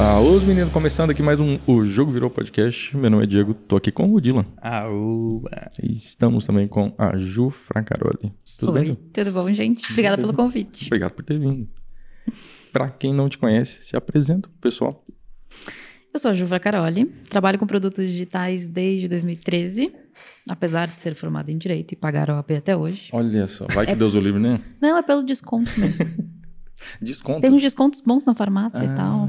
Ah, 0.00 0.20
os 0.20 0.44
meninos, 0.44 0.72
começando 0.72 1.10
aqui 1.10 1.20
mais 1.22 1.40
um 1.40 1.58
O 1.66 1.84
Jogo 1.84 2.12
Virou 2.12 2.30
Podcast. 2.30 2.96
Meu 2.96 3.10
nome 3.10 3.24
é 3.24 3.26
Diego, 3.26 3.52
tô 3.52 3.74
aqui 3.74 3.90
com 3.90 4.14
o 4.14 4.20
Dylan. 4.20 4.44
Aúba. 4.62 5.70
E 5.82 5.90
estamos 5.90 6.44
também 6.44 6.68
com 6.68 6.94
a 6.96 7.16
Ju 7.16 7.50
Francaroli. 7.50 8.32
Tudo 8.60 8.72
Oi, 8.72 8.80
bem? 8.80 8.92
Ju? 8.92 8.96
tudo 8.96 9.32
bom, 9.32 9.50
gente? 9.52 9.90
Obrigada 9.90 10.16
pelo 10.16 10.32
convite. 10.32 10.86
Obrigado 10.86 11.12
por 11.12 11.24
ter 11.24 11.36
vindo. 11.38 11.68
Pra 12.72 12.88
quem 12.88 13.12
não 13.12 13.28
te 13.28 13.38
conhece, 13.38 13.82
se 13.82 13.96
apresenta 13.96 14.48
pro 14.48 14.58
pessoal. 14.60 15.04
Eu 16.14 16.20
sou 16.20 16.30
a 16.30 16.34
Juva 16.34 16.60
Caroli, 16.60 17.06
trabalho 17.28 17.58
com 17.58 17.66
produtos 17.66 18.06
digitais 18.06 18.68
desde 18.68 19.08
2013, 19.08 19.92
apesar 20.48 20.86
de 20.86 20.96
ser 20.96 21.16
formada 21.16 21.50
em 21.50 21.58
Direito 21.58 21.92
e 21.92 21.96
pagar 21.96 22.30
OAB 22.30 22.52
até 22.52 22.76
hoje. 22.76 23.10
Olha 23.12 23.48
só, 23.48 23.66
vai 23.72 23.84
que 23.84 23.96
Deus 23.96 24.14
o 24.14 24.20
livre, 24.20 24.40
né? 24.40 24.60
Não, 24.80 24.96
é 24.96 25.02
pelo 25.02 25.24
desconto 25.24 25.70
mesmo. 25.78 26.06
Desconto. 27.02 27.40
Tem 27.40 27.52
uns 27.52 27.60
descontos 27.60 28.00
bons 28.00 28.24
na 28.24 28.36
farmácia 28.36 28.84
e 28.84 28.94
tal. 28.94 29.28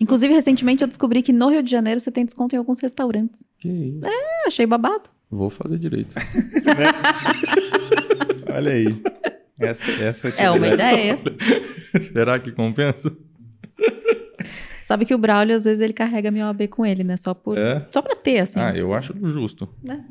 Inclusive, 0.00 0.32
recentemente 0.34 0.82
eu 0.82 0.88
descobri 0.88 1.22
que 1.22 1.32
no 1.32 1.48
Rio 1.48 1.62
de 1.62 1.70
Janeiro 1.70 2.00
você 2.00 2.10
tem 2.10 2.24
desconto 2.24 2.54
em 2.54 2.58
alguns 2.58 2.80
restaurantes. 2.80 3.46
Que 3.58 3.68
isso. 3.68 4.06
Eu 4.06 4.46
achei 4.48 4.66
babado. 4.66 5.10
Vou 5.30 5.48
fazer 5.50 5.78
direito. 5.78 6.14
Olha 8.52 8.72
aí. 8.72 9.02
Essa, 9.58 9.90
essa 10.02 10.28
É 10.42 10.50
uma 10.50 10.68
ideia. 10.68 11.18
Será 12.12 12.38
que 12.38 12.50
compensa? 12.52 13.14
Sabe 14.84 15.06
que 15.06 15.14
o 15.14 15.18
Braulio, 15.18 15.56
às 15.56 15.64
vezes, 15.64 15.80
ele 15.80 15.92
carrega 15.92 16.30
minha 16.30 16.46
OAB 16.46 16.66
com 16.68 16.84
ele, 16.84 17.02
né? 17.04 17.16
Só, 17.16 17.32
por... 17.32 17.56
É? 17.56 17.86
Só 17.90 18.02
pra 18.02 18.14
ter, 18.16 18.40
assim. 18.40 18.58
Ah, 18.60 18.76
eu 18.76 18.92
acho 18.92 19.14
justo. 19.28 19.68
né? 19.82 20.04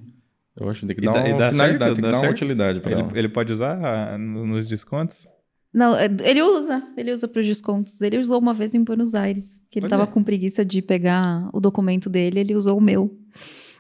Eu 0.56 0.70
acho 0.70 0.82
que 0.82 0.88
tem 0.88 0.96
que 0.96 1.02
E 1.02 1.06
dar 1.06 1.14
dá- 1.14 1.20
uma 1.24 1.52
finalidade, 1.52 1.56
certo? 1.56 1.80
tem 1.80 1.96
que 1.96 2.02
dar 2.02 2.08
uma 2.10 2.18
certo? 2.20 2.32
utilidade 2.32 2.80
pra 2.80 2.92
ela. 2.92 3.02
Ele, 3.10 3.20
ele 3.20 3.30
pode 3.30 3.54
usar 3.54 3.78
ah, 3.84 4.18
no- 4.18 4.46
nos 4.46 4.68
descontos? 4.68 5.28
Não, 5.74 5.96
é, 5.96 6.10
ele 6.24 6.42
usa. 6.42 6.84
Ele 6.98 7.12
usa 7.14 7.28
pros 7.28 7.46
descontos. 7.46 8.02
Ele 8.02 8.18
usou 8.18 8.40
uma 8.40 8.54
vez 8.54 8.76
em 8.76 8.84
Buenos 8.84 9.16
Aires, 9.16 9.60
que 9.70 9.80
ele 9.80 9.86
Olha. 9.86 9.90
tava 9.92 10.08
com 10.08 10.24
preguiça 10.24 10.66
de 10.66 10.82
pegar 10.82 11.50
o 11.54 11.60
documento 11.60 12.10
dele, 12.10 12.40
ele 12.40 12.56
usou 12.56 12.78
o 12.78 12.82
meu. 12.82 13.18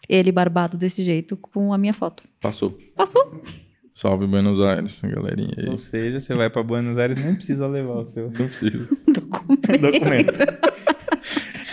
Ele 0.09 0.31
barbado 0.31 0.77
desse 0.77 1.03
jeito, 1.03 1.35
com 1.37 1.73
a 1.73 1.77
minha 1.77 1.93
foto. 1.93 2.23
Passou. 2.41 2.77
Passou. 2.95 3.41
Salve 3.93 4.25
Buenos 4.25 4.59
Aires, 4.59 4.99
galerinha 5.03 5.53
aí. 5.57 5.69
Ou 5.69 5.77
seja, 5.77 6.19
você 6.19 6.33
vai 6.33 6.49
pra 6.49 6.63
Buenos 6.63 6.97
Aires 6.97 7.23
nem 7.23 7.35
precisa 7.35 7.67
levar 7.67 7.99
o 7.99 8.05
seu 8.05 8.25
Não 8.31 8.47
precisa. 8.47 8.87
Documento. 9.13 9.81
documento. 9.81 10.39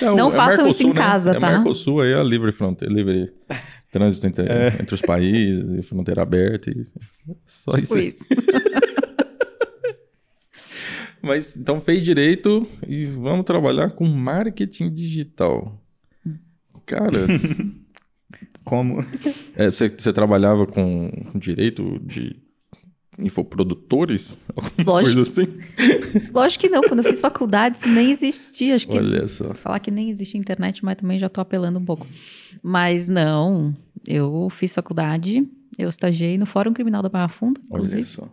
É 0.02 0.11
o- 0.11 0.16
Não 0.16 0.28
é 0.28 0.33
façam 0.33 0.69
isso 0.69 0.83
em 0.83 0.86
Mercosul, 0.86 0.94
né? 0.94 0.94
casa, 0.94 1.30
é 1.33 1.41
tá? 1.41 1.50
Mercosul 1.52 2.00
aí, 2.02 2.11
é 2.12 2.14
a 2.16 2.22
livre 2.22 2.52
fronteira, 2.52 2.92
livre 2.92 3.33
trânsito 3.91 4.27
entre, 4.27 4.44
É. 4.46 4.69
entre 4.80 4.94
os 4.94 5.00
países, 5.00 5.64
e 5.78 5.83
fronteira 5.83 6.22
aberta. 6.22 6.70
E... 6.70 6.83
Só 7.46 7.72
isso. 7.78 7.94
Aí. 7.94 8.08
isso. 8.08 8.24
Mas 11.22 11.56
então 11.56 11.80
fez 11.80 12.05
direito 12.05 12.66
e 12.86 13.05
vamos 13.05 13.44
trabalhar 13.44 13.91
com 13.91 14.06
marketing 14.06 14.91
digital. 14.91 15.80
Cara, 16.86 17.27
Como? 18.64 19.05
é, 19.56 19.70
você 19.70 19.89
você 19.89 20.12
trabalhava 20.12 20.66
com 20.66 21.11
direito 21.34 21.98
de 22.05 22.36
infoprodutores? 23.19 24.36
Alguma 24.55 24.92
Lógico. 24.92 25.14
coisa 25.14 25.22
assim? 25.22 25.58
Lógico 26.33 26.61
que 26.62 26.69
não. 26.70 26.83
Quando 26.83 27.00
eu 27.00 27.05
fiz 27.11 27.20
faculdade, 27.20 27.78
isso 27.78 27.89
nem 27.89 28.11
existia. 28.11 28.74
Acho 28.74 28.86
que 28.86 28.96
Olha 28.96 29.27
só. 29.28 29.55
falar 29.55 29.80
que 29.80 29.91
nem 29.91 30.11
existe 30.11 30.36
internet, 30.39 30.84
mas 30.84 30.96
também 30.96 31.19
já 31.19 31.28
tô 31.28 31.41
apelando 31.41 31.78
um 31.78 31.84
pouco. 31.84 32.06
Mas 32.62 33.08
não, 33.08 33.74
eu 34.06 34.48
fiz 34.50 34.74
faculdade, 34.74 35.46
eu 35.78 35.89
estagiei 35.89 36.39
no 36.39 36.46
Fórum 36.46 36.72
Criminal 36.72 37.02
da 37.02 37.08
Barra 37.08 37.28
Funda, 37.28 37.61
Olha 37.70 37.80
inclusive. 37.80 38.05
só. 38.05 38.28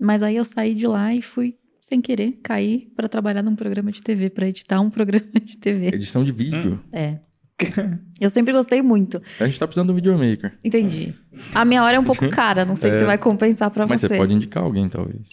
Mas 0.00 0.22
aí 0.22 0.36
eu 0.36 0.44
saí 0.44 0.74
de 0.74 0.86
lá 0.86 1.14
e 1.14 1.20
fui, 1.22 1.56
sem 1.88 2.00
querer, 2.02 2.32
cair 2.42 2.92
para 2.94 3.08
trabalhar 3.08 3.42
num 3.42 3.56
programa 3.56 3.90
de 3.90 4.02
TV, 4.02 4.28
para 4.28 4.46
editar 4.46 4.78
um 4.80 4.90
programa 4.90 5.26
de 5.42 5.56
TV. 5.56 5.86
Edição 5.88 6.22
de 6.22 6.32
vídeo. 6.32 6.78
É. 6.92 7.18
Eu 8.20 8.28
sempre 8.30 8.52
gostei 8.52 8.82
muito. 8.82 9.20
A 9.40 9.46
gente 9.46 9.58
tá 9.58 9.66
precisando 9.66 9.86
de 9.86 9.92
um 9.92 9.94
videomaker. 9.96 10.56
Entendi. 10.62 11.14
A 11.54 11.64
minha 11.64 11.82
hora 11.82 11.96
é 11.96 12.00
um 12.00 12.04
pouco 12.04 12.28
cara, 12.30 12.64
não 12.64 12.76
sei 12.76 12.90
É. 12.90 12.94
se 12.94 13.04
vai 13.04 13.16
compensar 13.18 13.70
para 13.70 13.86
Mas 13.86 14.00
você. 14.02 14.08
você 14.08 14.16
pode 14.18 14.34
indicar 14.34 14.62
alguém, 14.62 14.88
talvez. 14.88 15.28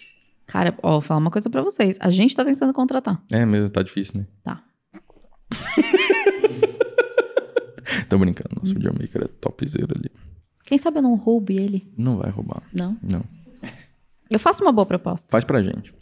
Cara, 0.46 0.74
ó, 0.82 0.92
vou 0.92 1.00
falar 1.02 1.20
uma 1.20 1.30
coisa 1.30 1.50
para 1.50 1.60
vocês. 1.62 1.98
A 2.00 2.08
gente 2.10 2.34
tá 2.34 2.44
tentando 2.44 2.72
contratar. 2.72 3.22
É 3.32 3.44
mesmo, 3.44 3.68
tá 3.68 3.82
difícil, 3.82 4.14
né? 4.20 4.26
Tá. 4.42 4.62
Tô 8.08 8.18
brincando, 8.18 8.54
nosso 8.60 8.72
videomaker 8.74 9.22
é 9.24 9.28
topzera 9.40 9.92
ali. 9.96 10.10
Quem 10.64 10.78
sabe 10.78 10.98
eu 10.98 11.02
não 11.02 11.14
roube 11.16 11.56
ele? 11.56 11.92
Não 11.96 12.16
vai 12.18 12.30
roubar. 12.30 12.62
Não. 12.72 12.96
Não. 13.02 13.24
Eu 14.30 14.38
faço 14.38 14.62
uma 14.62 14.72
boa 14.72 14.86
proposta. 14.86 15.28
Faz 15.30 15.44
pra 15.44 15.62
gente. 15.62 15.92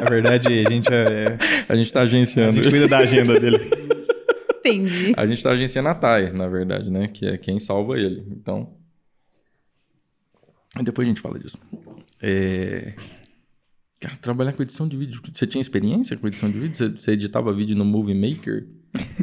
Na 0.00 0.08
verdade, 0.08 0.48
a 0.66 0.70
gente, 0.70 0.88
é, 0.92 1.36
A 1.68 1.76
gente 1.76 1.92
tá 1.92 2.00
a 2.00 2.02
agenciando. 2.04 2.52
gente 2.54 2.70
cuida 2.70 2.88
da 2.88 2.98
agenda 2.98 3.38
dele. 3.38 3.58
Entendi. 4.58 5.12
A 5.16 5.26
gente 5.26 5.42
tá 5.42 5.50
agenciando 5.50 5.88
a 5.88 5.94
Thay, 5.94 6.32
na 6.32 6.48
verdade, 6.48 6.90
né? 6.90 7.08
Que 7.08 7.26
é 7.26 7.38
quem 7.38 7.58
salva 7.58 7.98
ele. 7.98 8.24
Então. 8.30 8.74
Depois 10.82 11.06
a 11.06 11.10
gente 11.10 11.20
fala 11.20 11.38
disso. 11.38 11.58
É... 12.22 12.94
Cara, 13.98 14.16
trabalhar 14.16 14.52
com 14.52 14.62
edição 14.62 14.88
de 14.88 14.96
vídeo. 14.96 15.20
Você 15.32 15.46
tinha 15.46 15.60
experiência 15.60 16.16
com 16.16 16.26
edição 16.26 16.50
de 16.50 16.58
vídeo? 16.58 16.76
Você, 16.76 16.88
você 16.88 17.12
editava 17.12 17.52
vídeo 17.52 17.76
no 17.76 17.84
Movie 17.84 18.14
Maker? 18.14 18.66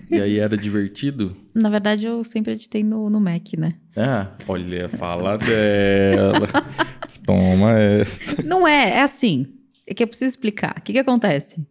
E 0.10 0.16
aí 0.16 0.40
era 0.40 0.58
divertido? 0.58 1.36
Na 1.54 1.70
verdade, 1.70 2.06
eu 2.06 2.24
sempre 2.24 2.54
editei 2.54 2.84
no, 2.84 3.10
no 3.10 3.20
Mac, 3.20 3.54
né? 3.58 3.76
Ah, 3.96 4.32
olha, 4.48 4.90
fala 4.90 5.38
dela. 5.38 6.48
Toma 7.26 7.80
essa. 7.80 8.42
Não 8.44 8.68
é, 8.68 8.92
é 8.92 9.02
assim. 9.02 9.54
É 9.86 9.94
que 9.94 10.04
eu 10.04 10.08
preciso 10.08 10.30
explicar. 10.30 10.76
O 10.78 10.82
que, 10.82 10.94
que 10.94 11.00
acontece? 11.00 11.66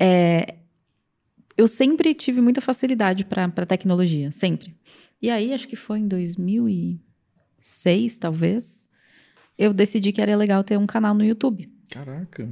É, 0.00 0.56
eu 1.56 1.66
sempre 1.66 2.14
tive 2.14 2.40
muita 2.40 2.60
facilidade 2.60 3.24
para 3.24 3.66
tecnologia, 3.66 4.30
sempre. 4.30 4.74
E 5.20 5.30
aí, 5.30 5.52
acho 5.52 5.66
que 5.66 5.76
foi 5.76 6.00
em 6.00 6.08
2006, 6.08 8.18
talvez, 8.18 8.86
eu 9.58 9.72
decidi 9.72 10.12
que 10.12 10.20
era 10.20 10.36
legal 10.36 10.62
ter 10.62 10.76
um 10.76 10.86
canal 10.86 11.14
no 11.14 11.24
YouTube. 11.24 11.70
Caraca. 11.88 12.48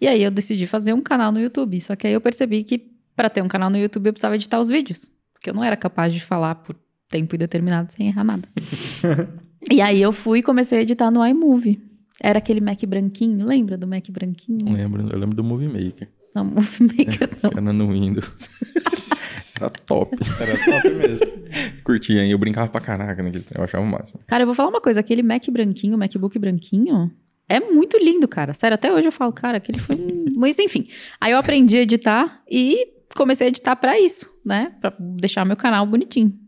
E 0.00 0.06
aí 0.06 0.22
eu 0.22 0.30
decidi 0.30 0.66
fazer 0.66 0.92
um 0.92 1.00
canal 1.00 1.32
no 1.32 1.40
YouTube. 1.40 1.80
Só 1.80 1.96
que 1.96 2.06
aí 2.06 2.12
eu 2.12 2.20
percebi 2.20 2.64
que 2.64 2.97
para 3.18 3.28
ter 3.28 3.42
um 3.42 3.48
canal 3.48 3.68
no 3.68 3.76
YouTube 3.76 4.06
eu 4.06 4.12
precisava 4.12 4.36
editar 4.36 4.60
os 4.60 4.68
vídeos. 4.68 5.10
Porque 5.32 5.50
eu 5.50 5.54
não 5.54 5.64
era 5.64 5.76
capaz 5.76 6.14
de 6.14 6.20
falar 6.20 6.54
por 6.54 6.76
tempo 7.08 7.34
indeterminado 7.34 7.92
sem 7.92 8.06
errar 8.06 8.22
nada. 8.22 8.48
e 9.68 9.80
aí 9.80 10.00
eu 10.00 10.12
fui 10.12 10.38
e 10.38 10.42
comecei 10.42 10.78
a 10.78 10.82
editar 10.82 11.10
no 11.10 11.26
iMovie. 11.26 11.82
Era 12.22 12.38
aquele 12.38 12.60
Mac 12.60 12.80
branquinho, 12.84 13.44
lembra 13.44 13.76
do 13.76 13.88
Mac 13.88 14.08
branquinho? 14.08 14.72
Lembro, 14.72 15.02
eu 15.10 15.18
lembro 15.18 15.34
do 15.34 15.42
Movie 15.42 15.66
Maker. 15.66 16.08
Não, 16.32 16.44
Movie 16.44 16.82
Maker 16.84 17.28
não. 17.42 17.50
Era 17.50 17.72
no 17.72 17.92
Windows. 17.92 18.50
era 19.60 19.70
top. 19.70 20.16
Era 20.40 20.64
top 20.64 20.90
mesmo. 20.90 21.20
Curtia, 21.82 22.22
hein? 22.22 22.30
Eu 22.30 22.38
brincava 22.38 22.70
pra 22.70 22.80
caraca 22.80 23.20
naquele 23.20 23.42
trem. 23.42 23.58
Eu 23.58 23.64
achava 23.64 23.82
o 23.82 23.86
máximo. 23.86 24.20
Cara, 24.28 24.44
eu 24.44 24.46
vou 24.46 24.54
falar 24.54 24.68
uma 24.68 24.80
coisa. 24.80 25.00
Aquele 25.00 25.24
Mac 25.24 25.44
branquinho, 25.50 25.98
MacBook 25.98 26.38
branquinho, 26.38 27.10
é 27.48 27.58
muito 27.58 27.98
lindo, 27.98 28.28
cara. 28.28 28.54
Sério, 28.54 28.76
até 28.76 28.92
hoje 28.92 29.08
eu 29.08 29.12
falo, 29.12 29.32
cara, 29.32 29.56
aquele 29.56 29.78
foi. 29.80 29.96
Mas 30.36 30.58
enfim, 30.60 30.86
aí 31.20 31.32
eu 31.32 31.38
aprendi 31.38 31.76
a 31.78 31.82
editar 31.82 32.42
e 32.48 32.97
comecei 33.14 33.46
a 33.46 33.50
editar 33.50 33.76
pra 33.76 33.98
isso, 33.98 34.30
né? 34.44 34.74
Pra 34.80 34.94
deixar 34.98 35.44
meu 35.44 35.56
canal 35.56 35.86
bonitinho. 35.86 36.38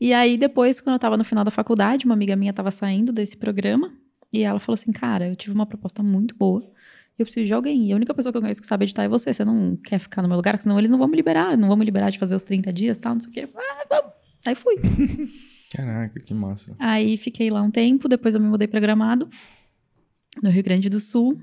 E 0.00 0.12
aí 0.12 0.36
depois, 0.36 0.80
quando 0.80 0.94
eu 0.94 0.98
tava 0.98 1.16
no 1.16 1.24
final 1.24 1.44
da 1.44 1.50
faculdade, 1.50 2.04
uma 2.04 2.14
amiga 2.14 2.36
minha 2.36 2.52
tava 2.52 2.70
saindo 2.70 3.12
desse 3.12 3.36
programa 3.36 3.92
e 4.32 4.42
ela 4.42 4.58
falou 4.58 4.74
assim, 4.74 4.92
cara, 4.92 5.28
eu 5.28 5.36
tive 5.36 5.54
uma 5.54 5.66
proposta 5.66 6.02
muito 6.02 6.34
boa. 6.36 6.68
Eu 7.16 7.24
preciso 7.24 7.46
de 7.46 7.54
alguém. 7.54 7.86
E 7.86 7.92
a 7.92 7.96
única 7.96 8.12
pessoa 8.12 8.32
que 8.32 8.36
eu 8.36 8.42
conheço 8.42 8.60
que 8.60 8.66
sabe 8.66 8.84
editar 8.84 9.04
é 9.04 9.08
você. 9.08 9.32
Você 9.32 9.44
não 9.44 9.76
quer 9.76 10.00
ficar 10.00 10.20
no 10.20 10.26
meu 10.26 10.36
lugar, 10.36 10.54
porque 10.54 10.64
senão 10.64 10.78
eles 10.78 10.90
não 10.90 10.98
vão 10.98 11.06
me 11.06 11.14
liberar. 11.14 11.56
Não 11.56 11.68
vão 11.68 11.76
me 11.76 11.84
liberar 11.84 12.10
de 12.10 12.18
fazer 12.18 12.34
os 12.34 12.42
30 12.42 12.72
dias 12.72 12.98
tal, 12.98 13.14
não 13.14 13.20
sei 13.20 13.30
o 13.30 13.32
quê. 13.32 13.46
Falei, 13.46 13.68
ah, 13.70 13.84
vamos. 13.88 14.12
Aí 14.44 14.54
fui. 14.56 14.74
Caraca, 15.70 16.20
que 16.20 16.34
massa. 16.34 16.74
Aí 16.78 17.16
fiquei 17.16 17.50
lá 17.50 17.62
um 17.62 17.70
tempo, 17.70 18.08
depois 18.08 18.34
eu 18.34 18.40
me 18.40 18.48
mudei 18.48 18.68
para 18.68 18.80
Gramado, 18.80 19.28
no 20.42 20.50
Rio 20.50 20.62
Grande 20.62 20.88
do 20.88 21.00
Sul. 21.00 21.40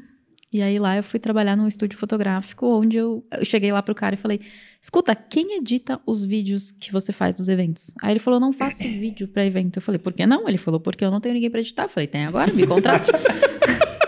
E 0.53 0.61
aí 0.61 0.77
lá 0.77 0.97
eu 0.97 1.03
fui 1.03 1.17
trabalhar 1.17 1.55
num 1.55 1.65
estúdio 1.65 1.97
fotográfico, 1.97 2.67
onde 2.67 2.97
eu, 2.97 3.25
eu 3.31 3.45
cheguei 3.45 3.71
lá 3.71 3.81
pro 3.81 3.95
cara 3.95 4.15
e 4.15 4.17
falei: 4.17 4.41
Escuta, 4.81 5.15
quem 5.15 5.57
edita 5.57 5.99
os 6.05 6.25
vídeos 6.25 6.71
que 6.71 6.91
você 6.91 7.13
faz 7.13 7.33
dos 7.33 7.47
eventos? 7.47 7.93
Aí 8.01 8.11
ele 8.11 8.19
falou: 8.19 8.37
Não 8.37 8.51
faço 8.51 8.79
vídeo 8.83 9.29
para 9.29 9.45
evento. 9.45 9.77
Eu 9.77 9.81
falei: 9.81 9.97
Por 9.97 10.11
que 10.11 10.25
não? 10.25 10.49
Ele 10.49 10.57
falou: 10.57 10.79
Porque 10.79 11.05
eu 11.05 11.11
não 11.11 11.21
tenho 11.21 11.35
ninguém 11.35 11.49
para 11.49 11.61
editar. 11.61 11.83
Eu 11.83 11.89
falei: 11.89 12.07
Tem 12.07 12.25
agora, 12.25 12.51
me 12.51 12.67
contrate. 12.67 13.11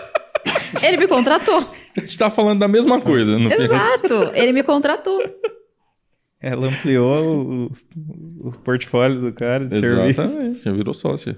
ele 0.86 0.98
me 0.98 1.08
contratou. 1.08 1.66
A 1.96 2.00
gente 2.00 2.18
tá 2.18 2.28
falando 2.28 2.58
da 2.58 2.68
mesma 2.68 3.00
coisa, 3.00 3.38
no 3.38 3.50
fim. 3.50 3.62
Exato, 3.62 4.30
ele 4.34 4.52
me 4.52 4.62
contratou. 4.62 5.18
Ela 6.42 6.66
ampliou 6.66 7.70
o, 7.70 8.48
o 8.48 8.52
portfólio 8.62 9.18
do 9.18 9.32
cara 9.32 9.64
de 9.64 9.78
serviço. 9.80 10.20
Exatamente, 10.20 10.62
já 10.62 10.72
virou 10.72 10.92
sócia. 10.92 11.34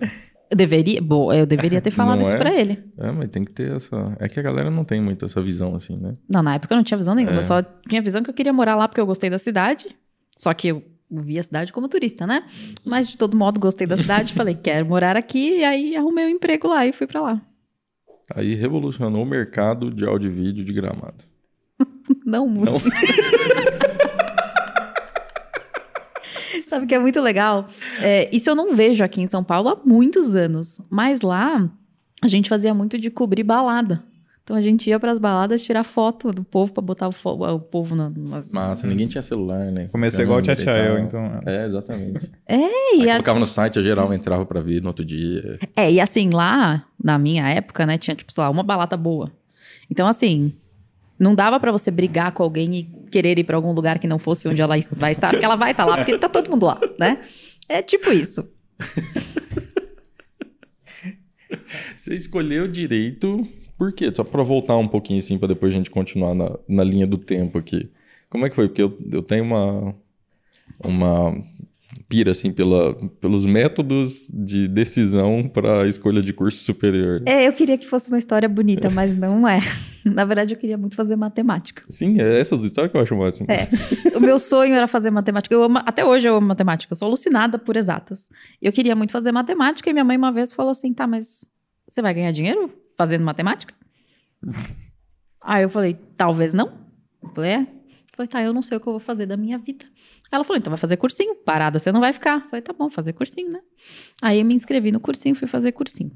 Eu 0.50 0.56
deveria, 0.56 1.00
bom, 1.02 1.32
eu 1.32 1.44
deveria 1.44 1.81
ter 1.81 1.90
falado 1.93 2.19
Não 2.19 2.22
isso 2.22 2.34
é? 2.37 2.38
pra 2.38 2.54
ele. 2.54 2.82
É, 2.98 3.10
mas 3.10 3.28
tem 3.31 3.44
que 3.44 3.50
ter 3.50 3.75
essa. 3.75 4.16
É 4.20 4.28
que 4.28 4.38
a 4.38 4.43
galera 4.43 4.70
não 4.70 4.84
tem 4.84 5.00
muito 5.00 5.25
essa 5.25 5.40
visão 5.43 5.75
assim, 5.75 5.96
né? 5.96 6.14
Não, 6.28 6.43
na 6.43 6.54
época 6.54 6.72
eu 6.72 6.76
não 6.76 6.84
tinha 6.84 6.96
visão 6.98 7.14
nenhuma. 7.14 7.34
É. 7.37 7.38
Eu 7.38 7.43
só 7.43 7.62
tinha 7.88 8.00
visão 8.00 8.22
que 8.22 8.31
eu 8.31 8.34
queria 8.34 8.52
morar 8.52 8.76
lá 8.76 8.87
porque 8.87 9.00
eu 9.00 9.06
gostei 9.06 9.28
da 9.28 9.38
cidade. 9.38 9.87
Só 10.37 10.52
que 10.54 10.69
eu 10.69 10.82
vi 11.10 11.38
a 11.38 11.43
cidade 11.43 11.72
como 11.72 11.88
turista, 11.88 12.26
né? 12.26 12.44
Mas 12.84 13.08
de 13.08 13.16
todo 13.16 13.37
modo 13.37 13.58
gostei 13.58 13.87
da 13.87 13.96
cidade, 13.96 14.32
falei, 14.34 14.54
quero 14.62 14.87
morar 14.87 15.16
aqui. 15.16 15.58
E 15.58 15.64
aí 15.64 15.96
arrumei 15.96 16.26
um 16.26 16.31
emprego 16.31 16.69
lá 16.69 16.87
e 16.87 16.93
fui 16.93 17.06
pra 17.06 17.20
lá. 17.20 17.43
Aí 18.34 18.54
revolucionou 18.54 19.22
o 19.22 19.26
mercado 19.26 19.90
de 19.90 20.04
áudio 20.04 20.31
e 20.31 20.34
vídeo 20.34 20.64
de 20.64 20.72
gramado. 20.72 21.25
Não 22.25 22.48
muito. 22.48 22.72
Não? 22.72 22.81
Sabe 26.67 26.85
o 26.85 26.88
que 26.88 26.94
é 26.94 26.99
muito 26.99 27.20
legal? 27.20 27.69
É, 28.00 28.29
isso 28.35 28.49
eu 28.49 28.55
não 28.55 28.73
vejo 28.73 29.05
aqui 29.05 29.20
em 29.20 29.26
São 29.26 29.44
Paulo 29.44 29.69
há 29.69 29.79
muitos 29.85 30.35
anos. 30.35 30.81
Mas 30.91 31.20
lá, 31.23 31.69
a 32.23 32.29
gente 32.29 32.49
fazia 32.49 32.73
muito 32.73 32.99
de 32.99 33.11
cobrir 33.11 33.43
balada. 33.43 34.03
Então 34.43 34.56
a 34.56 34.61
gente 34.61 34.88
ia 34.88 35.00
pras 35.00 35.19
baladas 35.19 35.61
tirar 35.64 35.82
foto 35.82 36.31
do 36.31 36.44
povo 36.44 36.73
pra 36.73 36.81
botar 36.81 37.08
o, 37.08 37.12
fo- 37.12 37.32
o 37.44 37.58
povo 37.58 37.97
na- 37.97 38.08
nas. 38.14 38.53
Massa, 38.53 38.87
ninguém 38.87 39.08
tinha 39.08 39.20
celular, 39.20 39.73
né? 39.73 39.88
Começou 39.91 40.23
igual 40.23 40.38
o 40.38 40.41
e 40.41 40.44
Tchatchael, 40.44 40.94
tal. 40.94 41.05
então. 41.05 41.41
É, 41.44 41.67
exatamente. 41.67 42.31
É, 42.47 42.55
Aí 42.55 42.99
e 43.00 43.11
a- 43.11 43.14
colocava 43.14 43.41
no 43.41 43.47
site, 43.47 43.76
a 43.81 43.82
geral 43.82 44.14
entrava 44.14 44.47
pra 44.47 44.61
ver 44.61 44.81
no 44.81 44.87
outro 44.87 45.05
dia. 45.05 45.58
é, 45.76 45.91
e 45.91 46.00
assim, 46.00 46.31
lá, 46.32 46.85
na 47.03 47.19
minha 47.19 47.49
época, 47.49 47.85
né, 47.85 47.99
tinha, 47.99 48.14
tipo, 48.14 48.32
sei 48.32 48.41
lá, 48.44 48.49
uma 48.49 48.62
balada 48.62 48.97
boa. 48.97 49.32
Então, 49.91 50.06
assim, 50.06 50.53
não 51.19 51.35
dava 51.35 51.58
pra 51.58 51.73
você 51.73 51.91
brigar 51.91 52.31
com 52.31 52.44
alguém 52.44 52.73
e 52.76 52.82
querer 53.11 53.38
ir 53.38 53.44
pra 53.44 53.56
algum 53.56 53.73
lugar 53.73 53.99
que 53.99 54.06
não 54.06 54.19
fosse 54.19 54.49
onde 54.49 54.61
ela 54.61 54.76
vai 54.93 55.12
estar, 55.12 55.31
porque 55.31 55.44
ela 55.44 55.56
vai 55.56 55.70
estar 55.70 55.85
lá, 55.85 55.97
porque 55.97 56.19
tá 56.19 56.29
todo 56.29 56.50
mundo 56.50 56.67
lá, 56.67 56.81
né? 56.99 57.20
É 57.69 57.82
tipo 57.82 58.11
isso. 58.12 58.49
Você 61.97 62.14
escolheu 62.14 62.69
direito, 62.69 63.47
por 63.79 63.93
quê? 63.93 64.12
Só 64.14 64.25
pra 64.25 64.43
voltar 64.43 64.76
um 64.76 64.88
pouquinho 64.88 65.19
assim, 65.19 65.38
pra 65.38 65.49
depois 65.49 65.73
a 65.73 65.76
gente 65.76 65.91
continuar 65.91 66.35
na, 66.35 66.58
na 66.69 66.85
linha 66.85 67.06
do 67.06 67.19
tempo 67.19 67.58
aqui. 67.58 67.91
Como 68.29 68.47
é 68.47 68.50
que 68.50 68.55
foi? 68.55 68.69
Porque 68.69 68.82
eu, 68.82 68.97
eu 69.12 69.23
tenho 69.23 69.44
uma, 69.44 69.94
uma 70.82 71.44
pira, 72.08 72.32
assim, 72.32 72.52
pela, 72.52 72.94
pelos 73.20 73.44
métodos 73.46 74.28
de 74.32 74.69
decisão 74.69 75.48
pra 75.48 75.87
escolha 75.87 76.22
de 76.22 76.32
curso 76.32 76.58
superior. 76.58 77.22
É, 77.26 77.46
eu 77.46 77.52
queria 77.52 77.76
que 77.78 77.87
fosse 77.87 78.08
uma 78.08 78.19
história 78.19 78.48
bonita, 78.48 78.90
mas 78.90 79.16
não 79.16 79.46
é. 79.46 79.60
Na 80.04 80.25
verdade, 80.25 80.54
eu 80.54 80.58
queria 80.58 80.78
muito 80.78 80.94
fazer 80.94 81.16
matemática. 81.16 81.82
Sim, 81.88 82.20
é 82.20 82.38
essas 82.38 82.62
histórias 82.62 82.93
que 82.93 82.96
eu 82.96 83.02
acho 83.02 83.14
o 83.14 83.19
máximo. 83.19 83.46
É. 83.50 83.69
O 84.16 84.20
meu 84.20 84.38
sonho 84.38 84.75
era 84.75 84.87
fazer 84.87 85.10
matemática. 85.10 85.54
Eu 85.54 85.62
amo, 85.62 85.78
até 85.78 86.04
hoje 86.04 86.28
eu 86.28 86.37
amo 86.37 86.46
matemática. 86.46 86.93
Eu 86.93 86.96
sou 86.96 87.06
alucinada 87.06 87.58
por 87.58 87.76
exatas. 87.76 88.28
Eu 88.62 88.72
queria 88.72 88.94
muito 88.94 89.10
fazer 89.10 89.32
matemática 89.32 89.90
e 89.90 89.93
minha 89.93 90.04
mãe 90.04 90.16
uma 90.16 90.31
vez 90.31 90.52
falou 90.52 90.70
assim: 90.70 90.93
tá, 90.93 91.06
mas 91.06 91.50
você 91.88 92.00
vai 92.00 92.14
ganhar 92.14 92.31
dinheiro 92.31 92.72
fazendo 92.96 93.25
matemática? 93.25 93.75
Aí 95.43 95.62
eu 95.62 95.70
falei: 95.70 95.98
talvez 96.16 96.54
não. 96.54 96.72
Eu 97.22 97.31
falei: 97.31 97.50
é. 97.50 97.60
Eu 97.60 97.66
falei: 98.16 98.28
tá, 98.28 98.43
eu 98.43 98.52
não 98.52 98.62
sei 98.62 98.76
o 98.76 98.81
que 98.81 98.87
eu 98.87 98.93
vou 98.93 99.00
fazer 99.00 99.26
da 99.26 99.37
minha 99.37 99.58
vida. 99.58 99.84
Ela 100.31 100.44
falou: 100.44 100.58
então 100.58 100.70
vai 100.70 100.78
fazer 100.78 100.96
cursinho. 100.96 101.34
Parada, 101.37 101.78
você 101.78 101.90
não 101.93 102.00
vai 102.00 102.12
ficar. 102.12 102.43
Eu 102.44 102.49
falei: 102.50 102.62
tá 102.62 102.73
bom, 102.73 102.88
fazer 102.90 103.12
cursinho, 103.12 103.50
né? 103.50 103.61
Aí 104.23 104.40
eu 104.40 104.44
me 104.44 104.55
inscrevi 104.55 104.90
no 104.93 105.00
cursinho, 105.00 105.34
fui 105.34 105.46
fazer 105.49 105.73
cursinho. 105.73 106.11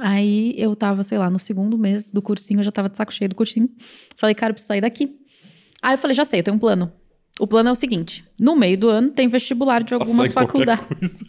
Aí 0.00 0.54
eu 0.58 0.74
tava, 0.76 1.02
sei 1.02 1.16
lá, 1.16 1.30
no 1.30 1.38
segundo 1.38 1.78
mês 1.78 2.10
do 2.10 2.20
cursinho, 2.20 2.60
eu 2.60 2.64
já 2.64 2.70
tava 2.72 2.88
de 2.88 2.96
saco 2.96 3.12
cheio 3.12 3.28
do 3.28 3.34
cursinho. 3.36 3.68
Falei, 4.16 4.34
cara, 4.34 4.50
eu 4.50 4.54
preciso 4.54 4.68
sair 4.68 4.80
daqui. 4.80 5.16
Aí 5.80 5.94
eu 5.94 5.98
falei, 5.98 6.14
já 6.14 6.24
sei, 6.24 6.40
eu 6.40 6.44
tenho 6.44 6.56
um 6.56 6.60
plano. 6.60 6.92
O 7.38 7.46
plano 7.46 7.68
é 7.68 7.72
o 7.72 7.76
seguinte: 7.76 8.24
no 8.38 8.56
meio 8.56 8.76
do 8.76 8.88
ano 8.88 9.10
tem 9.10 9.28
vestibular 9.28 9.82
de 9.82 9.94
algumas 9.94 10.32
faculdades. 10.32 11.22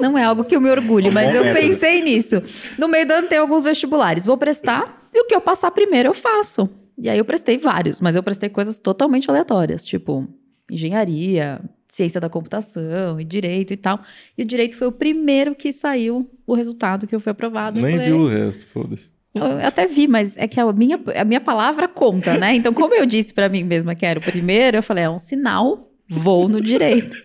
Não 0.00 0.18
é 0.18 0.24
algo 0.24 0.44
que 0.44 0.56
eu 0.56 0.60
me 0.60 0.68
orgulhe, 0.70 1.08
Um 1.08 1.12
mas 1.12 1.32
eu 1.34 1.44
método. 1.44 1.60
pensei 1.66 2.02
nisso. 2.02 2.42
No 2.78 2.88
meio 2.88 3.06
do 3.06 3.12
ano 3.12 3.28
tem 3.28 3.38
alguns 3.38 3.62
vestibulares. 3.64 4.26
Vou 4.26 4.36
prestar 4.36 5.08
e 5.12 5.20
o 5.20 5.24
que 5.26 5.34
eu 5.34 5.40
passar 5.40 5.70
primeiro 5.70 6.08
eu 6.08 6.14
faço. 6.14 6.68
E 6.96 7.08
aí 7.08 7.18
eu 7.18 7.24
prestei 7.24 7.58
vários, 7.58 8.00
mas 8.00 8.16
eu 8.16 8.22
prestei 8.22 8.48
coisas 8.48 8.78
totalmente 8.78 9.28
aleatórias, 9.28 9.84
tipo 9.84 10.28
engenharia, 10.70 11.60
ciência 11.88 12.20
da 12.20 12.28
computação 12.28 13.20
e 13.20 13.24
direito 13.24 13.72
e 13.72 13.76
tal. 13.76 14.00
E 14.36 14.42
o 14.42 14.46
direito 14.46 14.76
foi 14.76 14.86
o 14.86 14.92
primeiro 14.92 15.54
que 15.54 15.72
saiu 15.72 16.28
o 16.46 16.54
resultado 16.54 17.06
que 17.06 17.14
eu 17.14 17.20
fui 17.20 17.32
aprovado. 17.32 17.80
Nem 17.80 17.92
falei, 17.92 18.06
viu 18.08 18.20
o 18.20 18.28
resto, 18.28 18.66
foda-se. 18.66 19.10
eu 19.34 19.66
até 19.66 19.86
vi, 19.86 20.08
mas 20.08 20.36
é 20.36 20.48
que 20.48 20.58
a 20.58 20.72
minha, 20.72 21.00
a 21.16 21.24
minha 21.24 21.40
palavra 21.40 21.86
conta, 21.86 22.36
né? 22.38 22.54
Então, 22.54 22.72
como 22.72 22.94
eu 22.94 23.06
disse 23.06 23.34
pra 23.34 23.48
mim 23.48 23.64
mesma 23.64 23.94
que 23.94 24.06
era 24.06 24.18
o 24.18 24.22
primeiro, 24.22 24.78
eu 24.78 24.82
falei, 24.82 25.04
é 25.04 25.10
um 25.10 25.18
sinal, 25.18 25.80
vou 26.08 26.48
no 26.48 26.60
direito. 26.60 27.16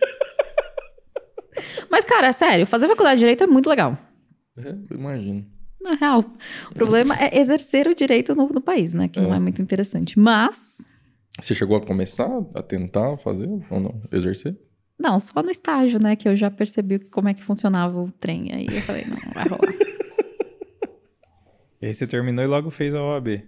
mas, 1.90 2.04
cara, 2.04 2.28
é 2.28 2.32
sério, 2.32 2.66
fazer 2.66 2.88
faculdade 2.88 3.16
de 3.16 3.20
direito 3.20 3.44
é 3.44 3.46
muito 3.46 3.68
legal. 3.68 3.98
É, 4.56 4.68
eu 4.90 4.96
imagino. 4.96 5.46
Na 5.82 5.94
real, 5.94 6.24
o 6.70 6.74
problema 6.74 7.14
é 7.18 7.38
exercer 7.40 7.86
o 7.88 7.94
direito 7.94 8.34
no, 8.34 8.48
no 8.48 8.60
país, 8.60 8.92
né? 8.92 9.08
Que 9.08 9.20
não 9.20 9.32
É. 9.32 9.36
é 9.36 9.40
muito 9.40 9.62
interessante. 9.62 10.18
Mas, 10.18 10.86
Você 11.40 11.54
chegou 11.54 11.76
a 11.76 11.80
começar 11.86 12.28
a 12.54 12.62
tentar 12.62 13.16
fazer 13.18 13.48
ou 13.70 13.80
não? 13.80 14.00
Exercer? 14.12 14.56
não, 14.98 15.18
só 15.18 15.42
no 15.42 15.50
estágio, 15.50 15.98
né? 15.98 16.14
Que 16.14 16.28
eu 16.28 16.36
já 16.36 16.50
percebi 16.50 16.98
como 16.98 17.28
é 17.30 17.32
que 17.34 17.42
funcionava 17.42 17.98
o 17.98 18.12
trem. 18.12 18.52
Aí 18.52 18.66
eu 18.66 18.82
falei, 18.82 19.04
não, 19.06 19.16
não 19.16 19.32
vai 19.32 19.48
rolar. 19.48 19.72
E 21.82 21.86
aí 21.86 21.94
você 21.94 22.06
terminou 22.06 22.44
e 22.44 22.46
logo 22.46 22.68
fez 22.70 22.94
a 22.94 23.02
OAB. 23.02 23.42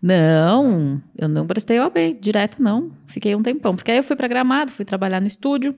Não, 0.00 1.02
eu 1.18 1.28
não 1.28 1.46
prestei 1.46 1.78
OAB, 1.78 1.96
direto 2.18 2.62
não. 2.62 2.90
Fiquei 3.06 3.34
um 3.34 3.42
tempão. 3.42 3.76
Porque 3.76 3.90
aí 3.90 3.98
eu 3.98 4.02
fui 4.04 4.16
pra 4.16 4.26
Gramado, 4.26 4.72
fui 4.72 4.84
trabalhar 4.86 5.20
no 5.20 5.26
estúdio. 5.26 5.74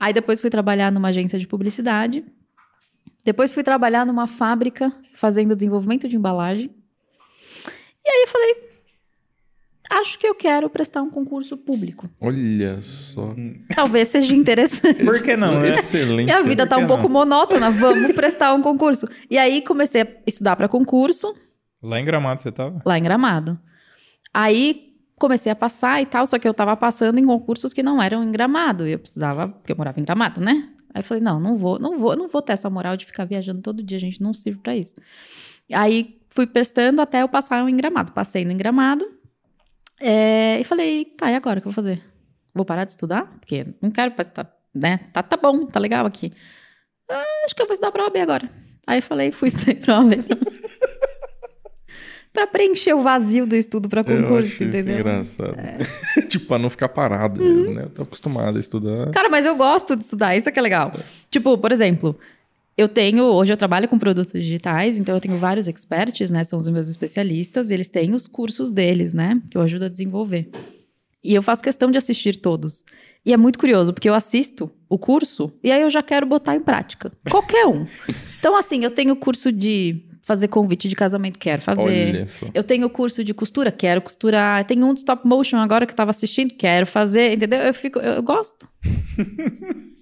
Aí 0.00 0.12
depois 0.12 0.40
fui 0.40 0.50
trabalhar 0.50 0.90
numa 0.90 1.08
agência 1.08 1.38
de 1.38 1.46
publicidade. 1.46 2.24
Depois 3.24 3.52
fui 3.52 3.62
trabalhar 3.62 4.04
numa 4.04 4.26
fábrica 4.26 4.92
fazendo 5.14 5.54
desenvolvimento 5.54 6.08
de 6.08 6.16
embalagem. 6.16 6.70
E 8.04 8.10
aí 8.10 8.22
eu 8.22 8.28
falei, 8.28 8.56
acho 9.90 10.18
que 10.18 10.26
eu 10.26 10.34
quero 10.34 10.68
prestar 10.68 11.02
um 11.02 11.10
concurso 11.10 11.56
público. 11.56 12.10
Olha 12.20 12.80
só. 12.82 13.34
Talvez 13.74 14.08
seja 14.08 14.34
interessante. 14.36 15.04
Por 15.04 15.22
que 15.22 15.36
não, 15.36 15.60
né? 15.60 15.70
Excelente. 15.70 16.26
Minha 16.26 16.42
vida 16.42 16.66
tá 16.66 16.76
um 16.76 16.86
pouco 16.86 17.04
não? 17.04 17.10
monótona, 17.10 17.70
vamos 17.72 18.12
prestar 18.12 18.54
um 18.54 18.62
concurso. 18.62 19.06
E 19.30 19.38
aí 19.38 19.62
comecei 19.62 20.02
a 20.02 20.08
estudar 20.26 20.56
para 20.56 20.68
concurso. 20.68 21.34
Lá 21.82 22.00
em 22.00 22.04
Gramado 22.04 22.40
você 22.40 22.50
tava? 22.50 22.80
lá 22.84 22.98
em 22.98 23.02
Gramado. 23.02 23.58
Aí 24.32 24.92
comecei 25.16 25.52
a 25.52 25.56
passar 25.56 26.02
e 26.02 26.06
tal, 26.06 26.26
só 26.26 26.38
que 26.38 26.48
eu 26.48 26.54
tava 26.54 26.76
passando 26.76 27.18
em 27.18 27.26
concursos 27.26 27.72
que 27.72 27.82
não 27.82 28.02
eram 28.02 28.24
em 28.24 28.32
Gramado. 28.32 28.86
E 28.88 28.92
eu 28.92 28.98
precisava, 28.98 29.48
porque 29.48 29.72
eu 29.72 29.76
morava 29.76 30.00
em 30.00 30.04
Gramado, 30.04 30.40
né? 30.40 30.68
Aí 30.94 31.00
eu 31.00 31.04
falei, 31.04 31.22
não, 31.22 31.40
não 31.40 31.56
vou, 31.56 31.78
não 31.78 31.98
vou, 31.98 32.16
não 32.16 32.28
vou 32.28 32.42
ter 32.42 32.52
essa 32.52 32.68
moral 32.68 32.96
de 32.96 33.06
ficar 33.06 33.24
viajando 33.24 33.62
todo 33.62 33.82
dia, 33.82 33.98
gente 33.98 34.20
não 34.20 34.32
serve 34.34 34.58
pra 34.60 34.76
isso. 34.76 34.94
Aí 35.72 36.20
fui 36.28 36.46
prestando 36.46 37.00
até 37.00 37.22
eu 37.22 37.28
passar 37.28 37.66
em 37.68 37.76
Gramado. 37.76 38.12
Passei 38.12 38.44
no 38.44 38.54
Gramado. 38.54 39.04
é, 40.00 40.58
e 40.60 40.64
falei, 40.64 41.04
tá, 41.04 41.30
e 41.30 41.34
agora 41.34 41.58
o 41.58 41.62
que 41.62 41.68
eu 41.68 41.72
vou 41.72 41.82
fazer? 41.82 42.02
Vou 42.54 42.64
parar 42.64 42.84
de 42.84 42.92
estudar? 42.92 43.26
Porque 43.38 43.66
não 43.80 43.90
quero, 43.90 44.12
tá, 44.32 44.46
né? 44.74 44.98
Tá, 45.12 45.22
tá 45.22 45.36
bom, 45.36 45.64
tá 45.66 45.80
legal 45.80 46.04
aqui. 46.04 46.32
Ah, 47.08 47.24
acho 47.44 47.54
que 47.54 47.62
eu 47.62 47.66
vou 47.66 47.72
estudar 47.74 47.92
pra 47.92 48.04
OAB 48.04 48.16
agora. 48.16 48.50
Aí 48.86 48.98
eu 48.98 49.02
falei, 49.02 49.32
fui 49.32 49.48
estudar 49.48 49.76
pra 49.80 49.98
OAB. 50.00 50.12
Preencher 52.46 52.94
o 52.94 53.00
vazio 53.00 53.46
do 53.46 53.54
estudo 53.54 53.88
Eu 53.94 54.04
concurso, 54.04 54.38
acho 54.38 54.44
isso 54.54 54.64
entendeu? 54.64 54.94
É. 54.96 55.00
engraçado. 55.00 55.54
tipo, 56.28 56.46
pra 56.46 56.58
não 56.58 56.70
ficar 56.70 56.88
parado 56.88 57.42
Uhum. 57.42 57.54
mesmo, 57.56 57.74
né? 57.74 57.82
Eu 57.84 57.90
tô 57.90 58.02
acostumado 58.02 58.56
a 58.56 58.60
estudar. 58.60 59.10
Cara, 59.10 59.28
mas 59.28 59.44
eu 59.44 59.54
gosto 59.54 59.94
de 59.96 60.02
estudar, 60.04 60.36
isso 60.36 60.48
é 60.48 60.52
que 60.52 60.58
é 60.58 60.62
legal. 60.62 60.92
Tipo, 61.30 61.58
por 61.58 61.70
exemplo, 61.72 62.18
eu 62.76 62.88
tenho, 62.88 63.24
hoje 63.24 63.52
eu 63.52 63.56
trabalho 63.56 63.86
com 63.86 63.98
produtos 63.98 64.32
digitais, 64.32 64.98
então 64.98 65.14
eu 65.14 65.20
tenho 65.20 65.36
vários 65.36 65.68
experts, 65.68 66.30
né? 66.30 66.42
São 66.42 66.58
os 66.58 66.66
meus 66.68 66.88
especialistas, 66.88 67.70
e 67.70 67.74
eles 67.74 67.88
têm 67.88 68.14
os 68.14 68.26
cursos 68.26 68.70
deles, 68.72 69.12
né? 69.12 69.40
Que 69.50 69.58
eu 69.58 69.62
ajudo 69.62 69.84
a 69.84 69.88
desenvolver. 69.88 70.48
E 71.22 71.34
eu 71.34 71.42
faço 71.42 71.62
questão 71.62 71.90
de 71.90 71.98
assistir 71.98 72.36
todos. 72.40 72.82
E 73.24 73.32
é 73.32 73.36
muito 73.36 73.58
curioso, 73.58 73.92
porque 73.92 74.08
eu 74.08 74.14
assisto 74.14 74.68
o 74.88 74.98
curso 74.98 75.52
e 75.62 75.70
aí 75.70 75.82
eu 75.82 75.90
já 75.90 76.02
quero 76.02 76.26
botar 76.26 76.56
em 76.56 76.60
prática. 76.60 77.12
Qualquer 77.30 77.66
um. 77.66 77.84
Então, 78.40 78.56
assim, 78.56 78.82
eu 78.82 78.90
tenho 78.90 79.14
curso 79.14 79.52
de 79.52 80.02
fazer 80.22 80.48
convite 80.48 80.88
de 80.88 80.94
casamento, 80.94 81.38
quero 81.38 81.60
fazer. 81.60 81.80
Olha 82.14 82.28
só. 82.28 82.46
Eu 82.54 82.62
tenho 82.62 82.88
curso 82.88 83.24
de 83.24 83.34
costura, 83.34 83.70
quero 83.72 84.00
costurar. 84.00 84.64
Tem 84.64 84.82
um 84.82 84.94
de 84.94 85.00
stop 85.00 85.26
motion 85.26 85.56
agora 85.58 85.84
que 85.84 85.92
eu 85.92 85.96
tava 85.96 86.10
assistindo, 86.10 86.54
quero 86.54 86.86
fazer, 86.86 87.34
entendeu? 87.34 87.60
Eu 87.60 87.74
fico, 87.74 87.98
eu, 87.98 88.14
eu 88.14 88.22
gosto. 88.22 88.68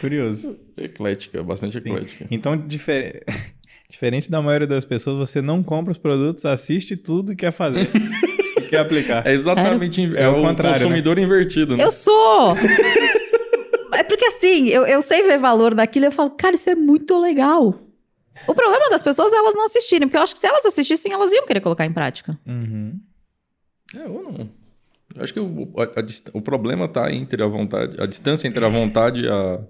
Curioso. 0.00 0.56
Eclética, 0.76 1.42
bastante 1.44 1.78
eclética. 1.78 2.26
Então, 2.30 2.56
difer- 2.56 3.22
diferente 3.88 4.30
da 4.30 4.40
maioria 4.42 4.66
das 4.66 4.84
pessoas, 4.84 5.28
você 5.28 5.40
não 5.40 5.62
compra 5.62 5.92
os 5.92 5.98
produtos, 5.98 6.44
assiste 6.44 6.96
tudo 6.96 7.32
e 7.32 7.36
quer 7.36 7.52
fazer. 7.52 7.88
e 8.58 8.62
quer 8.62 8.78
aplicar. 8.78 9.26
É 9.26 9.32
exatamente 9.32 10.00
é, 10.16 10.22
É 10.22 10.28
o 10.28 10.38
o 10.38 10.40
contrário, 10.42 10.80
consumidor 10.80 11.18
invertido, 11.18 11.76
né? 11.76 11.84
Eu 11.84 11.92
sou! 11.92 12.56
é 13.94 14.02
porque 14.02 14.24
assim, 14.24 14.68
eu, 14.68 14.84
eu 14.86 15.02
sei 15.02 15.22
ver 15.22 15.38
valor 15.38 15.74
naquilo 15.74 16.06
e 16.06 16.08
eu 16.08 16.12
falo, 16.12 16.30
cara, 16.30 16.54
isso 16.54 16.68
é 16.70 16.74
muito 16.74 17.20
legal. 17.20 17.78
O 18.48 18.54
problema 18.54 18.88
das 18.90 19.02
pessoas 19.02 19.32
é 19.32 19.36
elas 19.36 19.54
não 19.54 19.64
assistirem, 19.64 20.08
porque 20.08 20.16
eu 20.16 20.22
acho 20.22 20.32
que 20.34 20.40
se 20.40 20.46
elas 20.46 20.64
assistissem, 20.66 21.12
elas 21.12 21.30
iam 21.32 21.46
querer 21.46 21.60
colocar 21.60 21.84
em 21.86 21.92
prática. 21.92 22.38
Uhum. 22.46 22.98
É, 23.94 24.04
ou 24.08 24.22
não. 24.22 24.50
Eu 25.14 25.22
acho 25.22 25.32
que 25.34 25.40
o, 25.40 25.72
a- 25.78 25.82
a 26.00 26.38
o 26.38 26.40
problema 26.40 26.88
tá 26.88 27.12
entre 27.12 27.42
a 27.42 27.46
vontade, 27.46 28.00
a 28.00 28.06
distância 28.06 28.48
entre 28.48 28.64
a 28.64 28.68
vontade 28.68 29.20
e 29.24 29.28
a, 29.28 29.60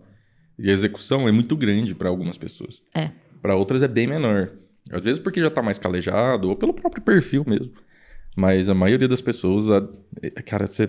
e 0.59 0.71
a 0.71 0.73
execução 0.73 1.28
é 1.28 1.33
muito 1.33 1.57
grande 1.57 1.95
para 1.95 2.09
algumas 2.09 2.38
pessoas. 2.38 2.81
É. 2.95 3.11
Para 3.40 3.57
outras 3.57 3.83
é 3.83 3.88
bem 3.88 4.07
menor. 4.07 4.52
Às 4.90 5.04
vezes 5.04 5.19
porque 5.19 5.40
já 5.40 5.50
tá 5.50 5.61
mais 5.62 5.78
calejado 5.78 6.49
ou 6.49 6.57
pelo 6.57 6.73
próprio 6.73 7.02
perfil 7.02 7.45
mesmo. 7.47 7.73
Mas 8.37 8.69
a 8.69 8.75
maioria 8.75 9.09
das 9.09 9.21
pessoas, 9.21 9.69
a- 9.69 9.87
é, 10.23 10.31
cara, 10.42 10.66
você 10.69 10.88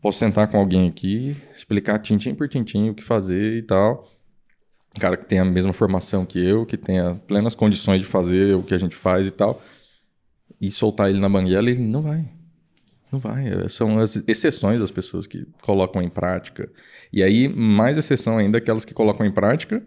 posso 0.00 0.18
sentar 0.18 0.48
com 0.50 0.56
alguém 0.56 0.88
aqui, 0.88 1.36
explicar 1.54 1.98
tintim 1.98 2.34
por 2.34 2.48
tintim 2.48 2.88
o 2.88 2.94
que 2.94 3.02
fazer 3.02 3.58
e 3.58 3.62
tal. 3.62 4.10
Cara 4.98 5.16
que 5.16 5.24
tem 5.24 5.38
a 5.38 5.44
mesma 5.44 5.72
formação 5.72 6.24
que 6.24 6.38
eu, 6.38 6.66
que 6.66 6.76
tenha 6.76 7.14
plenas 7.26 7.54
condições 7.54 8.00
de 8.00 8.06
fazer 8.06 8.54
o 8.54 8.62
que 8.62 8.74
a 8.74 8.78
gente 8.78 8.94
faz 8.94 9.26
e 9.26 9.30
tal, 9.30 9.60
e 10.60 10.70
soltar 10.70 11.10
ele 11.10 11.18
na 11.18 11.28
banguela, 11.28 11.70
ele 11.70 11.80
não 11.80 12.02
vai. 12.02 12.28
Não 13.10 13.18
vai. 13.18 13.48
É, 13.48 13.68
são 13.68 13.98
as 13.98 14.16
exceções 14.26 14.80
das 14.80 14.90
pessoas 14.90 15.26
que 15.26 15.46
colocam 15.60 16.02
em 16.02 16.08
prática. 16.08 16.70
E 17.12 17.22
aí, 17.22 17.48
mais 17.48 17.96
exceção 17.98 18.38
ainda, 18.38 18.58
aquelas 18.58 18.84
que 18.84 18.94
colocam 18.94 19.26
em 19.26 19.32
prática, 19.32 19.82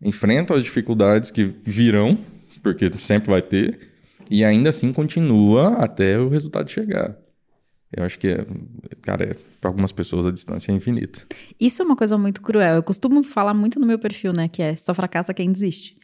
enfrentam 0.00 0.56
as 0.56 0.62
dificuldades 0.62 1.30
que 1.30 1.44
virão, 1.64 2.18
porque 2.62 2.90
sempre 2.98 3.30
vai 3.30 3.42
ter, 3.42 3.88
e 4.30 4.44
ainda 4.44 4.70
assim 4.70 4.92
continua 4.92 5.74
até 5.74 6.18
o 6.18 6.28
resultado 6.28 6.70
chegar. 6.70 7.16
Eu 7.96 8.04
acho 8.04 8.18
que, 8.18 8.28
é, 8.28 8.46
cara, 9.00 9.24
é, 9.24 9.34
para 9.60 9.70
algumas 9.70 9.92
pessoas 9.92 10.26
a 10.26 10.30
distância 10.30 10.70
é 10.70 10.74
infinita. 10.74 11.20
Isso 11.58 11.80
é 11.80 11.84
uma 11.84 11.96
coisa 11.96 12.18
muito 12.18 12.42
cruel. 12.42 12.76
Eu 12.76 12.82
costumo 12.82 13.22
falar 13.22 13.54
muito 13.54 13.80
no 13.80 13.86
meu 13.86 13.98
perfil, 13.98 14.32
né? 14.32 14.48
Que 14.48 14.62
é 14.62 14.76
só 14.76 14.92
fracassa 14.92 15.32
quem 15.32 15.50
desiste. 15.50 15.96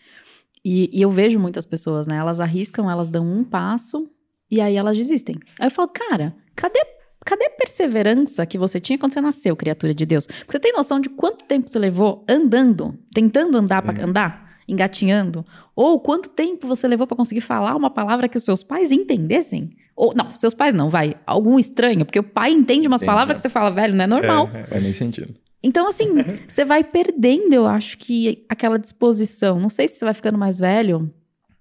E, 0.64 0.90
e 0.92 1.02
eu 1.02 1.10
vejo 1.10 1.38
muitas 1.38 1.66
pessoas, 1.66 2.06
né? 2.06 2.16
Elas 2.16 2.40
arriscam, 2.40 2.90
elas 2.90 3.08
dão 3.08 3.26
um 3.26 3.44
passo 3.44 4.10
e 4.50 4.60
aí 4.60 4.76
elas 4.76 4.96
desistem. 4.96 5.36
Aí 5.60 5.66
eu 5.66 5.70
falo, 5.70 5.88
cara, 5.88 6.34
cadê 6.56 6.80
Cadê 7.24 7.46
a 7.46 7.50
perseverança 7.50 8.44
que 8.44 8.58
você 8.58 8.78
tinha 8.78 8.98
quando 8.98 9.14
você 9.14 9.20
nasceu, 9.20 9.56
criatura 9.56 9.94
de 9.94 10.04
Deus? 10.04 10.26
Porque 10.26 10.52
você 10.52 10.60
tem 10.60 10.72
noção 10.72 11.00
de 11.00 11.08
quanto 11.08 11.44
tempo 11.46 11.70
você 11.70 11.78
levou 11.78 12.22
andando, 12.28 12.98
tentando 13.14 13.56
andar 13.56 13.80
para 13.80 13.98
é. 13.98 14.04
andar, 14.04 14.58
engatinhando? 14.68 15.44
Ou 15.74 15.98
quanto 16.00 16.28
tempo 16.28 16.68
você 16.68 16.86
levou 16.86 17.06
para 17.06 17.16
conseguir 17.16 17.40
falar 17.40 17.74
uma 17.74 17.88
palavra 17.88 18.28
que 18.28 18.36
os 18.36 18.44
seus 18.44 18.62
pais 18.62 18.92
entendessem? 18.92 19.74
Ou, 19.96 20.12
não, 20.14 20.36
seus 20.36 20.54
pais 20.54 20.74
não, 20.74 20.90
vai. 20.90 21.16
Algum 21.26 21.58
estranho, 21.58 22.04
porque 22.04 22.18
o 22.18 22.24
pai 22.24 22.50
entende 22.50 22.88
umas 22.88 23.00
Entendi. 23.00 23.12
palavras 23.12 23.36
que 23.36 23.42
você 23.42 23.48
fala, 23.48 23.70
velho, 23.70 23.94
não 23.94 24.04
é 24.04 24.06
normal. 24.06 24.48
É, 24.52 24.60
é, 24.60 24.64
faz 24.64 24.82
nem 24.82 24.92
sentido. 24.92 25.34
Então, 25.62 25.86
assim, 25.88 26.08
você 26.48 26.64
vai 26.64 26.82
perdendo, 26.82 27.52
eu 27.54 27.66
acho 27.66 27.96
que 27.98 28.44
aquela 28.48 28.78
disposição. 28.78 29.58
Não 29.58 29.68
sei 29.68 29.88
se 29.88 29.96
você 29.96 30.04
vai 30.04 30.14
ficando 30.14 30.36
mais 30.36 30.58
velho, 30.58 31.10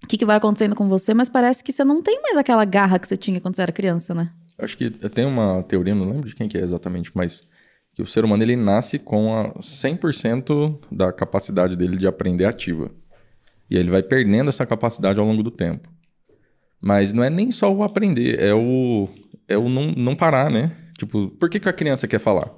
o 0.04 0.08
que, 0.08 0.18
que 0.18 0.26
vai 0.26 0.38
acontecendo 0.38 0.76
com 0.76 0.90
você, 0.90 1.14
mas 1.14 1.30
parece 1.30 1.64
que 1.64 1.72
você 1.72 1.84
não 1.84 2.02
tem 2.02 2.22
mais 2.22 2.38
aquela 2.38 2.66
garra 2.66 3.00
que 3.00 3.08
você 3.08 3.16
tinha 3.16 3.40
quando 3.40 3.56
você 3.56 3.62
era 3.62 3.72
criança, 3.72 4.14
né? 4.14 4.32
Acho 4.58 4.78
que 4.78 4.90
tem 4.90 5.26
uma 5.26 5.64
teoria, 5.64 5.96
não 5.96 6.10
lembro 6.10 6.28
de 6.28 6.36
quem 6.36 6.48
que 6.48 6.58
é 6.58 6.62
exatamente, 6.62 7.12
mas 7.14 7.42
que 7.94 8.02
o 8.02 8.08
ser 8.08 8.26
humano 8.26 8.44
ele 8.44 8.56
nasce 8.56 8.98
com 8.98 9.36
a 9.36 9.54
100% 9.60 10.80
da 10.92 11.14
capacidade 11.14 11.76
dele 11.76 11.96
de 11.96 12.08
aprender 12.08 12.46
ativa. 12.46 12.92
E 13.70 13.78
ele 13.78 13.90
vai 13.90 14.02
perdendo 14.02 14.50
essa 14.50 14.66
capacidade 14.66 15.20
ao 15.20 15.26
longo 15.26 15.44
do 15.44 15.52
tempo. 15.52 15.93
Mas 16.86 17.14
não 17.14 17.24
é 17.24 17.30
nem 17.30 17.50
só 17.50 17.74
o 17.74 17.82
aprender, 17.82 18.38
é 18.42 18.54
o, 18.54 19.08
é 19.48 19.58
o 19.58 19.70
não, 19.70 19.94
não 19.94 20.18
parar, 20.18 20.52
né? 20.52 20.76
Tipo, 20.98 21.30
por 21.30 21.50
que, 21.50 21.58
que 21.58 21.70
a 21.70 21.74
criança 21.74 22.10
quer 22.10 22.20
falar? 22.20 22.52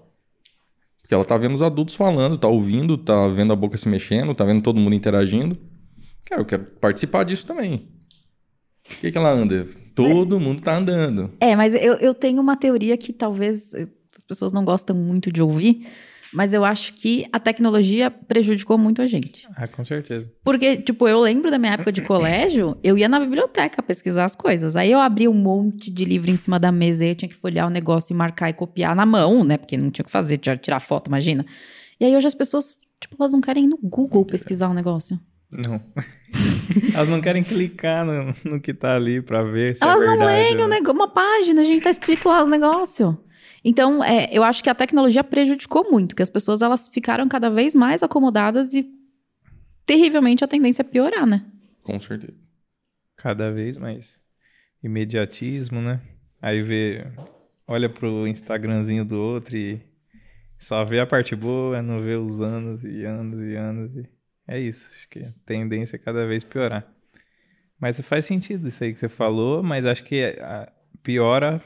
Porque 0.99 1.13
ela 1.13 1.23
tá 1.23 1.37
vendo 1.37 1.53
os 1.53 1.61
adultos 1.61 1.93
falando, 1.93 2.35
tá 2.35 2.47
ouvindo, 2.47 2.97
tá 2.97 3.27
vendo 3.27 3.53
a 3.53 3.55
boca 3.55 3.77
se 3.77 3.87
mexendo, 3.87 4.33
tá 4.33 4.43
vendo 4.43 4.63
todo 4.63 4.79
mundo 4.79 4.95
interagindo. 4.95 5.55
Cara, 6.25 6.41
eu 6.41 6.45
quero 6.45 6.63
participar 6.81 7.23
disso 7.23 7.45
também. 7.45 7.87
O 8.83 8.99
que, 8.99 9.11
que 9.11 9.17
ela 9.17 9.29
anda? 9.29 9.67
Todo 9.93 10.37
é. 10.37 10.39
mundo 10.39 10.63
tá 10.63 10.75
andando. 10.75 11.31
É, 11.39 11.55
mas 11.55 11.75
eu, 11.75 11.93
eu 11.97 12.15
tenho 12.15 12.41
uma 12.41 12.57
teoria 12.57 12.97
que 12.97 13.13
talvez 13.13 13.75
as 13.75 14.23
pessoas 14.27 14.51
não 14.51 14.65
gostam 14.65 14.95
muito 14.95 15.31
de 15.31 15.43
ouvir, 15.43 15.87
mas 16.35 16.53
eu 16.53 16.65
acho 16.65 16.93
que 16.93 17.25
a 17.31 17.39
tecnologia 17.39 18.11
prejudicou 18.11 18.77
muito 18.77 19.01
a 19.01 19.07
gente. 19.07 19.47
Ah, 19.55 19.67
com 19.69 19.85
certeza. 19.85 20.29
Porque, 20.43 20.75
tipo, 20.75 21.07
eu 21.07 21.21
lembro 21.21 21.49
da 21.49 21.57
minha 21.57 21.71
época 21.71 21.93
de 21.93 22.01
colégio, 22.01 22.77
eu 22.83 22.97
ia 22.97 23.07
na 23.07 23.21
biblioteca 23.21 23.81
pesquisar 23.81 24.25
as 24.25 24.35
coisas. 24.35 24.75
Aí 24.75 24.91
eu 24.91 24.99
abria 24.99 25.31
um 25.31 25.33
monte 25.33 25.89
de 25.89 26.03
livro 26.03 26.29
em 26.29 26.35
cima 26.35 26.59
da 26.59 26.73
mesa 26.73 27.05
e 27.05 27.09
eu 27.09 27.15
tinha 27.15 27.29
que 27.29 27.35
folhear 27.35 27.65
o 27.65 27.69
negócio 27.69 28.13
e 28.13 28.17
marcar 28.17 28.49
e 28.49 28.53
copiar 28.53 28.93
na 28.93 29.05
mão, 29.05 29.45
né? 29.45 29.57
Porque 29.57 29.77
não 29.77 29.89
tinha 29.89 30.03
o 30.03 30.05
que 30.05 30.11
fazer, 30.11 30.37
tirar 30.37 30.81
foto, 30.81 31.07
imagina. 31.07 31.45
E 31.99 32.05
aí 32.05 32.13
hoje 32.13 32.27
as 32.27 32.35
pessoas, 32.35 32.75
tipo, 32.99 33.15
elas 33.17 33.31
não 33.31 33.39
querem 33.39 33.63
ir 33.63 33.67
no 33.67 33.79
Google 33.81 34.25
pesquisar 34.25 34.67
o 34.67 34.71
um 34.71 34.75
negócio. 34.75 35.17
Não. 35.49 35.81
Elas 36.93 37.07
não 37.07 37.21
querem 37.21 37.43
clicar 37.43 38.05
no, 38.05 38.33
no 38.43 38.59
que 38.59 38.73
tá 38.73 38.95
ali 38.95 39.21
pra 39.21 39.43
ver 39.43 39.75
se 39.75 39.83
é 39.83 39.87
Elas 39.87 40.03
é 40.03 40.05
não 40.07 40.25
leem 40.25 40.57
uma 40.89 41.07
página, 41.07 41.61
a 41.61 41.63
gente 41.63 41.83
tá 41.83 41.89
escrito 41.89 42.27
lá 42.27 42.41
os 42.41 42.49
negócios. 42.49 43.15
Então, 43.67 44.03
é, 44.03 44.29
eu 44.31 44.43
acho 44.43 44.63
que 44.63 44.69
a 44.69 44.75
tecnologia 44.75 45.23
prejudicou 45.23 45.89
muito, 45.89 46.15
que 46.15 46.21
as 46.21 46.29
pessoas 46.29 46.61
elas 46.61 46.87
ficaram 46.87 47.27
cada 47.27 47.49
vez 47.49 47.73
mais 47.73 48.03
acomodadas 48.03 48.75
e 48.75 48.87
terrivelmente 49.87 50.43
a 50.43 50.47
tendência 50.47 50.83
é 50.83 50.85
piorar, 50.85 51.25
né? 51.25 51.43
Com 51.81 51.97
certeza. 51.97 52.37
Cada 53.17 53.51
vez 53.51 53.75
mais. 53.75 54.19
Imediatismo, 54.83 55.81
né? 55.81 55.99
Aí 56.39 56.61
vê, 56.61 57.07
olha 57.67 57.89
pro 57.89 58.27
Instagramzinho 58.27 59.03
do 59.03 59.19
outro 59.19 59.57
e 59.57 59.81
só 60.59 60.85
vê 60.85 60.99
a 60.99 61.07
parte 61.07 61.35
boa, 61.35 61.81
não 61.81 62.03
vê 62.03 62.15
os 62.15 62.41
anos 62.41 62.83
e 62.83 63.03
anos 63.03 63.41
e 63.41 63.55
anos 63.55 63.95
e 63.95 64.07
é 64.47 64.59
isso, 64.59 64.87
acho 64.93 65.09
que 65.09 65.19
a 65.23 65.33
tendência 65.43 65.95
é 65.95 65.99
cada 65.99 66.27
vez 66.27 66.43
piorar. 66.43 66.87
Mas 67.79 67.99
faz 68.01 68.25
sentido 68.25 68.67
isso 68.67 68.83
aí 68.83 68.93
que 68.93 68.99
você 68.99 69.09
falou, 69.09 69.63
mas 69.63 69.87
acho 69.87 70.03
que 70.03 70.21
piora 71.01 71.59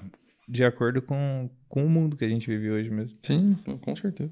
de 0.48 0.64
acordo 0.64 1.02
com, 1.02 1.50
com 1.70 1.86
o 1.86 1.90
mundo 1.90 2.18
que 2.18 2.26
a 2.26 2.30
gente 2.30 2.48
vive 2.48 2.70
hoje 2.70 2.90
mesmo. 2.90 3.18
Sim, 3.22 3.56
com 3.80 3.96
certeza. 3.96 4.32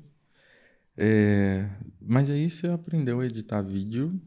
É, 0.98 1.70
mas 2.02 2.30
aí 2.30 2.50
você 2.50 2.68
aprendeu 2.68 3.20
a 3.20 3.26
editar 3.26 3.62
vídeo 3.62 4.20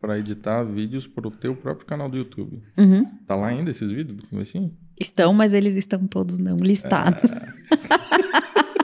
para 0.00 0.18
editar 0.18 0.64
vídeos 0.64 1.06
para 1.06 1.28
o 1.28 1.30
teu 1.30 1.54
próprio 1.54 1.86
canal 1.86 2.08
do 2.08 2.16
YouTube. 2.16 2.62
Uhum. 2.78 3.04
Tá 3.26 3.36
lá 3.36 3.48
ainda 3.48 3.70
esses 3.70 3.90
vídeos 3.90 4.16
do 4.16 4.26
comecinho? 4.26 4.74
Estão, 4.98 5.34
mas 5.34 5.52
eles 5.52 5.76
estão 5.76 6.06
todos 6.06 6.38
não 6.38 6.56
listados. 6.56 7.44
É. 7.44 7.60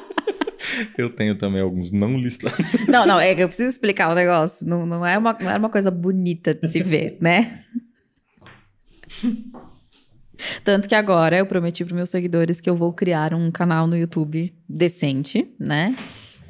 Eu 0.99 1.09
tenho 1.09 1.37
também 1.37 1.63
alguns 1.63 1.91
não 1.91 2.19
listados. 2.19 2.59
Não, 2.87 3.07
não, 3.07 3.19
é 3.19 3.35
que 3.35 3.43
eu 3.43 3.49
preciso 3.49 3.71
explicar 3.71 4.11
o 4.11 4.15
negócio. 4.15 4.67
Não, 4.67 4.85
não, 4.85 5.07
é, 5.07 5.17
uma, 5.17 5.33
não 5.41 5.51
é 5.51 5.57
uma 5.57 5.71
coisa 5.71 5.91
bonita 5.91 6.55
de 6.55 6.69
se 6.69 6.83
ver, 6.83 7.17
né? 7.19 7.63
Tanto 10.65 10.89
que 10.89 10.95
agora 10.95 11.37
eu 11.37 11.47
prometi 11.47 11.85
para 11.85 11.95
meus 11.95 12.11
seguidores 12.11 12.61
que 12.61 12.69
eu 12.69 12.77
vou 12.77 12.93
criar 12.93 13.35
um 13.35 13.51
canal 13.51 13.87
no 13.87 13.97
YouTube 13.97 14.55
decente, 14.69 15.49
né? 15.59 15.97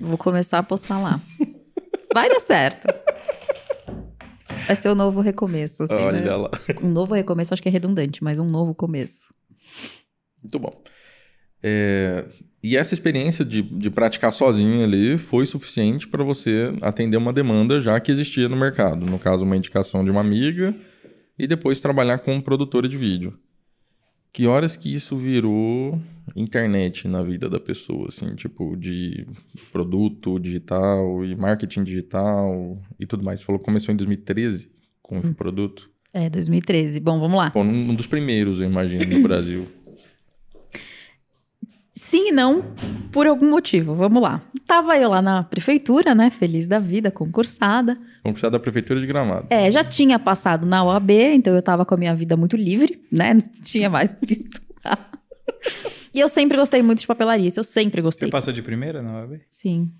Vou 0.00 0.19
começar 0.19 0.59
a 0.59 0.62
postar 0.62 0.99
lá. 0.99 1.21
Vai 2.12 2.28
dar 2.28 2.40
certo. 2.40 2.87
Vai 4.66 4.76
ser 4.76 4.88
o 4.88 4.93
um 4.93 4.95
novo 4.95 5.21
recomeço. 5.21 5.85
Assim, 5.85 5.95
Olha 5.95 6.21
né? 6.21 6.35
lá. 6.35 6.50
Um 6.83 6.88
novo 6.88 7.14
recomeço, 7.14 7.55
acho 7.55 7.62
que 7.62 7.69
é 7.69 7.73
redundante, 7.73 8.23
mas 8.23 8.38
um 8.38 8.49
novo 8.49 8.75
começo. 8.75 9.35
Muito 10.43 10.59
bom. 10.59 10.83
É, 11.62 12.25
e 12.62 12.76
essa 12.76 12.95
experiência 12.95 13.45
de, 13.45 13.62
de 13.62 13.90
praticar 13.90 14.33
sozinho 14.33 14.83
ali 14.83 15.16
foi 15.16 15.47
suficiente 15.47 16.07
para 16.09 16.25
você 16.25 16.73
atender 16.83 17.16
uma 17.16 17.33
demanda 17.33 17.81
já 17.81 17.99
que 18.00 18.11
existia 18.11 18.49
no 18.49 18.57
mercado. 18.57 19.07
No 19.07 19.19
caso, 19.19 19.45
uma 19.45 19.57
indicação 19.57 20.05
de 20.05 20.11
uma 20.11 20.21
amiga 20.21 20.75
e 21.38 21.47
depois 21.47 21.81
trabalhar 21.81 22.19
como 22.19 22.43
produtora 22.43 22.88
de 22.88 22.97
vídeo. 22.97 23.38
Que 24.37 24.47
horas 24.47 24.76
que 24.76 24.95
isso 24.95 25.16
virou 25.16 25.99
internet 26.37 27.09
na 27.09 27.23
vida 27.23 27.49
da 27.49 27.59
pessoa, 27.59 28.09
assim, 28.09 28.35
tipo, 28.35 28.76
de 28.76 29.26
produto 29.73 30.38
digital 30.38 31.25
e 31.25 31.35
marketing 31.35 31.85
digital 31.85 32.78
e 33.00 33.07
tudo 33.07 33.25
mais. 33.25 33.40
Você 33.40 33.47
falou 33.47 33.59
que 33.59 33.64
começou 33.64 33.95
em 33.95 33.97
2013 33.97 34.71
com 35.00 35.16
o 35.16 35.35
produto. 35.35 35.88
É, 36.12 36.28
2013. 36.28 37.00
Bom, 37.00 37.19
vamos 37.19 37.38
lá. 37.38 37.50
Foi 37.50 37.62
um 37.62 37.95
dos 37.95 38.07
primeiros, 38.07 38.61
eu 38.61 38.66
imagino, 38.66 39.07
no 39.07 39.23
Brasil. 39.26 39.66
Sim 42.07 42.29
e 42.29 42.33
não, 42.33 42.63
por 43.11 43.27
algum 43.27 43.51
motivo. 43.51 43.93
Vamos 43.93 44.23
lá. 44.23 44.41
Tava 44.65 44.97
eu 44.97 45.11
lá 45.11 45.21
na 45.21 45.43
prefeitura, 45.43 46.15
né? 46.15 46.31
Feliz 46.31 46.69
da 46.69 46.79
vida, 46.79 47.11
concursada. 47.11 47.99
Concursada 48.23 48.53
da 48.53 48.61
prefeitura 48.61 49.01
de 49.01 49.09
Gramado. 49.09 49.49
É, 49.51 49.69
já 49.73 49.83
tinha 49.83 50.17
passado 50.17 50.65
na 50.65 50.85
OAB, 50.85 51.11
então 51.11 51.53
eu 51.53 51.61
tava 51.61 51.85
com 51.85 51.95
a 51.95 51.97
minha 51.97 52.15
vida 52.15 52.37
muito 52.37 52.57
livre, 52.57 53.05
né? 53.11 53.35
Não 53.35 53.43
tinha 53.61 53.91
mais 53.91 54.15
visto. 54.23 54.63
e 56.15 56.21
eu 56.21 56.29
sempre 56.29 56.57
gostei 56.57 56.81
muito 56.81 57.01
de 57.01 57.09
papelaria, 57.09 57.49
isso 57.49 57.59
eu 57.59 57.65
sempre 57.65 58.01
gostei. 58.01 58.29
Você 58.29 58.33
passou 58.33 58.53
de 58.53 58.63
primeira 58.63 59.03
na 59.03 59.23
OAB? 59.23 59.41
Sim. 59.51 59.91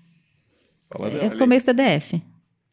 Fala 0.89 1.09
eu 1.09 1.29
sou 1.29 1.45
meio 1.45 1.59
CDF. 1.59 2.23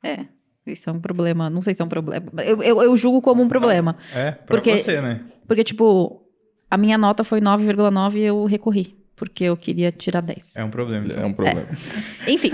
É. 0.01 0.27
Isso 0.65 0.89
é 0.89 0.93
um 0.93 1.01
problema. 1.01 1.51
Não 1.51 1.61
sei 1.61 1.75
se 1.75 1.83
é 1.83 1.85
um 1.85 1.89
problema. 1.89 2.25
Eu, 2.45 2.63
eu, 2.63 2.81
eu 2.81 2.97
julgo 2.97 3.21
como 3.21 3.43
um 3.43 3.49
problema. 3.49 3.97
É, 4.15 4.31
pra 4.31 4.45
porque, 4.47 4.79
você, 4.79 5.01
né? 5.01 5.23
Porque, 5.49 5.65
tipo, 5.65 6.23
a 6.71 6.77
minha 6.77 6.97
nota 6.97 7.25
foi 7.25 7.41
9,9 7.41 8.15
e 8.15 8.23
eu 8.23 8.45
recorri 8.45 9.03
porque 9.17 9.45
eu 9.45 9.57
queria 9.57 9.93
tirar 9.93 10.21
10. 10.21 10.57
É 10.57 10.65
um 10.65 10.71
problema. 10.71 11.07
Então. 11.07 11.23
É 11.23 11.27
um 11.27 11.33
problema. 11.33 11.67
É. 12.27 12.31
Enfim. 12.31 12.51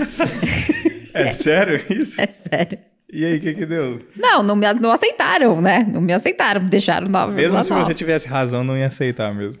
é, 1.13 1.29
é, 1.29 1.31
sério 1.31 1.81
isso? 1.89 2.19
É 2.19 2.27
sério. 2.27 2.79
E 3.11 3.25
aí, 3.25 3.37
o 3.37 3.41
que 3.41 3.53
que 3.53 3.65
deu? 3.65 4.01
Não, 4.15 4.41
não 4.41 4.55
me 4.55 4.71
não 4.75 4.91
aceitaram, 4.91 5.61
né? 5.61 5.85
Não 5.91 5.99
me 5.99 6.13
aceitaram, 6.13 6.65
deixaram 6.65 7.07
9. 7.07 7.33
Mesmo 7.33 7.61
se 7.61 7.73
você 7.73 7.93
tivesse 7.93 8.27
razão, 8.27 8.63
não 8.63 8.77
ia 8.77 8.87
aceitar 8.87 9.33
mesmo. 9.33 9.59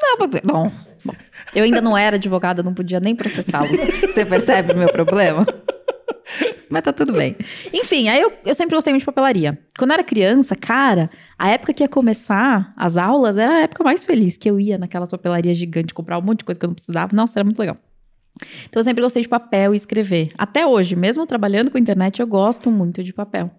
Não, 0.00 0.16
bom, 0.18 0.30
bom. 0.42 0.72
Eu 1.54 1.64
ainda 1.64 1.80
não 1.80 1.96
era 1.96 2.16
advogada, 2.16 2.62
não 2.62 2.72
podia 2.72 2.98
nem 2.98 3.14
processá-los. 3.14 3.78
Você 4.00 4.24
percebe 4.24 4.72
o 4.72 4.76
meu 4.76 4.90
problema? 4.90 5.44
Mas 6.72 6.82
tá 6.82 6.92
tudo 6.92 7.12
bem. 7.12 7.36
Enfim, 7.70 8.08
aí 8.08 8.18
eu, 8.18 8.32
eu 8.46 8.54
sempre 8.54 8.74
gostei 8.74 8.90
muito 8.94 9.02
de 9.02 9.06
papelaria. 9.06 9.58
Quando 9.78 9.90
eu 9.90 9.94
era 9.94 10.02
criança, 10.02 10.56
cara, 10.56 11.10
a 11.38 11.50
época 11.50 11.74
que 11.74 11.82
ia 11.82 11.88
começar 11.88 12.72
as 12.74 12.96
aulas 12.96 13.36
era 13.36 13.56
a 13.56 13.60
época 13.60 13.84
mais 13.84 14.06
feliz, 14.06 14.38
que 14.38 14.48
eu 14.48 14.58
ia 14.58 14.78
naquela 14.78 15.06
papelaria 15.06 15.52
gigante 15.52 15.92
comprar 15.92 16.18
um 16.18 16.22
monte 16.22 16.38
de 16.38 16.44
coisa 16.46 16.58
que 16.58 16.64
eu 16.64 16.68
não 16.68 16.74
precisava. 16.74 17.14
Nossa, 17.14 17.38
era 17.38 17.44
muito 17.44 17.58
legal. 17.58 17.76
Então 18.64 18.80
eu 18.80 18.84
sempre 18.84 19.02
gostei 19.02 19.22
de 19.22 19.28
papel 19.28 19.74
e 19.74 19.76
escrever. 19.76 20.30
Até 20.38 20.66
hoje, 20.66 20.96
mesmo 20.96 21.26
trabalhando 21.26 21.70
com 21.70 21.76
internet, 21.76 22.20
eu 22.20 22.26
gosto 22.26 22.70
muito 22.70 23.02
de 23.02 23.12
papel. 23.12 23.50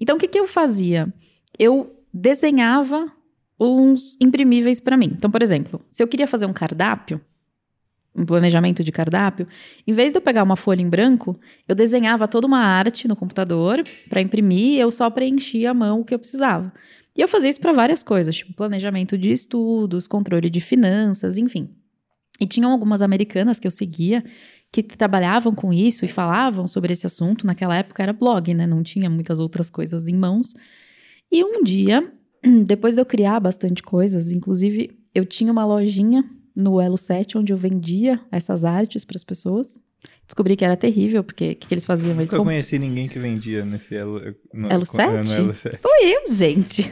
Então 0.00 0.14
o 0.14 0.18
que, 0.20 0.28
que 0.28 0.38
eu 0.38 0.46
fazia? 0.46 1.12
Eu 1.58 1.92
desenhava 2.14 3.10
uns 3.58 4.16
imprimíveis 4.20 4.78
para 4.78 4.96
mim. 4.96 5.10
Então, 5.16 5.30
por 5.30 5.42
exemplo, 5.42 5.84
se 5.90 6.00
eu 6.00 6.06
queria 6.06 6.28
fazer 6.28 6.46
um 6.46 6.52
cardápio, 6.52 7.20
um 8.14 8.24
planejamento 8.24 8.84
de 8.84 8.92
cardápio, 8.92 9.46
em 9.86 9.92
vez 9.92 10.12
de 10.12 10.18
eu 10.18 10.22
pegar 10.22 10.42
uma 10.42 10.56
folha 10.56 10.82
em 10.82 10.88
branco, 10.88 11.38
eu 11.66 11.74
desenhava 11.74 12.28
toda 12.28 12.46
uma 12.46 12.60
arte 12.60 13.08
no 13.08 13.16
computador 13.16 13.82
para 14.08 14.20
imprimir, 14.20 14.78
eu 14.78 14.90
só 14.90 15.08
preenchia 15.08 15.70
à 15.70 15.74
mão 15.74 16.00
o 16.00 16.04
que 16.04 16.14
eu 16.14 16.18
precisava. 16.18 16.72
E 17.16 17.20
eu 17.20 17.28
fazia 17.28 17.50
isso 17.50 17.60
para 17.60 17.72
várias 17.72 18.02
coisas, 18.02 18.36
tipo 18.36 18.52
planejamento 18.54 19.16
de 19.16 19.30
estudos, 19.30 20.06
controle 20.06 20.48
de 20.48 20.60
finanças, 20.60 21.36
enfim. 21.36 21.70
E 22.40 22.46
tinham 22.46 22.70
algumas 22.70 23.02
americanas 23.02 23.58
que 23.58 23.66
eu 23.66 23.70
seguia 23.70 24.24
que 24.72 24.82
trabalhavam 24.82 25.54
com 25.54 25.70
isso 25.70 26.04
e 26.06 26.08
falavam 26.08 26.66
sobre 26.66 26.94
esse 26.94 27.06
assunto. 27.06 27.46
Naquela 27.46 27.76
época 27.76 28.02
era 28.02 28.12
blog, 28.12 28.54
né? 28.54 28.66
Não 28.66 28.82
tinha 28.82 29.10
muitas 29.10 29.38
outras 29.38 29.68
coisas 29.68 30.08
em 30.08 30.16
mãos. 30.16 30.54
E 31.30 31.44
um 31.44 31.62
dia, 31.62 32.10
depois 32.66 32.94
de 32.94 33.02
eu 33.02 33.06
criar 33.06 33.38
bastante 33.38 33.82
coisas, 33.82 34.30
inclusive 34.30 34.98
eu 35.14 35.26
tinha 35.26 35.52
uma 35.52 35.64
lojinha 35.66 36.24
no 36.54 36.80
Elo 36.80 36.96
7 36.96 37.38
onde 37.38 37.52
eu 37.52 37.56
vendia 37.56 38.20
essas 38.30 38.64
artes 38.64 39.04
para 39.04 39.16
as 39.16 39.24
pessoas. 39.24 39.78
Descobri 40.26 40.56
que 40.56 40.64
era 40.64 40.76
terrível, 40.76 41.22
porque 41.22 41.52
o 41.52 41.56
que, 41.56 41.66
que, 41.66 41.74
eles 41.74 41.84
faziam? 41.84 42.18
Eles 42.18 42.32
Eu 42.32 42.38
comp... 42.38 42.48
conheci 42.48 42.78
ninguém 42.78 43.08
que 43.08 43.18
vendia 43.18 43.64
nesse 43.64 43.94
Elo, 43.94 44.20
no, 44.52 44.70
Elo 44.70 44.86
7? 44.86 45.10
No 45.10 45.44
Elo 45.44 45.54
7. 45.54 45.78
Sou 45.78 45.90
eu, 46.02 46.22
gente. 46.32 46.90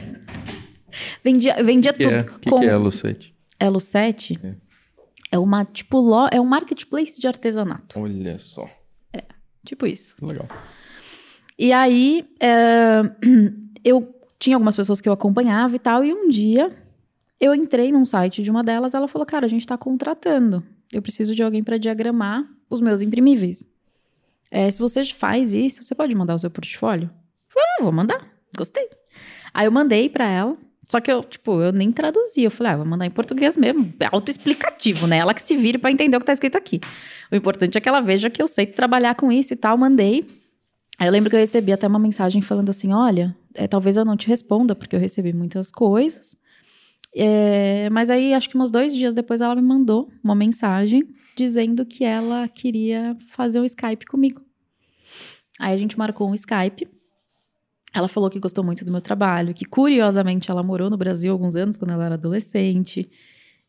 vendia 1.23 1.63
vendia 1.63 1.93
que 1.93 2.03
tudo. 2.03 2.13
É? 2.13 2.19
O 2.19 2.39
que, 2.39 2.49
com... 2.49 2.59
que 2.59 2.65
é 2.65 2.69
Elo 2.69 2.91
7? 2.91 3.35
Elo 3.59 3.79
7 3.79 4.39
é. 4.43 4.55
é 5.31 5.39
uma, 5.39 5.65
tipo, 5.65 5.99
lo... 5.99 6.27
é 6.31 6.39
um 6.39 6.45
marketplace 6.45 7.19
de 7.19 7.27
artesanato. 7.27 7.99
Olha 7.99 8.37
só. 8.37 8.69
É, 9.13 9.23
tipo 9.65 9.87
isso. 9.87 10.15
Legal. 10.21 10.47
E 11.57 11.71
aí, 11.71 12.25
é... 12.39 13.01
eu 13.83 14.13
tinha 14.39 14.55
algumas 14.55 14.75
pessoas 14.75 14.99
que 14.99 15.07
eu 15.07 15.13
acompanhava 15.13 15.75
e 15.75 15.79
tal, 15.79 16.03
e 16.03 16.13
um 16.13 16.29
dia 16.29 16.75
eu 17.41 17.55
entrei 17.55 17.91
num 17.91 18.05
site 18.05 18.43
de 18.43 18.51
uma 18.51 18.63
delas, 18.63 18.93
ela 18.93 19.07
falou: 19.07 19.25
Cara, 19.25 19.47
a 19.47 19.49
gente 19.49 19.65
tá 19.65 19.77
contratando. 19.77 20.63
Eu 20.93 21.01
preciso 21.01 21.33
de 21.33 21.41
alguém 21.41 21.63
para 21.63 21.77
diagramar 21.77 22.47
os 22.69 22.79
meus 22.79 23.01
imprimíveis. 23.01 23.67
É, 24.51 24.69
se 24.69 24.79
você 24.79 25.03
faz 25.05 25.53
isso, 25.53 25.81
você 25.81 25.95
pode 25.95 26.13
mandar 26.13 26.35
o 26.35 26.39
seu 26.39 26.51
portfólio? 26.51 27.09
Eu 27.09 27.53
falei, 27.53 27.69
ah, 27.79 27.83
vou 27.83 27.91
mandar. 27.91 28.27
Gostei. 28.55 28.89
Aí 29.53 29.65
eu 29.65 29.71
mandei 29.71 30.09
para 30.09 30.29
ela. 30.29 30.57
Só 30.85 30.99
que 30.99 31.09
eu, 31.09 31.23
tipo, 31.23 31.61
eu 31.61 31.71
nem 31.71 31.89
traduzi. 31.89 32.43
Eu 32.43 32.51
falei, 32.51 32.73
ah, 32.73 32.77
vou 32.77 32.85
mandar 32.85 33.05
em 33.05 33.11
português 33.11 33.55
mesmo. 33.55 33.93
É 33.97 34.09
autoexplicativo, 34.11 35.07
né? 35.07 35.17
Ela 35.19 35.33
que 35.33 35.41
se 35.41 35.55
vire 35.55 35.77
para 35.77 35.89
entender 35.89 36.17
o 36.17 36.19
que 36.19 36.25
tá 36.25 36.33
escrito 36.33 36.57
aqui. 36.57 36.81
O 37.31 37.35
importante 37.35 37.77
é 37.77 37.81
que 37.81 37.87
ela 37.87 38.01
veja 38.01 38.29
que 38.29 38.41
eu 38.41 38.47
sei 38.47 38.65
trabalhar 38.65 39.15
com 39.15 39.31
isso 39.31 39.53
e 39.53 39.55
tal. 39.55 39.77
Mandei. 39.77 40.27
Aí 40.99 41.07
eu 41.07 41.11
lembro 41.11 41.29
que 41.29 41.35
eu 41.37 41.39
recebi 41.39 41.71
até 41.71 41.87
uma 41.87 41.99
mensagem 41.99 42.41
falando 42.41 42.69
assim: 42.69 42.91
olha, 42.91 43.33
é, 43.55 43.67
talvez 43.67 43.95
eu 43.95 44.03
não 44.03 44.17
te 44.17 44.27
responda, 44.27 44.75
porque 44.75 44.95
eu 44.95 44.99
recebi 44.99 45.31
muitas 45.31 45.71
coisas. 45.71 46.35
É, 47.15 47.89
mas 47.89 48.09
aí, 48.09 48.33
acho 48.33 48.49
que 48.49 48.57
uns 48.57 48.71
dois 48.71 48.95
dias 48.95 49.13
depois, 49.13 49.41
ela 49.41 49.55
me 49.55 49.61
mandou 49.61 50.09
uma 50.23 50.35
mensagem 50.35 51.07
dizendo 51.35 51.85
que 51.85 52.03
ela 52.03 52.47
queria 52.47 53.15
fazer 53.29 53.59
um 53.59 53.65
Skype 53.65 54.05
comigo. 54.05 54.41
Aí 55.59 55.73
a 55.73 55.77
gente 55.77 55.97
marcou 55.97 56.29
um 56.29 56.33
Skype. 56.33 56.87
Ela 57.93 58.07
falou 58.07 58.29
que 58.29 58.39
gostou 58.39 58.63
muito 58.63 58.85
do 58.85 58.91
meu 58.91 59.01
trabalho, 59.01 59.53
que 59.53 59.65
curiosamente 59.65 60.49
ela 60.49 60.63
morou 60.63 60.89
no 60.89 60.97
Brasil 60.97 61.31
alguns 61.31 61.55
anos 61.55 61.75
quando 61.75 61.91
ela 61.91 62.05
era 62.05 62.15
adolescente. 62.15 63.09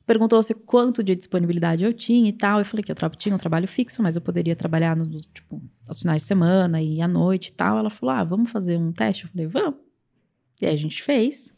Perguntou 0.06 0.42
se 0.42 0.54
quanto 0.54 1.02
de 1.02 1.14
disponibilidade 1.14 1.84
eu 1.84 1.92
tinha 1.92 2.28
e 2.28 2.32
tal. 2.32 2.58
Eu 2.58 2.64
falei 2.64 2.82
que 2.82 2.92
eu 2.92 2.96
tinha 3.11 3.34
um 3.34 3.38
trabalho 3.38 3.68
fixo, 3.68 4.02
mas 4.02 4.16
eu 4.16 4.22
poderia 4.22 4.54
trabalhar 4.54 4.96
no, 4.96 5.06
tipo, 5.06 5.62
aos 5.87 6.00
finais 6.00 6.22
de 6.22 6.28
semana 6.28 6.80
e 6.80 7.00
à 7.00 7.08
noite 7.08 7.49
e 7.49 7.52
tal. 7.52 7.78
Ela 7.78 7.90
falou: 7.90 8.14
Ah, 8.14 8.25
vamos 8.25 8.50
fazer 8.50 8.76
um 8.76 8.92
teste? 8.92 9.25
Eu 9.25 9.30
falei: 9.30 9.46
Vamos. 9.46 9.80
E 10.60 10.67
aí 10.67 10.75
a 10.75 10.78
gente 10.78 11.02
fez. 11.02 11.52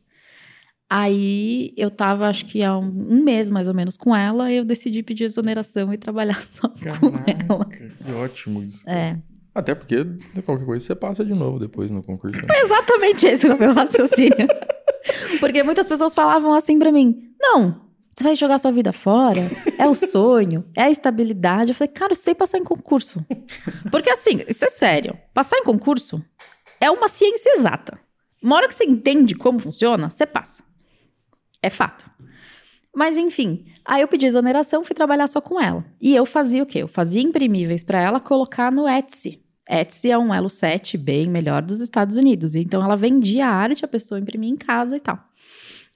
Aí 0.89 1.73
eu 1.77 1.91
tava, 1.91 2.29
acho 2.29 2.45
que 2.45 2.63
há 2.63 2.77
um, 2.77 3.07
um, 3.11 3.25
mês 3.25 3.51
mais 3.51 3.69
ou 3.69 3.75
menos 3.75 3.97
com 3.97 4.15
ela, 4.15 4.53
eu 4.53 4.65
decidi 4.65 5.03
pedir 5.03 5.25
exoneração 5.25 5.93
e 5.93 5.99
trabalhar 5.99 6.43
só 6.45 6.69
Caraca, 6.69 7.01
com 7.01 7.55
ela. 7.55 7.65
Que 7.65 8.13
ótimo 8.13 8.63
isso. 8.63 8.89
É. 8.89 9.19
Até 9.55 9.75
porque 9.75 10.05
qualquer 10.45 10.65
coisa 10.65 10.85
você 10.85 10.95
passa 10.95 11.25
de 11.25 11.33
novo 11.33 11.59
depois 11.59 11.91
no 11.91 12.03
concurso. 12.03 12.41
Né? 12.43 12.49
É 12.53 12.65
exatamente 12.65 13.27
esse 13.27 13.49
o 13.49 13.59
meu 13.59 13.73
raciocínio. 13.73 14.49
porque 15.39 15.63
muitas 15.63 15.89
pessoas 15.89 16.15
falavam 16.15 16.53
assim 16.53 16.79
para 16.79 16.91
mim: 16.91 17.31
não, 17.41 17.81
você 18.15 18.25
vai 18.25 18.35
jogar 18.35 18.59
sua 18.59 18.73
vida 18.73 18.93
fora, 18.93 19.43
é 19.79 19.87
o 19.87 19.95
sonho, 19.95 20.65
é 20.77 20.83
a 20.83 20.91
estabilidade. 20.91 21.71
Eu 21.71 21.75
falei, 21.75 21.93
cara, 21.93 22.13
eu 22.13 22.17
sei 22.17 22.35
passar 22.35 22.59
em 22.59 22.65
concurso. 22.65 23.25
Porque 23.91 24.11
assim, 24.11 24.43
isso 24.49 24.65
é 24.65 24.71
sério. 24.71 25.17
Passar 25.33 25.59
em 25.59 25.65
concurso 25.65 26.25
é 26.81 26.91
uma 26.91 27.09
ciência 27.09 27.51
exata. 27.57 27.99
Uma 28.43 28.57
hora 28.57 28.69
que 28.69 28.75
você 28.75 28.85
entende 28.85 29.35
como 29.35 29.59
funciona, 29.59 30.11
você 30.11 30.27
passa. 30.27 30.63
É 31.65 31.71
fato. 31.71 32.11
Mas 32.95 33.17
enfim, 33.17 33.65
aí 33.87 34.03
eu 34.03 34.09
pedi 34.09 34.27
exoneração, 34.27 34.85
fui 34.85 34.95
trabalhar 34.95 35.27
só 35.27 35.41
com 35.41 35.59
ela. 35.59 35.83
E 35.99 36.15
eu 36.15 36.27
fazia 36.27 36.63
o 36.63 36.67
quê? 36.67 36.81
Eu 36.81 36.89
fazia 36.89 37.23
imprimíveis 37.23 37.83
para 37.83 37.99
ela 37.99 38.21
colocar 38.21 38.71
no 38.71 38.87
Etsy. 38.87 39.43
Etsy 39.67 40.11
é 40.11 40.19
um 40.19 40.33
Elo 40.35 40.51
7 40.51 40.99
bem 40.99 41.27
melhor 41.27 41.63
dos 41.63 41.81
Estados 41.81 42.19
Unidos. 42.19 42.55
Então 42.55 42.85
ela 42.85 42.97
vendia 42.97 43.47
a 43.47 43.51
arte, 43.51 43.83
a 43.83 43.89
pessoa 43.89 44.21
imprimia 44.21 44.51
em 44.51 44.57
casa 44.57 44.95
e 44.95 45.01
tal. 45.01 45.19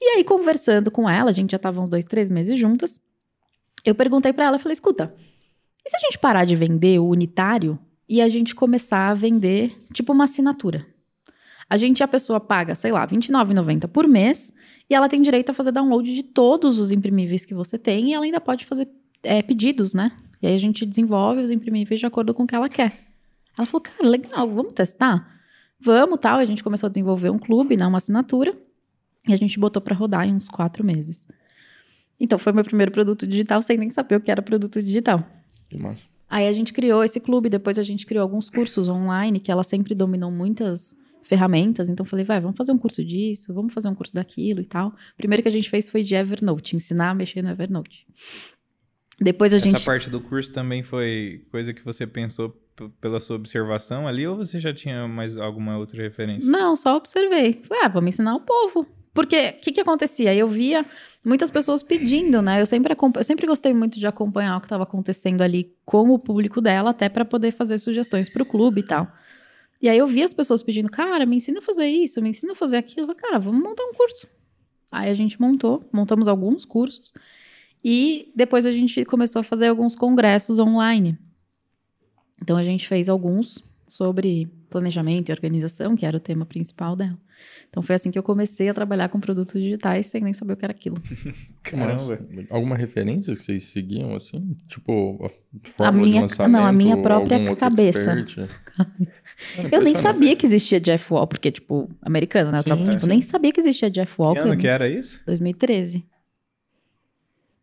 E 0.00 0.16
aí, 0.16 0.24
conversando 0.24 0.90
com 0.90 1.06
ela, 1.06 1.28
a 1.28 1.34
gente 1.34 1.50
já 1.50 1.58
tava 1.58 1.82
uns 1.82 1.90
dois, 1.90 2.06
três 2.06 2.30
meses 2.30 2.58
juntas. 2.58 2.98
Eu 3.84 3.94
perguntei 3.94 4.32
para 4.32 4.46
ela, 4.46 4.58
falei: 4.58 4.72
escuta, 4.72 5.14
e 5.84 5.90
se 5.90 5.96
a 5.96 5.98
gente 5.98 6.18
parar 6.18 6.46
de 6.46 6.56
vender 6.56 6.98
o 6.98 7.08
unitário 7.08 7.78
e 8.08 8.22
a 8.22 8.28
gente 8.28 8.54
começar 8.54 9.10
a 9.10 9.14
vender 9.14 9.76
tipo 9.92 10.14
uma 10.14 10.24
assinatura? 10.24 10.86
A 11.68 11.76
gente, 11.76 12.02
a 12.02 12.08
pessoa 12.08 12.40
paga, 12.40 12.74
sei 12.74 12.90
lá, 12.90 13.04
R$29,90 13.04 13.88
por 13.88 14.08
mês 14.08 14.52
e 14.88 14.94
ela 14.94 15.08
tem 15.08 15.20
direito 15.20 15.50
a 15.50 15.54
fazer 15.54 15.70
download 15.70 16.14
de 16.14 16.22
todos 16.22 16.78
os 16.78 16.90
imprimíveis 16.90 17.44
que 17.44 17.54
você 17.54 17.78
tem 17.78 18.10
e 18.10 18.14
ela 18.14 18.24
ainda 18.24 18.40
pode 18.40 18.64
fazer 18.64 18.88
é, 19.22 19.42
pedidos, 19.42 19.92
né? 19.92 20.12
E 20.40 20.46
aí 20.46 20.54
a 20.54 20.58
gente 20.58 20.86
desenvolve 20.86 21.42
os 21.42 21.50
imprimíveis 21.50 22.00
de 22.00 22.06
acordo 22.06 22.32
com 22.32 22.44
o 22.44 22.46
que 22.46 22.54
ela 22.54 22.68
quer. 22.68 22.92
Ela 23.56 23.66
falou, 23.66 23.82
cara, 23.82 24.08
legal, 24.08 24.48
vamos 24.48 24.72
testar? 24.72 25.38
Vamos, 25.80 26.18
tal. 26.20 26.38
A 26.38 26.44
gente 26.44 26.64
começou 26.64 26.86
a 26.86 26.90
desenvolver 26.90 27.30
um 27.30 27.38
clube, 27.38 27.76
né, 27.76 27.86
uma 27.86 27.98
assinatura, 27.98 28.56
e 29.28 29.32
a 29.32 29.36
gente 29.36 29.58
botou 29.58 29.82
para 29.82 29.94
rodar 29.94 30.26
em 30.26 30.34
uns 30.34 30.48
quatro 30.48 30.84
meses. 30.84 31.26
Então 32.18 32.38
foi 32.38 32.52
meu 32.52 32.64
primeiro 32.64 32.90
produto 32.90 33.26
digital 33.26 33.60
sem 33.62 33.76
nem 33.76 33.90
saber 33.90 34.16
o 34.16 34.20
que 34.20 34.30
era 34.30 34.40
produto 34.40 34.82
digital. 34.82 35.24
Que 35.68 35.76
massa. 35.76 36.06
Aí 36.30 36.46
a 36.46 36.52
gente 36.52 36.72
criou 36.72 37.02
esse 37.04 37.20
clube, 37.20 37.48
depois 37.48 37.78
a 37.78 37.82
gente 37.82 38.06
criou 38.06 38.22
alguns 38.22 38.50
cursos 38.50 38.88
online, 38.88 39.40
que 39.40 39.50
ela 39.50 39.62
sempre 39.62 39.94
dominou 39.94 40.30
muitas 40.30 40.96
ferramentas. 41.22 41.88
Então 41.88 42.04
falei, 42.04 42.24
vai, 42.24 42.40
vamos 42.40 42.56
fazer 42.56 42.72
um 42.72 42.78
curso 42.78 43.04
disso, 43.04 43.52
vamos 43.52 43.72
fazer 43.72 43.88
um 43.88 43.94
curso 43.94 44.14
daquilo 44.14 44.60
e 44.60 44.66
tal. 44.66 44.88
O 44.88 45.16
primeiro 45.16 45.42
que 45.42 45.48
a 45.48 45.52
gente 45.52 45.68
fez 45.68 45.90
foi 45.90 46.02
de 46.02 46.14
Evernote, 46.14 46.76
ensinar 46.76 47.10
a 47.10 47.14
mexer 47.14 47.42
no 47.42 47.50
Evernote. 47.50 48.06
Depois 49.20 49.52
a 49.52 49.56
Essa 49.56 49.66
gente. 49.66 49.76
Essa 49.76 49.84
parte 49.84 50.10
do 50.10 50.20
curso 50.20 50.52
também 50.52 50.82
foi 50.82 51.44
coisa 51.50 51.74
que 51.74 51.84
você 51.84 52.06
pensou 52.06 52.50
pela 53.00 53.18
sua 53.18 53.36
observação 53.36 54.06
ali 54.06 54.26
ou 54.26 54.36
você 54.36 54.60
já 54.60 54.72
tinha 54.72 55.08
mais 55.08 55.36
alguma 55.36 55.76
outra 55.76 56.00
referência? 56.00 56.48
Não, 56.48 56.76
só 56.76 56.96
observei. 56.96 57.60
Falei, 57.64 57.84
ah, 57.84 57.88
vamos 57.88 58.10
ensinar 58.10 58.36
o 58.36 58.40
povo. 58.40 58.86
Porque 59.12 59.56
o 59.58 59.60
que, 59.60 59.72
que 59.72 59.80
acontecia? 59.80 60.32
Eu 60.32 60.46
via 60.46 60.86
muitas 61.24 61.50
pessoas 61.50 61.82
pedindo, 61.82 62.40
né? 62.40 62.60
Eu 62.60 62.66
sempre, 62.66 62.94
eu 63.16 63.24
sempre 63.24 63.46
gostei 63.46 63.74
muito 63.74 63.98
de 63.98 64.06
acompanhar 64.06 64.56
o 64.56 64.60
que 64.60 64.66
estava 64.66 64.84
acontecendo 64.84 65.42
ali 65.42 65.74
com 65.84 66.10
o 66.10 66.18
público 66.18 66.60
dela, 66.60 66.90
até 66.90 67.08
para 67.08 67.24
poder 67.24 67.50
fazer 67.50 67.78
sugestões 67.78 68.28
para 68.28 68.42
o 68.44 68.46
clube 68.46 68.80
e 68.80 68.84
tal. 68.84 69.10
E 69.80 69.88
aí 69.88 69.98
eu 69.98 70.06
vi 70.06 70.22
as 70.22 70.34
pessoas 70.34 70.62
pedindo, 70.62 70.90
cara, 70.90 71.24
me 71.24 71.36
ensina 71.36 71.60
a 71.60 71.62
fazer 71.62 71.86
isso, 71.86 72.20
me 72.20 72.30
ensina 72.30 72.52
a 72.52 72.56
fazer 72.56 72.76
aquilo. 72.76 73.02
Eu 73.02 73.06
falei, 73.06 73.22
cara, 73.22 73.38
vamos 73.38 73.62
montar 73.62 73.84
um 73.84 73.94
curso. 73.94 74.26
Aí 74.90 75.08
a 75.08 75.14
gente 75.14 75.40
montou, 75.40 75.88
montamos 75.92 76.26
alguns 76.26 76.64
cursos. 76.64 77.12
E 77.84 78.32
depois 78.34 78.66
a 78.66 78.70
gente 78.72 79.04
começou 79.04 79.40
a 79.40 79.44
fazer 79.44 79.68
alguns 79.68 79.94
congressos 79.94 80.58
online. 80.58 81.16
Então 82.42 82.56
a 82.56 82.62
gente 82.62 82.88
fez 82.88 83.08
alguns 83.08 83.62
sobre 83.86 84.46
planejamento 84.68 85.28
e 85.28 85.32
organização, 85.32 85.96
que 85.96 86.04
era 86.04 86.16
o 86.16 86.20
tema 86.20 86.44
principal 86.44 86.96
dela. 86.96 87.18
Então 87.68 87.82
foi 87.82 87.94
assim 87.94 88.10
que 88.10 88.18
eu 88.18 88.22
comecei 88.22 88.68
a 88.68 88.74
trabalhar 88.74 89.08
com 89.08 89.20
produtos 89.20 89.60
digitais 89.60 90.06
sem 90.06 90.22
nem 90.22 90.32
saber 90.32 90.54
o 90.54 90.56
que 90.56 90.64
era 90.64 90.72
aquilo. 90.72 90.96
Caramba. 91.62 92.18
Alguma 92.50 92.76
referência 92.76 93.34
que 93.34 93.42
vocês 93.42 93.64
seguiam 93.64 94.14
assim? 94.14 94.56
Tipo, 94.66 95.18
a 95.24 95.30
fórmula 95.68 95.88
a 95.88 95.92
minha, 95.92 96.14
de 96.14 96.20
lançamento? 96.22 96.52
Não, 96.52 96.66
a 96.66 96.72
minha 96.72 96.96
própria 96.96 97.56
cabeça. 97.56 98.16
eu 99.70 99.82
nem 99.82 99.94
sabia 99.94 100.34
que 100.34 100.46
existia 100.46 100.80
Jeff 100.80 101.12
Wall, 101.12 101.26
porque, 101.26 101.50
tipo, 101.50 101.90
americano, 102.00 102.50
né? 102.50 102.62
Sim, 102.62 102.84
tipo, 102.84 103.06
nem 103.06 103.20
sabia 103.20 103.52
que 103.52 103.60
existia 103.60 103.90
Jeff 103.90 104.14
Wall. 104.18 104.34
Que 104.34 104.40
ano 104.40 104.56
que 104.56 104.66
era 104.66 104.88
isso? 104.88 105.22
2013. 105.26 106.04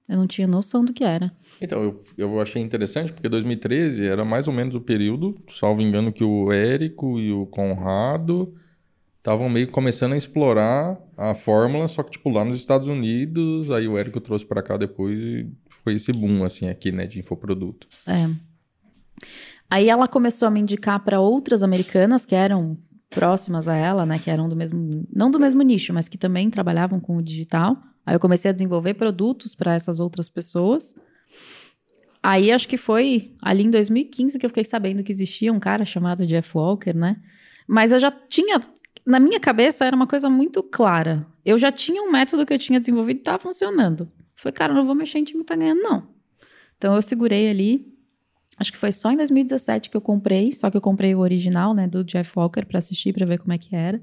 Eu 0.07 0.17
não 0.17 0.27
tinha 0.27 0.47
noção 0.47 0.85
do 0.85 0.93
que 0.93 1.03
era. 1.03 1.31
Então, 1.59 1.81
eu, 1.81 2.03
eu 2.15 2.39
achei 2.39 2.61
interessante, 2.61 3.11
porque 3.11 3.27
2013 3.27 4.05
era 4.05 4.23
mais 4.23 4.47
ou 4.47 4.53
menos 4.53 4.75
o 4.75 4.81
período, 4.81 5.35
salvo 5.49 5.81
engano, 5.81 6.13
que 6.13 6.23
o 6.23 6.51
Érico 6.51 7.19
e 7.19 7.31
o 7.31 7.47
Conrado 7.47 8.53
estavam 9.25 9.49
meio 9.49 9.71
começando 9.71 10.13
a 10.13 10.17
explorar 10.17 10.99
a 11.17 11.33
fórmula, 11.33 11.87
só 11.87 12.03
que, 12.03 12.11
tipo, 12.11 12.29
lá 12.29 12.45
nos 12.45 12.57
Estados 12.57 12.87
Unidos, 12.87 13.71
aí 13.71 13.87
o 13.87 13.97
Érico 13.97 14.21
trouxe 14.21 14.45
para 14.45 14.61
cá 14.61 14.77
depois 14.77 15.17
e 15.17 15.49
foi 15.67 15.95
esse 15.95 16.13
boom, 16.13 16.43
assim, 16.43 16.69
aqui, 16.69 16.91
né, 16.91 17.07
de 17.07 17.19
infoproduto. 17.19 17.87
É. 18.05 18.29
Aí 19.67 19.89
ela 19.89 20.07
começou 20.07 20.47
a 20.47 20.51
me 20.51 20.59
indicar 20.59 21.03
para 21.03 21.19
outras 21.19 21.63
americanas 21.63 22.23
que 22.23 22.35
eram 22.35 22.77
próximas 23.09 23.67
a 23.67 23.75
ela, 23.75 24.05
né, 24.05 24.19
que 24.19 24.29
eram 24.29 24.47
do 24.47 24.55
mesmo, 24.55 25.07
não 25.11 25.31
do 25.31 25.39
mesmo 25.39 25.63
nicho, 25.63 25.91
mas 25.91 26.07
que 26.07 26.19
também 26.19 26.51
trabalhavam 26.51 26.99
com 26.99 27.17
o 27.17 27.23
digital. 27.23 27.75
Aí 28.05 28.13
eu 28.15 28.19
comecei 28.19 28.51
a 28.51 28.53
desenvolver 28.53 28.93
produtos 28.93 29.55
para 29.55 29.73
essas 29.73 29.99
outras 29.99 30.29
pessoas. 30.29 30.93
Aí 32.21 32.51
acho 32.51 32.67
que 32.67 32.77
foi 32.77 33.33
ali 33.41 33.63
em 33.63 33.71
2015 33.71 34.37
que 34.37 34.45
eu 34.45 34.51
fiquei 34.51 34.65
sabendo 34.65 35.01
que 35.01 35.11
existia 35.11 35.51
um 35.51 35.59
cara 35.59 35.83
chamado 35.83 36.27
Jeff 36.27 36.55
Walker, 36.55 36.93
né? 36.93 37.17
Mas 37.67 37.91
eu 37.91 37.97
já 37.97 38.11
tinha 38.11 38.59
na 39.05 39.19
minha 39.19 39.39
cabeça 39.39 39.85
era 39.85 39.95
uma 39.95 40.07
coisa 40.07 40.29
muito 40.29 40.63
clara. 40.63 41.25
Eu 41.45 41.57
já 41.57 41.71
tinha 41.71 42.01
um 42.01 42.11
método 42.11 42.45
que 42.45 42.53
eu 42.53 42.59
tinha 42.59 42.79
desenvolvido 42.79 43.17
e 43.17 43.19
estava 43.19 43.39
funcionando. 43.39 44.11
Falei, 44.35 44.53
cara, 44.53 44.73
não 44.73 44.85
vou 44.85 44.95
mexer 44.95 45.19
em 45.19 45.23
time 45.23 45.41
que 45.41 45.45
tá 45.45 45.55
ganhando, 45.55 45.81
não. 45.81 46.07
Então 46.77 46.95
eu 46.95 47.01
segurei 47.01 47.49
ali. 47.49 47.93
Acho 48.57 48.71
que 48.71 48.77
foi 48.77 48.91
só 48.91 49.11
em 49.11 49.17
2017 49.17 49.89
que 49.89 49.97
eu 49.97 50.01
comprei, 50.01 50.51
só 50.51 50.69
que 50.69 50.77
eu 50.77 50.81
comprei 50.81 51.13
o 51.13 51.19
original, 51.19 51.73
né, 51.73 51.87
do 51.87 52.03
Jeff 52.03 52.31
Walker 52.35 52.65
para 52.65 52.79
assistir, 52.79 53.13
para 53.13 53.25
ver 53.25 53.37
como 53.37 53.53
é 53.53 53.57
que 53.57 53.75
era. 53.75 54.01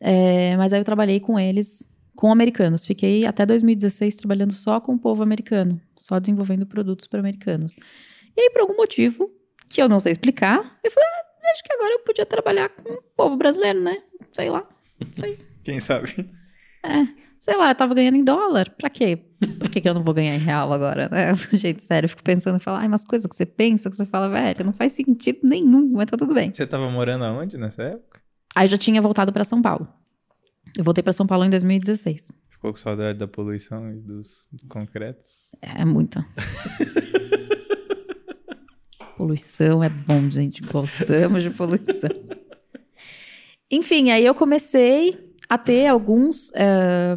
É, 0.00 0.56
mas 0.56 0.72
aí 0.72 0.80
eu 0.80 0.84
trabalhei 0.84 1.20
com 1.20 1.38
eles, 1.38 1.88
com 2.16 2.32
americanos. 2.32 2.86
Fiquei 2.86 3.26
até 3.26 3.44
2016 3.44 4.14
trabalhando 4.14 4.52
só 4.52 4.80
com 4.80 4.94
o 4.94 4.98
povo 4.98 5.22
americano, 5.22 5.80
só 5.96 6.18
desenvolvendo 6.18 6.66
produtos 6.66 7.06
para 7.06 7.20
americanos. 7.20 7.76
E 8.36 8.40
aí, 8.40 8.50
por 8.50 8.62
algum 8.62 8.76
motivo, 8.76 9.30
que 9.68 9.80
eu 9.80 9.88
não 9.88 10.00
sei 10.00 10.12
explicar, 10.12 10.78
eu 10.82 10.90
falei, 10.90 11.08
ah, 11.08 11.29
acho 11.48 11.62
que 11.62 11.72
agora 11.72 11.92
eu 11.94 11.98
podia 12.00 12.26
trabalhar 12.26 12.68
com 12.68 12.92
o 12.92 13.02
povo 13.16 13.36
brasileiro, 13.36 13.80
né? 13.80 14.02
Sei 14.32 14.50
lá. 14.50 14.66
Isso 15.12 15.24
aí. 15.24 15.38
Quem 15.64 15.80
sabe? 15.80 16.30
É, 16.84 17.06
sei 17.38 17.56
lá, 17.56 17.70
eu 17.70 17.74
tava 17.74 17.94
ganhando 17.94 18.16
em 18.16 18.24
dólar. 18.24 18.70
Pra 18.70 18.88
quê? 18.90 19.16
Por 19.58 19.68
que, 19.70 19.80
que 19.80 19.88
eu 19.88 19.94
não 19.94 20.02
vou 20.02 20.14
ganhar 20.14 20.34
em 20.34 20.38
real 20.38 20.72
agora, 20.72 21.08
né? 21.08 21.34
Gente, 21.52 21.82
sério, 21.82 22.06
eu 22.06 22.08
fico 22.08 22.22
pensando 22.22 22.58
e 22.58 22.62
falar, 22.62 22.80
ai, 22.80 22.88
umas 22.88 23.04
coisas 23.04 23.26
que 23.28 23.34
você 23.34 23.46
pensa, 23.46 23.90
que 23.90 23.96
você 23.96 24.04
fala, 24.04 24.28
velho, 24.28 24.64
não 24.64 24.72
faz 24.72 24.92
sentido 24.92 25.40
nenhum, 25.42 25.92
mas 25.92 26.10
tá 26.10 26.16
tudo 26.16 26.34
bem. 26.34 26.52
Você 26.52 26.66
tava 26.66 26.90
morando 26.90 27.24
aonde 27.24 27.56
nessa 27.56 27.82
época? 27.82 28.20
Aí 28.54 28.64
eu 28.64 28.68
já 28.68 28.78
tinha 28.78 29.00
voltado 29.00 29.32
pra 29.32 29.44
São 29.44 29.62
Paulo. 29.62 29.88
Eu 30.76 30.84
voltei 30.84 31.02
pra 31.02 31.12
São 31.12 31.26
Paulo 31.26 31.44
em 31.44 31.50
2016. 31.50 32.32
Ficou 32.48 32.72
com 32.72 32.78
saudade 32.78 33.18
da 33.18 33.26
poluição 33.26 33.90
e 33.90 33.96
dos 33.96 34.46
concretos? 34.68 35.50
É 35.62 35.84
muita. 35.84 36.26
poluição 39.20 39.84
é 39.84 39.90
bom, 39.90 40.30
gente. 40.30 40.62
Gostamos 40.62 41.42
de 41.42 41.50
poluição. 41.50 42.08
Enfim, 43.70 44.10
aí 44.10 44.24
eu 44.24 44.34
comecei 44.34 45.34
a 45.46 45.58
ter 45.58 45.86
alguns, 45.88 46.50
é, 46.54 47.14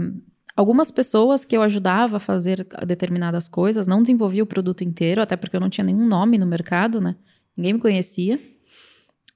algumas 0.54 0.92
pessoas 0.92 1.46
que 1.46 1.56
eu 1.56 1.62
ajudava 1.62 2.18
a 2.18 2.20
fazer 2.20 2.68
determinadas 2.86 3.48
coisas. 3.48 3.88
Não 3.88 4.02
desenvolvia 4.02 4.44
o 4.44 4.46
produto 4.46 4.84
inteiro, 4.84 5.22
até 5.22 5.38
porque 5.38 5.56
eu 5.56 5.62
não 5.62 5.70
tinha 5.70 5.86
nenhum 5.86 6.06
nome 6.06 6.38
no 6.38 6.46
mercado, 6.46 7.00
né? 7.00 7.16
Ninguém 7.56 7.74
me 7.74 7.80
conhecia. 7.80 8.38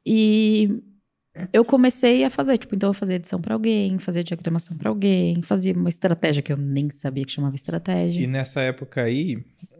E 0.05 0.83
eu 1.53 1.63
comecei 1.63 2.25
a 2.25 2.29
fazer, 2.29 2.57
tipo, 2.57 2.75
então 2.75 2.89
eu 2.89 2.93
fazia 2.93 3.15
edição 3.15 3.39
para 3.39 3.53
alguém, 3.53 3.97
fazia 3.97 4.25
diagramação 4.25 4.75
para 4.75 4.89
alguém, 4.89 5.41
fazia 5.41 5.73
uma 5.73 5.89
estratégia 5.89 6.43
que 6.43 6.51
eu 6.51 6.57
nem 6.57 6.89
sabia 6.89 7.23
que 7.23 7.31
chamava 7.31 7.55
estratégia. 7.55 8.21
E 8.21 8.27
nessa 8.27 8.59
época 8.59 9.03
aí, 9.03 9.37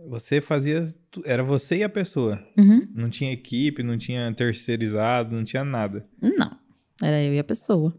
você 0.08 0.39
fazia. 0.39 0.88
Era 1.26 1.43
você 1.43 1.78
e 1.78 1.84
a 1.84 1.89
pessoa. 1.89 2.41
Uhum. 2.58 2.88
Não 2.93 3.10
tinha 3.10 3.32
equipe, 3.32 3.84
não 3.84 3.98
tinha 3.98 4.34
terceirizado, 4.34 5.36
não 5.36 5.43
tinha 5.43 5.63
nada. 5.63 6.08
Não, 6.22 6.58
era 7.02 7.22
eu 7.24 7.34
e 7.34 7.39
a 7.39 7.43
pessoa. 7.43 7.93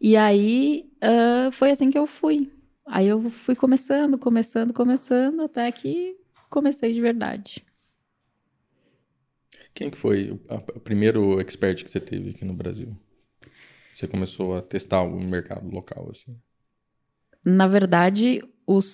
E 0.00 0.16
aí 0.16 0.90
uh, 1.02 1.52
foi 1.52 1.70
assim 1.70 1.90
que 1.90 1.98
eu 1.98 2.06
fui. 2.06 2.50
Aí 2.86 3.06
eu 3.06 3.30
fui 3.30 3.54
começando, 3.54 4.18
começando, 4.18 4.72
começando, 4.72 5.42
até 5.42 5.70
que 5.72 6.16
comecei 6.48 6.92
de 6.92 7.00
verdade. 7.00 7.64
Quem 9.74 9.90
que 9.90 9.98
foi 9.98 10.40
o 10.74 10.80
primeiro 10.80 11.38
expert 11.40 11.84
que 11.84 11.90
você 11.90 12.00
teve 12.00 12.30
aqui 12.30 12.44
no 12.44 12.54
Brasil? 12.54 12.96
Você 13.92 14.06
começou 14.06 14.56
a 14.56 14.62
testar 14.62 15.02
o 15.02 15.20
mercado 15.20 15.68
local, 15.68 16.08
assim? 16.10 16.38
Na 17.44 17.66
verdade, 17.66 18.42
os 18.66 18.84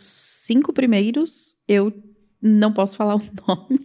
cinco 0.43 0.73
primeiros 0.73 1.57
eu 1.69 1.93
não 2.41 2.73
posso 2.73 2.97
falar 2.97 3.15
o 3.17 3.23
nome. 3.47 3.79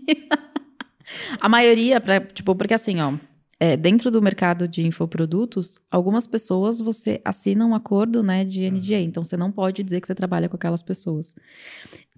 a 1.39 1.47
maioria, 1.47 2.01
pra, 2.01 2.19
tipo, 2.19 2.55
porque 2.55 2.73
assim, 2.73 2.99
ó, 2.99 3.17
é, 3.59 3.77
dentro 3.77 4.09
do 4.09 4.21
mercado 4.21 4.67
de 4.67 4.85
infoprodutos, 4.85 5.79
algumas 5.89 6.25
pessoas 6.25 6.81
você 6.81 7.21
assina 7.23 7.65
um 7.65 7.75
acordo, 7.75 8.23
né, 8.23 8.43
de 8.43 8.69
NDA, 8.69 8.99
então 8.99 9.23
você 9.23 9.37
não 9.37 9.51
pode 9.51 9.83
dizer 9.83 10.01
que 10.01 10.07
você 10.07 10.15
trabalha 10.15 10.49
com 10.49 10.55
aquelas 10.55 10.81
pessoas. 10.81 11.35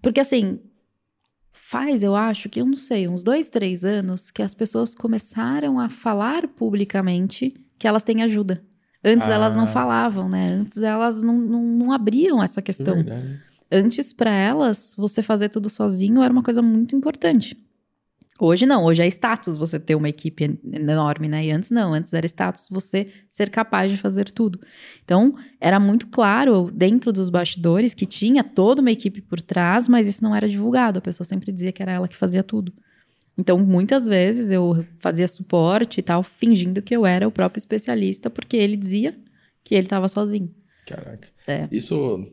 Porque 0.01 0.21
assim, 0.21 0.59
faz, 1.51 2.01
eu 2.01 2.15
acho 2.15 2.47
que, 2.47 2.61
eu 2.61 2.65
não 2.65 2.75
sei, 2.75 3.07
uns 3.07 3.23
dois, 3.23 3.49
três 3.49 3.83
anos 3.83 4.31
que 4.31 4.41
as 4.41 4.53
pessoas 4.53 4.95
começaram 4.95 5.79
a 5.79 5.89
falar 5.89 6.47
publicamente 6.47 7.53
que 7.77 7.87
elas 7.87 8.03
têm 8.03 8.23
ajuda. 8.23 8.63
Antes 9.03 9.27
ah. 9.29 9.33
elas 9.33 9.55
não 9.55 9.65
falavam, 9.67 10.27
né? 10.27 10.49
Antes 10.49 10.77
elas 10.77 11.23
não, 11.23 11.37
não, 11.37 11.63
não 11.63 11.91
abriam 11.91 12.43
essa 12.43 12.61
questão. 12.61 12.95
Verdade. 12.95 13.48
Antes, 13.71 14.11
para 14.11 14.31
elas, 14.31 14.95
você 14.97 15.21
fazer 15.21 15.49
tudo 15.49 15.69
sozinho 15.69 16.23
era 16.23 16.33
uma 16.33 16.43
coisa 16.43 16.61
muito 16.61 16.95
importante. 16.95 17.57
Hoje 18.41 18.65
não, 18.65 18.85
hoje 18.85 19.01
é 19.01 19.07
status 19.07 19.57
você 19.57 19.77
ter 19.77 19.95
uma 19.95 20.07
equipe 20.07 20.57
enorme, 20.71 21.27
né? 21.27 21.45
E 21.45 21.51
antes 21.51 21.69
não, 21.71 21.93
antes 21.93 22.13
era 22.13 22.25
status 22.25 22.69
você 22.71 23.07
ser 23.29 23.49
capaz 23.49 23.91
de 23.91 23.97
fazer 23.97 24.31
tudo. 24.31 24.61
Então, 25.03 25.35
era 25.59 25.77
muito 25.77 26.07
claro 26.07 26.71
dentro 26.73 27.11
dos 27.11 27.29
bastidores 27.29 27.93
que 27.93 28.05
tinha 28.05 28.41
toda 28.41 28.79
uma 28.79 28.91
equipe 28.91 29.21
por 29.21 29.41
trás, 29.41 29.89
mas 29.89 30.07
isso 30.07 30.23
não 30.23 30.33
era 30.33 30.47
divulgado. 30.47 30.99
A 30.99 31.01
pessoa 31.01 31.27
sempre 31.27 31.51
dizia 31.51 31.73
que 31.73 31.83
era 31.83 31.91
ela 31.91 32.07
que 32.07 32.15
fazia 32.15 32.41
tudo. 32.41 32.71
Então, 33.37 33.57
muitas 33.57 34.07
vezes 34.07 34.51
eu 34.51 34.85
fazia 34.99 35.27
suporte 35.27 35.99
e 35.99 36.03
tal, 36.03 36.23
fingindo 36.23 36.81
que 36.81 36.95
eu 36.95 37.05
era 37.05 37.27
o 37.27 37.31
próprio 37.31 37.59
especialista, 37.59 38.29
porque 38.29 38.55
ele 38.55 38.77
dizia 38.77 39.17
que 39.65 39.75
ele 39.75 39.85
estava 39.85 40.07
sozinho. 40.07 40.49
Caraca. 40.85 41.27
É. 41.45 41.67
Isso, 41.69 42.25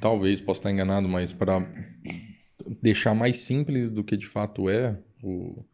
talvez, 0.00 0.40
possa 0.40 0.60
estar 0.60 0.70
enganado, 0.70 1.08
mas 1.08 1.32
para 1.32 1.66
deixar 2.82 3.14
mais 3.14 3.38
simples 3.38 3.90
do 3.90 4.04
que 4.04 4.16
de 4.16 4.26
fato 4.26 4.68
é, 4.68 4.98
o, 5.22 5.64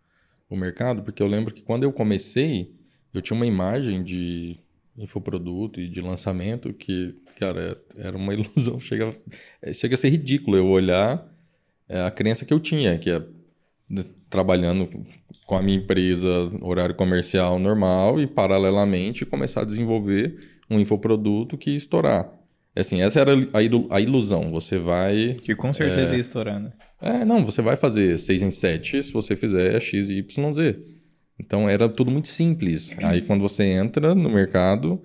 o 0.49 0.57
mercado, 0.57 1.03
porque 1.03 1.23
eu 1.23 1.27
lembro 1.27 1.53
que 1.53 1.63
quando 1.63 1.83
eu 1.83 1.93
comecei, 1.93 2.75
eu 3.13 3.21
tinha 3.21 3.37
uma 3.37 3.47
imagem 3.47 4.03
de 4.03 4.59
infoproduto 4.97 5.81
e 5.81 5.89
de 5.89 6.01
lançamento 6.01 6.73
que, 6.73 7.15
cara, 7.39 7.81
era 7.97 8.17
uma 8.17 8.33
ilusão. 8.35 8.79
Chega, 8.79 9.13
chega 9.73 9.95
a 9.95 9.99
ser 9.99 10.11
ridículo 10.11 10.57
eu 10.57 10.67
olhar 10.67 11.27
é, 11.89 12.03
a 12.03 12.11
crença 12.11 12.45
que 12.45 12.53
eu 12.53 12.61
tinha, 12.61 12.99
que 12.99 13.11
é 13.11 13.23
trabalhando 14.31 14.89
com 15.47 15.57
a 15.57 15.63
minha 15.63 15.79
empresa, 15.79 16.29
horário 16.61 16.95
comercial 16.95 17.59
normal 17.59 18.21
e 18.21 18.27
paralelamente 18.27 19.25
começar 19.25 19.61
a 19.61 19.65
desenvolver 19.65 20.59
um 20.69 20.81
infoproduto 20.81 21.57
que 21.57 21.71
estourar. 21.71 22.33
Assim, 22.77 23.01
essa 23.01 23.21
era 23.21 23.33
a 23.91 24.01
ilusão. 24.01 24.51
Você 24.51 24.79
vai. 24.79 25.37
Que 25.41 25.55
com 25.55 25.73
certeza 25.73 26.13
é... 26.13 26.17
ia 26.17 26.21
estourar, 26.21 26.61
né? 26.61 26.73
É, 27.01 27.25
não, 27.25 27.45
você 27.45 27.63
vai 27.63 27.77
fazer 27.77 28.19
6 28.19 28.43
em 28.43 28.51
7 28.51 29.03
se 29.03 29.13
você 29.13 29.37
fizer 29.37 29.81
X, 29.81 30.11
Y, 30.11 30.53
Z. 30.53 30.79
Então 31.39 31.69
era 31.69 31.89
tudo 31.89 32.11
muito 32.11 32.29
simples. 32.29 32.95
Aí 33.03 33.23
quando 33.23 33.43
você 33.43 33.65
entra 33.65 34.15
no 34.15 34.29
mercado, 34.31 35.03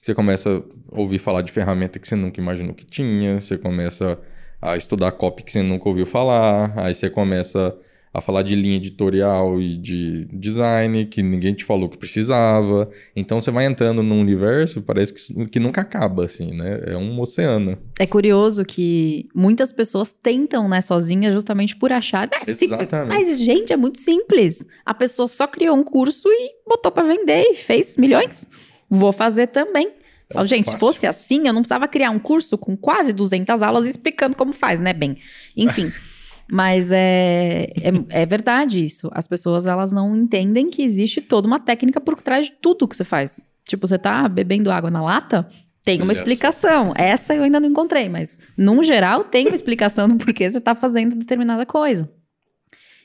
você 0.00 0.14
começa 0.14 0.64
a 0.90 1.00
ouvir 1.00 1.18
falar 1.18 1.42
de 1.42 1.52
ferramenta 1.52 1.98
que 1.98 2.08
você 2.08 2.16
nunca 2.16 2.40
imaginou 2.40 2.74
que 2.74 2.84
tinha, 2.84 3.40
você 3.40 3.56
começa 3.56 4.18
a 4.60 4.76
estudar 4.76 5.12
copy 5.12 5.42
que 5.42 5.52
você 5.52 5.62
nunca 5.62 5.88
ouviu 5.88 6.06
falar, 6.06 6.72
aí 6.78 6.94
você 6.94 7.10
começa 7.10 7.76
a 8.14 8.20
falar 8.20 8.42
de 8.42 8.54
linha 8.54 8.76
editorial 8.76 9.60
e 9.60 9.76
de 9.76 10.26
design 10.32 11.06
que 11.06 11.22
ninguém 11.22 11.54
te 11.54 11.64
falou 11.64 11.88
que 11.88 11.96
precisava. 11.96 12.90
Então 13.16 13.40
você 13.40 13.50
vai 13.50 13.64
entrando 13.64 14.02
num 14.02 14.20
universo, 14.20 14.82
parece 14.82 15.14
que, 15.14 15.46
que 15.46 15.58
nunca 15.58 15.80
acaba, 15.80 16.26
assim, 16.26 16.52
né? 16.54 16.80
É 16.86 16.96
um 16.96 17.18
oceano. 17.20 17.78
É 17.98 18.06
curioso 18.06 18.64
que 18.64 19.28
muitas 19.34 19.72
pessoas 19.72 20.12
tentam, 20.12 20.68
né, 20.68 20.82
sozinha, 20.82 21.32
justamente 21.32 21.74
por 21.74 21.90
achar. 21.90 22.28
Ah, 22.34 22.42
Exatamente. 22.46 23.08
Mas, 23.08 23.40
gente, 23.40 23.72
é 23.72 23.76
muito 23.76 23.98
simples. 23.98 24.64
A 24.84 24.92
pessoa 24.92 25.26
só 25.26 25.46
criou 25.46 25.74
um 25.74 25.82
curso 25.84 26.28
e 26.28 26.52
botou 26.68 26.92
para 26.92 27.04
vender 27.04 27.42
e 27.44 27.54
fez 27.54 27.96
milhões. 27.96 28.46
Vou 28.90 29.12
fazer 29.12 29.46
também. 29.46 29.90
É 30.28 30.34
Falo, 30.34 30.46
gente, 30.46 30.66
fácil. 30.66 30.78
se 30.78 30.80
fosse 30.80 31.06
assim, 31.06 31.46
eu 31.46 31.52
não 31.52 31.62
precisava 31.62 31.88
criar 31.88 32.10
um 32.10 32.18
curso 32.18 32.58
com 32.58 32.76
quase 32.76 33.14
200 33.14 33.62
aulas 33.62 33.86
explicando 33.86 34.36
como 34.36 34.52
faz, 34.52 34.80
né, 34.80 34.92
bem? 34.92 35.16
Enfim. 35.56 35.90
Mas 36.54 36.92
é, 36.92 37.72
é, 37.80 38.20
é, 38.20 38.26
verdade 38.26 38.84
isso. 38.84 39.08
As 39.14 39.26
pessoas, 39.26 39.66
elas 39.66 39.90
não 39.90 40.14
entendem 40.14 40.68
que 40.68 40.82
existe 40.82 41.22
toda 41.22 41.46
uma 41.46 41.58
técnica 41.58 41.98
por 41.98 42.20
trás 42.20 42.44
de 42.44 42.52
tudo 42.60 42.86
que 42.86 42.94
você 42.94 43.04
faz. 43.04 43.40
Tipo, 43.66 43.86
você 43.86 43.98
tá 43.98 44.28
bebendo 44.28 44.70
água 44.70 44.90
na 44.90 45.00
lata, 45.00 45.48
tem 45.82 46.02
uma 46.02 46.12
explicação. 46.12 46.92
Essa 46.94 47.34
eu 47.34 47.42
ainda 47.42 47.58
não 47.58 47.70
encontrei, 47.70 48.06
mas, 48.10 48.38
num 48.54 48.82
geral, 48.82 49.24
tem 49.24 49.46
uma 49.46 49.54
explicação 49.54 50.06
do 50.06 50.16
porquê 50.16 50.50
você 50.50 50.60
tá 50.60 50.74
fazendo 50.74 51.16
determinada 51.16 51.64
coisa. 51.64 52.12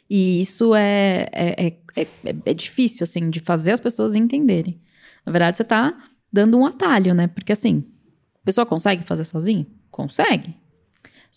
E 0.10 0.42
isso 0.42 0.76
é, 0.76 1.30
é, 1.32 1.68
é, 1.68 2.02
é, 2.02 2.36
é 2.48 2.54
difícil, 2.54 3.06
assim, 3.06 3.30
de 3.30 3.40
fazer 3.40 3.72
as 3.72 3.80
pessoas 3.80 4.14
entenderem. 4.14 4.78
Na 5.26 5.32
verdade, 5.32 5.56
você 5.56 5.64
tá 5.64 5.98
dando 6.30 6.58
um 6.58 6.66
atalho, 6.66 7.14
né? 7.14 7.28
Porque, 7.28 7.54
assim, 7.54 7.86
a 8.42 8.46
pessoa 8.46 8.66
consegue 8.66 9.06
fazer 9.06 9.24
sozinho? 9.24 9.66
Consegue. 9.90 10.54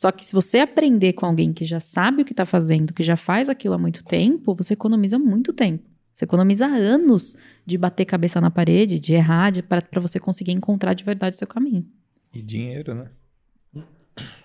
Só 0.01 0.11
que 0.11 0.25
se 0.25 0.33
você 0.33 0.61
aprender 0.61 1.13
com 1.13 1.27
alguém 1.27 1.53
que 1.53 1.63
já 1.63 1.79
sabe 1.79 2.23
o 2.23 2.25
que 2.25 2.33
está 2.33 2.47
fazendo, 2.47 2.95
que 2.95 3.03
já 3.03 3.19
faz 3.19 3.51
aquilo 3.51 3.75
há 3.75 3.79
muito 3.79 4.03
tempo, 4.03 4.55
você 4.55 4.73
economiza 4.73 5.19
muito 5.19 5.53
tempo. 5.53 5.85
Você 6.11 6.25
economiza 6.25 6.65
anos 6.65 7.37
de 7.67 7.77
bater 7.77 8.07
cabeça 8.07 8.41
na 8.41 8.51
parede, 8.51 8.99
de 8.99 9.13
errar, 9.13 9.53
para 9.63 10.01
você 10.01 10.19
conseguir 10.19 10.53
encontrar 10.53 10.95
de 10.95 11.05
verdade 11.05 11.35
o 11.35 11.39
seu 11.39 11.47
caminho. 11.47 11.87
E 12.35 12.41
dinheiro, 12.41 12.95
né? 12.95 13.11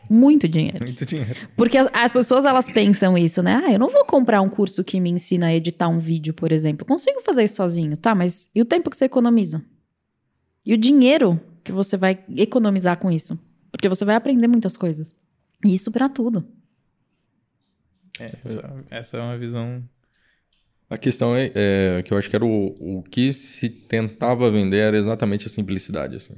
Muito 0.10 0.46
dinheiro. 0.46 0.84
Muito 0.84 1.06
dinheiro. 1.06 1.48
Porque 1.56 1.78
as, 1.78 1.88
as, 1.94 2.12
pessoas 2.12 2.44
elas 2.44 2.68
pensam 2.68 3.18
isso, 3.18 3.42
né? 3.42 3.64
Ah, 3.66 3.72
eu 3.72 3.80
não 3.80 3.88
vou 3.88 4.04
comprar 4.04 4.42
um 4.42 4.50
curso 4.50 4.84
que 4.84 5.00
me 5.00 5.10
ensina 5.10 5.46
a 5.46 5.56
editar 5.56 5.88
um 5.88 6.00
vídeo, 6.00 6.34
por 6.34 6.52
exemplo. 6.52 6.84
Eu 6.84 6.88
consigo 6.88 7.22
fazer 7.22 7.46
isso 7.46 7.56
sozinho, 7.56 7.96
tá? 7.96 8.14
Mas 8.14 8.50
e 8.54 8.62
o 8.62 8.66
tempo 8.66 8.90
que 8.90 8.98
você 8.98 9.06
economiza? 9.06 9.64
E 10.66 10.74
o 10.74 10.78
dinheiro 10.78 11.40
que 11.64 11.72
você 11.72 11.96
vai 11.96 12.26
economizar 12.36 13.00
com 13.00 13.10
isso? 13.10 13.40
Porque 13.72 13.88
você 13.88 14.04
vai 14.04 14.16
aprender 14.16 14.50
muitas 14.50 14.76
coisas. 14.76 15.16
E 15.64 15.74
isso 15.74 15.92
para 15.92 16.10
tudo. 16.10 16.46
É, 18.20 18.26
essa, 18.26 18.84
essa, 18.92 19.18
é 19.18 19.22
uma 19.22 19.38
visão. 19.38 19.84
A 20.90 20.98
questão 20.98 21.36
é, 21.36 21.52
é, 21.54 22.04
que 22.04 22.14
eu 22.14 22.18
acho 22.18 22.30
que 22.30 22.36
era 22.36 22.46
o, 22.46 23.00
o 23.00 23.04
que 23.04 23.34
se 23.34 23.70
tentava 23.70 24.50
vender 24.52 24.78
era 24.78 24.98
exatamente 24.98 25.48
a 25.48 25.50
simplicidade, 25.50 26.16
assim, 26.16 26.36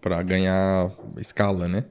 para 0.00 0.22
ganhar 0.22 0.90
escala, 1.18 1.68
né? 1.68 1.84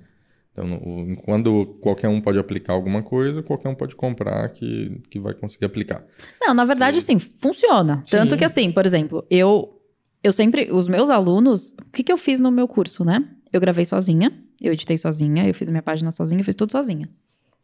Então, 0.52 1.16
quando 1.24 1.66
qualquer 1.82 2.10
um 2.10 2.20
pode 2.20 2.38
aplicar 2.38 2.74
alguma 2.74 3.02
coisa, 3.02 3.42
qualquer 3.42 3.70
um 3.70 3.76
pode 3.76 3.96
comprar 3.96 4.50
que, 4.50 5.02
que 5.10 5.18
vai 5.18 5.34
conseguir 5.34 5.66
aplicar. 5.66 6.06
Não, 6.42 6.54
na 6.54 6.66
verdade, 6.66 7.00
Sim. 7.00 7.16
assim, 7.16 7.20
funciona. 7.20 8.04
Sim. 8.06 8.18
Tanto 8.18 8.38
que, 8.38 8.44
assim, 8.44 8.70
por 8.70 8.86
exemplo, 8.86 9.26
eu, 9.30 9.82
eu 10.22 10.34
sempre, 10.34 10.70
os 10.70 10.90
meus 10.90 11.10
alunos, 11.10 11.72
o 11.72 11.92
que, 11.94 12.04
que 12.04 12.12
eu 12.12 12.18
fiz 12.18 12.42
no 12.42 12.52
meu 12.52 12.68
curso, 12.68 13.06
né? 13.06 13.26
Eu 13.52 13.60
gravei 13.60 13.86
sozinha, 13.86 14.32
eu 14.62 14.72
editei 14.74 14.98
sozinha, 14.98 15.48
eu 15.48 15.54
fiz 15.54 15.70
minha 15.70 15.82
página 15.82 16.12
sozinha, 16.12 16.42
eu 16.42 16.46
fiz 16.46 16.56
tudo 16.56 16.72
sozinha. 16.72 17.10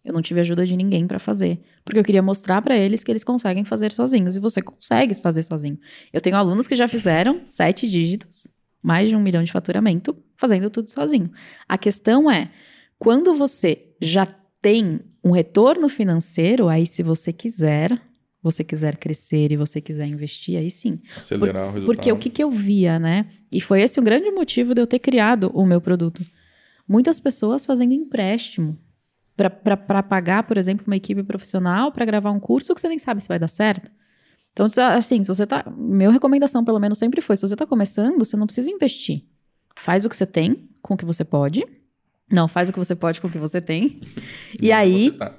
Eu 0.03 0.13
não 0.13 0.21
tive 0.21 0.39
ajuda 0.39 0.65
de 0.65 0.75
ninguém 0.77 1.05
para 1.05 1.19
fazer, 1.19 1.59
porque 1.83 1.99
eu 1.99 2.03
queria 2.03 2.21
mostrar 2.21 2.61
para 2.61 2.77
eles 2.77 3.03
que 3.03 3.11
eles 3.11 3.23
conseguem 3.23 3.65
fazer 3.65 3.91
sozinhos 3.91 4.35
e 4.35 4.39
você 4.39 4.61
consegue 4.61 5.13
fazer 5.15 5.41
sozinho. 5.41 5.77
Eu 6.13 6.21
tenho 6.21 6.35
alunos 6.35 6.65
que 6.65 6.75
já 6.75 6.87
fizeram 6.87 7.41
sete 7.49 7.89
dígitos, 7.89 8.47
mais 8.81 9.09
de 9.09 9.15
um 9.15 9.21
milhão 9.21 9.43
de 9.43 9.51
faturamento, 9.51 10.15
fazendo 10.37 10.69
tudo 10.69 10.89
sozinho. 10.89 11.29
A 11.67 11.77
questão 11.77 12.31
é, 12.31 12.51
quando 12.97 13.35
você 13.35 13.93
já 14.01 14.25
tem 14.61 15.01
um 15.23 15.31
retorno 15.31 15.89
financeiro, 15.89 16.69
aí 16.69 16.85
se 16.85 17.03
você 17.03 17.33
quiser, 17.33 18.01
você 18.49 18.63
quiser 18.63 18.97
crescer 18.97 19.51
e 19.51 19.57
você 19.57 19.81
quiser 19.81 20.07
investir, 20.07 20.57
aí 20.57 20.69
sim. 20.69 20.99
Acelerar 21.15 21.63
Por, 21.63 21.69
o 21.69 21.73
resultado. 21.73 21.85
Porque 21.85 22.11
o 22.11 22.17
que, 22.17 22.29
que 22.29 22.43
eu 22.43 22.51
via, 22.51 22.99
né? 22.99 23.27
E 23.51 23.59
foi 23.59 23.81
esse 23.81 23.99
o 23.99 24.03
grande 24.03 24.29
motivo 24.31 24.73
de 24.73 24.81
eu 24.81 24.87
ter 24.87 24.99
criado 24.99 25.51
o 25.53 25.65
meu 25.65 25.81
produto. 25.81 26.25
Muitas 26.87 27.19
pessoas 27.19 27.65
fazendo 27.65 27.93
empréstimo 27.93 28.77
para 29.35 30.01
pagar, 30.01 30.43
por 30.43 30.57
exemplo, 30.57 30.85
uma 30.87 30.95
equipe 30.95 31.23
profissional 31.23 31.91
para 31.91 32.05
gravar 32.05 32.31
um 32.31 32.39
curso 32.39 32.73
que 32.73 32.81
você 32.81 32.89
nem 32.89 32.97
sabe 32.97 33.21
se 33.21 33.27
vai 33.27 33.37
dar 33.37 33.47
certo. 33.47 33.91
Então, 34.51 34.65
assim, 34.95 35.21
se 35.21 35.27
você 35.27 35.45
tá. 35.45 35.63
Minha 35.77 36.09
recomendação, 36.09 36.65
pelo 36.65 36.79
menos, 36.79 36.97
sempre 36.97 37.21
foi: 37.21 37.35
se 37.35 37.47
você 37.47 37.53
está 37.53 37.65
começando, 37.65 38.17
você 38.17 38.35
não 38.35 38.47
precisa 38.47 38.71
investir. 38.71 39.23
Faz 39.75 40.05
o 40.05 40.09
que 40.09 40.15
você 40.15 40.25
tem 40.25 40.67
com 40.81 40.95
o 40.95 40.97
que 40.97 41.05
você 41.05 41.23
pode 41.23 41.63
não, 42.29 42.47
faz 42.47 42.67
o 42.67 42.73
que 42.73 42.79
você 42.79 42.95
pode 42.95 43.21
com 43.21 43.27
o 43.27 43.31
que 43.31 43.37
você 43.37 43.61
tem. 43.61 44.01
e 44.61 44.71
aí, 44.71 45.11
você 45.11 45.17
tá. 45.17 45.33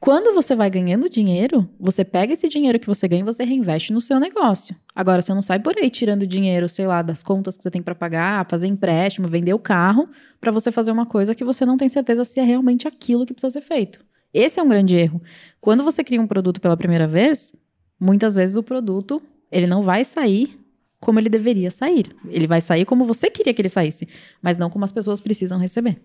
Quando 0.00 0.32
você 0.32 0.54
vai 0.54 0.70
ganhando 0.70 1.08
dinheiro, 1.08 1.68
você 1.78 2.04
pega 2.04 2.32
esse 2.32 2.48
dinheiro 2.48 2.78
que 2.78 2.86
você 2.86 3.08
ganha 3.08 3.22
e 3.22 3.24
você 3.24 3.42
reinveste 3.42 3.92
no 3.92 4.00
seu 4.00 4.20
negócio. 4.20 4.76
Agora, 4.94 5.20
você 5.20 5.34
não 5.34 5.42
sai 5.42 5.58
por 5.58 5.76
aí 5.76 5.90
tirando 5.90 6.24
dinheiro, 6.24 6.68
sei 6.68 6.86
lá, 6.86 7.02
das 7.02 7.20
contas 7.22 7.56
que 7.56 7.62
você 7.64 7.70
tem 7.70 7.82
para 7.82 7.96
pagar, 7.96 8.46
fazer 8.48 8.68
empréstimo, 8.68 9.26
vender 9.26 9.54
o 9.54 9.58
carro, 9.58 10.08
para 10.40 10.52
você 10.52 10.70
fazer 10.70 10.92
uma 10.92 11.04
coisa 11.04 11.34
que 11.34 11.44
você 11.44 11.66
não 11.66 11.76
tem 11.76 11.88
certeza 11.88 12.24
se 12.24 12.38
é 12.38 12.44
realmente 12.44 12.86
aquilo 12.86 13.26
que 13.26 13.34
precisa 13.34 13.50
ser 13.50 13.60
feito. 13.60 14.04
Esse 14.32 14.60
é 14.60 14.62
um 14.62 14.68
grande 14.68 14.94
erro. 14.94 15.20
Quando 15.60 15.82
você 15.82 16.04
cria 16.04 16.20
um 16.20 16.26
produto 16.28 16.60
pela 16.60 16.76
primeira 16.76 17.08
vez, 17.08 17.52
muitas 17.98 18.36
vezes 18.36 18.56
o 18.56 18.62
produto 18.62 19.20
ele 19.50 19.66
não 19.66 19.82
vai 19.82 20.04
sair 20.04 20.58
como 21.00 21.18
ele 21.18 21.28
deveria 21.28 21.70
sair. 21.70 22.14
Ele 22.28 22.46
vai 22.46 22.60
sair 22.60 22.84
como 22.84 23.04
você 23.04 23.30
queria 23.30 23.52
que 23.52 23.60
ele 23.60 23.68
saísse, 23.68 24.08
mas 24.40 24.56
não 24.56 24.70
como 24.70 24.84
as 24.84 24.92
pessoas 24.92 25.20
precisam 25.20 25.58
receber. 25.58 26.00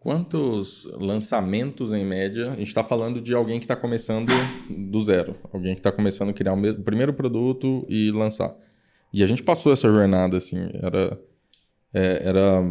Quantos 0.00 0.88
lançamentos 0.94 1.92
em 1.92 2.06
média? 2.06 2.52
A 2.52 2.56
gente 2.56 2.68
está 2.68 2.82
falando 2.82 3.20
de 3.20 3.34
alguém 3.34 3.58
que 3.58 3.66
está 3.66 3.76
começando 3.76 4.32
do 4.70 4.98
zero, 5.02 5.36
alguém 5.52 5.74
que 5.74 5.80
está 5.80 5.92
começando 5.92 6.30
a 6.30 6.32
criar 6.32 6.54
o 6.54 6.82
primeiro 6.82 7.12
produto 7.12 7.84
e 7.86 8.10
lançar. 8.10 8.56
E 9.12 9.22
a 9.22 9.26
gente 9.26 9.42
passou 9.42 9.70
essa 9.70 9.86
jornada 9.88 10.38
assim, 10.38 10.56
era, 10.82 11.20
é, 11.92 12.22
era, 12.24 12.70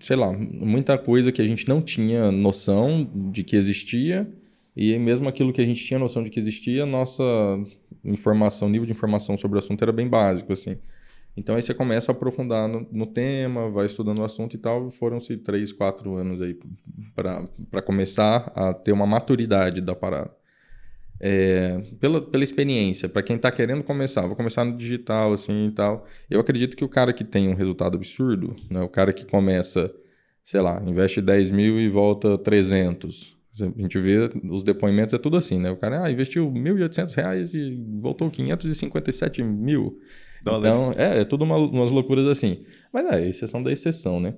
sei 0.00 0.16
lá, 0.16 0.32
muita 0.32 0.98
coisa 0.98 1.30
que 1.30 1.40
a 1.40 1.46
gente 1.46 1.68
não 1.68 1.80
tinha 1.80 2.32
noção 2.32 3.08
de 3.30 3.44
que 3.44 3.54
existia 3.54 4.28
e 4.76 4.98
mesmo 4.98 5.28
aquilo 5.28 5.52
que 5.52 5.60
a 5.60 5.64
gente 5.64 5.84
tinha 5.84 6.00
noção 6.00 6.24
de 6.24 6.30
que 6.30 6.40
existia, 6.40 6.84
nossa 6.84 7.22
informação, 8.04 8.68
nível 8.68 8.86
de 8.86 8.92
informação 8.92 9.38
sobre 9.38 9.58
o 9.58 9.60
assunto 9.60 9.80
era 9.80 9.92
bem 9.92 10.08
básico 10.08 10.52
assim. 10.52 10.76
Então 11.38 11.54
aí 11.54 11.62
você 11.62 11.72
começa 11.72 12.10
a 12.10 12.14
aprofundar 12.14 12.66
no, 12.66 12.86
no 12.90 13.06
tema, 13.06 13.68
vai 13.70 13.86
estudando 13.86 14.18
o 14.18 14.24
assunto 14.24 14.54
e 14.54 14.58
tal. 14.58 14.90
Foram-se 14.90 15.36
três, 15.36 15.72
quatro 15.72 16.16
anos 16.16 16.42
aí 16.42 16.58
para 17.14 17.80
começar 17.80 18.50
a 18.56 18.74
ter 18.74 18.90
uma 18.90 19.06
maturidade 19.06 19.80
da 19.80 19.94
parada. 19.94 20.36
É, 21.20 21.80
pela, 22.00 22.20
pela 22.20 22.44
experiência, 22.44 23.08
para 23.08 23.22
quem 23.22 23.36
está 23.36 23.50
querendo 23.50 23.82
começar, 23.82 24.26
vou 24.26 24.36
começar 24.36 24.64
no 24.64 24.76
digital 24.76 25.32
assim 25.32 25.68
e 25.68 25.70
tal. 25.70 26.06
Eu 26.28 26.40
acredito 26.40 26.76
que 26.76 26.84
o 26.84 26.88
cara 26.88 27.12
que 27.12 27.24
tem 27.24 27.48
um 27.48 27.54
resultado 27.54 27.96
absurdo, 27.96 28.56
né, 28.68 28.80
o 28.82 28.88
cara 28.88 29.12
que 29.12 29.24
começa, 29.24 29.92
sei 30.44 30.60
lá, 30.60 30.82
investe 30.84 31.22
10 31.22 31.52
mil 31.52 31.78
e 31.78 31.88
volta 31.88 32.36
300. 32.36 33.36
A 33.60 33.80
gente 33.80 33.98
vê 33.98 34.30
os 34.48 34.62
depoimentos, 34.62 35.14
é 35.14 35.18
tudo 35.18 35.36
assim, 35.36 35.58
né? 35.58 35.68
O 35.70 35.76
cara 35.76 36.04
ah, 36.04 36.10
investiu 36.10 36.48
1.800 36.48 37.14
reais 37.14 37.54
e 37.54 37.76
voltou 38.00 38.30
557 38.30 39.42
mil. 39.42 39.98
Dólares. 40.42 40.78
Então, 40.78 40.92
é, 40.96 41.20
é 41.20 41.24
tudo 41.24 41.44
uma, 41.44 41.56
umas 41.56 41.90
loucuras 41.90 42.26
assim. 42.26 42.64
Mas 42.92 43.06
é, 43.06 43.28
exceção 43.28 43.62
da 43.62 43.72
exceção, 43.72 44.20
né? 44.20 44.34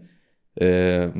É, 0.59 1.11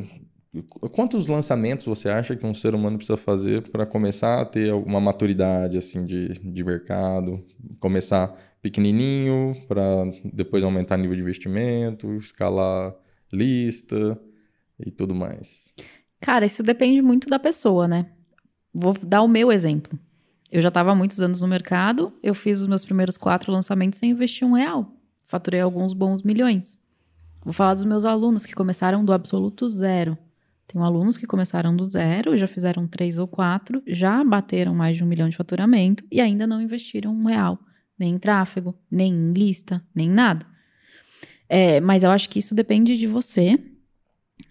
quantos 0.91 1.27
lançamentos 1.27 1.85
você 1.85 2.09
acha 2.09 2.35
que 2.35 2.45
um 2.45 2.53
ser 2.53 2.75
humano 2.75 2.97
precisa 2.97 3.17
fazer 3.17 3.69
para 3.69 3.85
começar 3.85 4.41
a 4.41 4.45
ter 4.45 4.73
uma 4.73 4.99
maturidade 4.99 5.77
assim 5.77 6.05
de, 6.05 6.29
de 6.29 6.63
mercado? 6.63 7.43
Começar 7.79 8.35
pequenininho 8.61 9.55
para 9.67 9.85
depois 10.23 10.63
aumentar 10.63 10.97
nível 10.97 11.15
de 11.15 11.21
investimento, 11.21 12.13
escalar 12.15 12.93
lista 13.31 14.19
e 14.79 14.91
tudo 14.91 15.15
mais. 15.15 15.73
Cara, 16.19 16.45
isso 16.45 16.61
depende 16.61 17.01
muito 17.01 17.29
da 17.29 17.39
pessoa, 17.39 17.87
né? 17.87 18.07
Vou 18.73 18.93
dar 18.93 19.21
o 19.21 19.27
meu 19.27 19.51
exemplo. 19.51 19.97
Eu 20.51 20.61
já 20.61 20.67
estava 20.67 20.91
há 20.91 20.95
muitos 20.95 21.21
anos 21.21 21.39
no 21.41 21.47
mercado, 21.47 22.11
eu 22.21 22.35
fiz 22.35 22.59
os 22.59 22.67
meus 22.67 22.83
primeiros 22.83 23.17
quatro 23.17 23.51
lançamentos 23.53 23.99
sem 23.99 24.11
investir 24.11 24.45
um 24.45 24.51
real. 24.51 24.93
Faturei 25.25 25.61
alguns 25.61 25.93
bons 25.93 26.23
milhões. 26.23 26.77
Vou 27.41 27.53
falar 27.53 27.73
dos 27.73 27.85
meus 27.85 28.03
alunos 28.03 28.45
que 28.45 28.53
começaram 28.53 29.05
do 29.05 29.13
absoluto 29.13 29.69
zero. 29.69 30.17
Tenho 30.67 30.83
alunos 30.83 31.15
que 31.15 31.25
começaram 31.25 31.73
do 31.75 31.89
zero, 31.89 32.35
já 32.35 32.47
fizeram 32.47 32.85
três 32.85 33.17
ou 33.17 33.27
quatro, 33.27 33.81
já 33.87 34.23
bateram 34.25 34.75
mais 34.75 34.97
de 34.97 35.03
um 35.03 35.07
milhão 35.07 35.29
de 35.29 35.37
faturamento 35.37 36.03
e 36.11 36.19
ainda 36.19 36.45
não 36.45 36.61
investiram 36.61 37.13
um 37.13 37.25
real, 37.25 37.57
nem 37.97 38.15
em 38.15 38.19
tráfego, 38.19 38.77
nem 38.89 39.13
em 39.13 39.31
lista, 39.31 39.81
nem 39.95 40.09
nada. 40.09 40.45
É, 41.47 41.79
mas 41.79 42.03
eu 42.03 42.11
acho 42.11 42.29
que 42.29 42.39
isso 42.39 42.53
depende 42.53 42.97
de 42.97 43.07
você, 43.07 43.57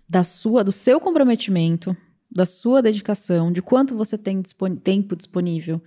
da 0.08 0.24
sua, 0.24 0.64
do 0.64 0.72
seu 0.72 0.98
comprometimento, 0.98 1.96
da 2.30 2.46
sua 2.46 2.80
dedicação, 2.80 3.50
de 3.50 3.60
quanto 3.60 3.96
você 3.96 4.16
tem 4.16 4.40
dispon 4.40 4.76
tempo 4.76 5.16
disponível. 5.16 5.82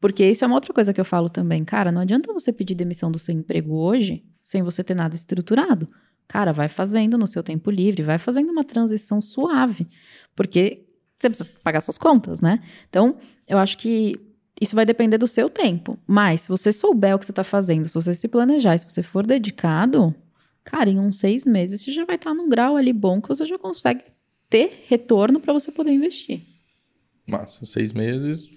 Porque 0.00 0.24
isso 0.24 0.44
é 0.44 0.46
uma 0.46 0.56
outra 0.56 0.72
coisa 0.72 0.92
que 0.92 1.00
eu 1.00 1.04
falo 1.04 1.28
também. 1.28 1.64
Cara, 1.64 1.90
não 1.90 2.02
adianta 2.02 2.32
você 2.32 2.52
pedir 2.52 2.74
demissão 2.74 3.10
do 3.10 3.18
seu 3.18 3.34
emprego 3.34 3.74
hoje 3.74 4.24
sem 4.40 4.62
você 4.62 4.84
ter 4.84 4.94
nada 4.94 5.14
estruturado. 5.14 5.88
Cara, 6.28 6.52
vai 6.52 6.68
fazendo 6.68 7.16
no 7.16 7.26
seu 7.26 7.42
tempo 7.42 7.70
livre, 7.70 8.02
vai 8.02 8.18
fazendo 8.18 8.50
uma 8.50 8.62
transição 8.62 9.20
suave. 9.20 9.88
Porque 10.36 10.84
você 11.18 11.30
precisa 11.30 11.48
pagar 11.64 11.80
suas 11.80 11.98
contas, 11.98 12.40
né? 12.40 12.62
Então, 12.88 13.16
eu 13.46 13.58
acho 13.58 13.78
que 13.78 14.14
isso 14.60 14.76
vai 14.76 14.84
depender 14.84 15.18
do 15.18 15.26
seu 15.26 15.48
tempo. 15.48 15.98
Mas, 16.06 16.42
se 16.42 16.48
você 16.48 16.70
souber 16.70 17.16
o 17.16 17.18
que 17.18 17.24
você 17.24 17.32
está 17.32 17.42
fazendo, 17.42 17.88
se 17.88 17.94
você 17.94 18.14
se 18.14 18.28
planejar, 18.28 18.78
se 18.78 18.88
você 18.88 19.02
for 19.02 19.26
dedicado, 19.26 20.14
cara, 20.62 20.90
em 20.90 20.98
uns 20.98 21.18
seis 21.18 21.44
meses 21.46 21.80
você 21.80 21.90
já 21.90 22.04
vai 22.04 22.16
estar 22.16 22.30
tá 22.30 22.36
num 22.36 22.48
grau 22.48 22.76
ali 22.76 22.92
bom 22.92 23.20
que 23.20 23.28
você 23.28 23.46
já 23.46 23.58
consegue 23.58 24.04
ter 24.48 24.84
retorno 24.88 25.40
para 25.40 25.52
você 25.52 25.70
poder 25.70 25.92
investir. 25.92 26.42
Massa, 27.26 27.64
seis 27.66 27.92
meses, 27.92 28.50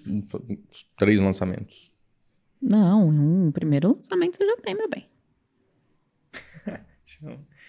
três 0.96 1.20
lançamentos. 1.20 1.92
Não, 2.60 3.08
um 3.08 3.52
primeiro 3.52 3.94
lançamento 3.94 4.36
você 4.36 4.46
já 4.46 4.56
tem, 4.56 4.74
meu 4.74 4.88
bem. 4.88 5.06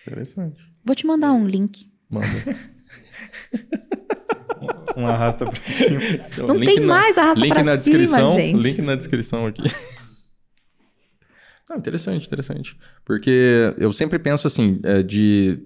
Interessante. 0.06 0.62
Vou 0.84 0.96
te 0.96 1.06
mandar 1.06 1.34
um 1.34 1.48
link. 1.48 1.92
Manda. 2.10 2.28
um 4.98 5.08
arrasta 5.08 5.46
pra 5.46 5.64
cima. 5.64 6.04
Então, 6.04 6.48
Não 6.48 6.60
tem 6.60 6.80
na, 6.80 6.88
mais 6.88 7.18
arrasta 7.18 7.40
link 7.40 7.54
pra 7.54 7.64
na 7.64 7.78
cima, 7.78 7.98
descrição, 7.98 8.36
gente. 8.36 8.64
Link 8.64 8.82
na 8.82 8.96
descrição 8.96 9.46
aqui. 9.46 9.62
Não, 11.70 11.78
interessante, 11.78 12.28
interessante. 12.28 12.78
Porque 13.06 13.74
eu 13.78 13.92
sempre 13.92 14.20
penso 14.20 14.48
assim, 14.48 14.80
é, 14.84 15.02
de 15.02 15.60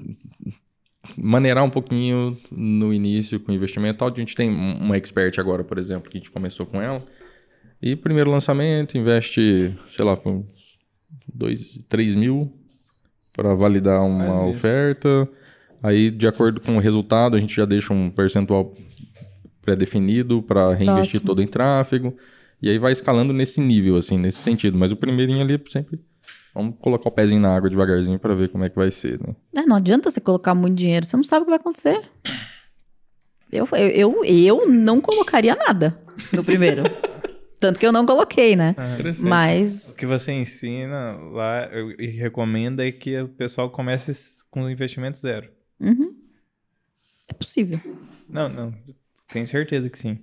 maneirar 1.16 1.64
um 1.64 1.70
pouquinho 1.70 2.38
no 2.52 2.94
início 2.94 3.40
com 3.40 3.52
o 3.52 3.56
investimento. 3.56 4.04
A 4.04 4.10
gente 4.10 4.36
tem 4.36 4.50
um- 4.50 4.78
uma 4.78 4.98
expert 4.98 5.40
agora, 5.40 5.64
por 5.64 5.78
exemplo, 5.78 6.10
que 6.10 6.18
a 6.18 6.20
gente 6.20 6.32
começou 6.32 6.66
com 6.66 6.82
ela. 6.82 7.06
E 7.82 7.96
primeiro 7.96 8.30
lançamento, 8.32 8.98
investe, 8.98 9.78
sei 9.86 10.04
lá, 10.04 10.18
foi 10.18 10.32
uns 10.34 10.78
2, 11.34 11.80
3 11.88 12.16
mil 12.16 12.52
para 13.32 13.54
validar 13.54 14.04
uma 14.04 14.46
oferta. 14.48 15.30
Aí, 15.84 16.10
de 16.10 16.28
acordo 16.28 16.60
com 16.60 16.76
o 16.76 16.80
resultado, 16.80 17.36
a 17.36 17.40
gente 17.40 17.56
já 17.56 17.66
deixa 17.66 17.94
um 17.94 18.10
percentual 18.10 18.74
pré-definido 19.62 20.42
para 20.42 20.70
reinvestir 20.74 21.22
Próximo. 21.22 21.26
todo 21.28 21.42
em 21.42 21.48
tráfego. 21.48 22.16
E 22.62 22.70
aí 22.70 22.80
vai 22.80 22.92
escalando 22.92 23.32
nesse 23.34 23.62
nível, 23.62 23.96
assim, 23.98 24.18
nesse 24.18 24.40
sentido. 24.40 24.78
Mas 24.78 24.92
o 24.92 24.96
primeirinho 24.96 25.42
ali 25.42 25.62
sempre. 25.68 26.00
Vamos 26.58 26.76
colocar 26.80 27.10
o 27.10 27.12
pezinho 27.12 27.40
na 27.40 27.56
água 27.56 27.70
devagarzinho 27.70 28.18
para 28.18 28.34
ver 28.34 28.50
como 28.50 28.64
é 28.64 28.70
que 28.70 28.76
vai 28.76 28.90
ser, 28.90 29.20
né? 29.20 29.36
É, 29.56 29.62
não 29.62 29.76
adianta 29.76 30.10
você 30.10 30.20
colocar 30.20 30.56
muito 30.56 30.76
dinheiro, 30.76 31.06
você 31.06 31.16
não 31.16 31.24
sabe 31.24 31.44
o 31.44 31.46
que 31.46 31.52
vai 31.52 31.60
acontecer. 31.60 32.02
Eu, 33.52 33.68
eu, 33.74 34.24
eu, 34.24 34.26
eu 34.26 34.68
não 34.68 35.00
colocaria 35.00 35.56
nada 35.56 35.96
no 36.34 36.44
primeiro. 36.44 36.82
Tanto 37.60 37.80
que 37.80 37.86
eu 37.86 37.92
não 37.92 38.08
coloquei, 38.08 38.56
né? 38.56 38.76
Interessante. 38.96 39.30
Mas. 39.30 39.94
O 39.94 39.98
que 39.98 40.08
você 40.08 40.32
ensina 40.32 41.12
lá 41.32 41.70
e 42.00 42.08
recomenda 42.08 42.88
é 42.88 42.92
que 42.92 43.20
o 43.22 43.28
pessoal 43.28 43.70
comece 43.70 44.12
com 44.50 44.68
investimento 44.68 45.20
zero. 45.20 45.52
uhum. 45.80 46.16
É 47.28 47.34
possível. 47.34 47.80
Não, 48.28 48.50
não. 48.50 48.74
Tenho 49.28 49.46
certeza 49.46 49.90
que 49.92 50.00
sim. 50.00 50.18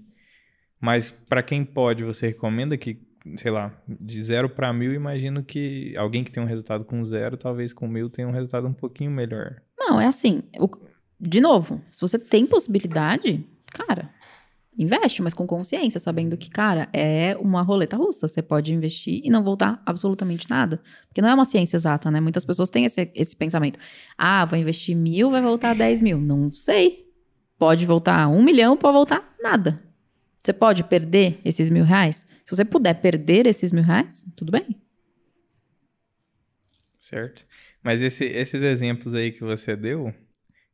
Mas 0.81 1.11
para 1.11 1.43
quem 1.43 1.65
pode, 1.65 2.03
você 2.03 2.29
recomenda 2.29 2.77
que, 2.77 2.99
sei 3.37 3.51
lá, 3.51 3.73
de 3.89 4.23
zero 4.23 4.49
para 4.49 4.73
mil, 4.73 4.93
imagino 4.95 5.43
que 5.43 5.97
alguém 5.97 6.23
que 6.25 6.31
tem 6.31 6.43
um 6.43 6.47
resultado 6.47 6.85
com 6.85 7.05
zero, 7.05 7.37
talvez 7.37 7.73
com 7.73 7.87
mil 7.89 8.11
tenha 8.11 8.29
um 8.29 8.33
resultado 8.33 8.67
um 8.67 8.73
pouquinho 8.73 9.11
melhor. 9.11 9.57
Não, 9.79 10.01
é 10.01 10.07
assim. 10.07 10.43
o- 10.59 10.69
de 11.21 11.41
novo, 11.41 11.81
se 11.91 12.01
você 12.01 12.19
tem 12.19 12.45
possibilidade, 12.45 13.47
cara, 13.73 14.11
investe, 14.77 15.23
mas 15.23 15.33
com 15.33 15.47
consciência, 15.47 16.01
sabendo 16.01 16.37
que, 16.37 16.51
cara, 16.51 16.89
é 16.93 17.37
uma 17.41 17.63
roleta 17.63 17.97
russa. 17.97 18.27
Você 18.27 18.43
pode 18.43 18.75
investir 18.75 19.21
e 19.25 19.31
não 19.31 19.43
voltar 19.45 19.81
absolutamente 19.87 20.51
nada. 20.51 20.83
Porque 21.09 21.23
não 21.23 21.29
é 21.29 21.35
uma 21.35 21.45
ciência 21.45 21.77
exata, 21.77 22.11
né? 22.11 22.21
Muitas 22.21 22.45
pessoas 22.45 22.69
têm 22.69 22.85
esse, 22.85 23.09
esse 23.15 23.37
pensamento. 23.37 23.79
Ah, 24.19 24.45
vou 24.45 24.59
investir 24.59 24.97
mil, 24.97 25.31
vai 25.31 25.41
voltar 25.41 25.75
10 25.75 26.01
mil. 26.01 26.19
Não 26.19 26.53
sei. 26.53 27.05
Pode 27.57 27.87
voltar 27.87 28.27
um 28.29 28.43
milhão, 28.43 28.77
pode 28.77 28.95
voltar 28.95 29.35
nada. 29.41 29.81
Você 30.45 30.53
pode 30.53 30.85
perder 30.85 31.41
esses 31.43 31.71
mil 31.71 31.85
reais? 31.85 32.27
Se 32.45 32.55
você 32.55 32.67
puder 32.67 33.01
perder 33.01 33.47
esses 33.47 33.73
mil 33.73 33.83
reais, 33.83 34.27
tudo 34.37 34.53
bem. 34.53 34.77
Certo? 36.99 37.47
Mas 37.83 38.03
esse- 38.03 38.27
esses 38.27 38.61
exemplos 38.61 39.15
aí 39.15 39.33
que 39.33 39.41
você 39.41 39.75
deu 39.75 40.13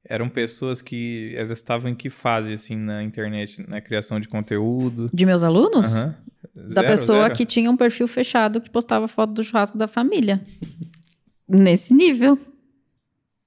eram 0.05 0.29
pessoas 0.29 0.83
que 0.83 1.35
elas 1.37 1.59
estavam 1.59 1.89
em 1.89 1.95
que 1.95 2.11
fase 2.11 2.53
assim 2.53 2.75
na 2.75 3.01
internet, 3.05 3.65
na 3.69 3.81
criação 3.81 4.19
de 4.19 4.27
conteúdo? 4.27 5.09
De 5.15 5.25
meus 5.25 5.45
alunos? 5.45 5.93
Da 5.93 6.81
Zero, 6.83 6.89
pessoa 6.89 7.23
zero? 7.25 7.35
que 7.37 7.47
tinha 7.47 7.71
um 7.71 7.77
perfil 7.77 8.09
fechado 8.09 8.61
que 8.61 8.71
postava 8.71 9.07
foto 9.07 9.33
do 9.35 9.45
churrasco 9.45 9.79
da 9.79 9.87
família. 9.87 10.45
Nesse 11.49 11.95
nível. 11.95 12.37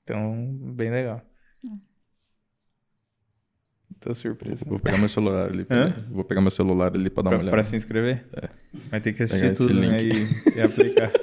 Então, 0.03 0.57
bem 0.73 0.89
legal. 0.89 1.21
Tô 4.04 4.13
surpreso. 4.13 4.66
Vou 4.68 4.80
pegar 4.80 4.98
meu 4.98 5.08
celular 5.08 5.48
ali. 5.50 5.63
Pra, 5.63 5.78
Hã? 5.78 5.96
vou 6.10 6.24
pegar 6.24 6.42
meu 6.42 6.52
celular 6.52 6.92
ali 6.94 7.10
pra 7.10 7.24
dar 7.24 7.30
uma 7.30 7.36
Pra, 7.38 7.44
olhada. 7.44 7.52
pra 7.52 7.63
se 7.63 7.76
inscrever? 7.76 8.26
Vai 8.92 9.00
ter 9.00 9.13
que 9.13 9.24
assistir 9.24 9.54
tudo, 9.54 9.74
né? 9.74 9.98
E, 10.02 10.12
e 10.58 10.62
aplicar. 10.62 11.12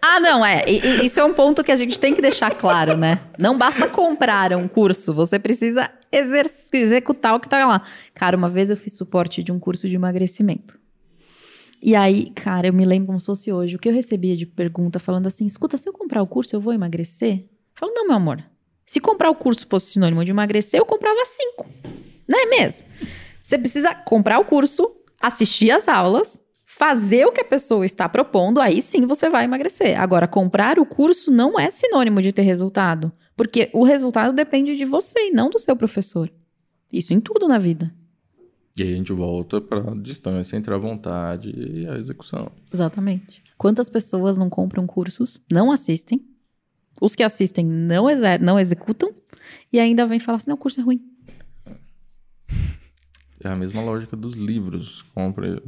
Ah, 0.00 0.20
não, 0.20 0.44
é. 0.44 0.64
E- 0.66 0.80
e- 0.80 1.04
isso 1.06 1.20
é 1.20 1.24
um 1.24 1.34
ponto 1.34 1.62
que 1.62 1.70
a 1.70 1.76
gente 1.76 2.00
tem 2.00 2.14
que 2.14 2.22
deixar 2.22 2.50
claro, 2.56 2.96
né? 2.96 3.20
Não 3.38 3.58
basta 3.58 3.86
comprar 3.88 4.52
um 4.56 4.66
curso, 4.66 5.12
você 5.12 5.38
precisa 5.38 5.90
exer- 6.10 6.50
executar 6.72 7.34
o 7.34 7.40
que 7.40 7.48
tá 7.48 7.66
lá. 7.66 7.82
Cara, 8.14 8.36
uma 8.36 8.48
vez 8.48 8.70
eu 8.70 8.76
fiz 8.76 8.94
suporte 8.96 9.42
de 9.42 9.52
um 9.52 9.58
curso 9.58 9.88
de 9.88 9.94
emagrecimento. 9.96 10.78
E 11.82 11.94
aí, 11.94 12.30
cara, 12.30 12.68
eu 12.68 12.72
me 12.72 12.84
lembro 12.86 13.08
como 13.08 13.20
se 13.20 13.26
fosse 13.26 13.52
hoje, 13.52 13.76
o 13.76 13.78
que 13.78 13.88
eu 13.88 13.92
recebia 13.92 14.34
de 14.36 14.46
pergunta 14.46 14.98
falando 14.98 15.26
assim: 15.26 15.44
escuta, 15.44 15.76
se 15.76 15.88
eu 15.88 15.92
comprar 15.92 16.22
o 16.22 16.26
curso, 16.26 16.56
eu 16.56 16.60
vou 16.60 16.72
emagrecer? 16.72 17.40
Eu 17.40 17.46
falo, 17.74 17.92
não, 17.94 18.06
meu 18.06 18.16
amor. 18.16 18.42
Se 18.88 19.00
comprar 19.00 19.28
o 19.28 19.34
curso 19.34 19.66
fosse 19.68 19.92
sinônimo 19.92 20.24
de 20.24 20.30
emagrecer, 20.30 20.80
eu 20.80 20.86
comprava 20.86 21.18
cinco. 21.26 21.68
Não 22.26 22.38
é 22.40 22.46
mesmo? 22.46 22.86
Você 23.42 23.58
precisa 23.58 23.94
comprar 23.94 24.38
o 24.38 24.46
curso, 24.46 24.90
assistir 25.20 25.70
às 25.70 25.86
aulas, 25.88 26.40
fazer 26.64 27.26
o 27.26 27.32
que 27.32 27.42
a 27.42 27.44
pessoa 27.44 27.84
está 27.84 28.08
propondo, 28.08 28.62
aí 28.62 28.80
sim 28.80 29.04
você 29.04 29.28
vai 29.28 29.44
emagrecer. 29.44 30.00
Agora, 30.00 30.26
comprar 30.26 30.78
o 30.78 30.86
curso 30.86 31.30
não 31.30 31.60
é 31.60 31.68
sinônimo 31.68 32.22
de 32.22 32.32
ter 32.32 32.40
resultado, 32.40 33.12
porque 33.36 33.68
o 33.74 33.84
resultado 33.84 34.32
depende 34.32 34.74
de 34.74 34.86
você 34.86 35.28
e 35.28 35.32
não 35.32 35.50
do 35.50 35.58
seu 35.58 35.76
professor. 35.76 36.32
Isso 36.90 37.12
em 37.12 37.20
tudo 37.20 37.46
na 37.46 37.58
vida. 37.58 37.94
E 38.74 38.82
aí 38.82 38.94
a 38.94 38.96
gente 38.96 39.12
volta 39.12 39.60
pra 39.60 39.82
distância 40.00 40.56
entre 40.56 40.72
a 40.72 40.78
vontade 40.78 41.50
e 41.54 41.86
a 41.86 41.98
execução. 41.98 42.50
Exatamente. 42.72 43.42
Quantas 43.58 43.90
pessoas 43.90 44.38
não 44.38 44.48
compram 44.48 44.86
cursos, 44.86 45.42
não 45.52 45.70
assistem, 45.70 46.24
os 47.00 47.14
que 47.14 47.22
assistem 47.22 47.64
não, 47.64 48.08
exer- 48.08 48.40
não 48.42 48.58
executam, 48.58 49.12
e 49.72 49.78
ainda 49.78 50.06
vem 50.06 50.18
falar 50.20 50.36
assim: 50.36 50.48
não, 50.50 50.56
o 50.56 50.58
curso 50.58 50.80
é 50.80 50.82
ruim. 50.82 51.00
É 53.42 53.48
a 53.48 53.54
mesma 53.56 53.80
lógica 53.82 54.16
dos 54.16 54.34
livros. 54.34 55.02
Compra, 55.14 55.46
eu 55.46 55.62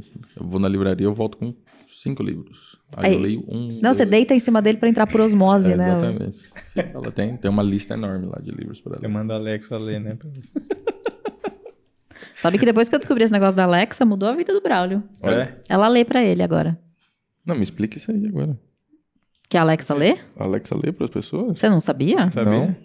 vou 0.45 0.59
na 0.59 0.67
livraria, 0.67 1.05
eu 1.07 1.13
volto 1.13 1.37
com 1.37 1.55
cinco 1.87 2.21
livros. 2.21 2.77
Aí, 2.93 3.05
Aí- 3.11 3.13
eu 3.15 3.19
leio 3.19 3.45
um. 3.47 3.79
Não, 3.81 3.93
você 3.93 4.05
deita 4.05 4.33
em 4.33 4.39
cima 4.41 4.61
dele 4.61 4.77
pra 4.77 4.89
entrar 4.89 5.07
por 5.07 5.21
osmose, 5.21 5.71
É, 5.71 5.77
né? 5.77 5.87
Exatamente. 5.97 6.39
Ela 6.93 7.11
tem, 7.11 7.37
tem 7.37 7.49
uma 7.49 7.63
lista 7.63 7.93
enorme 7.93 8.25
lá 8.25 8.39
de 8.41 8.51
livros 8.51 8.81
para 8.81 8.97
Você 8.97 9.05
ela. 9.05 9.13
manda 9.13 9.33
a 9.33 9.37
Alexa 9.37 9.77
ler, 9.77 10.01
né? 10.01 10.17
você. 10.35 10.51
Sabe 12.41 12.57
que 12.57 12.65
depois 12.65 12.89
que 12.89 12.95
eu 12.95 12.99
descobri 12.99 13.23
esse 13.23 13.31
negócio 13.31 13.55
da 13.55 13.63
Alexa, 13.63 14.03
mudou 14.03 14.27
a 14.27 14.35
vida 14.35 14.51
do 14.51 14.61
Braulio. 14.61 15.03
É? 15.23 15.53
Ela 15.69 15.87
lê 15.87 16.03
pra 16.03 16.23
ele 16.23 16.41
agora. 16.41 16.77
Não, 17.45 17.55
me 17.55 17.61
explica 17.63 17.97
isso 17.97 18.11
aí 18.11 18.25
agora. 18.27 18.59
Que 19.51 19.57
a 19.57 19.61
Alexa 19.63 19.93
lê? 19.93 20.17
A 20.37 20.45
Alexa 20.45 20.73
lê 20.81 20.93
para 20.93 21.03
as 21.03 21.11
pessoas? 21.11 21.59
Você 21.59 21.67
não 21.67 21.81
sabia? 21.81 22.31
Sabia? 22.31 22.51
Não. 22.53 22.75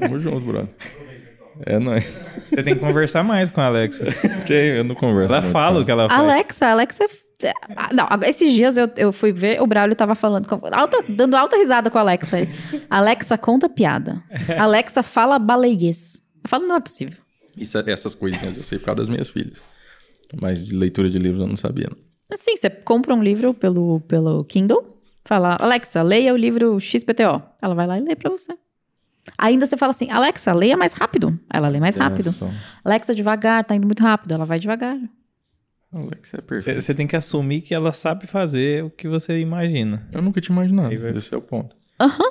Tamo 0.00 0.18
junto, 0.18 0.40
brother. 0.40 0.70
É 1.66 1.78
nóis. 1.78 2.04
Você 2.48 2.62
tem 2.62 2.74
que 2.74 2.80
conversar 2.80 3.22
mais 3.22 3.50
com 3.50 3.60
a 3.60 3.66
Alexa. 3.66 4.06
Tem, 4.48 4.68
eu 4.68 4.84
não 4.84 4.94
converso. 4.94 5.30
Ela 5.34 5.42
muito 5.42 5.52
fala 5.52 5.76
com 5.76 5.82
o 5.82 5.84
que 5.84 5.90
ela 5.90 6.08
faz. 6.08 6.18
Alexa, 6.20 6.66
Alexa. 6.66 7.04
é- 7.42 7.52
ah, 7.76 7.90
Não, 7.92 8.08
esses 8.26 8.54
dias 8.54 8.78
eu, 8.78 8.88
eu 8.96 9.12
fui 9.12 9.32
ver, 9.32 9.60
o 9.60 9.66
Braulio 9.66 9.94
tava 9.94 10.14
falando, 10.14 10.48
com- 10.48 10.66
alta- 10.72 11.04
dando 11.06 11.34
alta 11.36 11.56
risada 11.58 11.90
com 11.90 11.98
a 11.98 12.00
Alexa. 12.00 12.38
aí. 12.38 12.48
Alexa, 12.88 13.36
conta 13.36 13.68
piada. 13.68 14.22
Alexa, 14.58 15.02
fala 15.02 15.38
baleiês. 15.38 16.22
Eu 16.42 16.48
falo, 16.48 16.66
não 16.66 16.76
é 16.76 16.80
possível. 16.80 17.18
Isso, 17.54 17.76
essas 17.78 18.14
coisinhas 18.14 18.56
eu 18.56 18.62
sei 18.64 18.78
por 18.78 18.86
causa 18.86 19.02
das 19.02 19.08
minhas 19.10 19.28
filhas. 19.28 19.62
Mas 20.40 20.66
de 20.66 20.74
leitura 20.74 21.10
de 21.10 21.18
livros 21.18 21.42
eu 21.42 21.46
não 21.46 21.56
sabia. 21.58 21.88
não. 21.90 21.98
Assim, 22.32 22.56
você 22.56 22.70
compra 22.70 23.14
um 23.14 23.22
livro 23.22 23.52
pelo, 23.52 24.00
pelo 24.08 24.42
Kindle, 24.46 24.82
fala, 25.24 25.56
Alexa, 25.60 26.02
leia 26.02 26.32
o 26.32 26.36
livro 26.36 26.78
XPTO. 26.80 27.42
Ela 27.60 27.74
vai 27.74 27.86
lá 27.86 27.98
e 27.98 28.02
lê 28.02 28.14
pra 28.16 28.30
você. 28.30 28.52
Ainda 29.38 29.66
você 29.66 29.76
fala 29.76 29.90
assim, 29.90 30.10
Alexa, 30.10 30.52
leia 30.52 30.76
mais 30.76 30.92
rápido. 30.94 31.38
Ela 31.52 31.68
lê 31.68 31.78
mais 31.78 31.94
rápido. 31.96 32.30
É, 32.42 32.50
Alexa, 32.84 33.14
devagar, 33.14 33.64
tá 33.64 33.74
indo 33.74 33.86
muito 33.86 34.02
rápido. 34.02 34.32
Ela 34.34 34.44
vai 34.44 34.58
devagar. 34.58 34.98
Alexa 35.92 36.36
é 36.38 36.40
Você 36.40 36.42
perfeito. 36.42 36.80
você 36.82 36.94
tem 36.94 37.06
que 37.06 37.14
assumir 37.16 37.60
que 37.60 37.74
ela 37.74 37.92
sabe 37.92 38.26
fazer 38.26 38.82
o 38.84 38.90
que 38.90 39.06
você 39.06 39.38
imagina. 39.38 40.08
Eu 40.12 40.22
nunca 40.22 40.40
tinha 40.40 40.54
imaginado. 40.56 40.88
Aí 40.88 40.96
vai- 40.96 41.16
Esse 41.16 41.32
é 41.34 41.36
o 41.36 41.42
ponto. 41.42 41.76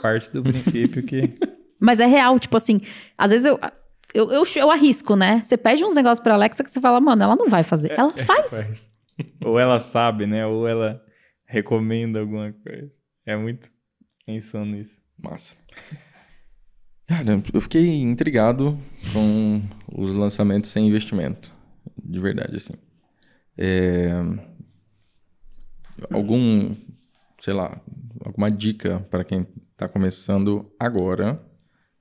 Parte 0.01 0.32
do 0.34 0.41
princípio 0.43 1.04
que. 1.04 1.34
Mas 1.80 1.99
é 1.99 2.06
real, 2.06 2.38
tipo 2.39 2.58
assim, 2.58 2.82
às 3.17 3.32
vezes 3.32 3.45
eu, 3.45 3.60
eu, 4.13 4.32
eu, 4.32 4.43
eu 4.56 4.69
arrisco, 4.71 5.15
né? 5.15 5.41
Você 5.43 5.56
pede 5.58 5.84
uns 5.86 5.95
negócios 5.95 6.19
pra 6.21 6.34
Alexa 6.34 6.63
que 6.63 6.69
você 6.71 6.82
fala, 6.82 6.99
mano, 6.99 7.23
ela 7.23 7.36
não 7.36 7.47
vai 7.49 7.63
fazer. 7.63 7.91
Ela 7.97 8.12
faz. 8.17 8.49
faz. 8.49 8.91
Ou 9.45 9.58
ela 9.60 9.80
sabe, 9.80 10.25
né? 10.27 10.45
Ou 10.45 10.67
ela 10.67 11.01
recomenda 11.52 12.20
alguma 12.20 12.54
coisa. 12.54 12.92
É 13.26 13.36
muito 13.36 13.70
insano 14.28 14.78
isso. 14.78 15.00
Massa. 15.18 15.56
Cara, 17.06 17.44
eu 17.54 17.62
fiquei 17.62 18.02
intrigado 18.02 18.80
com 19.12 19.62
os 19.91 20.12
lançamentos 20.12 20.70
sem 20.70 20.88
investimento. 20.88 21.54
De 22.02 22.20
verdade, 22.20 22.56
assim. 22.56 22.74
É, 23.58 24.12
Algum, 26.10 26.76
sei 27.38 27.54
lá, 27.54 27.80
alguma 28.26 28.49
dica 28.49 28.99
para 29.10 29.24
quem 29.24 29.45
tá 29.76 29.88
começando 29.88 30.72
agora, 30.80 31.43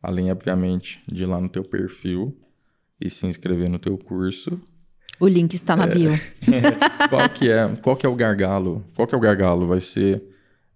além, 0.03 0.31
obviamente, 0.31 1.03
de 1.11 1.25
ir 1.25 1.27
lá 1.27 1.41
no 1.41 1.49
teu 1.49 1.65
perfil 1.65 2.41
e 3.01 3.11
se 3.11 3.27
inscrever 3.27 3.69
no 3.69 3.79
teu 3.79 3.99
curso. 3.99 4.61
O 5.21 5.29
link 5.29 5.53
está 5.53 5.77
na 5.77 5.87
bio. 5.87 6.11
Qual 7.11 7.29
que 7.29 7.51
é, 7.51 7.69
qual 7.83 7.95
que 7.97 8.07
é 8.07 8.09
o 8.09 8.15
gargalo? 8.15 8.85
Qual 8.97 9.07
que 9.07 9.15
é 9.15 9.19
o 9.19 9.21
gargalo? 9.21 9.67
Vai 9.67 9.81
ser 9.81 10.23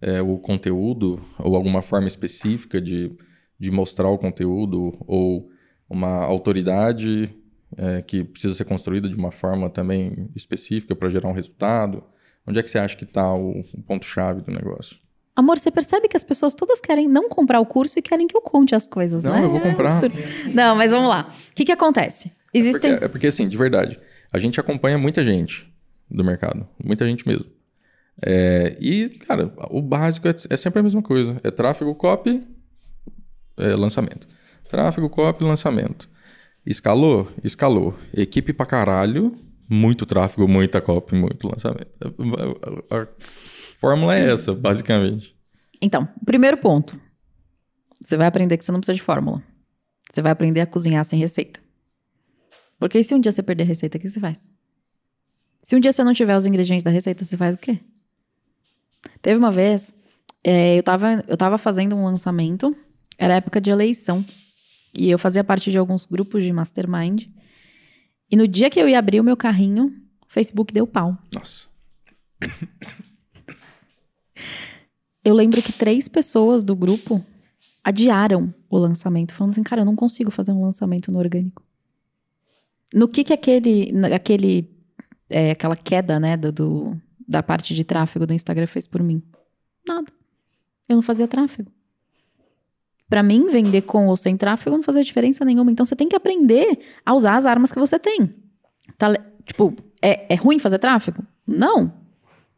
é, 0.03 0.21
o 0.21 0.37
conteúdo 0.37 1.21
ou 1.39 1.57
alguma 1.57 1.81
forma 1.81 2.07
específica 2.07 2.79
de, 2.81 3.11
de 3.59 3.71
mostrar 3.71 4.09
o 4.09 4.19
conteúdo 4.19 4.95
ou 5.07 5.49
uma 5.89 6.25
autoridade 6.25 7.35
é, 7.77 8.03
que 8.03 8.23
precisa 8.23 8.55
ser 8.55 8.65
construída 8.65 9.09
de 9.09 9.17
uma 9.17 9.31
forma 9.31 9.71
também 9.71 10.29
específica 10.37 10.95
para 10.95 11.09
gerar 11.09 11.29
um 11.29 11.33
resultado? 11.33 12.05
Onde 12.47 12.59
é 12.59 12.63
que 12.63 12.71
você 12.71 12.79
acha 12.79 12.95
que 12.97 13.05
está 13.05 13.33
o, 13.35 13.61
o 13.73 13.83
ponto-chave 13.83 14.43
do 14.43 14.53
negócio? 14.53 14.99
Amor, 15.35 15.59
você 15.59 15.71
percebe 15.71 16.07
que 16.07 16.17
as 16.17 16.23
pessoas 16.23 16.55
todas 16.55 16.81
querem 16.81 17.09
não 17.09 17.29
comprar 17.29 17.59
o 17.61 17.67
curso 17.67 17.99
e 17.99 18.03
querem 18.03 18.27
que 18.27 18.37
eu 18.37 18.43
conte 18.43 18.75
as 18.75 18.87
coisas, 18.87 19.25
Não, 19.25 19.33
né? 19.33 19.45
eu 19.45 19.51
vou 19.51 19.59
É 19.61 19.65
um 19.65 19.71
comprar. 19.71 19.93
Não, 20.53 20.77
mas 20.77 20.93
vamos 20.93 21.09
lá. 21.09 21.33
O 21.51 21.55
que 21.55 21.65
que 21.65 21.73
acontece? 21.73 22.31
Existem... 22.53 22.93
Porque, 22.93 23.05
é 23.05 23.09
porque, 23.09 23.27
assim, 23.27 23.49
de 23.49 23.57
verdade, 23.57 23.99
a 24.35 24.39
gente 24.39 24.59
acompanha 24.59 24.99
muita 24.99 25.23
gente 25.25 25.73
do 26.11 26.25
mercado. 26.25 26.67
Muita 26.83 27.07
gente 27.07 27.27
mesmo. 27.27 27.47
É, 28.23 28.77
e, 28.81 29.09
cara, 29.11 29.53
o 29.71 29.81
básico 29.81 30.29
é, 30.29 30.35
é 30.51 30.57
sempre 30.57 30.81
a 30.81 30.83
mesma 30.83 31.03
coisa. 31.03 31.37
É 31.43 31.51
tráfego, 31.51 31.95
copy, 31.95 32.47
é, 33.57 33.75
lançamento. 33.75 34.27
Tráfego, 34.69 35.09
copy, 35.09 35.45
lançamento. 35.45 36.09
Escalou? 36.67 37.31
Escalou. 37.43 37.97
Equipe 38.13 38.53
pra 38.53 38.67
caralho, 38.67 39.33
muito 39.69 40.07
tráfego, 40.07 40.49
muita 40.49 40.81
copy, 40.81 41.15
muito 41.15 41.47
lançamento. 41.49 41.89
A, 42.01 42.97
a- 42.97 43.03
a 43.03 43.09
fórmula 43.79 44.17
é 44.17 44.33
essa, 44.33 44.55
basicamente. 44.55 45.35
Então, 45.81 46.09
primeiro 46.25 46.57
ponto. 46.57 46.99
Você 48.01 48.17
vai 48.17 48.27
aprender 48.27 48.57
que 48.57 48.65
você 48.65 48.73
não 48.73 48.81
precisa 48.81 48.95
de 48.97 49.03
fórmula. 49.03 49.43
Você 50.11 50.21
vai 50.23 50.33
aprender 50.33 50.61
a 50.61 50.67
cozinhar 50.67 51.05
sem 51.05 51.19
receita. 51.19 51.61
Porque 52.85 53.03
se 53.03 53.15
um 53.15 53.19
dia 53.19 53.33
você 53.33 53.43
perder 53.43 53.63
a 53.63 53.67
receita, 53.67 53.97
o 53.97 54.01
que 54.03 54.11
você 54.11 54.21
faz? 54.21 54.47
Se 55.63 55.75
um 55.75 55.81
dia 55.81 55.91
você 55.91 56.05
não 56.05 56.13
tiver 56.13 56.37
os 56.37 56.45
ingredientes 56.45 56.85
da 56.85 56.91
receita, 56.91 57.25
você 57.25 57.35
faz 57.35 57.57
o 57.57 57.59
quê? 57.59 57.81
Teve 59.23 59.39
uma 59.39 59.51
vez, 59.51 59.95
é, 60.45 60.77
eu, 60.77 60.83
tava, 60.83 61.25
eu 61.27 61.35
tava 61.35 61.57
fazendo 61.57 61.97
um 61.97 62.05
lançamento, 62.05 62.77
era 63.17 63.37
época 63.37 63.59
de 63.59 63.71
eleição. 63.71 64.23
E 64.93 65.09
eu 65.09 65.19
fazia 65.19 65.43
parte 65.43 65.71
de 65.71 65.79
alguns 65.79 66.05
grupos 66.05 66.45
de 66.45 66.53
mastermind. 66.53 67.25
E 68.31 68.37
no 68.37 68.47
dia 68.47 68.69
que 68.69 68.79
eu 68.79 68.87
ia 68.87 68.99
abrir 68.99 69.19
o 69.19 69.25
meu 69.25 69.35
carrinho, 69.35 69.87
o 70.21 70.27
Facebook 70.29 70.71
deu 70.71 70.87
pau. 70.87 71.17
Nossa. 71.35 71.67
Eu 75.25 75.33
lembro 75.33 75.63
que 75.63 75.73
três 75.73 76.07
pessoas 76.07 76.63
do 76.63 76.77
grupo 76.77 77.25
adiaram 77.83 78.53
o 78.69 78.77
lançamento, 78.77 79.33
falando 79.33 79.53
assim, 79.53 79.63
cara, 79.63 79.81
eu 79.81 79.87
não 79.87 79.97
consigo 79.97 80.31
fazer 80.31 80.53
um 80.53 80.63
lançamento 80.63 81.11
no 81.11 81.19
orgânico. 81.19 81.65
No 82.93 83.09
que 83.09 83.25
que 83.25 83.33
aquele, 83.33 83.93
aquele 84.15 84.71
é, 85.31 85.51
aquela 85.53 85.77
queda, 85.77 86.21
né, 86.21 86.37
do, 86.37 86.53
do- 86.53 87.01
da 87.27 87.43
parte 87.43 87.75
de 87.75 87.85
tráfego 87.85 88.27
do 88.27 88.35
Instagram 88.35 88.67
fez 88.67 88.87
por 88.87 89.03
mim? 89.03 89.23
Nada. 89.87 90.13
Eu 90.89 90.97
não 90.97 91.03
fazia 91.03 91.27
tráfego. 91.27 91.71
Pra 93.09 93.23
mim, 93.23 93.49
vender 93.49 93.83
com 93.83 94.07
ou 94.09 94.17
sem 94.17 94.37
tráfego 94.37 94.77
não 94.77 94.83
fazia 94.83 95.03
diferença 95.03 95.45
nenhuma. 95.45 95.71
Então, 95.71 95.85
você 95.85 95.95
tem 95.97 96.09
que 96.09 96.17
aprender 96.17 96.79
a 97.05 97.15
usar 97.15 97.37
as 97.37 97.47
armas 97.47 97.71
que 97.73 97.79
você 97.79 97.99
tem. 97.99 98.35
Tá 98.99 99.15
tipo, 99.47 99.75
é, 100.03 100.35
é 100.35 100.37
ruim 100.37 100.59
fazer 100.59 100.79
tráfego? 100.79 101.23
Não. 101.47 101.93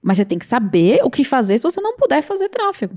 Mas 0.03 0.17
você 0.19 0.25
tem 0.25 0.39
que 0.39 0.47
saber 0.47 1.01
o 1.05 1.11
que 1.11 1.25
fazer 1.25 1.59
se 1.59 1.65
você 1.65 1.81
não 1.81 1.97
puder 1.97 2.23
fazer 2.23 2.49
tráfego. 2.49 2.97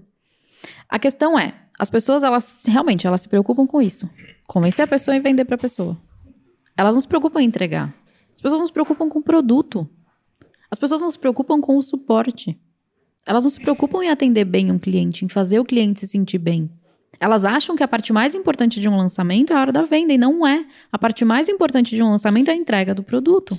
A 0.87 0.99
questão 0.99 1.37
é, 1.37 1.53
as 1.77 1.89
pessoas, 1.89 2.23
elas 2.23 2.63
realmente, 2.67 3.07
elas 3.07 3.21
se 3.21 3.29
preocupam 3.29 3.65
com 3.65 3.81
isso. 3.81 4.09
Convencer 4.47 4.83
a 4.85 4.87
pessoa 4.87 5.15
e 5.15 5.19
vender 5.19 5.45
para 5.45 5.57
pessoa. 5.57 5.97
Elas 6.79 6.95
não 6.95 7.01
se 7.01 7.07
preocupam 7.09 7.41
em 7.41 7.45
entregar. 7.45 7.93
As 8.33 8.39
pessoas 8.39 8.61
não 8.61 8.65
se 8.65 8.71
preocupam 8.71 9.09
com 9.09 9.19
o 9.19 9.21
produto. 9.21 9.85
As 10.71 10.79
pessoas 10.79 11.01
não 11.01 11.11
se 11.11 11.19
preocupam 11.19 11.59
com 11.59 11.75
o 11.75 11.81
suporte. 11.81 12.57
Elas 13.27 13.43
não 13.43 13.51
se 13.51 13.59
preocupam 13.59 14.01
em 14.01 14.09
atender 14.09 14.45
bem 14.45 14.71
um 14.71 14.79
cliente, 14.79 15.25
em 15.25 15.27
fazer 15.27 15.59
o 15.59 15.65
cliente 15.65 15.99
se 15.99 16.07
sentir 16.07 16.37
bem. 16.37 16.71
Elas 17.19 17.43
acham 17.43 17.75
que 17.75 17.83
a 17.83 17.87
parte 17.87 18.13
mais 18.13 18.33
importante 18.33 18.79
de 18.79 18.87
um 18.87 18.95
lançamento 18.95 19.51
é 19.51 19.57
a 19.57 19.59
hora 19.59 19.73
da 19.73 19.81
venda, 19.81 20.13
e 20.13 20.17
não 20.17 20.47
é. 20.47 20.65
A 20.89 20.97
parte 20.97 21.25
mais 21.25 21.49
importante 21.49 21.93
de 21.93 22.01
um 22.01 22.11
lançamento 22.11 22.47
é 22.47 22.53
a 22.53 22.55
entrega 22.55 22.95
do 22.95 23.03
produto. 23.03 23.57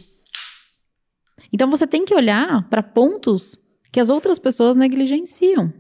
Então 1.53 1.69
você 1.71 1.87
tem 1.87 2.07
que 2.07 2.15
olhar 2.15 2.67
para 2.71 2.83
pontos 2.83 3.61
que 3.93 4.01
as 4.01 4.09
outras 4.09 4.39
pessoas 4.39 4.77
negligenciam. 4.77 5.71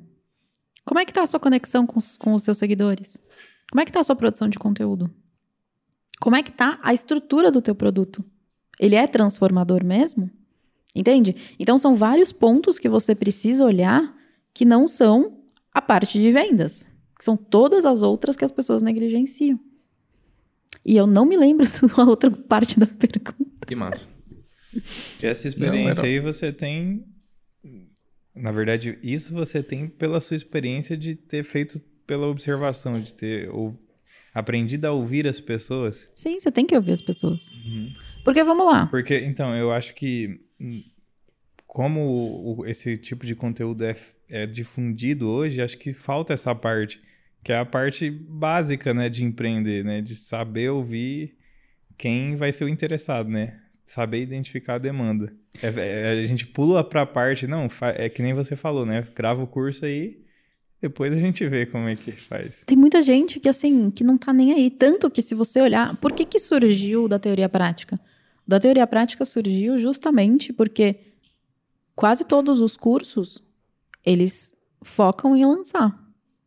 Como 0.84 1.00
é 1.00 1.06
que 1.06 1.12
tá 1.14 1.22
a 1.22 1.26
sua 1.26 1.40
conexão 1.40 1.86
com 1.86 1.98
os, 1.98 2.18
com 2.18 2.34
os 2.34 2.42
seus 2.42 2.58
seguidores? 2.58 3.18
Como 3.72 3.80
é 3.80 3.86
que 3.86 3.92
tá 3.92 4.00
a 4.00 4.04
sua 4.04 4.14
produção 4.14 4.46
de 4.46 4.58
conteúdo? 4.58 5.10
Como 6.20 6.36
é 6.36 6.42
que 6.42 6.52
tá 6.52 6.78
a 6.82 6.92
estrutura 6.92 7.50
do 7.50 7.62
teu 7.62 7.74
produto? 7.74 8.22
Ele 8.78 8.94
é 8.94 9.06
transformador 9.06 9.82
mesmo? 9.84 10.30
Entende? 10.94 11.34
Então 11.58 11.78
são 11.78 11.94
vários 11.96 12.30
pontos 12.32 12.78
que 12.78 12.88
você 12.88 13.14
precisa 13.14 13.64
olhar 13.64 14.14
que 14.52 14.64
não 14.64 14.86
são 14.86 15.38
a 15.72 15.80
parte 15.80 16.18
de 16.20 16.30
vendas, 16.30 16.90
que 17.16 17.24
são 17.24 17.36
todas 17.36 17.84
as 17.84 18.02
outras 18.02 18.36
que 18.36 18.44
as 18.44 18.50
pessoas 18.50 18.82
negligenciam. 18.82 19.58
E 20.84 20.96
eu 20.96 21.06
não 21.06 21.24
me 21.24 21.36
lembro 21.36 21.64
da 21.96 22.04
outra 22.04 22.30
parte 22.30 22.78
da 22.78 22.86
pergunta. 22.86 23.66
Que 23.66 23.74
massa. 23.76 24.06
Que 25.18 25.26
essa 25.26 25.46
experiência 25.48 26.00
era- 26.00 26.08
aí 26.08 26.20
você 26.20 26.52
tem. 26.52 27.04
Na 28.34 28.52
verdade, 28.52 28.98
isso 29.02 29.32
você 29.34 29.62
tem 29.62 29.88
pela 29.88 30.20
sua 30.20 30.36
experiência 30.36 30.96
de 30.96 31.14
ter 31.14 31.44
feito 31.44 31.80
pela 32.06 32.26
observação, 32.28 33.00
de 33.00 33.12
ter 33.14 33.50
ou, 33.50 33.74
aprendido 34.34 34.84
a 34.86 34.92
ouvir 34.92 35.26
as 35.26 35.40
pessoas. 35.40 36.10
Sim, 36.14 36.38
você 36.38 36.50
tem 36.50 36.66
que 36.66 36.76
ouvir 36.76 36.92
as 36.92 37.02
pessoas. 37.02 37.52
Porque 38.24 38.42
vamos 38.44 38.66
lá. 38.66 38.86
Porque, 38.86 39.18
então, 39.18 39.54
eu 39.56 39.72
acho 39.72 39.94
que 39.94 40.40
hum, 40.60 40.82
como 41.66 42.64
esse 42.66 42.96
tipo 42.96 43.24
de 43.24 43.34
conteúdo 43.34 43.84
é, 43.84 43.94
é 44.28 44.46
difundido 44.46 45.28
hoje, 45.28 45.62
acho 45.62 45.78
que 45.78 45.94
falta 45.94 46.34
essa 46.34 46.54
parte, 46.54 47.00
que 47.44 47.52
é 47.52 47.58
a 47.58 47.64
parte 47.64 48.10
básica, 48.10 48.92
né, 48.92 49.08
de 49.08 49.24
empreender, 49.24 49.84
né, 49.84 50.00
de 50.00 50.16
saber 50.16 50.70
ouvir 50.70 51.36
quem 51.96 52.34
vai 52.34 52.50
ser 52.50 52.64
o 52.64 52.68
interessado, 52.68 53.28
né, 53.28 53.60
saber 53.86 54.20
identificar 54.20 54.74
a 54.74 54.78
demanda. 54.78 55.32
É- 55.62 55.68
é- 55.68 56.10
a 56.20 56.24
gente 56.24 56.46
pula 56.46 56.82
pra 56.82 57.06
parte, 57.06 57.46
não, 57.46 57.68
é 57.96 58.08
que 58.08 58.20
nem 58.22 58.34
você 58.34 58.56
falou, 58.56 58.84
né, 58.84 59.06
grava 59.14 59.42
o 59.42 59.46
curso 59.46 59.84
aí, 59.84 60.24
depois 60.80 61.12
a 61.12 61.18
gente 61.18 61.46
vê 61.46 61.66
como 61.66 61.88
é 61.88 61.94
que 61.94 62.12
faz. 62.12 62.62
Tem 62.64 62.76
muita 62.76 63.02
gente 63.02 63.38
que, 63.38 63.48
assim, 63.48 63.90
que 63.90 64.02
não 64.02 64.16
tá 64.16 64.32
nem 64.32 64.52
aí. 64.52 64.70
Tanto 64.70 65.10
que 65.10 65.20
se 65.20 65.34
você 65.34 65.60
olhar... 65.60 65.94
Por 65.96 66.12
que 66.12 66.24
que 66.24 66.38
surgiu 66.38 67.06
da 67.06 67.18
teoria 67.18 67.48
prática? 67.48 68.00
Da 68.46 68.58
teoria 68.58 68.86
prática 68.86 69.24
surgiu 69.24 69.78
justamente 69.78 70.52
porque 70.52 70.96
quase 71.94 72.24
todos 72.24 72.60
os 72.62 72.76
cursos, 72.76 73.42
eles 74.04 74.54
focam 74.82 75.36
em 75.36 75.44
lançar. 75.44 75.96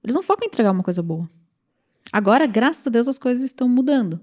Eles 0.03 0.15
não 0.15 0.23
focam 0.23 0.45
em 0.45 0.47
entregar 0.47 0.71
uma 0.71 0.83
coisa 0.83 1.03
boa. 1.03 1.29
Agora, 2.11 2.47
graças 2.47 2.85
a 2.87 2.89
Deus, 2.89 3.07
as 3.07 3.19
coisas 3.19 3.45
estão 3.45 3.69
mudando. 3.69 4.19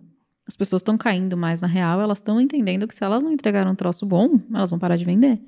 As 0.46 0.56
pessoas 0.56 0.80
estão 0.80 0.98
caindo 0.98 1.36
mais 1.36 1.60
na 1.60 1.68
real, 1.68 2.00
elas 2.00 2.18
estão 2.18 2.40
entendendo 2.40 2.88
que 2.88 2.94
se 2.94 3.04
elas 3.04 3.22
não 3.22 3.32
entregaram 3.32 3.70
um 3.70 3.76
troço 3.76 4.04
bom, 4.04 4.40
elas 4.52 4.70
vão 4.70 4.78
parar 4.78 4.96
de 4.96 5.04
vender. 5.04 5.40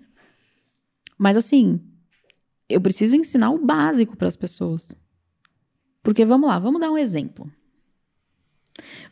Mas 1.19 1.37
assim, 1.37 1.81
eu 2.73 2.81
preciso 2.81 3.17
ensinar 3.17 3.51
o 3.51 3.65
básico 3.65 4.17
para 4.17 4.29
as 4.29 4.37
pessoas. 4.37 4.95
Porque 6.03 6.25
vamos 6.25 6.49
lá, 6.49 6.59
vamos 6.59 6.81
dar 6.81 6.91
um 6.91 6.99
exemplo. 6.99 7.51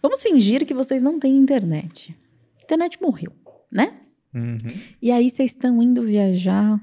Vamos 0.03 0.23
fingir 0.23 0.67
que 0.67 0.75
vocês 0.75 1.03
não 1.03 1.19
têm 1.19 1.37
internet. 1.37 2.17
A 2.59 2.63
internet 2.63 3.01
morreu, 3.01 3.33
né? 3.71 4.01
Uhum. 4.35 4.57
E 5.01 5.11
aí 5.11 5.31
vocês 5.31 5.53
estão 5.53 5.83
indo 5.83 6.05
viajar, 6.05 6.81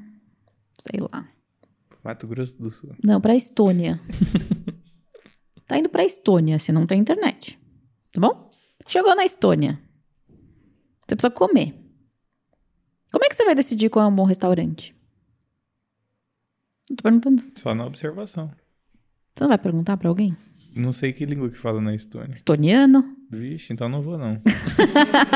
sei 0.80 0.99
lá. 1.11 1.28
Mato 2.03 2.28
Grosso 2.28 2.55
do 2.57 2.71
Sul. 2.71 2.95
Não, 3.03 3.19
pra 3.19 3.36
Estônia. 3.36 3.99
tá 5.67 5.78
indo 5.78 5.89
pra 5.89 6.05
Estônia, 6.05 6.57
se 6.59 6.71
não 6.71 6.86
tem 6.86 7.01
internet. 7.01 7.59
Tá 8.13 8.21
bom? 8.21 8.49
Chegou 8.88 9.15
na 9.15 9.25
Estônia. 9.25 9.82
Você 11.05 11.15
precisa 11.15 11.32
comer. 11.32 11.73
Como 13.11 13.23
é 13.25 13.30
que 13.30 13.36
você 13.36 13.45
vai 13.45 13.55
decidir 13.55 13.89
qual 13.89 14.05
é 14.05 14.07
um 14.07 14.15
bom 14.15 14.25
restaurante? 14.25 14.96
Eu 16.89 16.95
tô 16.95 17.03
perguntando. 17.03 17.43
Só 17.55 17.75
na 17.75 17.85
observação. 17.85 18.49
Você 19.35 19.43
não 19.43 19.49
vai 19.49 19.57
perguntar 19.57 19.97
pra 19.97 20.09
alguém? 20.09 20.35
Não 20.75 20.91
sei 20.91 21.11
que 21.11 21.25
língua 21.25 21.49
que 21.49 21.57
fala 21.57 21.81
na 21.81 21.93
Estônia. 21.95 22.33
Estoniano? 22.33 23.15
Vixe, 23.31 23.73
então 23.73 23.89
não 23.89 24.01
vou 24.01 24.17
não. 24.17 24.41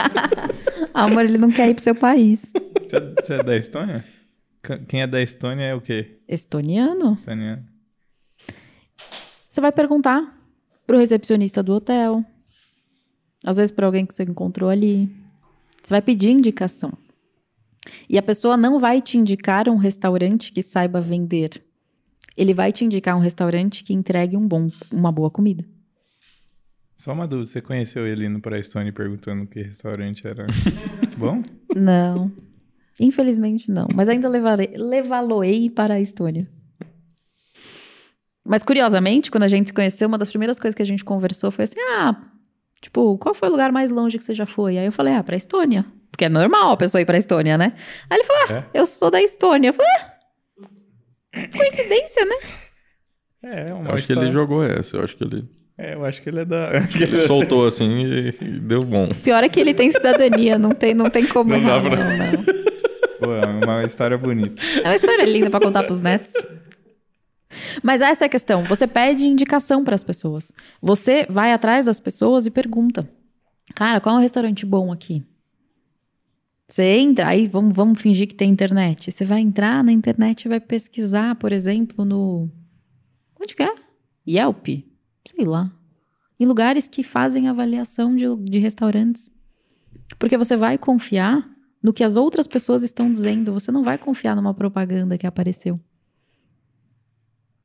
Amor, 0.94 1.26
ele 1.26 1.38
não 1.38 1.52
quer 1.52 1.70
ir 1.70 1.74
pro 1.74 1.84
seu 1.84 1.96
país. 1.96 2.52
Você 2.84 2.98
é, 2.98 3.14
você 3.22 3.34
é 3.36 3.44
da 3.44 3.58
Estônia? 3.58 4.06
Quem 4.88 5.02
é 5.02 5.08
da 5.08 5.22
Estônia 5.22 5.66
é 5.66 5.76
o 5.76 5.82
quê? 5.82 6.20
Estoniano? 6.28 7.14
Estoniano. 7.14 7.66
Você 9.48 9.60
vai 9.60 9.72
perguntar 9.72 10.38
pro 10.86 10.98
recepcionista 10.98 11.62
do 11.64 11.74
hotel. 11.74 12.24
Às 13.44 13.58
vezes 13.58 13.72
pra 13.72 13.88
alguém 13.88 14.06
que 14.06 14.14
você 14.14 14.24
encontrou 14.24 14.70
ali. 14.70 15.10
Você 15.84 15.94
vai 15.94 16.02
pedir 16.02 16.30
indicação. 16.30 16.94
E 18.08 18.18
a 18.18 18.22
pessoa 18.22 18.56
não 18.56 18.80
vai 18.80 19.02
te 19.02 19.18
indicar 19.18 19.68
um 19.68 19.78
restaurante 19.78 20.52
que 20.52 20.62
saiba 20.62 21.02
vender. 21.02 21.64
Ele 22.38 22.54
vai 22.54 22.72
te 22.72 22.86
indicar 22.86 23.16
um 23.16 23.20
restaurante 23.20 23.84
que 23.84 23.94
entregue 23.94 24.38
um 24.38 24.48
bom, 24.48 24.70
uma 24.92 25.12
boa 25.12 25.30
comida. 25.30 25.66
Só 26.96 27.14
uma 27.14 27.28
dúvida, 27.28 27.50
você 27.50 27.62
conheceu 27.62 28.06
ele 28.06 28.26
indo 28.28 28.40
pra 28.40 28.60
Estônia 28.60 28.94
perguntando 28.94 29.48
que 29.48 29.62
restaurante 29.62 30.26
era 30.26 30.46
bom? 31.18 31.42
Não. 31.76 32.32
Infelizmente 33.00 33.72
não. 33.72 33.88
Mas 33.96 34.08
ainda 34.08 34.30
levá-lo-ei 34.30 35.70
para 35.70 35.96
a 35.96 36.00
Estônia. 36.00 36.48
Mas 38.46 38.64
curiosamente, 38.64 39.32
quando 39.32 39.44
a 39.44 39.48
gente 39.48 39.68
se 39.68 39.74
conheceu, 39.74 40.08
uma 40.08 40.18
das 40.18 40.30
primeiras 40.30 40.60
coisas 40.60 40.76
que 40.76 40.82
a 40.82 40.86
gente 40.86 41.04
conversou 41.04 41.52
foi 41.52 41.64
assim: 41.64 41.80
ah, 41.96 42.22
tipo, 42.80 43.18
qual 43.18 43.34
foi 43.34 43.50
o 43.50 43.52
lugar 43.52 43.72
mais 43.72 43.92
longe 43.92 44.18
que 44.18 44.24
você 44.24 44.36
já 44.36 44.46
foi? 44.46 44.78
Aí 44.78 44.86
eu 44.86 44.92
falei: 44.92 45.16
ah, 45.16 45.24
pra 45.24 45.36
Estônia. 45.36 45.86
Porque 46.12 46.26
é 46.26 46.30
normal 46.30 46.72
a 46.74 46.78
pessoa 46.78 47.02
ir 47.02 47.06
pra 47.06 47.18
Estônia, 47.18 47.58
né? 47.58 47.74
Aí 48.10 48.18
ele 48.20 48.24
falou: 48.26 48.44
ah, 48.50 48.54
É? 48.74 48.80
eu 48.80 48.86
sou 48.86 49.10
da 49.10 49.22
Estônia. 49.22 49.70
Eu 49.70 49.74
falei: 49.74 49.92
ah, 49.96 51.48
coincidência, 51.58 52.26
né? 52.26 52.36
É, 53.44 53.74
uma 53.74 53.90
Eu 53.90 53.94
acho 53.96 54.06
que 54.06 54.12
história- 54.14 54.22
ele 54.28 54.32
jogou 54.32 54.64
essa. 54.64 54.98
Eu 54.98 55.04
acho 55.04 55.16
que 55.18 55.24
ele, 55.24 55.46
É, 55.78 55.94
eu 55.96 56.06
acho 56.06 56.22
que 56.22 56.30
ele 56.30 56.42
é 56.42 56.46
da. 56.46 56.70
ele 57.00 57.18
soltou 57.26 57.66
assim 57.66 58.04
e, 58.06 58.30
e 58.42 58.60
deu 58.60 58.84
bom. 58.84 59.08
Pior 59.24 59.44
é 59.44 59.50
que 59.50 59.60
ele 59.60 59.74
tem 59.74 59.90
cidadania, 59.90 60.60
não 60.60 60.72
tem, 60.72 60.94
não 60.94 61.10
tem 61.10 61.26
como 61.26 61.50
Não 61.58 61.64
dá 61.64 61.80
pra- 61.82 61.96
Não, 61.96 62.18
não. 62.18 62.44
Pô, 63.20 63.34
é 63.34 63.46
uma 63.46 63.84
história 63.86 64.18
bonita. 64.18 64.62
É 64.84 64.90
uma 64.90 64.96
história 64.96 65.24
linda 65.26 65.50
pra 65.50 65.60
contar 65.60 65.84
pros 65.84 66.02
netos. 66.02 66.34
Mas 67.84 68.02
essa 68.02 68.26
é 68.26 68.28
a 68.28 68.30
questão. 68.30 68.64
Você 68.66 68.88
pede 68.88 69.26
indicação 69.26 69.84
pras 69.84 70.04
pessoas. 70.04 70.52
Você 70.82 71.26
vai 71.30 71.52
atrás 71.54 71.86
das 71.86 72.00
pessoas 72.00 72.46
e 72.46 72.52
pergunta: 72.52 73.08
Cara, 73.76 74.00
qual 74.00 74.16
é 74.16 74.20
um 74.20 74.22
restaurante 74.22 74.66
bom 74.66 74.92
aqui? 74.92 75.24
Você 76.72 76.84
entra, 76.84 77.28
aí 77.28 77.50
vamos, 77.50 77.76
vamos 77.76 78.00
fingir 78.00 78.26
que 78.26 78.34
tem 78.34 78.50
internet. 78.50 79.12
Você 79.12 79.26
vai 79.26 79.42
entrar 79.42 79.84
na 79.84 79.92
internet 79.92 80.46
e 80.46 80.48
vai 80.48 80.62
pesquisar, 80.62 81.36
por 81.36 81.52
exemplo, 81.52 82.06
no. 82.06 82.50
Onde 83.38 83.54
que 83.54 83.62
é? 83.62 83.76
Yelp? 84.26 84.68
Sei 84.68 85.46
lá. 85.46 85.70
Em 86.40 86.46
lugares 86.46 86.88
que 86.88 87.04
fazem 87.04 87.50
avaliação 87.50 88.16
de, 88.16 88.24
de 88.50 88.58
restaurantes. 88.58 89.30
Porque 90.18 90.38
você 90.38 90.56
vai 90.56 90.78
confiar 90.78 91.46
no 91.84 91.92
que 91.92 92.06
as 92.06 92.16
outras 92.16 92.48
pessoas 92.48 92.84
estão 92.84 93.12
dizendo. 93.12 93.52
Você 93.52 93.70
não 93.70 93.84
vai 93.84 93.98
confiar 93.98 94.34
numa 94.34 94.54
propaganda 94.54 95.18
que 95.18 95.28
apareceu. 95.28 95.78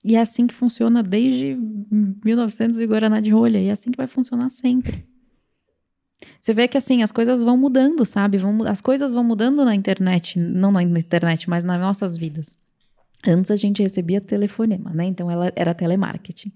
E 0.04 0.16
é 0.16 0.20
assim 0.20 0.48
que 0.48 0.54
funciona 0.54 1.00
desde 1.00 1.56
1900 2.24 2.80
e 2.80 2.86
Guaraná 2.86 3.20
de 3.20 3.30
rolha. 3.30 3.58
E 3.62 3.68
é 3.68 3.70
assim 3.70 3.92
que 3.92 3.96
vai 3.96 4.08
funcionar 4.08 4.50
sempre. 4.50 5.06
Você 6.40 6.54
vê 6.54 6.66
que 6.66 6.78
assim, 6.78 7.02
as 7.02 7.12
coisas 7.12 7.42
vão 7.42 7.56
mudando, 7.56 8.04
sabe? 8.04 8.38
Vão, 8.38 8.62
as 8.66 8.80
coisas 8.80 9.12
vão 9.12 9.22
mudando 9.22 9.64
na 9.64 9.74
internet. 9.74 10.38
Não 10.38 10.72
na 10.72 10.82
internet, 10.82 11.48
mas 11.48 11.64
nas 11.64 11.80
nossas 11.80 12.16
vidas. 12.16 12.56
Antes 13.26 13.50
a 13.50 13.56
gente 13.56 13.82
recebia 13.82 14.20
telefonema, 14.20 14.92
né? 14.92 15.04
Então 15.04 15.30
ela 15.30 15.52
era 15.56 15.74
telemarketing. 15.74 16.52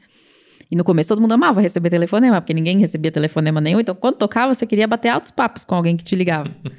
E 0.71 0.77
no 0.77 0.85
começo 0.85 1.09
todo 1.09 1.21
mundo 1.21 1.33
amava 1.33 1.61
receber 1.61 1.91
telefonema, 1.91 2.41
porque 2.41 2.55
ninguém 2.55 2.79
recebia 2.79 3.11
telefonema 3.11 3.61
nenhum. 3.61 3.81
Então 3.81 3.95
quando 3.95 4.17
tocava, 4.17 4.55
você 4.55 4.67
queria 4.67 4.87
bater 4.87 5.09
altos 5.09 5.31
papos 5.31 5.65
com 5.65 5.75
alguém 5.75 5.97
que 5.97 6.05
te 6.05 6.15
ligava. 6.15 6.55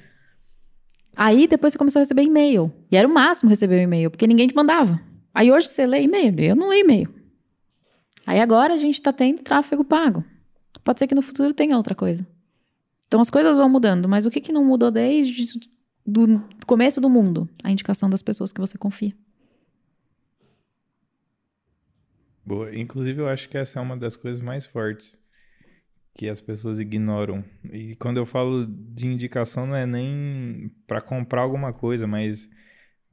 Aí 1.15 1.45
depois 1.45 1.73
você 1.73 1.77
começou 1.77 1.99
a 1.99 2.03
receber 2.03 2.23
e-mail. 2.23 2.71
E 2.89 2.95
era 2.95 3.07
o 3.07 3.13
máximo 3.13 3.49
receber 3.49 3.79
um 3.79 3.83
e-mail, 3.83 4.09
porque 4.09 4.25
ninguém 4.25 4.47
te 4.47 4.55
mandava. 4.55 4.99
Aí 5.33 5.51
hoje 5.51 5.67
você 5.67 5.85
lê 5.85 6.03
e-mail, 6.03 6.39
eu 6.39 6.55
não 6.55 6.69
leio 6.69 6.83
e-mail. 6.83 7.13
Aí 8.25 8.39
agora 8.39 8.73
a 8.73 8.77
gente 8.77 8.95
está 8.95 9.11
tendo 9.11 9.41
tráfego 9.41 9.83
pago. 9.83 10.23
Pode 10.83 10.99
ser 10.99 11.07
que 11.07 11.15
no 11.15 11.21
futuro 11.21 11.53
tenha 11.53 11.75
outra 11.75 11.93
coisa. 11.93 12.25
Então 13.11 13.19
as 13.19 13.29
coisas 13.29 13.57
vão 13.57 13.67
mudando, 13.67 14.07
mas 14.07 14.25
o 14.25 14.31
que, 14.31 14.39
que 14.39 14.53
não 14.53 14.63
mudou 14.63 14.89
desde 14.89 15.69
do 16.07 16.41
começo 16.65 17.01
do 17.01 17.09
mundo? 17.09 17.49
A 17.61 17.69
indicação 17.69 18.09
das 18.09 18.21
pessoas 18.21 18.53
que 18.53 18.61
você 18.61 18.77
confia. 18.77 19.13
Boa. 22.45 22.73
Inclusive, 22.73 23.19
eu 23.19 23.27
acho 23.27 23.49
que 23.49 23.57
essa 23.57 23.79
é 23.79 23.81
uma 23.81 23.97
das 23.97 24.15
coisas 24.15 24.39
mais 24.39 24.65
fortes 24.65 25.19
que 26.15 26.29
as 26.29 26.39
pessoas 26.39 26.79
ignoram. 26.79 27.43
E 27.69 27.97
quando 27.97 28.15
eu 28.15 28.25
falo 28.25 28.65
de 28.65 29.07
indicação, 29.07 29.67
não 29.67 29.75
é 29.75 29.85
nem 29.85 30.71
para 30.87 31.01
comprar 31.01 31.41
alguma 31.41 31.73
coisa, 31.73 32.07
mas, 32.07 32.49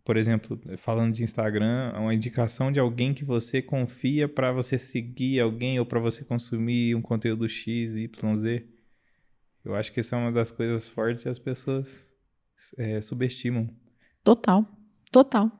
por 0.04 0.16
exemplo, 0.16 0.60
falando 0.76 1.12
de 1.12 1.24
Instagram, 1.24 1.90
é 1.92 1.98
uma 1.98 2.14
indicação 2.14 2.70
de 2.70 2.78
alguém 2.78 3.12
que 3.12 3.24
você 3.24 3.60
confia 3.60 4.28
para 4.28 4.52
você 4.52 4.78
seguir 4.78 5.40
alguém 5.40 5.80
ou 5.80 5.84
para 5.84 5.98
você 5.98 6.24
consumir 6.24 6.94
um 6.94 7.02
conteúdo 7.02 7.48
X, 7.48 7.96
Y, 7.96 8.36
Z. 8.36 8.77
Eu 9.64 9.74
acho 9.74 9.92
que 9.92 10.00
essa 10.00 10.16
é 10.16 10.18
uma 10.18 10.32
das 10.32 10.50
coisas 10.50 10.88
fortes 10.88 11.24
e 11.24 11.28
as 11.28 11.38
pessoas 11.38 12.12
é, 12.76 13.00
subestimam. 13.00 13.68
Total. 14.24 14.66
Total. 15.10 15.50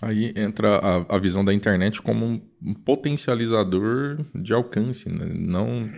Aí 0.00 0.32
entra 0.36 0.78
a, 0.78 1.16
a 1.16 1.18
visão 1.18 1.44
da 1.44 1.54
internet 1.54 2.02
como 2.02 2.26
um, 2.26 2.50
um 2.62 2.74
potencializador 2.74 4.24
de 4.34 4.52
alcance, 4.52 5.08
né? 5.08 5.24
não 5.24 5.90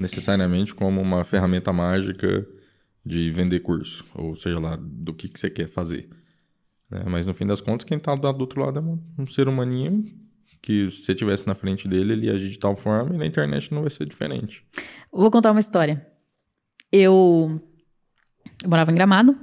necessariamente 0.00 0.74
como 0.74 1.00
uma 1.00 1.24
ferramenta 1.24 1.72
mágica 1.72 2.46
de 3.04 3.30
vender 3.30 3.60
curso, 3.60 4.04
ou 4.14 4.34
seja 4.34 4.58
lá, 4.58 4.76
do 4.76 5.14
que, 5.14 5.28
que 5.28 5.38
você 5.38 5.48
quer 5.48 5.68
fazer. 5.68 6.08
né? 6.90 7.04
Mas 7.06 7.24
no 7.24 7.34
fim 7.34 7.46
das 7.46 7.60
contas, 7.60 7.84
quem 7.84 7.98
está 7.98 8.14
do 8.14 8.40
outro 8.40 8.60
lado 8.60 8.80
é 8.80 8.82
um, 8.82 9.00
um 9.18 9.26
ser 9.26 9.46
humaninho 9.46 10.04
que 10.62 10.90
se 10.90 11.02
você 11.02 11.12
estivesse 11.12 11.46
na 11.46 11.54
frente 11.54 11.86
dele, 11.88 12.12
ele 12.12 12.26
ia 12.26 12.34
agir 12.34 12.48
de 12.48 12.58
tal 12.58 12.76
forma 12.76 13.14
e 13.14 13.18
na 13.18 13.26
internet 13.26 13.72
não 13.72 13.82
vai 13.82 13.90
ser 13.90 14.06
diferente. 14.06 14.64
Vou 15.12 15.30
contar 15.30 15.52
uma 15.52 15.60
história. 15.60 16.06
Eu, 16.90 17.60
eu 18.62 18.68
morava 18.68 18.90
em 18.90 18.94
Gramado 18.94 19.36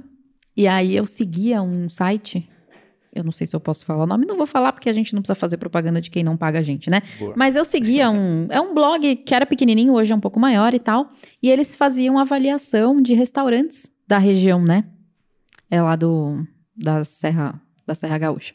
e 0.56 0.66
aí 0.66 0.94
eu 0.94 1.04
seguia 1.04 1.62
um 1.62 1.88
site. 1.88 2.48
Eu 3.12 3.22
não 3.22 3.32
sei 3.32 3.46
se 3.46 3.54
eu 3.54 3.60
posso 3.60 3.86
falar 3.86 4.04
o 4.04 4.06
nome, 4.06 4.26
não 4.26 4.36
vou 4.36 4.46
falar 4.46 4.72
porque 4.72 4.88
a 4.88 4.92
gente 4.92 5.14
não 5.14 5.22
precisa 5.22 5.36
fazer 5.36 5.56
propaganda 5.56 6.00
de 6.00 6.10
quem 6.10 6.24
não 6.24 6.36
paga 6.36 6.58
a 6.58 6.62
gente, 6.62 6.90
né? 6.90 7.02
Boa. 7.18 7.34
Mas 7.36 7.54
eu 7.54 7.64
seguia 7.64 8.10
um. 8.10 8.48
É 8.50 8.60
um 8.60 8.74
blog 8.74 9.16
que 9.16 9.34
era 9.34 9.46
pequenininho, 9.46 9.92
hoje 9.92 10.12
é 10.12 10.16
um 10.16 10.20
pouco 10.20 10.40
maior 10.40 10.74
e 10.74 10.80
tal. 10.80 11.10
E 11.40 11.48
eles 11.48 11.76
faziam 11.76 12.18
avaliação 12.18 13.00
de 13.00 13.14
restaurantes 13.14 13.90
da 14.06 14.18
região, 14.18 14.62
né? 14.62 14.84
É 15.70 15.80
lá 15.80 15.94
do. 15.94 16.44
Da 16.76 17.04
Serra, 17.04 17.60
da 17.86 17.94
Serra 17.94 18.18
Gaúcha. 18.18 18.52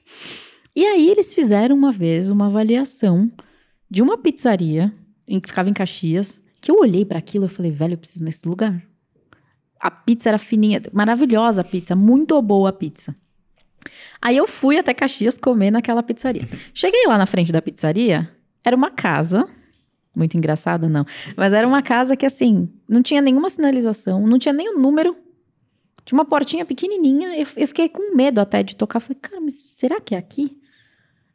E 0.75 0.85
aí 0.85 1.09
eles 1.09 1.33
fizeram 1.33 1.75
uma 1.75 1.91
vez 1.91 2.29
uma 2.29 2.47
avaliação 2.47 3.31
de 3.89 4.01
uma 4.01 4.17
pizzaria 4.17 4.93
em, 5.27 5.39
que 5.39 5.47
ficava 5.47 5.69
em 5.69 5.73
Caxias, 5.73 6.41
que 6.61 6.71
eu 6.71 6.77
olhei 6.79 7.05
para 7.05 7.17
aquilo 7.17 7.45
e 7.45 7.49
falei, 7.49 7.71
velho, 7.71 7.93
eu 7.93 7.97
preciso 7.97 8.23
nesse 8.23 8.47
lugar. 8.47 8.81
A 9.79 9.89
pizza 9.89 10.29
era 10.29 10.37
fininha, 10.37 10.81
maravilhosa 10.91 11.61
a 11.61 11.63
pizza, 11.63 11.95
muito 11.95 12.39
boa 12.41 12.69
a 12.69 12.73
pizza. 12.73 13.15
Aí 14.21 14.35
eu 14.35 14.47
fui 14.47 14.77
até 14.77 14.93
Caxias 14.93 15.37
comer 15.37 15.71
naquela 15.71 16.03
pizzaria. 16.03 16.47
Cheguei 16.73 17.05
lá 17.07 17.17
na 17.17 17.25
frente 17.25 17.51
da 17.51 17.61
pizzaria, 17.61 18.29
era 18.63 18.75
uma 18.75 18.91
casa, 18.91 19.47
muito 20.13 20.37
engraçada 20.37 20.89
não, 20.89 21.05
mas 21.37 21.53
era 21.53 21.67
uma 21.67 21.81
casa 21.81 22.17
que 22.17 22.25
assim, 22.25 22.69
não 22.87 23.01
tinha 23.01 23.21
nenhuma 23.21 23.49
sinalização, 23.49 24.27
não 24.27 24.37
tinha 24.37 24.53
nem 24.53 24.75
o 24.75 24.77
número, 24.77 25.15
tinha 26.03 26.17
uma 26.17 26.25
portinha 26.25 26.65
pequenininha, 26.65 27.37
eu, 27.37 27.47
eu 27.55 27.67
fiquei 27.67 27.87
com 27.87 28.15
medo 28.15 28.41
até 28.41 28.61
de 28.61 28.75
tocar, 28.75 28.99
falei, 28.99 29.17
cara, 29.21 29.39
mas 29.39 29.53
será 29.53 30.01
que 30.01 30.13
é 30.13 30.17
aqui? 30.17 30.58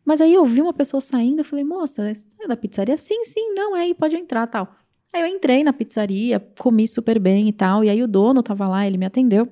Mas 0.04 0.20
aí 0.20 0.34
eu 0.34 0.44
vi 0.44 0.60
uma 0.60 0.72
pessoa 0.72 1.00
saindo, 1.00 1.40
eu 1.40 1.44
falei, 1.44 1.64
moça, 1.64 2.12
é 2.40 2.46
da 2.46 2.56
pizzaria? 2.56 2.96
Sim, 2.96 3.24
sim, 3.24 3.54
não, 3.54 3.74
é 3.74 3.82
aí, 3.82 3.94
pode 3.94 4.16
entrar, 4.16 4.46
tal. 4.46 4.76
Aí 5.12 5.22
eu 5.22 5.26
entrei 5.26 5.64
na 5.64 5.72
pizzaria, 5.72 6.40
comi 6.58 6.86
super 6.86 7.18
bem 7.18 7.48
e 7.48 7.52
tal, 7.52 7.84
e 7.84 7.88
aí 7.88 8.02
o 8.02 8.08
dono 8.08 8.42
tava 8.42 8.68
lá, 8.68 8.86
ele 8.86 8.98
me 8.98 9.06
atendeu. 9.06 9.48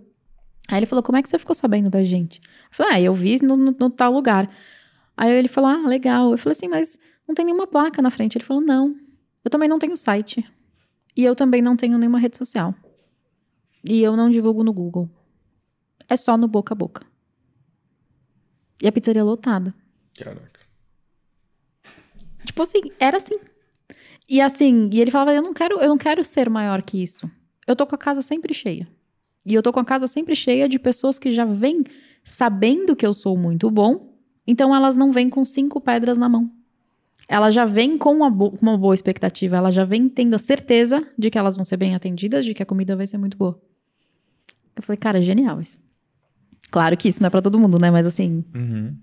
Aí 0.68 0.78
ele 0.78 0.86
falou, 0.86 1.02
como 1.02 1.16
é 1.18 1.22
que 1.22 1.28
você 1.28 1.38
ficou 1.38 1.54
sabendo 1.54 1.88
da 1.88 2.02
gente? 2.02 2.40
Eu 2.40 2.68
falei, 2.72 2.92
ah, 2.94 3.00
eu 3.00 3.14
vi 3.14 3.36
no, 3.42 3.56
no, 3.56 3.76
no 3.78 3.90
tal 3.90 4.12
lugar. 4.12 4.50
Aí 5.16 5.30
ele 5.30 5.48
falou, 5.48 5.70
ah, 5.70 5.86
legal. 5.86 6.32
Eu 6.32 6.38
falei 6.38 6.56
assim, 6.56 6.68
mas 6.68 6.98
não 7.26 7.34
tem 7.34 7.44
nenhuma 7.44 7.66
placa 7.66 8.00
na 8.00 8.10
frente. 8.10 8.36
Ele 8.36 8.44
falou, 8.44 8.62
não, 8.62 8.94
eu 9.44 9.50
também 9.50 9.68
não 9.68 9.78
tenho 9.78 9.96
site. 9.96 10.44
E 11.16 11.24
eu 11.24 11.36
também 11.36 11.60
não 11.60 11.76
tenho 11.76 11.98
nenhuma 11.98 12.18
rede 12.18 12.36
social. 12.36 12.74
E 13.84 14.00
eu 14.02 14.16
não 14.16 14.30
divulgo 14.30 14.62
no 14.62 14.72
Google. 14.72 15.10
É 16.08 16.16
só 16.16 16.36
no 16.36 16.48
boca 16.48 16.72
a 16.72 16.76
boca. 16.76 17.04
E 18.80 18.88
a 18.88 18.92
pizzaria 18.92 19.22
lotada. 19.22 19.74
Caraca. 20.16 20.60
Tipo 22.44 22.62
assim, 22.62 22.80
era 22.98 23.16
assim. 23.16 23.36
E 24.28 24.40
assim, 24.40 24.88
e 24.92 25.00
ele 25.00 25.10
falava, 25.10 25.32
eu 25.34 25.42
não 25.42 25.52
quero, 25.54 25.78
eu 25.80 25.88
não 25.88 25.98
quero 25.98 26.24
ser 26.24 26.48
maior 26.50 26.82
que 26.82 27.02
isso. 27.02 27.30
Eu 27.66 27.76
tô 27.76 27.86
com 27.86 27.94
a 27.94 27.98
casa 27.98 28.22
sempre 28.22 28.52
cheia. 28.54 28.88
E 29.44 29.54
eu 29.54 29.62
tô 29.62 29.72
com 29.72 29.80
a 29.80 29.84
casa 29.84 30.06
sempre 30.06 30.34
cheia 30.36 30.68
de 30.68 30.78
pessoas 30.78 31.18
que 31.18 31.32
já 31.32 31.44
vêm 31.44 31.82
sabendo 32.24 32.94
que 32.94 33.04
eu 33.04 33.12
sou 33.14 33.36
muito 33.36 33.68
bom, 33.70 34.14
então 34.46 34.74
elas 34.74 34.96
não 34.96 35.10
vêm 35.12 35.28
com 35.28 35.44
cinco 35.44 35.80
pedras 35.80 36.16
na 36.16 36.28
mão. 36.28 36.50
Elas 37.28 37.54
já 37.54 37.64
vêm 37.64 37.96
com 37.98 38.12
uma, 38.12 38.30
bo- 38.30 38.56
uma 38.60 38.76
boa 38.78 38.94
expectativa, 38.94 39.56
elas 39.56 39.74
já 39.74 39.84
vêm 39.84 40.08
tendo 40.08 40.34
a 40.34 40.38
certeza 40.38 41.04
de 41.18 41.30
que 41.30 41.38
elas 41.38 41.56
vão 41.56 41.64
ser 41.64 41.76
bem 41.76 41.94
atendidas, 41.94 42.44
de 42.44 42.54
que 42.54 42.62
a 42.62 42.66
comida 42.66 42.94
vai 42.96 43.06
ser 43.06 43.18
muito 43.18 43.36
boa. 43.36 43.60
Eu 44.76 44.82
falei, 44.82 44.96
cara, 44.96 45.20
genial 45.22 45.60
isso. 45.60 45.80
Claro 46.70 46.96
que 46.96 47.08
isso 47.08 47.20
não 47.22 47.26
é 47.26 47.30
pra 47.30 47.42
todo 47.42 47.58
mundo, 47.58 47.78
né? 47.78 47.90
Mas 47.90 48.06
assim, 48.06 48.44
Uhum. 48.54 48.96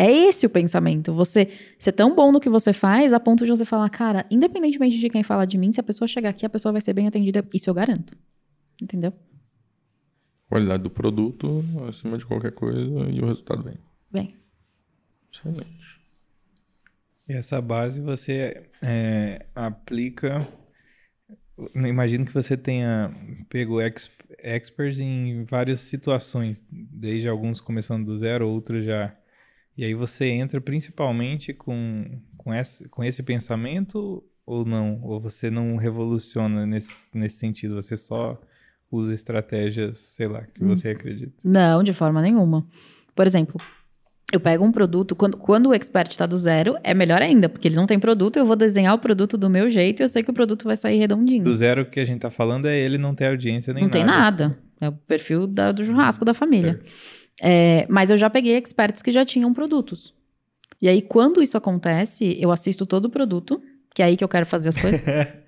É 0.00 0.10
esse 0.10 0.46
o 0.46 0.50
pensamento. 0.50 1.12
Você 1.12 1.50
ser 1.78 1.92
tão 1.92 2.14
bom 2.14 2.32
no 2.32 2.40
que 2.40 2.48
você 2.48 2.72
faz 2.72 3.12
a 3.12 3.20
ponto 3.20 3.44
de 3.44 3.50
você 3.50 3.66
falar, 3.66 3.90
cara, 3.90 4.24
independentemente 4.30 4.98
de 4.98 5.10
quem 5.10 5.22
fala 5.22 5.46
de 5.46 5.58
mim, 5.58 5.70
se 5.70 5.78
a 5.78 5.82
pessoa 5.82 6.08
chegar 6.08 6.30
aqui, 6.30 6.46
a 6.46 6.48
pessoa 6.50 6.72
vai 6.72 6.80
ser 6.80 6.94
bem 6.94 7.06
atendida. 7.06 7.46
Isso 7.52 7.68
eu 7.68 7.74
garanto. 7.74 8.16
Entendeu? 8.82 9.12
Qualidade 10.48 10.82
do 10.82 10.90
produto 10.90 11.62
acima 11.86 12.16
de 12.16 12.24
qualquer 12.24 12.52
coisa 12.52 12.80
e 13.10 13.20
o 13.20 13.26
resultado 13.26 13.62
vem. 13.62 13.76
Bem. 14.10 14.34
Excelente. 15.30 16.00
E 17.28 17.34
essa 17.34 17.60
base 17.60 18.00
você 18.00 18.70
é, 18.82 19.44
aplica. 19.54 20.48
Imagino 21.74 22.24
que 22.24 22.32
você 22.32 22.56
tenha 22.56 23.14
pego 23.50 23.82
ex, 23.82 24.10
experts 24.38 24.98
em 24.98 25.44
várias 25.44 25.80
situações, 25.80 26.64
desde 26.70 27.28
alguns 27.28 27.60
começando 27.60 28.06
do 28.06 28.16
zero, 28.16 28.48
outros 28.48 28.86
já. 28.86 29.14
E 29.80 29.84
aí 29.86 29.94
você 29.94 30.26
entra 30.26 30.60
principalmente 30.60 31.54
com, 31.54 32.04
com, 32.36 32.52
esse, 32.52 32.86
com 32.90 33.02
esse 33.02 33.22
pensamento 33.22 34.22
ou 34.44 34.62
não? 34.62 35.00
Ou 35.02 35.18
você 35.18 35.50
não 35.50 35.76
revoluciona 35.76 36.66
nesse, 36.66 36.92
nesse 37.14 37.38
sentido? 37.38 37.76
Você 37.76 37.96
só 37.96 38.38
usa 38.92 39.14
estratégias, 39.14 39.98
sei 40.00 40.28
lá, 40.28 40.42
que 40.42 40.62
você 40.62 40.90
acredita? 40.90 41.32
Não, 41.42 41.82
de 41.82 41.94
forma 41.94 42.20
nenhuma. 42.20 42.66
Por 43.14 43.26
exemplo, 43.26 43.58
Eu 44.32 44.38
pego 44.38 44.62
um 44.64 44.70
produto, 44.70 45.16
quando, 45.16 45.38
quando 45.38 45.70
o 45.70 45.74
expert 45.74 46.10
está 46.10 46.26
do 46.26 46.36
zero, 46.36 46.76
é 46.84 46.92
melhor 46.92 47.22
ainda, 47.22 47.48
porque 47.48 47.66
ele 47.66 47.74
não 47.74 47.86
tem 47.86 47.98
produto, 47.98 48.36
eu 48.36 48.44
vou 48.44 48.56
desenhar 48.56 48.94
o 48.94 48.98
produto 48.98 49.38
do 49.38 49.48
meu 49.48 49.70
jeito 49.70 50.00
e 50.00 50.04
eu 50.04 50.08
sei 50.10 50.22
que 50.22 50.30
o 50.30 50.34
produto 50.34 50.64
vai 50.64 50.76
sair 50.76 50.98
redondinho. 50.98 51.42
Do 51.42 51.54
zero 51.54 51.86
que 51.86 51.98
a 51.98 52.04
gente 52.04 52.20
tá 52.20 52.30
falando 52.30 52.66
é 52.66 52.78
ele 52.78 52.98
não 52.98 53.14
ter 53.14 53.28
audiência 53.28 53.72
nem 53.72 53.84
não 53.84 53.88
nada. 53.90 53.98
tem 53.98 54.06
nada. 54.06 54.58
É 54.80 54.88
o 54.88 54.92
perfil 54.92 55.46
da- 55.46 55.72
do 55.72 55.82
churrasco 55.84 56.24
da 56.24 56.32
família. 56.34 56.80
É, 57.40 57.86
mas 57.88 58.10
eu 58.10 58.16
já 58.16 58.28
peguei 58.28 58.56
experts 58.56 59.02
que 59.02 59.12
já 59.12 59.24
tinham 59.24 59.52
produtos. 59.52 60.14
E 60.80 60.88
aí, 60.88 61.02
quando 61.02 61.42
isso 61.42 61.56
acontece, 61.56 62.36
eu 62.40 62.50
assisto 62.50 62.86
todo 62.86 63.06
o 63.06 63.10
produto, 63.10 63.62
que 63.94 64.02
é 64.02 64.06
aí 64.06 64.16
que 64.16 64.24
eu 64.24 64.28
quero 64.28 64.46
fazer 64.46 64.68
as 64.70 64.76
coisas. 64.76 65.00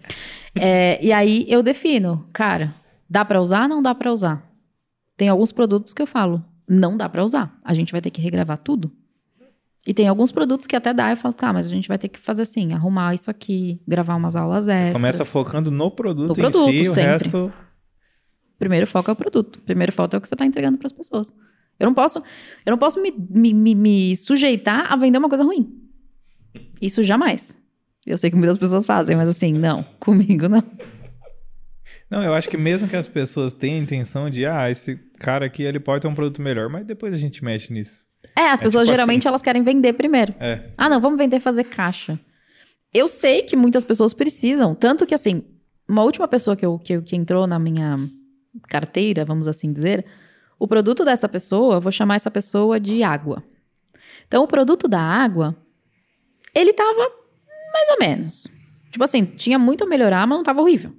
É, 0.55 1.03
e 1.03 1.11
aí 1.14 1.47
eu 1.49 1.62
defino, 1.62 2.26
cara, 2.30 2.74
dá 3.09 3.24
pra 3.24 3.40
usar? 3.40 3.66
Não 3.66 3.80
dá 3.80 3.95
pra 3.95 4.12
usar. 4.12 4.47
Tem 5.16 5.26
alguns 5.30 5.51
produtos 5.51 5.95
que 5.95 6.03
eu 6.03 6.07
falo, 6.07 6.45
não 6.68 6.95
dá 6.95 7.09
pra 7.09 7.24
usar. 7.24 7.59
A 7.64 7.72
gente 7.72 7.90
vai 7.90 8.03
ter 8.03 8.11
que 8.11 8.20
regravar 8.20 8.59
tudo. 8.59 8.93
E 9.86 9.95
tem 9.95 10.07
alguns 10.07 10.30
produtos 10.30 10.66
que 10.66 10.76
até 10.76 10.93
dá, 10.93 11.09
eu 11.11 11.16
falo, 11.16 11.32
tá, 11.32 11.55
mas 11.55 11.64
a 11.66 11.70
gente 11.70 11.88
vai 11.88 11.97
ter 11.97 12.09
que 12.09 12.18
fazer 12.18 12.43
assim, 12.43 12.74
arrumar 12.74 13.14
isso 13.14 13.30
aqui, 13.30 13.80
gravar 13.88 14.14
umas 14.14 14.36
aulas 14.36 14.68
extras. 14.68 14.93
Começa 14.93 15.24
focando 15.24 15.70
no 15.70 15.90
produto 15.90 16.28
No 16.28 16.32
em 16.34 16.36
produto, 16.36 16.70
si, 16.70 16.88
o 16.88 16.93
sempre. 16.93 17.11
resto... 17.11 17.53
Primeiro 18.59 18.86
foco 18.86 19.11
é 19.11 19.14
o 19.14 19.16
produto. 19.16 19.59
Primeiro 19.62 19.90
foco 19.90 20.14
é 20.14 20.18
o 20.18 20.20
que 20.20 20.28
você 20.28 20.34
está 20.34 20.45
entregando 20.45 20.76
para 20.76 20.86
as 20.86 20.93
pessoas. 20.93 21.34
Eu 21.82 21.86
não 21.86 21.94
posso, 21.94 22.18
eu 22.64 22.70
não 22.70 22.78
posso 22.78 23.02
me, 23.02 23.12
me, 23.30 23.52
me- 23.52 23.74
me 23.74 24.16
sujeitar 24.16 24.90
a 24.92 24.96
vender 24.96 25.18
uma 25.18 25.28
coisa 25.28 25.42
ruim. 25.42 25.68
Isso 26.80 27.02
jamais. 27.02 27.58
Eu 28.06 28.16
sei 28.16 28.30
que 28.30 28.36
muitas 28.36 28.56
pessoas 28.56 28.86
fazem, 28.86 29.16
mas 29.16 29.28
assim, 29.28 29.52
não. 29.52 29.82
Comigo 29.98 30.48
não. 30.48 30.62
Não, 32.10 32.22
eu 32.22 32.34
acho 32.34 32.48
que 32.48 32.56
mesmo 32.56 32.86
que 32.88 32.94
as 32.96 33.08
pessoas 33.08 33.52
tenham 33.52 33.78
a 33.80 33.82
intenção 33.82 34.28
de, 34.30 34.46
ah, 34.46 34.70
esse 34.70 34.96
cara 35.18 35.46
aqui, 35.46 35.62
ele 35.62 35.80
pode 35.80 36.02
ter 36.02 36.08
um 36.08 36.14
produto 36.14 36.40
melhor, 36.42 36.68
mas 36.68 36.84
depois 36.86 37.12
a 37.12 37.16
gente 37.16 37.42
mexe 37.42 37.72
nisso. 37.72 38.06
É, 38.38 38.50
as 38.50 38.60
É 38.60 38.62
pessoas 38.64 38.84
tipo 38.84 38.92
geralmente 38.94 39.26
elas 39.26 39.42
querem 39.42 39.62
vender 39.62 39.94
primeiro. 39.94 40.34
É. 40.38 40.70
Ah, 40.76 40.88
não, 40.88 41.00
vamos 41.00 41.18
vender 41.18 41.40
fazer 41.40 41.64
caixa. 41.64 42.18
Eu 42.94 43.08
sei 43.08 43.42
que 43.42 43.56
muitas 43.56 43.84
pessoas 43.84 44.12
precisam, 44.14 44.74
tanto 44.74 45.06
que 45.06 45.14
assim, 45.14 45.42
uma 45.88 46.02
última 46.04 46.28
pessoa 46.28 46.54
que, 46.54 46.64
eu, 46.64 46.78
que, 46.78 47.00
que 47.02 47.16
entrou 47.16 47.46
na 47.46 47.58
minha 47.58 47.96
carteira, 48.68 49.24
vamos 49.24 49.48
assim 49.48 49.72
dizer, 49.72 50.04
o 50.62 50.68
produto 50.68 51.04
dessa 51.04 51.28
pessoa, 51.28 51.80
vou 51.80 51.90
chamar 51.90 52.14
essa 52.14 52.30
pessoa 52.30 52.78
de 52.78 53.02
água. 53.02 53.42
Então, 54.28 54.44
o 54.44 54.46
produto 54.46 54.86
da 54.86 55.00
água, 55.00 55.56
ele 56.54 56.72
tava 56.72 57.10
mais 57.72 57.88
ou 57.90 57.98
menos. 57.98 58.46
Tipo 58.88 59.02
assim, 59.02 59.24
tinha 59.24 59.58
muito 59.58 59.82
a 59.82 59.88
melhorar, 59.88 60.24
mas 60.24 60.38
não 60.38 60.44
tava 60.44 60.60
horrível. 60.60 60.92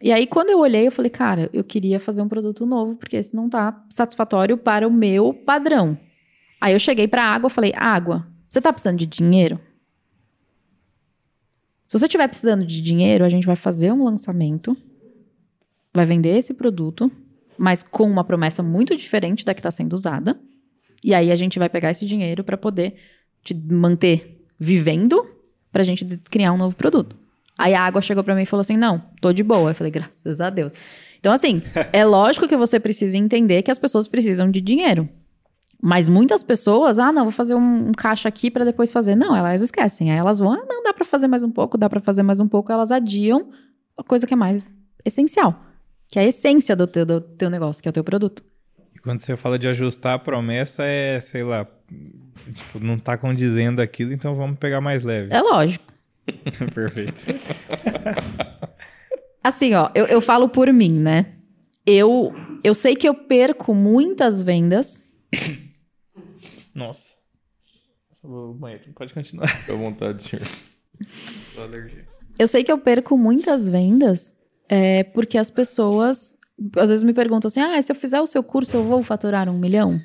E 0.00 0.10
aí, 0.10 0.26
quando 0.26 0.48
eu 0.48 0.60
olhei, 0.60 0.86
eu 0.86 0.90
falei, 0.90 1.10
cara, 1.10 1.50
eu 1.52 1.62
queria 1.62 2.00
fazer 2.00 2.22
um 2.22 2.28
produto 2.28 2.64
novo, 2.64 2.96
porque 2.96 3.16
esse 3.16 3.36
não 3.36 3.50
tá 3.50 3.84
satisfatório 3.90 4.56
para 4.56 4.88
o 4.88 4.90
meu 4.90 5.34
padrão. 5.34 5.98
Aí 6.58 6.72
eu 6.72 6.78
cheguei 6.78 7.06
pra 7.06 7.22
água 7.22 7.48
e 7.48 7.52
falei: 7.52 7.72
Água, 7.76 8.26
você 8.48 8.62
tá 8.62 8.72
precisando 8.72 8.96
de 8.96 9.06
dinheiro? 9.06 9.60
Se 11.86 11.98
você 11.98 12.06
estiver 12.06 12.28
precisando 12.28 12.64
de 12.64 12.80
dinheiro, 12.80 13.26
a 13.26 13.28
gente 13.28 13.46
vai 13.46 13.56
fazer 13.56 13.92
um 13.92 14.04
lançamento, 14.04 14.74
vai 15.92 16.06
vender 16.06 16.36
esse 16.36 16.54
produto, 16.54 17.12
mas 17.58 17.82
com 17.82 18.04
uma 18.04 18.24
promessa 18.24 18.62
muito 18.62 18.96
diferente 18.96 19.44
da 19.44 19.52
que 19.54 19.60
está 19.60 19.70
sendo 19.70 19.92
usada. 19.92 20.38
E 21.04 21.14
aí 21.14 21.30
a 21.30 21.36
gente 21.36 21.58
vai 21.58 21.68
pegar 21.68 21.90
esse 21.90 22.06
dinheiro 22.06 22.42
para 22.44 22.56
poder 22.56 22.96
te 23.44 23.54
manter 23.54 24.44
vivendo, 24.58 25.24
pra 25.70 25.82
gente 25.82 26.04
de- 26.04 26.16
criar 26.18 26.52
um 26.52 26.56
novo 26.56 26.74
produto. 26.74 27.16
Aí 27.56 27.74
a 27.74 27.82
água 27.82 28.00
chegou 28.00 28.22
pra 28.24 28.34
mim 28.34 28.42
e 28.42 28.46
falou 28.46 28.60
assim: 28.60 28.76
Não, 28.76 29.02
tô 29.20 29.32
de 29.32 29.42
boa. 29.42 29.70
Eu 29.70 29.74
falei: 29.74 29.90
Graças 29.90 30.40
a 30.40 30.50
Deus. 30.50 30.72
Então, 31.18 31.32
assim, 31.32 31.60
é 31.92 32.04
lógico 32.04 32.46
que 32.48 32.56
você 32.56 32.78
precisa 32.78 33.16
entender 33.18 33.62
que 33.62 33.70
as 33.70 33.78
pessoas 33.78 34.06
precisam 34.08 34.50
de 34.50 34.60
dinheiro. 34.60 35.08
Mas 35.80 36.08
muitas 36.08 36.42
pessoas, 36.42 36.98
ah, 36.98 37.12
não, 37.12 37.22
vou 37.24 37.30
fazer 37.32 37.54
um, 37.54 37.88
um 37.88 37.92
caixa 37.92 38.28
aqui 38.28 38.50
para 38.50 38.64
depois 38.64 38.90
fazer. 38.90 39.14
Não, 39.14 39.34
elas 39.36 39.62
esquecem. 39.62 40.10
Aí 40.10 40.18
elas 40.18 40.40
vão, 40.40 40.52
ah, 40.52 40.64
não, 40.68 40.82
dá 40.82 40.92
para 40.92 41.04
fazer 41.04 41.28
mais 41.28 41.44
um 41.44 41.50
pouco, 41.50 41.78
dá 41.78 41.88
para 41.88 42.00
fazer 42.00 42.22
mais 42.24 42.40
um 42.40 42.48
pouco. 42.48 42.72
Elas 42.72 42.90
adiam 42.90 43.48
a 43.96 44.02
coisa 44.02 44.26
que 44.26 44.34
é 44.34 44.36
mais 44.36 44.64
essencial, 45.04 45.54
que 46.08 46.18
é 46.18 46.22
a 46.22 46.26
essência 46.26 46.74
do 46.74 46.86
teu, 46.86 47.04
do 47.04 47.20
teu 47.20 47.50
negócio, 47.50 47.82
que 47.82 47.88
é 47.88 47.90
o 47.90 47.92
teu 47.92 48.04
produto. 48.04 48.42
E 48.94 48.98
quando 48.98 49.20
você 49.20 49.36
fala 49.36 49.58
de 49.58 49.68
ajustar 49.68 50.14
a 50.14 50.18
promessa, 50.18 50.84
é, 50.84 51.20
sei 51.20 51.44
lá, 51.44 51.66
tipo, 52.52 52.82
não 52.82 52.98
tá 52.98 53.16
condizendo 53.16 53.80
aquilo, 53.80 54.12
então 54.12 54.34
vamos 54.34 54.58
pegar 54.58 54.80
mais 54.80 55.02
leve. 55.02 55.32
É 55.32 55.40
lógico. 55.40 55.84
Perfeito. 56.74 57.20
Assim, 59.42 59.74
ó, 59.74 59.90
eu, 59.94 60.06
eu 60.06 60.20
falo 60.20 60.48
por 60.48 60.70
mim, 60.72 60.92
né? 60.92 61.34
Eu, 61.86 62.34
eu 62.62 62.74
sei 62.74 62.96
que 62.96 63.08
eu 63.08 63.14
perco 63.14 63.74
muitas 63.74 64.42
vendas. 64.42 65.02
Nossa. 66.74 67.10
Só 68.12 68.28
vou 68.28 68.52
banheiro. 68.52 68.84
Pode 68.94 69.12
continuar. 69.14 69.46
Fica 69.46 69.72
à 69.72 69.76
vontade, 69.76 70.22
senhor. 70.22 70.46
Só 71.54 71.62
alergia. 71.62 72.06
Eu 72.38 72.46
sei 72.46 72.62
que 72.62 72.70
eu 72.70 72.78
perco 72.78 73.16
muitas 73.16 73.68
vendas 73.68 74.34
é, 74.68 75.02
porque 75.04 75.38
as 75.38 75.50
pessoas 75.50 76.36
às 76.76 76.90
vezes 76.90 77.02
me 77.04 77.12
perguntam 77.12 77.48
assim: 77.48 77.60
ah, 77.60 77.80
se 77.80 77.90
eu 77.92 77.96
fizer 77.96 78.20
o 78.20 78.26
seu 78.26 78.42
curso, 78.42 78.76
eu 78.76 78.84
vou 78.84 79.02
faturar 79.02 79.48
um 79.48 79.58
milhão? 79.58 80.00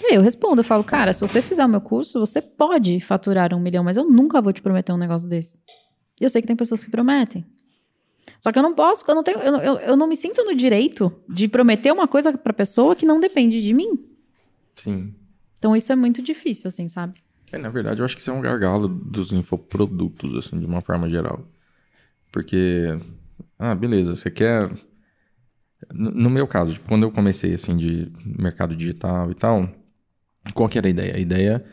E 0.00 0.06
aí 0.06 0.14
eu 0.16 0.22
respondo, 0.22 0.60
eu 0.60 0.64
falo, 0.64 0.84
cara, 0.84 1.12
se 1.12 1.20
você 1.22 1.40
fizer 1.40 1.64
o 1.64 1.68
meu 1.68 1.80
curso, 1.80 2.18
você 2.20 2.42
pode 2.42 3.00
faturar 3.00 3.54
um 3.54 3.60
milhão, 3.60 3.82
mas 3.82 3.96
eu 3.96 4.04
nunca 4.04 4.42
vou 4.42 4.52
te 4.52 4.60
prometer 4.60 4.92
um 4.92 4.98
negócio 4.98 5.26
desse. 5.28 5.58
E 6.20 6.24
eu 6.24 6.28
sei 6.28 6.42
que 6.42 6.46
tem 6.48 6.56
pessoas 6.56 6.84
que 6.84 6.90
prometem. 6.90 7.46
Só 8.38 8.52
que 8.52 8.58
eu 8.58 8.62
não 8.62 8.74
posso, 8.74 9.04
eu 9.08 9.14
não 9.14 9.22
tenho, 9.22 9.38
eu, 9.38 9.52
não- 9.52 9.62
eu, 9.62 9.74
eu 9.78 9.96
não 9.96 10.06
me 10.06 10.16
sinto 10.16 10.44
no 10.44 10.54
direito 10.54 11.10
de 11.28 11.48
prometer 11.48 11.92
uma 11.92 12.06
coisa 12.06 12.36
pra 12.36 12.52
pessoa 12.52 12.94
que 12.94 13.06
não 13.06 13.18
depende 13.20 13.62
de 13.62 13.72
mim. 13.72 13.98
Sim. 14.74 15.14
Então 15.58 15.74
isso 15.74 15.90
é 15.92 15.96
muito 15.96 16.20
difícil, 16.20 16.68
assim, 16.68 16.86
sabe? 16.88 17.22
É, 17.50 17.56
na 17.56 17.70
verdade, 17.70 18.00
eu 18.00 18.04
acho 18.04 18.14
que 18.16 18.20
isso 18.20 18.30
é 18.30 18.34
um 18.34 18.40
gargalo 18.42 18.88
dos 18.88 19.32
infoprodutos, 19.32 20.34
assim, 20.36 20.58
de 20.60 20.66
uma 20.66 20.82
forma 20.82 21.08
geral. 21.08 21.46
Porque, 22.30 22.98
ah, 23.58 23.74
beleza, 23.74 24.14
você 24.16 24.30
quer... 24.30 24.70
No 25.92 26.30
meu 26.30 26.46
caso, 26.46 26.72
tipo, 26.72 26.88
quando 26.88 27.04
eu 27.04 27.12
comecei, 27.12 27.54
assim, 27.54 27.76
de 27.76 28.10
mercado 28.24 28.74
digital 28.74 29.30
e 29.30 29.34
tal, 29.34 29.68
qual 30.54 30.68
que 30.68 30.78
era 30.78 30.86
a 30.86 30.90
ideia? 30.90 31.14
A 31.14 31.18
ideia 31.18 31.64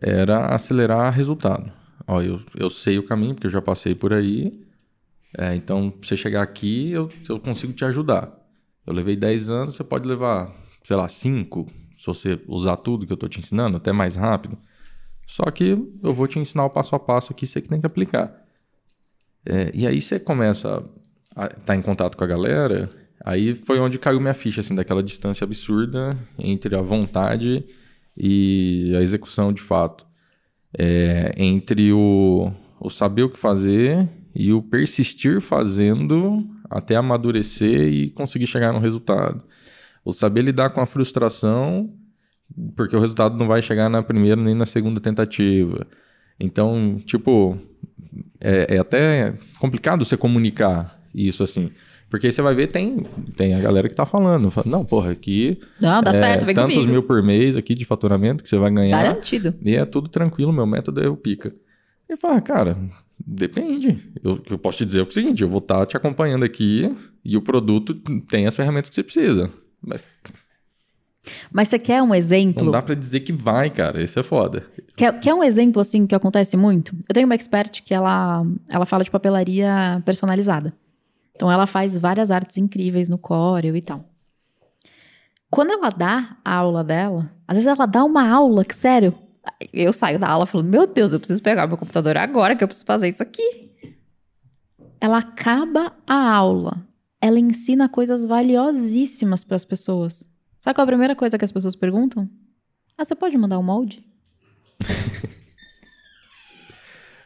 era 0.00 0.46
acelerar 0.46 1.12
resultado. 1.12 1.70
Ó, 2.06 2.22
eu, 2.22 2.40
eu 2.56 2.70
sei 2.70 2.98
o 2.98 3.04
caminho, 3.04 3.34
porque 3.34 3.46
eu 3.46 3.50
já 3.50 3.60
passei 3.60 3.94
por 3.94 4.12
aí, 4.12 4.66
é, 5.36 5.54
então, 5.54 5.92
você 6.02 6.16
chegar 6.16 6.42
aqui, 6.42 6.90
eu, 6.90 7.08
eu 7.28 7.38
consigo 7.38 7.72
te 7.72 7.84
ajudar. 7.84 8.36
Eu 8.86 8.92
levei 8.92 9.14
10 9.16 9.48
anos, 9.48 9.74
você 9.74 9.84
pode 9.84 10.06
levar, 10.06 10.52
sei 10.82 10.96
lá, 10.96 11.08
5, 11.08 11.66
se 11.96 12.06
você 12.06 12.40
usar 12.48 12.76
tudo 12.76 13.06
que 13.06 13.12
eu 13.12 13.16
tô 13.16 13.28
te 13.28 13.38
ensinando, 13.38 13.76
até 13.76 13.92
mais 13.92 14.16
rápido. 14.16 14.58
Só 15.26 15.44
que 15.50 15.76
eu 16.02 16.12
vou 16.12 16.26
te 16.26 16.38
ensinar 16.38 16.64
o 16.64 16.70
passo 16.70 16.96
a 16.96 16.98
passo 16.98 17.32
aqui, 17.32 17.46
você 17.46 17.60
que 17.60 17.68
tem 17.68 17.80
que 17.80 17.86
aplicar. 17.86 18.44
É, 19.46 19.70
e 19.72 19.86
aí 19.86 20.00
você 20.00 20.18
começa 20.18 20.84
a 21.34 21.46
estar 21.46 21.76
em 21.76 21.82
contato 21.82 22.16
com 22.16 22.24
a 22.24 22.26
galera, 22.26 22.90
aí 23.24 23.54
foi 23.54 23.78
onde 23.78 23.98
caiu 23.98 24.20
minha 24.20 24.34
ficha, 24.34 24.60
assim, 24.60 24.74
daquela 24.74 25.02
distância 25.02 25.44
absurda 25.44 26.16
entre 26.38 26.74
a 26.74 26.82
vontade 26.82 27.64
e 28.16 28.92
a 28.96 29.02
execução 29.02 29.52
de 29.52 29.62
fato. 29.62 30.06
É, 30.78 31.32
entre 31.36 31.92
o, 31.92 32.52
o 32.80 32.90
saber 32.90 33.24
o 33.24 33.30
que 33.30 33.38
fazer 33.38 34.08
e 34.34 34.52
o 34.52 34.62
persistir 34.62 35.40
fazendo 35.40 36.48
até 36.70 36.94
amadurecer 36.94 37.88
e 37.88 38.10
conseguir 38.10 38.46
chegar 38.46 38.72
no 38.72 38.78
resultado. 38.78 39.42
O 40.04 40.12
saber 40.12 40.42
lidar 40.42 40.70
com 40.70 40.80
a 40.80 40.86
frustração, 40.86 41.92
porque 42.76 42.94
o 42.94 43.00
resultado 43.00 43.36
não 43.36 43.48
vai 43.48 43.60
chegar 43.60 43.88
na 43.88 44.02
primeira 44.02 44.40
nem 44.40 44.54
na 44.54 44.66
segunda 44.66 45.00
tentativa. 45.00 45.86
Então, 46.38 47.00
tipo, 47.04 47.58
é, 48.40 48.76
é 48.76 48.78
até 48.78 49.34
complicado 49.58 50.04
você 50.04 50.16
comunicar 50.16 50.99
isso 51.14 51.42
assim. 51.42 51.70
Porque 52.08 52.26
aí 52.26 52.32
você 52.32 52.42
vai 52.42 52.54
ver, 52.54 52.66
tem, 52.66 53.06
tem 53.36 53.54
a 53.54 53.60
galera 53.60 53.88
que 53.88 53.94
tá 53.94 54.04
falando. 54.04 54.50
Fala, 54.50 54.66
Não, 54.68 54.84
porra, 54.84 55.12
aqui 55.12 55.60
Não, 55.80 56.02
dá 56.02 56.10
é 56.10 56.18
certo, 56.18 56.44
vem 56.44 56.54
tantos 56.54 56.74
comigo. 56.74 56.90
mil 56.92 57.02
por 57.04 57.22
mês 57.22 57.54
aqui 57.54 57.72
de 57.74 57.84
faturamento 57.84 58.42
que 58.42 58.48
você 58.48 58.56
vai 58.56 58.70
ganhar. 58.72 59.00
Garantido. 59.00 59.54
E 59.64 59.76
é 59.76 59.84
tudo 59.84 60.08
tranquilo, 60.08 60.52
meu 60.52 60.66
método 60.66 61.00
é 61.00 61.08
o 61.08 61.16
pica. 61.16 61.52
Ele 62.08 62.16
fala, 62.18 62.40
cara, 62.40 62.76
depende. 63.24 63.96
Eu, 64.24 64.42
eu 64.50 64.58
posso 64.58 64.78
te 64.78 64.84
dizer 64.86 65.06
o 65.06 65.10
seguinte: 65.12 65.42
eu 65.42 65.48
vou 65.48 65.58
estar 65.58 65.86
te 65.86 65.96
acompanhando 65.96 66.44
aqui 66.44 66.92
e 67.24 67.36
o 67.36 67.42
produto 67.42 67.94
tem 68.28 68.46
as 68.48 68.56
ferramentas 68.56 68.88
que 68.88 68.96
você 68.96 69.04
precisa. 69.04 69.48
Mas 69.80 70.04
Mas 71.52 71.68
você 71.68 71.78
quer 71.78 72.02
um 72.02 72.12
exemplo? 72.12 72.64
não 72.64 72.72
dá 72.72 72.82
pra 72.82 72.96
dizer 72.96 73.20
que 73.20 73.32
vai, 73.32 73.70
cara. 73.70 74.02
Isso 74.02 74.18
é 74.18 74.22
foda. 74.24 74.64
Quer, 74.96 75.20
quer 75.20 75.32
um 75.32 75.44
exemplo, 75.44 75.80
assim, 75.80 76.06
que 76.06 76.14
acontece 76.14 76.56
muito? 76.56 76.92
Eu 77.08 77.14
tenho 77.14 77.26
uma 77.26 77.34
expert 77.36 77.82
que 77.84 77.94
ela, 77.94 78.42
ela 78.68 78.84
fala 78.84 79.04
de 79.04 79.10
papelaria 79.12 80.02
personalizada. 80.04 80.72
Então, 81.40 81.50
ela 81.50 81.66
faz 81.66 81.96
várias 81.96 82.30
artes 82.30 82.58
incríveis 82.58 83.08
no 83.08 83.16
Corel 83.16 83.74
e 83.74 83.80
tal. 83.80 84.04
Quando 85.50 85.70
ela 85.70 85.88
dá 85.88 86.36
a 86.44 86.54
aula 86.54 86.84
dela, 86.84 87.32
às 87.48 87.56
vezes 87.56 87.66
ela 87.66 87.86
dá 87.86 88.04
uma 88.04 88.28
aula 88.28 88.62
que, 88.62 88.76
sério, 88.76 89.18
eu 89.72 89.90
saio 89.90 90.18
da 90.18 90.28
aula 90.28 90.44
falando, 90.44 90.68
meu 90.68 90.86
Deus, 90.86 91.14
eu 91.14 91.18
preciso 91.18 91.42
pegar 91.42 91.66
meu 91.66 91.78
computador 91.78 92.18
agora 92.18 92.54
que 92.54 92.62
eu 92.62 92.68
preciso 92.68 92.84
fazer 92.84 93.08
isso 93.08 93.22
aqui. 93.22 93.70
Ela 95.00 95.16
acaba 95.16 95.94
a 96.06 96.30
aula. 96.30 96.86
Ela 97.22 97.38
ensina 97.38 97.88
coisas 97.88 98.26
valiosíssimas 98.26 99.42
para 99.42 99.56
as 99.56 99.64
pessoas. 99.64 100.28
Sabe 100.58 100.74
qual 100.74 100.82
é 100.82 100.88
a 100.88 100.92
primeira 100.92 101.16
coisa 101.16 101.38
que 101.38 101.44
as 101.46 101.52
pessoas 101.52 101.74
perguntam? 101.74 102.28
Ah, 102.98 103.04
você 103.06 103.14
pode 103.14 103.38
mandar 103.38 103.58
um 103.58 103.62
molde? 103.62 104.06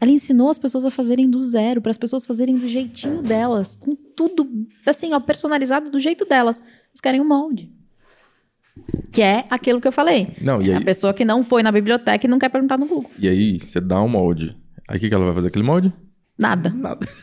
Ela 0.05 0.13
ensinou 0.13 0.51
as 0.51 0.59
pessoas 0.59 0.85
a 0.85 0.91
fazerem 0.91 1.31
do 1.31 1.43
zero, 1.43 1.81
para 1.81 1.91
as 1.91 1.97
pessoas 1.97 2.27
fazerem 2.27 2.59
do 2.59 2.69
jeitinho 2.69 3.23
delas, 3.23 3.75
com 3.75 3.97
tudo, 3.97 4.47
assim, 4.85 5.15
ó, 5.15 5.19
personalizado 5.19 5.91
do 5.91 5.99
jeito 5.99 6.27
delas. 6.27 6.59
Eles 6.91 7.01
querem 7.03 7.23
um 7.23 7.27
molde. 7.27 7.73
Que 9.11 9.23
é 9.23 9.47
aquilo 9.49 9.81
que 9.81 9.89
eu 9.89 9.93
falei. 9.93 10.37
Não, 10.43 10.61
e 10.61 10.69
É 10.69 10.77
aí, 10.77 10.83
a 10.83 10.85
pessoa 10.85 11.15
que 11.15 11.25
não 11.25 11.43
foi 11.43 11.63
na 11.63 11.73
biblioteca 11.73 12.27
e 12.27 12.29
não 12.29 12.39
quer 12.39 12.51
perguntar 12.51 12.77
no 12.77 12.85
Google. 12.85 13.11
e 13.19 13.27
aí 13.27 13.59
você 13.59 13.81
dá 13.81 14.03
um 14.03 14.09
molde. 14.09 14.55
Aí 14.87 14.99
o 14.99 15.01
que, 15.01 15.09
que 15.09 15.15
ela 15.15 15.25
vai 15.25 15.35
fazer? 15.37 15.49
Aquele 15.49 15.65
molde? 15.65 15.91
Nada. 16.39 16.69
Nada. 16.69 17.09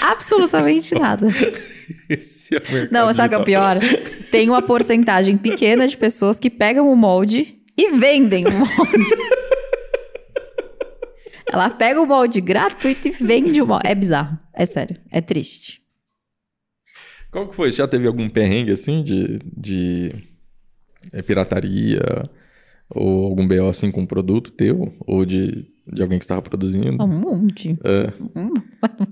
Absolutamente 0.00 0.94
nada. 0.94 1.26
Esse 2.08 2.54
é 2.54 2.58
o 2.58 2.62
Não, 2.90 3.12
sabe 3.12 3.34
o 3.34 3.38
que 3.38 3.42
é 3.42 3.44
pior? 3.44 3.78
Tem 4.30 4.48
uma 4.48 4.62
porcentagem 4.62 5.36
pequena 5.36 5.86
de 5.86 5.98
pessoas 5.98 6.38
que 6.38 6.48
pegam 6.48 6.90
o 6.90 6.96
molde 6.96 7.60
e 7.76 7.90
vendem 7.92 8.46
o 8.46 8.52
molde. 8.52 8.70
Ela 11.52 11.70
pega 11.70 12.00
o 12.00 12.06
molde 12.06 12.40
gratuito 12.40 13.08
e 13.08 13.10
vende 13.10 13.60
o 13.60 13.66
molde. 13.66 13.86
É 13.86 13.94
bizarro. 13.94 14.38
É 14.52 14.64
sério. 14.64 14.96
É 15.10 15.20
triste. 15.20 15.80
Qual 17.30 17.48
que 17.48 17.54
foi? 17.54 17.70
Já 17.70 17.86
teve 17.86 18.06
algum 18.06 18.28
perrengue 18.28 18.72
assim 18.72 19.02
de, 19.02 19.38
de 19.44 20.14
é, 21.12 21.22
pirataria? 21.22 22.00
Ou 22.88 23.26
algum 23.26 23.46
BO 23.46 23.68
assim 23.68 23.90
com 23.90 24.02
um 24.02 24.06
produto 24.06 24.50
teu? 24.50 24.94
Ou 25.06 25.24
de, 25.24 25.66
de 25.92 26.02
alguém 26.02 26.18
que 26.18 26.24
estava 26.24 26.42
produzindo? 26.42 27.02
Um 27.02 27.06
monte. 27.06 27.78
É. 27.84 28.12
Um 28.34 28.52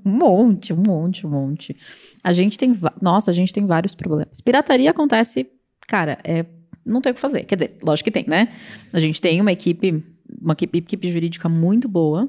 um 0.04 0.10
monte, 0.10 0.72
um 0.72 0.82
monte, 0.84 1.26
um 1.26 1.30
monte. 1.30 1.76
A 2.22 2.32
gente 2.32 2.58
tem. 2.58 2.76
Nossa, 3.00 3.30
a 3.30 3.34
gente 3.34 3.52
tem 3.52 3.66
vários 3.66 3.94
problemas. 3.94 4.40
Pirataria 4.40 4.90
acontece, 4.90 5.46
cara, 5.86 6.18
é. 6.24 6.44
Não 6.84 7.02
tem 7.02 7.12
o 7.12 7.14
que 7.14 7.20
fazer. 7.20 7.44
Quer 7.44 7.56
dizer, 7.56 7.76
lógico 7.82 8.06
que 8.06 8.10
tem, 8.10 8.24
né? 8.26 8.48
A 8.92 8.98
gente 8.98 9.20
tem 9.20 9.38
uma 9.42 9.52
equipe, 9.52 10.02
uma 10.40 10.52
equipe, 10.52 10.78
equipe 10.78 11.10
jurídica 11.10 11.48
muito 11.48 11.88
boa. 11.88 12.28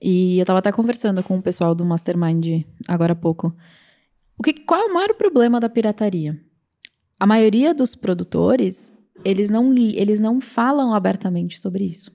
E 0.00 0.38
eu 0.38 0.44
tava 0.44 0.58
até 0.58 0.70
conversando 0.70 1.22
com 1.22 1.38
o 1.38 1.42
pessoal 1.42 1.74
do 1.74 1.84
Mastermind 1.84 2.64
agora 2.86 3.12
há 3.12 3.16
pouco. 3.16 3.54
O 4.36 4.42
que, 4.42 4.52
qual 4.52 4.80
é 4.80 4.84
o 4.84 4.94
maior 4.94 5.14
problema 5.14 5.60
da 5.60 5.68
pirataria? 5.68 6.38
A 7.18 7.26
maioria 7.26 7.72
dos 7.72 7.94
produtores, 7.94 8.92
eles 9.24 9.48
não, 9.48 9.74
eles 9.76 10.20
não 10.20 10.40
falam 10.40 10.92
abertamente 10.92 11.60
sobre 11.60 11.84
isso. 11.84 12.12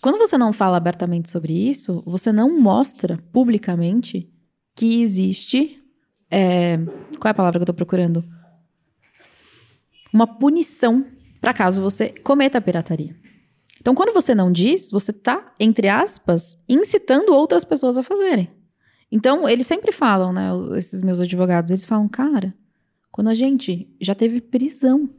Quando 0.00 0.18
você 0.18 0.38
não 0.38 0.52
fala 0.52 0.76
abertamente 0.76 1.30
sobre 1.30 1.52
isso, 1.52 2.02
você 2.06 2.30
não 2.30 2.60
mostra 2.60 3.18
publicamente 3.32 4.30
que 4.74 5.00
existe. 5.00 5.80
é, 6.30 6.78
qual 7.18 7.28
é 7.28 7.30
a 7.30 7.34
palavra 7.34 7.58
que 7.58 7.62
eu 7.62 7.66
tô 7.66 7.74
procurando? 7.74 8.24
Uma 10.12 10.26
punição 10.26 11.04
para 11.40 11.52
caso 11.52 11.82
você 11.82 12.08
cometa 12.08 12.58
a 12.58 12.60
pirataria. 12.60 13.16
Então, 13.84 13.94
quando 13.94 14.14
você 14.14 14.34
não 14.34 14.50
diz, 14.50 14.90
você 14.90 15.12
tá, 15.12 15.52
entre 15.60 15.88
aspas, 15.88 16.56
incitando 16.66 17.34
outras 17.34 17.66
pessoas 17.66 17.98
a 17.98 18.02
fazerem. 18.02 18.50
Então, 19.12 19.46
eles 19.46 19.66
sempre 19.66 19.92
falam, 19.92 20.32
né? 20.32 20.48
Esses 20.78 21.02
meus 21.02 21.20
advogados, 21.20 21.70
eles 21.70 21.84
falam, 21.84 22.08
cara, 22.08 22.54
quando 23.12 23.28
a 23.28 23.34
gente 23.34 23.86
já 24.00 24.14
teve 24.14 24.40
prisão 24.40 25.10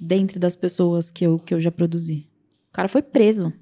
dentre 0.00 0.38
das 0.38 0.56
pessoas 0.56 1.10
que 1.10 1.26
eu, 1.26 1.38
que 1.38 1.52
eu 1.52 1.60
já 1.60 1.70
produzi. 1.70 2.26
O 2.70 2.72
cara 2.72 2.88
foi 2.88 3.02
preso. 3.02 3.52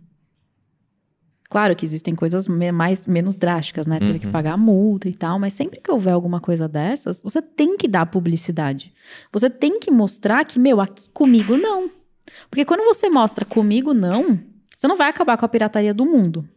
Claro 1.51 1.74
que 1.74 1.84
existem 1.84 2.14
coisas 2.14 2.47
mais, 2.47 3.09
menos 3.09 3.34
drásticas, 3.34 3.88
né? 3.88 3.99
Teve 3.99 4.20
que 4.20 4.26
Uhum. 4.26 4.32
pagar 4.32 4.57
multa 4.57 5.09
e 5.09 5.14
tal, 5.14 5.36
mas 5.40 5.53
sempre 5.53 5.80
que 5.80 5.90
houver 5.90 6.12
alguma 6.12 6.40
coisa 6.40 6.68
dessas, 6.68 7.20
você 7.24 7.43
tem 7.43 7.76
que 7.76 7.88
dar 7.88 8.07
publicidade. 8.07 8.95
Você 9.32 9.51
tem 9.51 9.80
que 9.80 9.90
mostrar 9.90 10.45
que, 10.45 10.61
meu, 10.61 10.80
aqui 10.80 11.11
comigo 11.11 11.57
não. 11.59 11.90
Porque 12.51 12.64
quando 12.64 12.85
você 12.85 13.09
mostra 13.09 13.45
comigo 13.45 13.95
não, 13.95 14.39
você 14.76 14.87
não 14.87 14.97
vai 14.97 15.09
acabar 15.09 15.37
com 15.37 15.45
a 15.45 15.49
pirataria 15.49 15.95
do 15.95 16.05
mundo. 16.05 16.49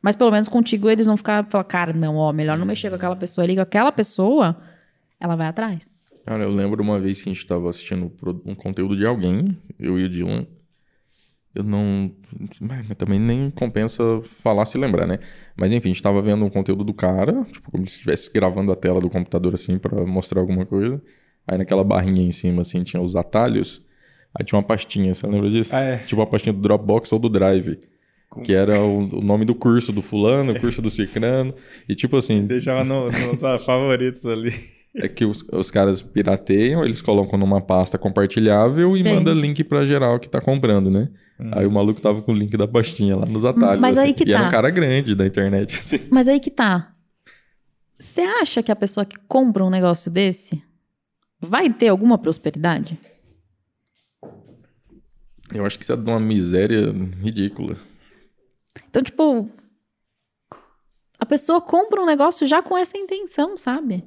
Mas 0.00 0.16
pelo 0.16 0.30
menos 0.30 0.48
contigo 0.48 0.90
eles 0.90 1.06
vão 1.06 1.16
ficar, 1.16 1.44
falar, 1.48 1.64
cara, 1.64 1.92
não, 1.92 2.16
ó, 2.16 2.32
melhor 2.32 2.58
não 2.58 2.66
mexer 2.66 2.90
com 2.90 2.96
aquela 2.96 3.16
pessoa 3.16 3.44
ali, 3.44 3.54
com 3.54 3.60
aquela 3.60 3.92
pessoa, 3.92 4.56
ela 5.20 5.36
vai 5.36 5.46
atrás. 5.46 5.96
Cara, 6.26 6.44
eu 6.44 6.50
lembro 6.50 6.82
uma 6.82 7.00
vez 7.00 7.20
que 7.20 7.28
a 7.28 7.32
gente 7.32 7.46
tava 7.46 7.68
assistindo 7.68 8.12
um 8.44 8.54
conteúdo 8.54 8.96
de 8.96 9.06
alguém, 9.06 9.56
eu 9.78 9.98
e 9.98 10.04
o 10.04 10.08
Dylan. 10.08 10.46
Eu 11.54 11.64
não. 11.64 12.10
Mas 12.60 12.86
também 12.96 13.18
nem 13.18 13.50
compensa 13.50 14.02
falar 14.42 14.64
se 14.64 14.78
lembrar, 14.78 15.06
né? 15.06 15.18
Mas 15.54 15.70
enfim, 15.70 15.90
a 15.90 15.92
gente 15.92 16.02
tava 16.02 16.22
vendo 16.22 16.44
um 16.44 16.50
conteúdo 16.50 16.82
do 16.82 16.94
cara, 16.94 17.44
tipo, 17.52 17.70
como 17.70 17.86
se 17.86 17.94
estivesse 17.96 18.30
gravando 18.32 18.72
a 18.72 18.76
tela 18.76 19.00
do 19.00 19.10
computador 19.10 19.52
assim 19.54 19.78
pra 19.78 20.06
mostrar 20.06 20.40
alguma 20.40 20.64
coisa. 20.64 21.02
Aí 21.46 21.58
naquela 21.58 21.84
barrinha 21.84 22.22
em 22.22 22.32
cima, 22.32 22.62
assim, 22.62 22.82
tinha 22.82 23.02
os 23.02 23.14
atalhos. 23.16 23.84
Aí 24.38 24.44
tinha 24.44 24.58
uma 24.58 24.64
pastinha, 24.64 25.12
você 25.14 25.26
lembra 25.26 25.50
disso? 25.50 25.74
Ah, 25.74 25.80
é. 25.80 25.96
Tipo 25.98 26.20
uma 26.20 26.26
pastinha 26.26 26.52
do 26.52 26.60
Dropbox 26.60 27.12
ou 27.12 27.18
do 27.18 27.28
Drive. 27.28 27.78
Com- 28.30 28.42
Que 28.42 28.54
era 28.54 28.80
o, 28.80 29.18
o 29.18 29.20
nome 29.20 29.44
do 29.44 29.54
curso 29.54 29.92
do 29.92 30.00
fulano, 30.00 30.52
o 30.52 30.60
curso 30.60 30.80
do 30.80 30.88
cicrano. 30.88 31.54
E 31.88 31.94
tipo 31.94 32.16
assim, 32.16 32.44
Deixava 32.46 32.82
no- 32.84 33.10
nos 33.10 33.44
ah, 33.44 33.58
favoritos 33.58 34.24
ali. 34.24 34.52
é 34.96 35.06
que 35.08 35.24
os, 35.26 35.44
os 35.52 35.70
caras 35.70 36.02
pirateiam, 36.02 36.82
eles 36.84 37.02
colocam 37.02 37.38
numa 37.38 37.60
pasta 37.60 37.98
compartilhável 37.98 38.96
e 38.96 39.02
Vende. 39.02 39.16
manda 39.16 39.32
link 39.32 39.62
pra 39.64 39.84
geral 39.84 40.18
que 40.18 40.28
tá 40.28 40.40
comprando, 40.40 40.90
né? 40.90 41.08
Aí 41.50 41.66
o 41.66 41.70
maluco 41.72 42.00
tava 42.00 42.22
com 42.22 42.30
o 42.30 42.34
link 42.34 42.56
da 42.56 42.68
pastinha 42.68 43.16
lá 43.16 43.26
nos 43.26 43.44
atalhos. 43.44 43.80
Mas 43.80 43.98
aí 43.98 44.10
assim. 44.10 44.14
que 44.14 44.30
e 44.30 44.32
era 44.32 44.42
tá. 44.44 44.48
um 44.48 44.50
cara 44.50 44.70
grande 44.70 45.14
da 45.14 45.26
internet, 45.26 45.76
assim. 45.76 45.98
Mas 46.08 46.28
aí 46.28 46.38
que 46.38 46.50
tá. 46.50 46.92
Você 47.98 48.20
acha 48.20 48.62
que 48.62 48.70
a 48.70 48.76
pessoa 48.76 49.04
que 49.04 49.16
compra 49.26 49.64
um 49.64 49.70
negócio 49.70 50.10
desse 50.10 50.62
vai 51.40 51.68
ter 51.72 51.88
alguma 51.88 52.16
prosperidade? 52.16 52.96
Eu 55.54 55.66
acho 55.66 55.76
que 55.78 55.84
isso 55.84 55.92
é 55.92 55.96
de 55.96 56.08
uma 56.08 56.20
miséria 56.20 56.92
ridícula. 57.20 57.76
Então, 58.88 59.02
tipo, 59.02 59.50
a 61.18 61.26
pessoa 61.26 61.60
compra 61.60 62.00
um 62.00 62.06
negócio 62.06 62.46
já 62.46 62.62
com 62.62 62.76
essa 62.76 62.96
intenção, 62.96 63.56
sabe? 63.56 64.04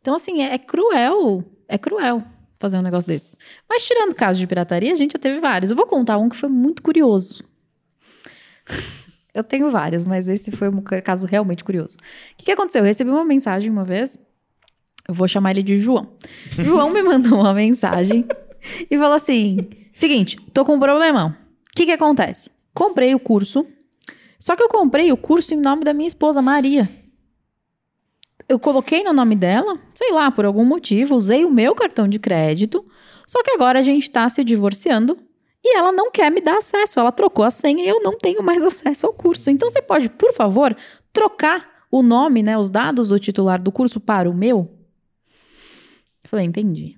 Então, 0.00 0.14
assim, 0.14 0.42
é, 0.42 0.54
é 0.54 0.58
cruel. 0.58 1.44
É 1.68 1.78
cruel 1.78 2.22
fazer 2.58 2.78
um 2.78 2.82
negócio 2.82 3.08
desse. 3.08 3.36
Mas 3.68 3.84
tirando 3.86 4.14
casos 4.14 4.38
de 4.38 4.46
pirataria, 4.46 4.92
a 4.92 4.96
gente 4.96 5.12
já 5.12 5.18
teve 5.18 5.38
vários. 5.38 5.70
Eu 5.70 5.76
vou 5.76 5.86
contar 5.86 6.18
um 6.18 6.28
que 6.28 6.36
foi 6.36 6.48
muito 6.48 6.82
curioso. 6.82 7.44
Eu 9.34 9.44
tenho 9.44 9.70
vários, 9.70 10.04
mas 10.04 10.26
esse 10.26 10.50
foi 10.50 10.68
um 10.68 10.80
ca- 10.80 11.00
caso 11.00 11.26
realmente 11.26 11.62
curioso. 11.62 11.96
O 12.32 12.36
que, 12.38 12.46
que 12.46 12.52
aconteceu? 12.52 12.80
Eu 12.80 12.86
recebi 12.86 13.10
uma 13.10 13.24
mensagem 13.24 13.70
uma 13.70 13.84
vez. 13.84 14.18
Eu 15.06 15.14
vou 15.14 15.28
chamar 15.28 15.52
ele 15.52 15.62
de 15.62 15.78
João. 15.78 16.12
João 16.58 16.90
me 16.90 17.02
mandou 17.04 17.38
uma 17.38 17.54
mensagem 17.54 18.26
e 18.90 18.96
falou 18.96 19.14
assim: 19.14 19.68
seguinte, 19.98 20.36
tô 20.52 20.64
com 20.64 20.74
um 20.74 20.80
problemão. 20.80 21.28
O 21.30 21.74
que, 21.74 21.86
que 21.86 21.92
acontece? 21.92 22.50
Comprei 22.74 23.14
o 23.14 23.20
curso 23.20 23.66
só 24.38 24.54
que 24.54 24.62
eu 24.62 24.68
comprei 24.68 25.10
o 25.10 25.16
curso 25.16 25.52
em 25.52 25.60
nome 25.60 25.84
da 25.84 25.92
minha 25.92 26.06
esposa, 26.06 26.40
Maria. 26.40 26.88
Eu 28.48 28.58
coloquei 28.58 29.02
no 29.02 29.12
nome 29.12 29.34
dela, 29.34 29.78
sei 29.94 30.12
lá, 30.12 30.30
por 30.30 30.44
algum 30.44 30.64
motivo, 30.64 31.16
usei 31.16 31.44
o 31.44 31.50
meu 31.50 31.74
cartão 31.74 32.08
de 32.08 32.18
crédito. 32.18 32.84
Só 33.26 33.42
que 33.42 33.50
agora 33.50 33.80
a 33.80 33.82
gente 33.82 34.10
tá 34.10 34.28
se 34.28 34.42
divorciando 34.44 35.18
e 35.62 35.76
ela 35.76 35.92
não 35.92 36.10
quer 36.10 36.30
me 36.30 36.40
dar 36.40 36.58
acesso. 36.58 37.00
Ela 37.00 37.12
trocou 37.12 37.44
a 37.44 37.50
senha 37.50 37.84
e 37.84 37.88
eu 37.88 38.00
não 38.00 38.16
tenho 38.16 38.42
mais 38.42 38.62
acesso 38.64 39.06
ao 39.06 39.12
curso. 39.12 39.50
Então 39.50 39.68
você 39.68 39.82
pode, 39.82 40.08
por 40.08 40.32
favor, 40.32 40.74
trocar 41.12 41.86
o 41.90 42.02
nome, 42.02 42.42
né, 42.42 42.56
os 42.56 42.70
dados 42.70 43.08
do 43.08 43.18
titular 43.18 43.60
do 43.60 43.72
curso 43.72 43.98
para 43.98 44.30
o 44.30 44.34
meu? 44.34 44.70
Eu 46.22 46.30
falei, 46.30 46.46
entendi. 46.46 46.97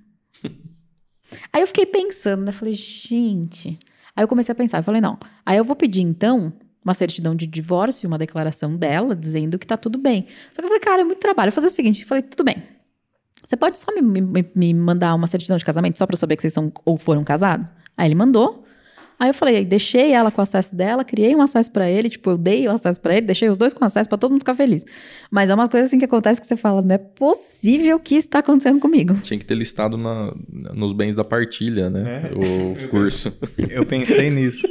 Aí 1.53 1.61
eu 1.63 1.67
fiquei 1.67 1.87
pensando, 1.87 2.43
né? 2.45 2.53
Falei, 2.53 2.75
gente. 2.75 3.79
Aí 4.15 4.25
eu 4.25 4.29
comecei 4.29 4.53
a 4.53 4.57
pensar, 4.57 4.79
eu 4.79 4.83
falei, 4.85 5.01
não. 5.01 5.19
Aí 5.45 5.57
eu 5.57 5.65
vou 5.65 5.77
pedir 5.77 6.03
então 6.03 6.53
uma 6.85 6.95
certidão 6.95 7.35
de 7.35 7.47
divórcio 7.47 8.07
e 8.07 8.09
uma 8.09 8.19
declaração 8.19 8.77
dela 8.77 9.15
dizendo 9.15 9.59
que 9.59 9.67
tá 9.67 9.77
tudo 9.77 9.99
bem. 9.99 10.27
Só 10.53 10.61
que 10.61 10.65
eu 10.65 10.69
falei, 10.69 10.81
cara, 10.81 11.01
é 11.03 11.05
muito 11.05 11.19
trabalho. 11.21 11.49
Eu 11.49 11.53
vou 11.53 11.57
fazer 11.57 11.67
o 11.67 11.71
seguinte, 11.71 12.03
eu 12.03 12.09
falei, 12.09 12.23
tudo 12.23 12.43
bem. 12.45 12.63
Você 13.47 13.57
pode 13.57 13.79
só 13.79 13.93
me, 13.95 14.01
me- 14.03 14.51
me 14.55 14.75
mandar 14.75 15.15
uma 15.15 15.27
certidão 15.27 15.57
de 15.57 15.65
casamento 15.65 15.99
só 15.99 16.07
eu 16.09 16.17
saber 16.17 16.37
que 16.37 16.43
vocês 16.43 16.53
são 16.53 16.73
ou 16.85 16.97
foram 16.97 17.25
casados? 17.25 17.71
Aí 17.97 18.07
ele 18.09 18.15
mandou. 18.15 18.65
Aí 19.21 19.29
eu 19.29 19.35
falei, 19.35 19.63
deixei 19.67 20.13
ela 20.13 20.31
com 20.31 20.41
o 20.41 20.43
acesso 20.43 20.75
dela, 20.75 21.05
criei 21.05 21.37
um 21.37 21.43
acesso 21.43 21.71
pra 21.71 21.91
ele, 21.91 22.09
tipo, 22.09 22.31
eu 22.31 22.39
dei 22.39 22.67
o 22.67 22.71
acesso 22.71 22.99
pra 22.99 23.15
ele, 23.15 23.27
deixei 23.27 23.51
os 23.51 23.57
dois 23.59 23.75
com 23.75 23.85
acesso 23.85 24.09
pra 24.09 24.17
todo 24.17 24.31
mundo 24.31 24.41
ficar 24.41 24.55
feliz. 24.55 24.83
Mas 25.31 25.51
é 25.51 25.55
uma 25.55 25.69
coisa 25.69 25.85
assim 25.87 25.99
que 25.99 26.07
acontece 26.07 26.41
que 26.41 26.47
você 26.47 26.57
fala, 26.57 26.81
não 26.81 26.95
é 26.95 26.99
possível 26.99 28.01
que 28.01 28.17
isso 28.17 28.31
tá 28.31 28.39
acontecendo 28.39 28.81
comigo. 28.81 29.13
Tinha 29.21 29.39
que 29.39 29.45
ter 29.45 29.55
listado 29.55 29.99
na- 29.99 30.33
nos 30.75 30.95
bens 30.95 31.15
da 31.15 31.23
partilha, 31.23 31.91
né? 31.91 32.31
É. 32.31 32.35
O 32.35 32.89
curso. 32.89 33.31
Eu 33.69 33.85
pensei 33.85 34.31
nisso. 34.31 34.67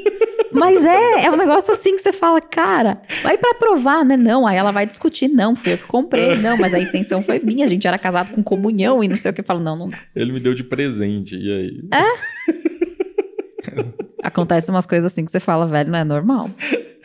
Mas 0.51 0.83
é, 0.83 1.25
é 1.25 1.31
um 1.31 1.37
negócio 1.37 1.71
assim 1.71 1.95
que 1.95 2.01
você 2.01 2.11
fala, 2.11 2.41
cara, 2.41 3.03
vai 3.21 3.37
pra 3.37 3.53
provar, 3.53 4.03
né? 4.03 4.17
Não, 4.17 4.47
aí 4.47 4.57
ela 4.57 4.71
vai 4.71 4.87
discutir, 4.87 5.27
não, 5.27 5.55
foi 5.55 5.73
eu 5.73 5.77
que 5.77 5.85
comprei, 5.85 6.35
não, 6.37 6.57
mas 6.57 6.73
a 6.73 6.79
intenção 6.79 7.21
foi 7.21 7.37
minha, 7.39 7.65
a 7.65 7.69
gente 7.69 7.87
era 7.87 7.99
casado 7.99 8.31
com 8.31 8.41
comunhão 8.41 9.03
e 9.03 9.07
não 9.07 9.15
sei 9.15 9.29
o 9.29 9.33
que. 9.33 9.41
Eu 9.41 9.45
falo, 9.45 9.59
não, 9.59 9.77
não 9.77 9.89
dá. 9.91 9.99
Ele 10.15 10.31
me 10.31 10.39
deu 10.39 10.55
de 10.55 10.63
presente, 10.63 11.35
e 11.37 11.51
aí? 11.53 11.83
Acontece 14.29 14.69
umas 14.69 14.85
coisas 14.85 15.11
assim 15.11 15.25
que 15.25 15.31
você 15.31 15.39
fala, 15.39 15.65
velho, 15.65 15.89
não 15.89 15.99
é 15.99 16.03
normal. 16.03 16.49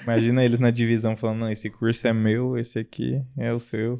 Imagina 0.02 0.44
eles 0.44 0.58
na 0.58 0.70
divisão 0.70 1.16
falando, 1.16 1.40
não, 1.40 1.50
esse 1.50 1.70
curso 1.70 2.06
é 2.06 2.12
meu, 2.12 2.58
esse 2.58 2.78
aqui 2.78 3.22
é 3.38 3.52
o 3.52 3.58
seu. 3.58 3.98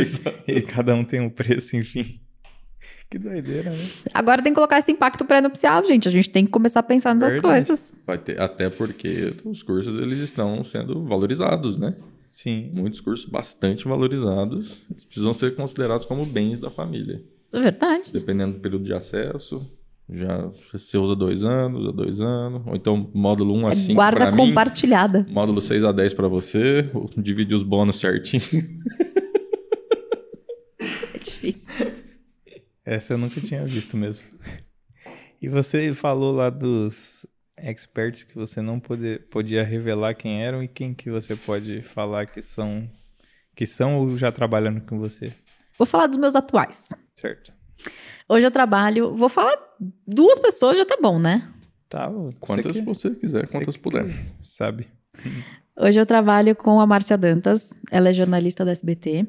e 0.46 0.60
cada 0.60 0.94
um 0.94 1.02
tem 1.02 1.20
um 1.20 1.30
preço, 1.30 1.76
enfim. 1.76 2.20
Que 3.08 3.18
doideira, 3.18 3.70
né? 3.70 3.86
Agora 4.12 4.42
tem 4.42 4.52
que 4.52 4.56
colocar 4.56 4.78
esse 4.78 4.92
impacto 4.92 5.24
pré-nupcial, 5.24 5.82
gente. 5.84 6.08
A 6.08 6.10
gente 6.10 6.28
tem 6.28 6.44
que 6.44 6.50
começar 6.50 6.80
a 6.80 6.82
pensar 6.82 7.14
nessas 7.14 7.32
Verdade. 7.32 7.66
coisas. 7.66 7.94
Vai 8.06 8.18
ter, 8.18 8.40
até 8.40 8.68
porque 8.68 9.34
os 9.44 9.62
cursos 9.62 9.94
eles 9.94 10.18
estão 10.18 10.62
sendo 10.62 11.04
valorizados, 11.04 11.78
né? 11.78 11.96
Sim. 12.30 12.70
Muitos 12.74 13.00
cursos 13.00 13.24
bastante 13.24 13.88
valorizados. 13.88 14.84
Eles 14.90 15.04
precisam 15.04 15.32
ser 15.32 15.54
considerados 15.56 16.04
como 16.04 16.26
bens 16.26 16.58
da 16.58 16.68
família. 16.68 17.22
É 17.52 17.60
verdade. 17.60 18.12
Dependendo 18.12 18.54
do 18.54 18.60
período 18.60 18.84
de 18.84 18.92
acesso. 18.92 19.66
Já 20.08 20.50
você 20.72 20.96
usa 20.96 21.16
dois 21.16 21.42
anos, 21.42 21.88
a 21.88 21.90
dois 21.90 22.20
anos. 22.20 22.62
Ou 22.66 22.76
então 22.76 23.10
módulo 23.12 23.54
1 23.54 23.66
a 23.66 23.70
É 23.70 23.74
5 23.74 23.94
guarda 23.94 24.18
para 24.20 24.30
mim. 24.30 24.36
compartilhada. 24.48 25.26
Módulo 25.28 25.60
6 25.60 25.82
a 25.84 25.90
10 25.92 26.14
para 26.14 26.28
você. 26.28 26.88
ou 26.94 27.10
Divide 27.16 27.54
os 27.54 27.62
bônus 27.64 27.96
certinho. 27.98 28.42
É 31.14 31.18
difícil. 31.18 31.92
Essa 32.84 33.14
eu 33.14 33.18
nunca 33.18 33.40
tinha 33.40 33.64
visto 33.64 33.96
mesmo. 33.96 34.26
E 35.42 35.48
você 35.48 35.92
falou 35.92 36.32
lá 36.34 36.50
dos 36.50 37.26
experts 37.58 38.22
que 38.24 38.34
você 38.34 38.60
não 38.62 38.78
pode, 38.78 39.18
podia 39.30 39.64
revelar 39.64 40.14
quem 40.14 40.42
eram 40.44 40.62
e 40.62 40.68
quem 40.68 40.94
que 40.94 41.10
você 41.10 41.34
pode 41.34 41.82
falar 41.82 42.26
que 42.26 42.40
são 42.42 42.88
que 43.54 43.66
são 43.66 43.96
ou 43.98 44.18
já 44.18 44.30
trabalhando 44.30 44.82
com 44.82 44.98
você, 44.98 45.32
Vou 45.78 45.86
falar 45.86 46.06
dos 46.06 46.18
meus 46.18 46.36
atuais. 46.36 46.90
certo? 47.14 47.52
Hoje 48.28 48.46
eu 48.46 48.50
trabalho. 48.50 49.14
Vou 49.14 49.28
falar 49.28 49.56
duas 50.06 50.38
pessoas, 50.38 50.76
já 50.76 50.84
tá 50.84 50.96
bom, 51.00 51.18
né? 51.18 51.48
Tá, 51.88 52.10
Quantas 52.40 52.80
você 52.80 53.10
quiser, 53.10 53.46
quantas 53.46 53.76
puder. 53.76 54.06
sabe. 54.42 54.88
Hoje 55.78 56.00
eu 56.00 56.06
trabalho 56.06 56.56
com 56.56 56.80
a 56.80 56.86
Márcia 56.86 57.16
Dantas. 57.16 57.72
Ela 57.90 58.08
é 58.10 58.12
jornalista 58.12 58.64
da 58.64 58.72
SBT. 58.72 59.26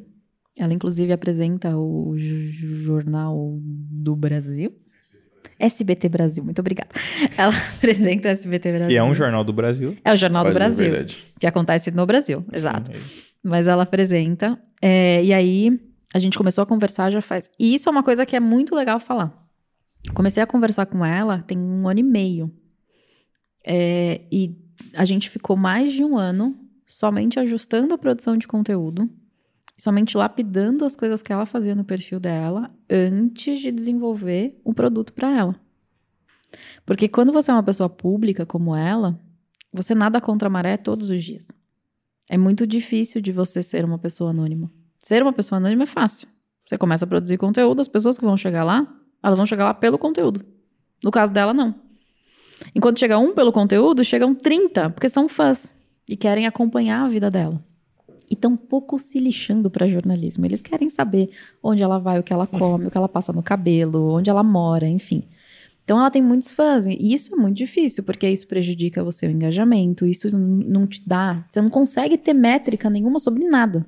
Ela, 0.58 0.74
inclusive, 0.74 1.14
apresenta 1.14 1.78
o 1.78 2.16
Jornal 2.18 3.60
do 3.62 4.16
Brasil. 4.16 4.74
SBT 5.60 6.10
Brasil, 6.10 6.44
muito 6.44 6.60
obrigada. 6.60 6.90
Ela 7.38 7.54
apresenta 7.78 8.30
o 8.30 8.32
SBT 8.32 8.70
Brasil. 8.72 8.90
Que 8.90 8.98
é 8.98 9.04
um 9.04 9.14
jornal 9.14 9.44
do 9.44 9.54
Brasil. 9.54 9.96
É 10.04 10.14
o 10.14 10.16
Jornal 10.16 10.46
do 10.46 10.54
Brasil, 10.54 10.90
verdade. 10.90 11.18
que 11.40 11.48
acontece 11.48 11.92
no 11.92 12.06
Brasil, 12.06 12.44
exato. 12.54 12.92
Sim, 12.92 12.98
é. 12.98 13.28
Mas 13.44 13.68
ela 13.68 13.84
apresenta. 13.84 14.58
é, 14.82 15.24
e 15.24 15.34
aí, 15.34 15.80
a 16.14 16.20
gente 16.20 16.38
começou 16.38 16.64
a 16.64 16.66
conversar 16.66 17.12
já 17.12 17.22
faz. 17.22 17.50
E 17.60 17.74
isso 17.74 17.90
é 17.90 17.92
uma 17.92 18.04
coisa 18.04 18.26
que 18.26 18.36
é 18.36 18.40
muito 18.40 18.76
legal 18.76 19.00
falar. 19.00 19.48
Comecei 20.14 20.42
a 20.42 20.48
conversar 20.48 20.86
com 20.86 21.06
ela 21.06 21.44
tem 21.44 21.58
um 21.58 21.88
ano 21.88 22.00
e 22.00 22.04
meio. 22.04 22.52
É, 23.66 24.22
e 24.32 24.56
a 24.94 25.04
gente 25.04 25.30
ficou 25.30 25.58
mais 25.58 25.92
de 25.92 26.04
um 26.04 26.18
ano 26.18 26.58
somente 26.86 27.40
ajustando 27.40 27.94
a 27.94 27.98
produção 27.98 28.38
de 28.38 28.48
conteúdo, 28.48 29.10
somente 29.78 30.16
lapidando 30.16 30.86
as 30.86 30.96
coisas 30.96 31.22
que 31.22 31.34
ela 31.34 31.46
fazia 31.46 31.76
no 31.76 31.84
perfil 31.84 32.20
dela 32.20 32.72
antes 32.90 33.60
de 33.60 33.72
desenvolver 33.72 34.60
um 34.66 34.74
produto 34.74 35.12
para 35.12 35.38
ela. 35.38 35.56
Porque 36.86 37.10
quando 37.10 37.34
você 37.34 37.52
é 37.52 37.54
uma 37.54 37.64
pessoa 37.64 37.90
pública 37.90 38.46
como 38.46 38.74
ela, 38.74 39.20
você 39.74 39.94
nada 39.94 40.22
contra 40.22 40.48
a 40.48 40.50
maré 40.50 40.78
todos 40.78 41.10
os 41.10 41.22
dias. 41.22 41.48
É 42.30 42.38
muito 42.38 42.66
difícil 42.66 43.22
de 43.22 43.32
você 43.32 43.62
ser 43.62 43.84
uma 43.84 44.00
pessoa 44.00 44.30
anônima. 44.30 44.72
Ser 45.00 45.22
uma 45.24 45.34
pessoa 45.34 45.58
anônima 45.58 45.84
é 45.84 45.88
fácil. 45.88 46.28
Você 46.66 46.78
começa 46.78 47.06
a 47.06 47.08
produzir 47.08 47.38
conteúdo, 47.38 47.80
as 47.80 47.88
pessoas 47.88 48.18
que 48.18 48.26
vão 48.26 48.36
chegar 48.36 48.64
lá, 48.64 48.86
elas 49.24 49.38
vão 49.38 49.46
chegar 49.46 49.64
lá 49.64 49.74
pelo 49.74 49.98
conteúdo. 49.98 50.46
No 51.04 51.12
caso 51.12 51.32
dela, 51.32 51.54
não. 51.54 51.74
Enquanto 52.76 53.00
chega 53.00 53.18
um 53.18 53.34
pelo 53.34 53.52
conteúdo, 53.52 54.04
chegam 54.04 54.36
30, 54.36 54.90
porque 54.90 55.10
são 55.10 55.30
fãs 55.30 55.76
e 56.10 56.16
querem 56.16 56.48
acompanhar 56.48 57.06
a 57.06 57.08
vida 57.08 57.30
dela. 57.30 57.64
E 58.30 58.34
estão 58.34 58.58
pouco 58.58 59.00
se 59.00 59.20
lixando 59.20 59.70
para 59.70 59.88
jornalismo. 59.88 60.46
Eles 60.46 60.62
querem 60.62 60.90
saber 60.90 61.30
onde 61.64 61.84
ela 61.84 61.98
vai, 61.98 62.20
o 62.20 62.24
que 62.24 62.34
ela 62.34 62.48
come, 62.48 62.88
o 62.88 62.92
que 62.92 62.98
ela 62.98 63.08
passa 63.08 63.32
no 63.32 63.44
cabelo, 63.44 64.16
onde 64.16 64.30
ela 64.30 64.44
mora, 64.44 64.88
enfim. 64.88 65.24
Então 65.84 65.98
ela 65.98 66.12
tem 66.12 66.22
muitos 66.22 66.52
fãs. 66.52 66.86
E 66.86 67.14
isso 67.14 67.34
é 67.34 67.38
muito 67.38 67.56
difícil, 67.56 68.04
porque 68.04 68.30
isso 68.30 68.46
prejudica 68.46 69.02
o 69.04 69.12
seu 69.12 69.32
engajamento, 69.32 70.06
isso 70.06 70.38
não 70.38 70.86
te 70.86 71.02
dá. 71.08 71.46
Você 71.48 71.62
não 71.62 71.70
consegue 71.70 72.18
ter 72.18 72.34
métrica 72.34 72.90
nenhuma 72.90 73.20
sobre 73.20 73.48
nada. 73.48 73.86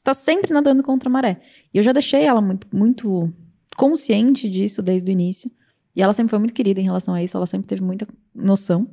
Você 0.00 0.04
tá 0.04 0.14
sempre 0.14 0.50
nadando 0.50 0.82
contra 0.82 1.10
a 1.10 1.12
maré. 1.12 1.42
E 1.74 1.76
eu 1.76 1.82
já 1.82 1.92
deixei 1.92 2.22
ela 2.22 2.40
muito, 2.40 2.66
muito 2.74 3.30
consciente 3.76 4.48
disso 4.48 4.80
desde 4.80 5.10
o 5.10 5.12
início. 5.12 5.50
E 5.94 6.00
ela 6.00 6.14
sempre 6.14 6.30
foi 6.30 6.38
muito 6.38 6.54
querida 6.54 6.80
em 6.80 6.84
relação 6.84 7.12
a 7.12 7.22
isso, 7.22 7.36
ela 7.36 7.44
sempre 7.44 7.66
teve 7.66 7.82
muita 7.82 8.08
noção. 8.34 8.88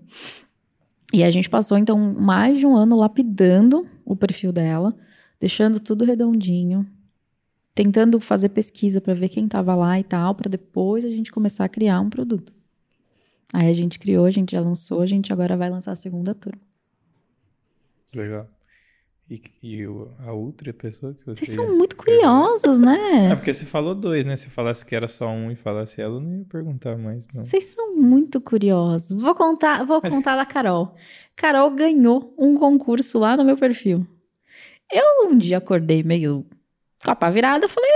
E 1.14 1.24
a 1.24 1.32
gente 1.32 1.50
passou, 1.50 1.78
então, 1.78 1.98
mais 1.98 2.60
de 2.60 2.66
um 2.66 2.76
ano 2.76 2.98
lapidando 2.98 3.88
o 4.04 4.18
perfil 4.18 4.52
dela, 4.52 4.94
deixando 5.40 5.80
tudo 5.80 6.04
redondinho, 6.04 6.86
tentando 7.74 8.20
fazer 8.20 8.50
pesquisa 8.50 9.00
para 9.00 9.14
ver 9.14 9.30
quem 9.30 9.46
estava 9.46 9.74
lá 9.76 9.98
e 9.98 10.04
tal, 10.04 10.36
para 10.36 10.50
depois 10.50 11.06
a 11.06 11.10
gente 11.10 11.32
começar 11.32 11.64
a 11.64 11.70
criar 11.70 12.02
um 12.02 12.10
produto. 12.10 12.54
Aí 13.54 13.70
a 13.70 13.74
gente 13.74 13.98
criou, 13.98 14.26
a 14.26 14.30
gente 14.30 14.52
já 14.52 14.60
lançou, 14.60 15.00
a 15.00 15.06
gente 15.06 15.32
agora 15.32 15.56
vai 15.56 15.70
lançar 15.70 15.94
a 15.94 15.96
segunda 15.96 16.36
turma. 16.36 16.62
Legal. 18.14 18.57
E, 19.30 19.42
e 19.62 19.86
o- 19.86 20.10
a 20.20 20.32
outra 20.32 20.72
pessoa 20.74 21.14
que 21.14 21.26
você. 21.26 21.46
Vocês 21.46 21.56
são 21.56 21.78
muito 21.78 21.98
curiosos, 21.98 22.80
É 22.80 22.82
né? 22.82 23.36
porque 23.36 23.54
você 23.54 23.66
falou 23.66 23.94
dois, 23.94 24.24
né? 24.26 24.38
Se 24.38 24.50
falasse 24.50 24.86
que 24.86 24.96
era 24.96 25.08
só 25.08 25.28
um 25.28 25.52
e 25.52 25.56
falasse 25.56 26.00
ela, 26.02 26.16
eu 26.16 26.22
não 26.22 26.38
ia 26.40 26.46
perguntar 26.46 26.98
mais, 26.98 27.28
não. 27.34 27.44
Vocês 27.44 27.66
são 27.66 27.94
muito 27.96 28.40
curiosos. 28.40 29.20
Vou 29.20 29.36
contar, 29.36 29.84
vou 29.86 30.02
contar 30.02 30.38
da 30.38 30.46
Carol. 30.46 30.96
Carol 31.36 31.70
ganhou 31.72 32.34
um 32.38 32.56
concurso 32.56 33.20
lá 33.20 33.36
no 33.36 33.44
meu 33.44 33.58
perfil. 33.58 34.08
Eu 34.90 35.28
um 35.30 35.38
dia 35.38 35.58
acordei 35.58 36.02
meio 36.04 36.46
capa 37.04 37.30
virada, 37.30 37.68
falei, 37.68 37.92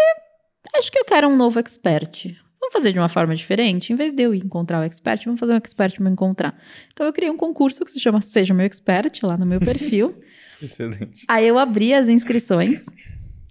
acho 0.76 0.92
que 0.92 1.00
eu 1.00 1.06
quero 1.06 1.30
um 1.30 1.36
novo 1.38 1.60
expert. 1.60 2.36
Vamos 2.60 2.74
fazer 2.74 2.92
de 2.92 3.00
uma 3.00 3.10
forma 3.10 3.34
diferente? 3.36 3.92
Em 3.94 3.96
vez 3.96 4.12
de 4.14 4.22
eu 4.24 4.36
encontrar 4.36 4.82
o 4.82 4.84
expert, 4.84 5.24
vamos 5.26 5.40
fazer 5.40 5.54
um 5.54 5.58
expert 5.58 5.98
me 6.02 6.10
encontrar. 6.10 6.56
Então 6.92 7.06
eu 7.06 7.14
criei 7.14 7.32
um 7.32 7.38
concurso 7.38 7.84
que 7.86 7.90
se 7.92 8.00
chama 8.02 8.22
Seja 8.22 8.54
Meu 8.54 8.66
Expert 8.66 9.20
lá 9.24 9.38
no 9.38 9.46
meu 9.46 9.60
perfil. 9.62 10.14
Excelente. 10.66 11.26
Aí 11.28 11.48
eu 11.48 11.58
abri 11.58 11.94
as 11.94 12.08
inscrições. 12.10 12.86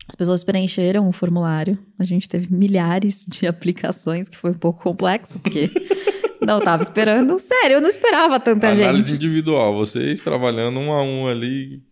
As 0.09 0.17
pessoas 0.17 0.43
preencheram 0.43 1.09
o 1.09 1.13
formulário. 1.13 1.79
A 1.99 2.05
gente 2.05 2.29
teve 2.29 2.53
milhares 2.53 3.25
de 3.29 3.47
aplicações, 3.49 4.29
que 4.29 4.37
foi 4.37 4.51
um 4.51 4.59
pouco 4.59 4.83
complexo, 4.83 5.39
porque 5.39 5.71
não 6.45 6.59
estava 6.59 6.83
esperando. 6.83 7.39
Sério, 7.39 7.77
eu 7.77 7.81
não 7.81 7.89
esperava 7.89 8.41
tanta 8.41 8.69
Análise 8.71 9.11
gente. 9.11 9.17
individual, 9.17 9.77
vocês 9.77 10.21
trabalhando 10.21 10.81
um 10.81 10.93
a 10.93 11.03
um 11.03 11.29
ali, 11.29 11.83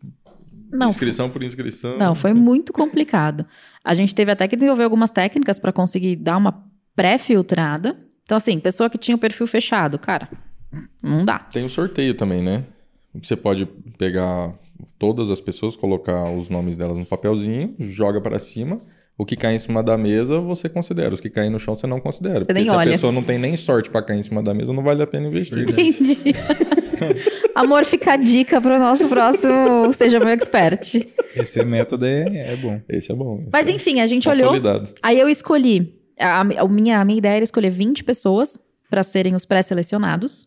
Não, 0.72 0.88
inscrição 0.88 1.30
por 1.30 1.42
inscrição. 1.42 1.96
não, 1.96 2.14
foi 2.14 2.32
muito 2.34 2.72
complicado. 2.72 3.46
A 3.84 3.94
gente 3.94 4.14
teve 4.14 4.32
até 4.32 4.48
que 4.48 4.56
desenvolver 4.56 4.84
algumas 4.84 5.10
técnicas 5.10 5.58
para 5.60 5.72
conseguir 5.72 6.16
dar 6.16 6.36
uma 6.36 6.64
pré-filtrada. 6.96 7.96
Então, 8.24 8.36
assim, 8.36 8.58
pessoa 8.58 8.90
que 8.90 8.98
tinha 8.98 9.14
o 9.14 9.18
perfil 9.18 9.46
fechado, 9.46 9.98
cara, 9.98 10.28
não 11.02 11.24
dá. 11.24 11.38
Tem 11.38 11.64
o 11.64 11.70
sorteio 11.70 12.14
também, 12.14 12.42
né? 12.42 12.64
Você 13.22 13.36
pode 13.36 13.64
pegar 13.96 14.52
todas 14.98 15.30
as 15.30 15.40
pessoas, 15.40 15.76
colocar 15.76 16.30
os 16.30 16.48
nomes 16.48 16.76
delas 16.76 16.96
no 16.96 17.06
papelzinho, 17.06 17.74
joga 17.78 18.20
pra 18.20 18.38
cima. 18.38 18.78
O 19.16 19.26
que 19.26 19.34
cai 19.34 19.56
em 19.56 19.58
cima 19.58 19.82
da 19.82 19.98
mesa, 19.98 20.38
você 20.38 20.68
considera. 20.68 21.12
Os 21.12 21.18
que 21.18 21.28
caem 21.28 21.50
no 21.50 21.58
chão, 21.58 21.74
você 21.74 21.88
não 21.88 21.98
considera. 21.98 22.40
Porque 22.40 22.52
nem 22.52 22.64
se 22.64 22.70
olha. 22.70 22.90
a 22.90 22.92
pessoa 22.92 23.12
não 23.12 23.22
tem 23.22 23.36
nem 23.36 23.56
sorte 23.56 23.90
pra 23.90 24.00
cair 24.00 24.20
em 24.20 24.22
cima 24.22 24.40
da 24.40 24.54
mesa, 24.54 24.72
não 24.72 24.82
vale 24.82 25.02
a 25.02 25.06
pena 25.08 25.26
investir. 25.26 25.58
Entendi. 25.58 26.18
Amor, 27.52 27.84
fica 27.84 28.12
a 28.12 28.16
dica 28.16 28.60
para 28.60 28.76
o 28.76 28.78
nosso 28.78 29.08
próximo 29.08 29.92
Seja 29.92 30.20
Meu 30.20 30.28
Expert. 30.28 31.04
Esse 31.34 31.64
método 31.64 32.06
é, 32.06 32.52
é 32.52 32.56
bom. 32.56 32.80
Esse 32.88 33.10
é 33.10 33.14
bom. 33.14 33.40
esse 33.40 33.48
Mas 33.52 33.66
é 33.66 33.72
enfim, 33.72 34.00
a 34.00 34.06
gente 34.06 34.28
olhou. 34.28 34.52
Aí 35.02 35.18
eu 35.18 35.28
escolhi. 35.28 35.94
A, 36.18 36.40
a 36.40 36.68
minha, 36.68 37.00
a 37.00 37.04
minha 37.04 37.18
ideia 37.18 37.36
era 37.36 37.44
escolher 37.44 37.70
20 37.70 38.04
pessoas 38.04 38.56
para 38.88 39.02
serem 39.02 39.34
os 39.34 39.44
pré-selecionados. 39.44 40.46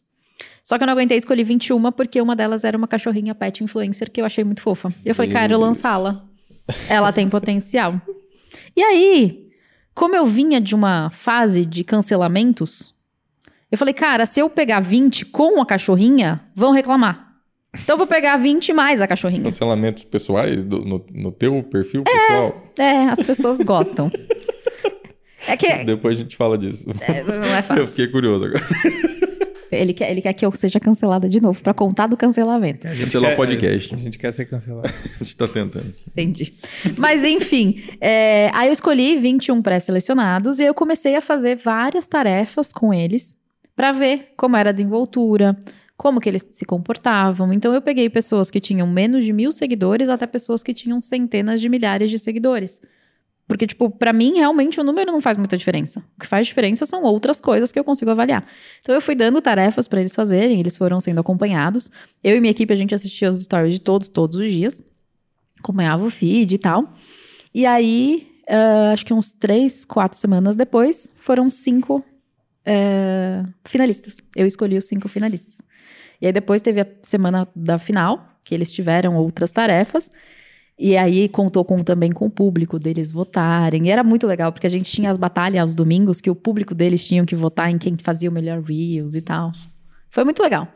Só 0.64 0.78
que 0.78 0.84
eu 0.84 0.88
não 0.88 0.94
aguentei 0.94 1.18
escolher 1.18 1.44
21 1.44 1.92
porque 1.92 2.22
uma 2.22 2.36
delas 2.36 2.64
era 2.64 2.78
uma 2.78 2.88
cachorrinha 2.88 3.34
pet 3.36 3.64
influencer 3.64 4.10
que 4.12 4.22
eu 4.22 4.26
achei 4.26 4.44
muito 4.44 4.62
fofa. 4.62 4.94
Eu 5.06 5.14
falei, 5.16 5.30
Deus. 5.58 5.62
lançá-la. 5.62 6.24
Ela 6.88 7.12
tem 7.12 7.28
potencial. 7.28 8.00
E 8.76 8.82
aí, 8.82 9.48
como 9.94 10.16
eu 10.16 10.26
vinha 10.26 10.62
de 10.62 10.74
uma 10.76 11.10
fase 11.10 11.66
de 11.66 11.84
cancelamentos, 11.84 12.94
eu 13.72 13.78
falei, 13.78 13.94
cara, 13.94 14.26
se 14.26 14.40
eu 14.40 14.50
pegar 14.50 14.80
20 14.80 15.26
com 15.26 15.62
a 15.62 15.66
cachorrinha, 15.66 16.42
vão 16.56 16.72
reclamar. 16.72 17.30
Então 17.74 17.94
eu 17.94 17.98
vou 17.98 18.08
pegar 18.08 18.36
20 18.38 18.74
mais 18.74 19.02
a 19.02 19.08
cachorrinha. 19.08 19.44
Cancelamentos 19.44 20.04
pessoais 20.04 20.66
do- 20.66 20.84
no, 20.86 21.06
no 21.14 21.32
teu 21.32 21.64
perfil 21.64 22.04
pessoal. 22.04 22.64
É, 22.78 23.06
as 23.06 23.24
pessoas 23.24 23.60
gostam. 23.62 24.12
É 25.48 25.56
que 25.58 25.84
Depois 25.86 26.20
a 26.20 26.22
gente 26.22 26.36
fala 26.38 26.58
disso. 26.58 26.86
é, 27.02 27.24
não 27.24 27.44
é 27.46 27.60
Eu 27.60 27.64
fácil. 27.64 27.88
fiquei 27.88 28.08
curioso 28.10 28.46
agora. 28.46 28.64
Ele 29.72 29.94
quer, 29.94 30.12
ele 30.12 30.22
quer 30.22 30.34
que 30.34 30.46
eu 30.46 30.52
seja 30.54 30.80
cancelada 30.80 31.30
de 31.30 31.42
novo, 31.42 31.62
pra 31.62 31.74
contar 31.74 32.08
do 32.08 32.18
cancelamento. 32.18 32.88
A 32.88 32.94
gente 32.94 33.06
Cancelar 33.06 33.28
o 33.28 33.30
quer- 33.32 33.36
podcast. 33.38 33.96
A 33.96 33.98
gente 33.98 34.18
quer 34.18 34.32
ser 34.34 34.46
cancelado. 34.46 34.88
A 35.20 35.24
gente 35.24 35.38
tá 35.38 35.48
tentando. 35.48 35.94
Entendi. 36.08 36.54
Mas 36.98 37.24
enfim, 37.24 37.82
é, 38.02 38.50
aí 38.54 38.68
eu 38.68 38.74
escolhi 38.74 39.18
21 39.18 39.62
pré-selecionados 39.62 40.60
e 40.60 40.64
eu 40.64 40.74
comecei 40.74 41.16
a 41.16 41.22
fazer 41.22 41.56
várias 41.56 42.06
tarefas 42.08 42.72
com 42.74 42.94
eles 42.94 43.38
pra 43.76 43.92
ver 43.92 44.34
como 44.36 44.56
era 44.58 44.70
a 44.70 44.74
desenvoltura, 44.74 45.56
como 45.98 46.20
que 46.20 46.28
eles 46.28 46.46
se 46.52 46.66
comportavam. 46.66 47.54
Então 47.54 47.74
eu 47.74 47.82
peguei 47.82 48.10
pessoas 48.10 48.50
que 48.52 48.60
tinham 48.60 48.88
menos 48.88 49.24
de 49.24 49.32
mil 49.32 49.52
seguidores 49.52 50.10
até 50.10 50.26
pessoas 50.28 50.64
que 50.64 50.74
tinham 50.74 51.00
centenas 51.00 51.62
de 51.62 51.70
milhares 51.70 52.10
de 52.10 52.18
seguidores. 52.20 52.82
Porque, 53.52 53.68
tipo, 53.68 53.90
pra 53.90 54.14
mim, 54.14 54.36
realmente, 54.36 54.80
o 54.80 54.84
número 54.84 55.12
não 55.12 55.20
faz 55.20 55.36
muita 55.36 55.58
diferença. 55.58 56.02
O 56.16 56.22
que 56.22 56.26
faz 56.26 56.48
diferença 56.48 56.86
são 56.86 57.04
outras 57.04 57.42
coisas 57.42 57.70
que 57.70 57.78
eu 57.78 57.84
consigo 57.84 58.10
avaliar. 58.10 58.48
Então, 58.80 58.96
eu 58.96 59.02
fui 59.02 59.14
dando 59.14 59.42
tarefas 59.42 59.90
pra 59.90 60.00
eles 60.00 60.16
fazerem, 60.16 60.62
eles 60.62 60.78
foram 60.78 61.02
sendo 61.02 61.20
acompanhados. 61.20 61.92
Eu 62.24 62.38
e 62.38 62.40
minha 62.40 62.52
equipe, 62.52 62.72
a 62.72 62.78
gente 62.78 62.96
assistia 62.96 63.30
os 63.30 63.44
stories 63.44 63.74
de 63.74 63.82
todos, 63.82 64.08
todos 64.08 64.40
os 64.40 64.50
dias. 64.50 64.82
Acompanhava 65.60 66.02
o 66.06 66.10
feed 66.10 66.56
e 66.56 66.58
tal. 66.58 66.94
E 67.54 67.66
aí, 67.66 68.26
ah, 68.48 68.94
acho 68.94 69.06
que 69.06 69.14
uns 69.14 69.34
três, 69.34 69.84
quatro 69.84 70.18
semanas 70.18 70.56
depois, 70.56 71.14
foram 71.18 71.50
cinco 71.50 72.02
eh, 72.66 73.44
finalistas. 73.66 74.16
Eu 74.34 74.48
escolhi 74.48 74.78
os 74.78 74.86
cinco 74.86 75.10
finalistas. 75.10 75.58
E 76.22 76.26
aí, 76.26 76.32
depois 76.32 76.62
teve 76.62 76.80
a 76.80 76.88
semana 77.04 77.46
da 77.54 77.78
final, 77.78 78.30
que 78.46 78.56
eles 78.56 78.72
tiveram 78.72 79.18
outras 79.18 79.52
tarefas. 79.52 80.10
E 80.84 80.98
aí 80.98 81.30
contou 81.30 81.64
com, 81.64 81.78
também 81.78 82.12
com 82.12 82.26
o 82.26 82.30
público 82.30 82.80
deles 82.80 83.12
votarem. 83.12 83.86
E 83.86 83.92
era 83.92 84.04
muito 84.04 84.26
legal, 84.26 84.52
porque 84.52 84.66
a 84.66 84.70
gente 84.70 84.92
tinha 84.92 85.12
as 85.12 85.18
batalhas 85.18 85.62
aos 85.62 85.76
domingos 85.76 86.20
que 86.20 86.28
o 86.28 86.34
público 86.34 86.74
deles 86.74 87.06
tinham 87.06 87.24
que 87.24 87.36
votar 87.36 87.70
em 87.70 87.78
quem 87.78 87.96
fazia 87.98 88.32
o 88.32 88.34
melhor 88.34 88.64
Reels 88.64 89.14
e 89.14 89.22
tal. 89.22 89.52
Foi 90.10 90.24
muito 90.24 90.42
legal. 90.42 90.68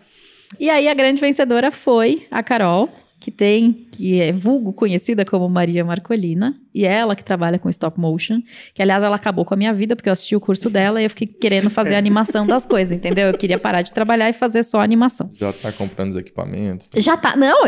E 0.59 0.69
aí 0.69 0.87
a 0.87 0.93
grande 0.93 1.19
vencedora 1.19 1.71
foi 1.71 2.27
a 2.29 2.43
Carol, 2.43 2.87
que 3.19 3.31
tem, 3.31 3.87
que 3.91 4.21
é 4.21 4.31
vulgo 4.31 4.71
conhecida 4.73 5.25
como 5.25 5.49
Maria 5.49 5.83
Marcolina, 5.83 6.55
e 6.71 6.85
é 6.85 6.93
ela 6.93 7.15
que 7.15 7.23
trabalha 7.23 7.57
com 7.57 7.67
stop 7.67 7.99
motion, 7.99 8.43
que 8.75 8.83
aliás 8.83 9.01
ela 9.01 9.15
acabou 9.15 9.43
com 9.43 9.55
a 9.55 9.57
minha 9.57 9.73
vida, 9.73 9.95
porque 9.95 10.07
eu 10.07 10.13
assisti 10.13 10.35
o 10.35 10.39
curso 10.39 10.69
dela 10.69 11.01
e 11.01 11.05
eu 11.05 11.09
fiquei 11.09 11.25
querendo 11.25 11.71
fazer 11.71 11.95
a 11.95 11.97
animação 11.97 12.45
das 12.45 12.63
coisas, 12.67 12.95
entendeu? 12.95 13.29
Eu 13.29 13.37
queria 13.39 13.57
parar 13.57 13.81
de 13.81 13.91
trabalhar 13.91 14.29
e 14.29 14.33
fazer 14.33 14.61
só 14.61 14.81
animação. 14.81 15.31
Já 15.33 15.51
tá 15.51 15.71
comprando 15.71 16.11
os 16.11 16.17
equipamentos. 16.17 16.87
Já 17.03 17.17
tá. 17.17 17.35
Não, 17.35 17.65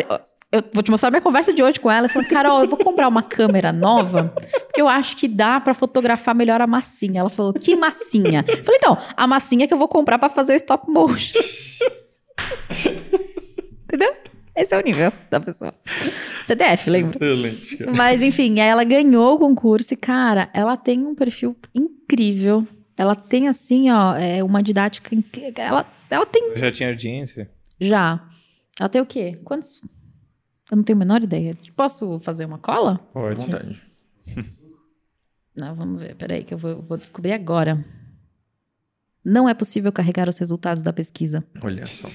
eu, 0.51 0.63
vou 0.73 0.81
te 0.81 0.89
mostrar 0.89 1.09
minha 1.11 1.21
conversa 1.21 1.51
de 1.53 1.61
hoje 1.61 1.79
com 1.79 1.91
ela. 1.91 2.05
Eu 2.07 2.09
falei, 2.09 2.27
Carol, 2.27 2.61
eu 2.61 2.67
vou 2.67 2.77
comprar 2.77 3.07
uma 3.07 3.21
câmera 3.21 3.71
nova, 3.73 4.33
porque 4.65 4.81
eu 4.81 4.87
acho 4.87 5.17
que 5.17 5.27
dá 5.27 5.59
pra 5.59 5.73
fotografar 5.73 6.33
melhor 6.33 6.61
a 6.61 6.67
massinha. 6.67 7.19
Ela 7.19 7.29
falou, 7.29 7.53
que 7.53 7.75
massinha? 7.75 8.45
Eu 8.47 8.63
falei, 8.63 8.77
então, 8.77 8.97
a 9.15 9.27
massinha 9.27 9.67
que 9.67 9.73
eu 9.73 9.77
vou 9.77 9.87
comprar 9.87 10.17
pra 10.17 10.29
fazer 10.29 10.53
o 10.53 10.55
stop 10.55 10.89
motion. 10.89 11.39
Entendeu? 13.83 14.15
Esse 14.55 14.73
é 14.73 14.77
o 14.79 14.81
nível 14.81 15.11
da 15.29 15.39
pessoa. 15.39 15.73
CDF, 16.43 16.89
lembra? 16.89 17.15
Excelente, 17.15 17.77
cara. 17.77 17.91
Mas 17.91 18.23
enfim, 18.23 18.59
aí 18.59 18.67
ela 18.69 18.83
ganhou 18.83 19.35
o 19.35 19.39
concurso 19.39 19.93
e, 19.93 19.97
cara, 19.97 20.49
ela 20.53 20.75
tem 20.75 21.05
um 21.05 21.13
perfil 21.13 21.55
incrível. 21.75 22.65
Ela 22.95 23.15
tem, 23.15 23.47
assim, 23.47 23.91
ó, 23.91 24.15
é, 24.15 24.43
uma 24.43 24.63
didática. 24.63 25.15
Ela, 25.57 25.85
ela 26.09 26.25
tem 26.25 26.55
Já 26.55 26.71
tinha 26.71 26.89
audiência? 26.89 27.49
já. 27.79 28.23
Ela 28.79 28.89
tem 28.89 29.01
o 29.01 29.05
quê? 29.05 29.39
Quantos? 29.43 29.81
Eu 30.69 30.77
não 30.77 30.83
tenho 30.83 30.97
a 30.97 30.99
menor 30.99 31.23
ideia. 31.23 31.57
Posso 31.75 32.19
fazer 32.19 32.45
uma 32.45 32.57
cola? 32.57 32.97
Pode. 33.13 33.35
vontade. 33.35 33.81
Não, 35.55 35.73
vamos 35.73 35.99
ver. 35.99 36.15
Peraí, 36.15 36.43
que 36.43 36.53
eu 36.53 36.57
vou, 36.57 36.83
vou 36.83 36.97
descobrir 36.97 37.31
agora. 37.31 37.83
Não 39.25 39.49
é 39.49 39.55
possível 39.55 39.91
carregar 39.91 40.29
os 40.29 40.37
resultados 40.37 40.83
da 40.83 40.93
pesquisa. 40.93 41.43
Olha 41.63 41.83
só. 41.85 42.07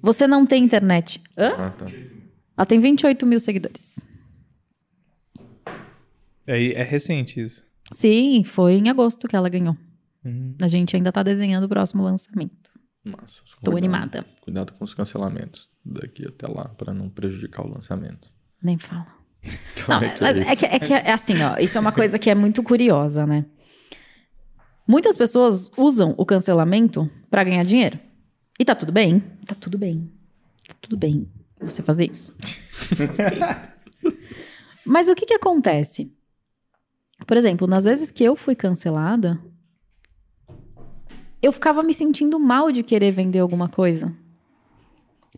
Você 0.00 0.28
não 0.28 0.46
tem 0.46 0.62
internet. 0.62 1.20
Hã? 1.36 1.48
Ah, 1.58 1.70
tá. 1.70 1.86
Ela 2.56 2.64
tem 2.64 2.78
28 2.78 3.26
mil 3.26 3.40
seguidores. 3.40 3.98
É, 6.46 6.72
é 6.72 6.82
recente 6.84 7.40
isso. 7.42 7.64
Sim, 7.92 8.44
foi 8.44 8.74
em 8.74 8.88
agosto 8.88 9.26
que 9.26 9.34
ela 9.34 9.48
ganhou. 9.48 9.76
Uhum. 10.24 10.54
A 10.62 10.68
gente 10.68 10.94
ainda 10.94 11.10
tá 11.10 11.22
desenhando 11.22 11.64
o 11.64 11.68
próximo 11.68 12.04
lançamento. 12.04 12.70
Massa. 13.08 13.42
Estou 13.46 13.72
Cuidado- 13.72 13.76
animada. 13.94 14.26
Cuidado 14.42 14.72
com 14.72 14.84
os 14.84 14.94
cancelamentos 14.94 15.70
daqui 15.84 16.26
até 16.26 16.46
lá, 16.52 16.68
pra 16.70 16.92
não 16.92 17.08
prejudicar 17.08 17.64
o 17.64 17.68
lançamento. 17.72 18.30
Nem 18.62 18.76
fala. 18.78 19.06
Como 19.84 19.98
Não, 20.00 20.06
é 20.06 20.10
que 20.14 20.24
é 20.24 20.26
mas 20.26 20.36
isso? 20.38 20.50
é, 20.50 20.56
que, 20.56 20.66
é 20.66 20.78
que 20.80 20.92
é 20.92 21.12
assim, 21.12 21.34
ó. 21.42 21.56
Isso 21.58 21.78
é 21.78 21.80
uma 21.80 21.92
coisa 21.92 22.18
que 22.18 22.28
é 22.28 22.34
muito 22.34 22.62
curiosa, 22.62 23.26
né? 23.26 23.44
Muitas 24.88 25.16
pessoas 25.16 25.70
usam 25.76 26.14
o 26.18 26.26
cancelamento 26.26 27.08
pra 27.30 27.44
ganhar 27.44 27.64
dinheiro. 27.64 27.98
E 28.58 28.64
tá 28.64 28.74
tudo 28.74 28.90
bem? 28.92 29.20
Tá 29.46 29.54
tudo 29.54 29.78
bem. 29.78 30.10
Tá 30.66 30.74
tudo 30.80 30.96
bem 30.96 31.30
você 31.60 31.82
fazer 31.82 32.10
isso. 32.10 32.34
Mas 34.84 35.08
o 35.08 35.14
que 35.14 35.26
que 35.26 35.34
acontece? 35.34 36.12
Por 37.26 37.36
exemplo, 37.36 37.66
nas 37.66 37.84
vezes 37.84 38.10
que 38.10 38.22
eu 38.24 38.36
fui 38.36 38.54
cancelada, 38.54 39.40
eu 41.42 41.52
ficava 41.52 41.82
me 41.82 41.92
sentindo 41.92 42.38
mal 42.38 42.72
de 42.72 42.82
querer 42.82 43.10
vender 43.10 43.38
alguma 43.38 43.68
coisa. 43.68 44.12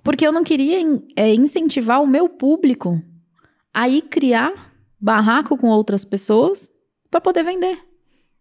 Porque 0.03 0.26
eu 0.26 0.32
não 0.32 0.44
queria 0.44 0.78
é, 1.16 1.34
incentivar 1.34 2.03
o 2.03 2.07
meu 2.07 2.28
público 2.28 3.03
a 3.74 3.88
ir 3.88 4.03
criar 4.03 4.72
barraco 5.01 5.57
com 5.57 5.68
outras 5.68 6.05
pessoas 6.05 6.72
pra 7.11 7.20
poder 7.20 7.42
vender. 7.42 7.78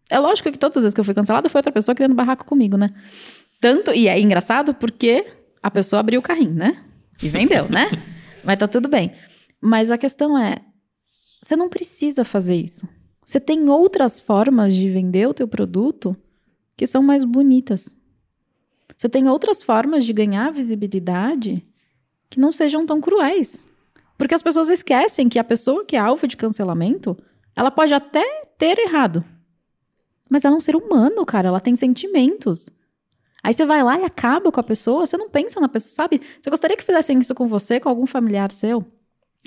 É 0.10 0.20
lógico 0.20 0.52
que 0.52 0.58
todas 0.58 0.78
as 0.78 0.84
vezes 0.84 0.94
que 0.94 1.00
eu 1.00 1.04
fui 1.04 1.14
cancelada 1.14 1.50
foi 1.50 1.60
outra 1.60 1.72
pessoa 1.72 1.96
criando 1.96 2.16
barraco 2.16 2.46
comigo, 2.46 2.78
né? 2.78 2.94
Tanto, 3.60 3.92
e 3.92 4.08
é 4.08 4.20
engraçado 4.20 4.74
porque 4.74 5.26
a 5.62 5.70
pessoa 5.70 6.00
abriu 6.00 6.20
o 6.20 6.24
carrinho, 6.24 6.54
né? 6.54 6.84
E 7.22 7.28
vendeu, 7.28 7.68
né? 7.68 7.90
Mas 8.44 8.58
tá 8.58 8.68
tudo 8.68 8.88
bem. 8.88 9.14
Mas 9.60 9.92
a 9.92 9.98
questão 9.98 10.38
é, 10.38 10.62
você 11.42 11.56
não 11.56 11.68
precisa 11.68 12.24
fazer 12.24 12.56
isso. 12.56 12.88
Você 13.26 13.40
tem 13.40 13.70
outras 13.70 14.20
formas 14.20 14.74
de 14.74 14.90
vender 14.90 15.28
o 15.28 15.34
teu 15.34 15.48
produto 15.48 16.16
que 16.78 16.86
são 16.88 17.02
mais 17.02 17.24
bonitas. 17.24 17.98
Você 18.96 19.10
tem 19.10 19.28
outras 19.28 19.64
formas 19.64 20.06
de 20.06 20.14
ganhar 20.14 20.52
visibilidade 20.52 21.66
que 22.30 22.40
não 22.40 22.52
sejam 22.52 22.86
tão 22.86 23.02
cruéis. 23.02 23.68
Porque 24.18 24.34
as 24.34 24.42
pessoas 24.42 24.70
esquecem 24.70 25.28
que 25.28 25.40
a 25.40 25.44
pessoa 25.44 25.84
que 25.84 25.96
é 25.96 26.00
alvo 26.00 26.28
de 26.28 26.38
cancelamento, 26.38 27.18
ela 27.56 27.70
pode 27.70 27.94
até 27.94 28.24
ter 28.58 28.78
errado. 28.80 29.24
Mas 30.30 30.46
ela 30.46 30.56
é 30.56 30.58
um 30.58 30.62
ser 30.62 30.76
humano, 30.76 31.26
cara. 31.26 31.48
Ela 31.48 31.60
tem 31.60 31.76
sentimentos. 31.76 32.66
Aí 33.44 33.54
você 33.54 33.66
vai 33.66 33.84
lá 33.84 34.00
e 34.00 34.04
acaba 34.04 34.52
com 34.52 34.60
a 34.60 34.64
pessoa, 34.64 35.06
você 35.06 35.16
não 35.16 35.30
pensa 35.30 35.60
na 35.60 35.70
pessoa, 35.70 35.94
sabe? 35.96 36.22
Você 36.42 36.50
gostaria 36.50 36.76
que 36.76 36.84
fizessem 36.84 37.20
isso 37.20 37.34
com 37.34 37.48
você, 37.48 37.80
com 37.80 37.88
algum 37.88 38.06
familiar 38.06 38.52
seu? 38.52 38.86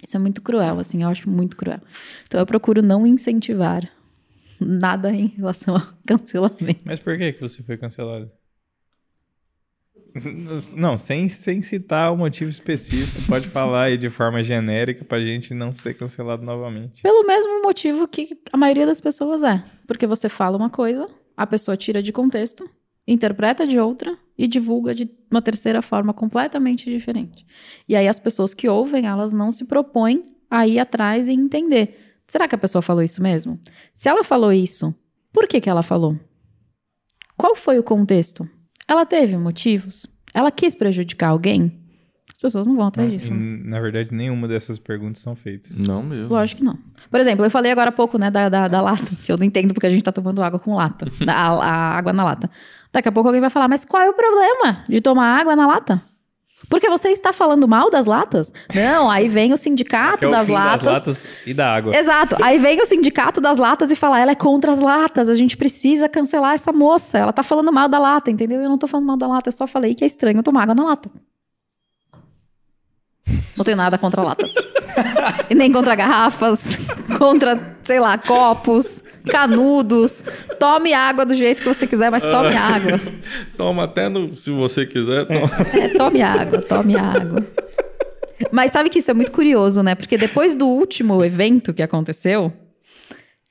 Isso 0.03 0.17
é 0.17 0.21
muito 0.21 0.41
cruel, 0.41 0.79
assim, 0.79 1.03
eu 1.03 1.09
acho 1.09 1.29
muito 1.29 1.57
cruel. 1.57 1.81
Então 2.27 2.41
eu 2.41 2.47
procuro 2.47 2.81
não 2.81 3.07
incentivar 3.07 3.87
nada 4.61 5.13
em 5.13 5.27
relação 5.27 5.77
ao 5.77 5.83
cancelamento. 6.07 6.85
Mas 6.85 7.01
por 7.01 7.17
que, 7.17 7.33
que 7.33 7.41
você 7.41 7.63
foi 7.63 7.77
cancelado? 7.77 8.31
Não, 10.77 10.99
sem, 10.99 11.29
sem 11.29 11.63
citar 11.63 12.13
o 12.13 12.17
motivo 12.17 12.51
específico, 12.51 13.27
pode 13.29 13.49
falar 13.49 13.85
aí 13.85 13.97
de 13.97 14.11
forma 14.11 14.43
genérica 14.43 15.05
pra 15.05 15.21
gente 15.21 15.55
não 15.55 15.73
ser 15.73 15.95
cancelado 15.95 16.45
novamente. 16.45 17.01
Pelo 17.03 17.25
mesmo 17.27 17.63
motivo 17.63 18.09
que 18.09 18.37
a 18.53 18.57
maioria 18.57 18.87
das 18.87 19.01
pessoas 19.01 19.43
é. 19.43 19.63
Porque 19.87 20.07
você 20.07 20.29
fala 20.29 20.57
uma 20.57 20.71
coisa, 20.71 21.07
a 21.37 21.47
pessoa 21.47 21.77
tira 21.77 22.03
de 22.03 22.13
contexto, 22.13 22.69
interpreta 23.07 23.67
de 23.67 23.79
outra 23.79 24.17
e 24.37 24.49
divulga 24.49 24.95
de 24.95 25.09
uma 25.31 25.43
terceira 25.43 25.81
forma 25.81 26.13
completamente 26.13 26.91
diferente. 26.91 27.47
E 27.89 27.95
aí 27.95 28.09
as 28.09 28.19
pessoas 28.19 28.53
que 28.53 28.69
ouvem, 28.69 29.07
elas 29.07 29.33
não 29.33 29.53
se 29.53 29.65
propõem 29.65 30.25
a 30.51 30.67
ir 30.67 30.79
atrás 30.79 31.29
e 31.29 31.33
entender. 31.33 32.10
Será 32.31 32.47
que 32.47 32.55
a 32.55 32.59
pessoa 32.59 32.81
falou 32.81 33.03
isso 33.03 33.21
mesmo? 33.21 33.59
Se 33.93 34.09
ela 34.09 34.23
falou 34.23 34.53
isso, 34.53 34.95
por 35.33 35.49
que, 35.49 35.61
que 35.61 35.69
ela 35.69 35.83
falou? 35.83 36.17
Qual 37.37 37.57
foi 37.57 37.77
o 37.77 37.83
contexto? 37.83 38.49
Ela 38.87 39.05
teve 39.05 39.37
motivos? 39.37 40.07
Ela 40.33 40.53
quis 40.53 40.73
prejudicar 40.73 41.31
alguém? 41.31 41.77
As 42.33 42.39
pessoas 42.39 42.69
não 42.69 42.77
vão 42.77 42.87
atrás 42.87 43.11
disso. 43.11 43.35
Né? 43.35 43.63
na 43.65 43.81
verdade, 43.81 44.15
nenhuma 44.15 44.47
dessas 44.47 44.79
perguntas 44.79 45.21
são 45.21 45.35
feitas. 45.35 45.77
Não 45.77 46.05
mesmo. 46.05 46.33
Lógico 46.33 46.61
que 46.61 46.65
não. 46.65 46.79
Por 47.11 47.19
exemplo, 47.19 47.45
eu 47.45 47.51
falei 47.51 47.73
agora 47.73 47.89
há 47.89 47.93
pouco, 47.93 48.17
né, 48.17 48.31
da, 48.31 48.49
da, 48.49 48.69
da 48.69 48.81
lata, 48.81 49.11
que 49.25 49.33
eu 49.33 49.37
não 49.37 49.45
entendo 49.45 49.75
porque 49.75 49.89
a 49.89 49.91
gente 49.91 50.05
tá 50.05 50.13
tomando 50.13 50.41
água 50.41 50.61
com 50.61 50.77
lata. 50.77 51.07
Da, 51.27 51.35
a, 51.35 51.49
a 51.65 51.99
água 51.99 52.13
na 52.13 52.23
lata. 52.23 52.49
Daqui 52.93 53.09
a 53.09 53.13
pouco 53.13 53.29
alguém 53.29 53.41
vai 53.41 53.51
falar, 53.51 53.67
mas 53.67 53.85
qual 53.85 54.05
é 54.05 54.09
o 54.09 54.15
problema 54.15 54.85
de 54.89 55.01
tomar 55.01 55.37
água 55.37 55.57
na 55.57 55.67
lata? 55.67 56.01
Porque 56.71 56.89
você 56.89 57.09
está 57.09 57.33
falando 57.33 57.67
mal 57.67 57.91
das 57.91 58.07
latas? 58.07 58.53
Não, 58.73 59.11
aí 59.11 59.29
vem 59.29 59.53
o 59.53 59.57
sindicato 59.57 60.27
é 60.27 60.29
o 60.29 60.31
das 60.31 60.47
fim 60.47 60.53
latas. 60.53 60.83
das 60.83 60.93
latas 60.93 61.27
e 61.45 61.53
da 61.53 61.75
água. 61.75 61.95
Exato. 61.95 62.37
Aí 62.41 62.61
vem 62.61 62.81
o 62.81 62.87
sindicato 62.87 63.41
das 63.41 63.59
latas 63.59 63.91
e 63.91 63.97
fala, 63.97 64.21
ela 64.21 64.31
é 64.31 64.37
contra 64.37 64.71
as 64.71 64.81
latas, 64.81 65.29
a 65.29 65.35
gente 65.35 65.57
precisa 65.57 66.09
cancelar 66.09 66.55
essa 66.55 66.73
moça. 66.73 67.19
Ela 67.19 67.33
tá 67.33 67.43
falando 67.43 67.73
mal 67.73 67.89
da 67.89 67.99
lata, 67.99 68.31
entendeu? 68.31 68.61
Eu 68.61 68.69
não 68.69 68.79
tô 68.79 68.87
falando 68.87 69.07
mal 69.09 69.17
da 69.17 69.27
lata, 69.27 69.49
eu 69.49 69.53
só 69.53 69.67
falei 69.67 69.97
que 69.97 70.05
é 70.05 70.07
estranho 70.07 70.45
tomar 70.45 70.63
água 70.63 70.77
na 70.77 70.85
lata. 70.85 71.11
Não 73.57 73.65
tenho 73.65 73.77
nada 73.77 73.99
contra 73.99 74.23
latas. 74.23 74.55
e 75.51 75.55
nem 75.57 75.73
contra 75.73 75.97
garrafas, 75.97 76.79
contra, 77.19 77.77
sei 77.83 77.99
lá, 77.99 78.17
copos, 78.17 79.03
canudos. 79.31 80.23
Tome 80.59 80.93
água 80.93 81.25
do 81.25 81.35
jeito 81.35 81.63
que 81.63 81.69
você 81.69 81.87
quiser, 81.87 82.11
mas 82.11 82.23
tome 82.23 82.55
água. 82.55 83.01
Toma 83.57 83.85
até 83.85 84.09
no, 84.09 84.35
se 84.35 84.51
você 84.51 84.87
quiser. 84.87 85.27
Toma. 85.27 85.51
É, 85.75 85.89
tome 85.89 86.23
água, 86.23 86.61
tome 86.61 86.97
água. 86.97 87.47
Mas 88.51 88.73
sabe 88.73 88.89
que 88.89 88.99
isso 88.99 89.11
é 89.11 89.15
muito 89.15 89.33
curioso, 89.33 89.83
né? 89.83 89.95
Porque 89.95 90.17
depois 90.17 90.55
do 90.55 90.67
último 90.67 91.23
evento 91.25 91.75
que 91.75 91.83
aconteceu, 91.83 92.53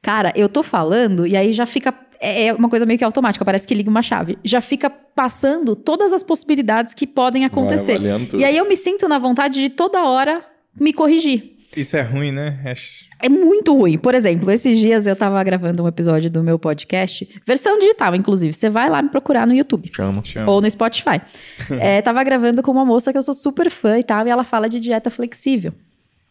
cara, 0.02 0.34
eu 0.36 0.50
tô 0.50 0.64
falando 0.64 1.28
e 1.28 1.36
aí 1.36 1.54
já 1.54 1.66
fica. 1.66 1.94
É 2.20 2.48
é 2.48 2.54
uma 2.54 2.68
coisa 2.68 2.86
meio 2.86 3.00
que 3.00 3.04
automática, 3.06 3.46
parece 3.46 3.66
que 3.66 3.74
liga 3.74 3.90
uma 3.90 4.02
chave. 4.02 4.38
Já 4.44 4.60
fica 4.60 4.90
passando 4.90 5.74
todas 5.74 6.12
as 6.12 6.22
possibilidades 6.22 6.94
que 6.94 7.08
podem 7.08 7.46
acontecer. 7.46 7.98
Vai. 7.98 8.42
E 8.42 8.44
aí 8.44 8.58
eu 8.58 8.68
me 8.68 8.76
sinto 8.76 9.08
na 9.08 9.18
vontade 9.18 9.62
de 9.62 9.70
toda 9.70 10.04
hora 10.04 10.44
me 10.78 10.92
corrigir. 10.92 11.59
Isso 11.76 11.96
é 11.98 12.02
ruim, 12.02 12.32
né? 12.32 12.60
É... 12.66 12.74
É 13.22 13.28
muito 13.28 13.76
ruim. 13.76 13.98
Por 13.98 14.16
exemplo, 14.16 14.50
esses 14.50 14.78
dias 14.78 15.06
eu 15.06 15.16
tava 15.16 15.44
gravando 15.44 15.84
um 15.84 15.88
episódio 15.88 16.30
do 16.32 16.42
meu 16.42 16.58
podcast, 16.58 17.28
versão 17.46 17.78
digital, 17.78 18.16
inclusive. 18.16 18.54
Você 18.54 18.70
vai 18.70 18.90
lá 18.90 19.02
me 19.02 19.10
procurar 19.10 19.46
no 19.46 19.54
YouTube. 19.54 19.92
Chama. 19.94 20.24
Chama. 20.24 20.50
Ou 20.50 20.62
no 20.62 20.70
Spotify. 20.70 21.22
É, 21.82 22.02
tava 22.02 22.24
gravando 22.24 22.64
com 22.64 22.72
uma 22.72 22.86
moça 22.86 23.12
que 23.12 23.18
eu 23.18 23.22
sou 23.22 23.34
super 23.34 23.70
fã 23.70 24.00
e 24.00 24.04
tal, 24.04 24.26
e 24.26 24.30
ela 24.30 24.44
fala 24.44 24.68
de 24.68 24.80
dieta 24.80 25.10
flexível. 25.10 25.74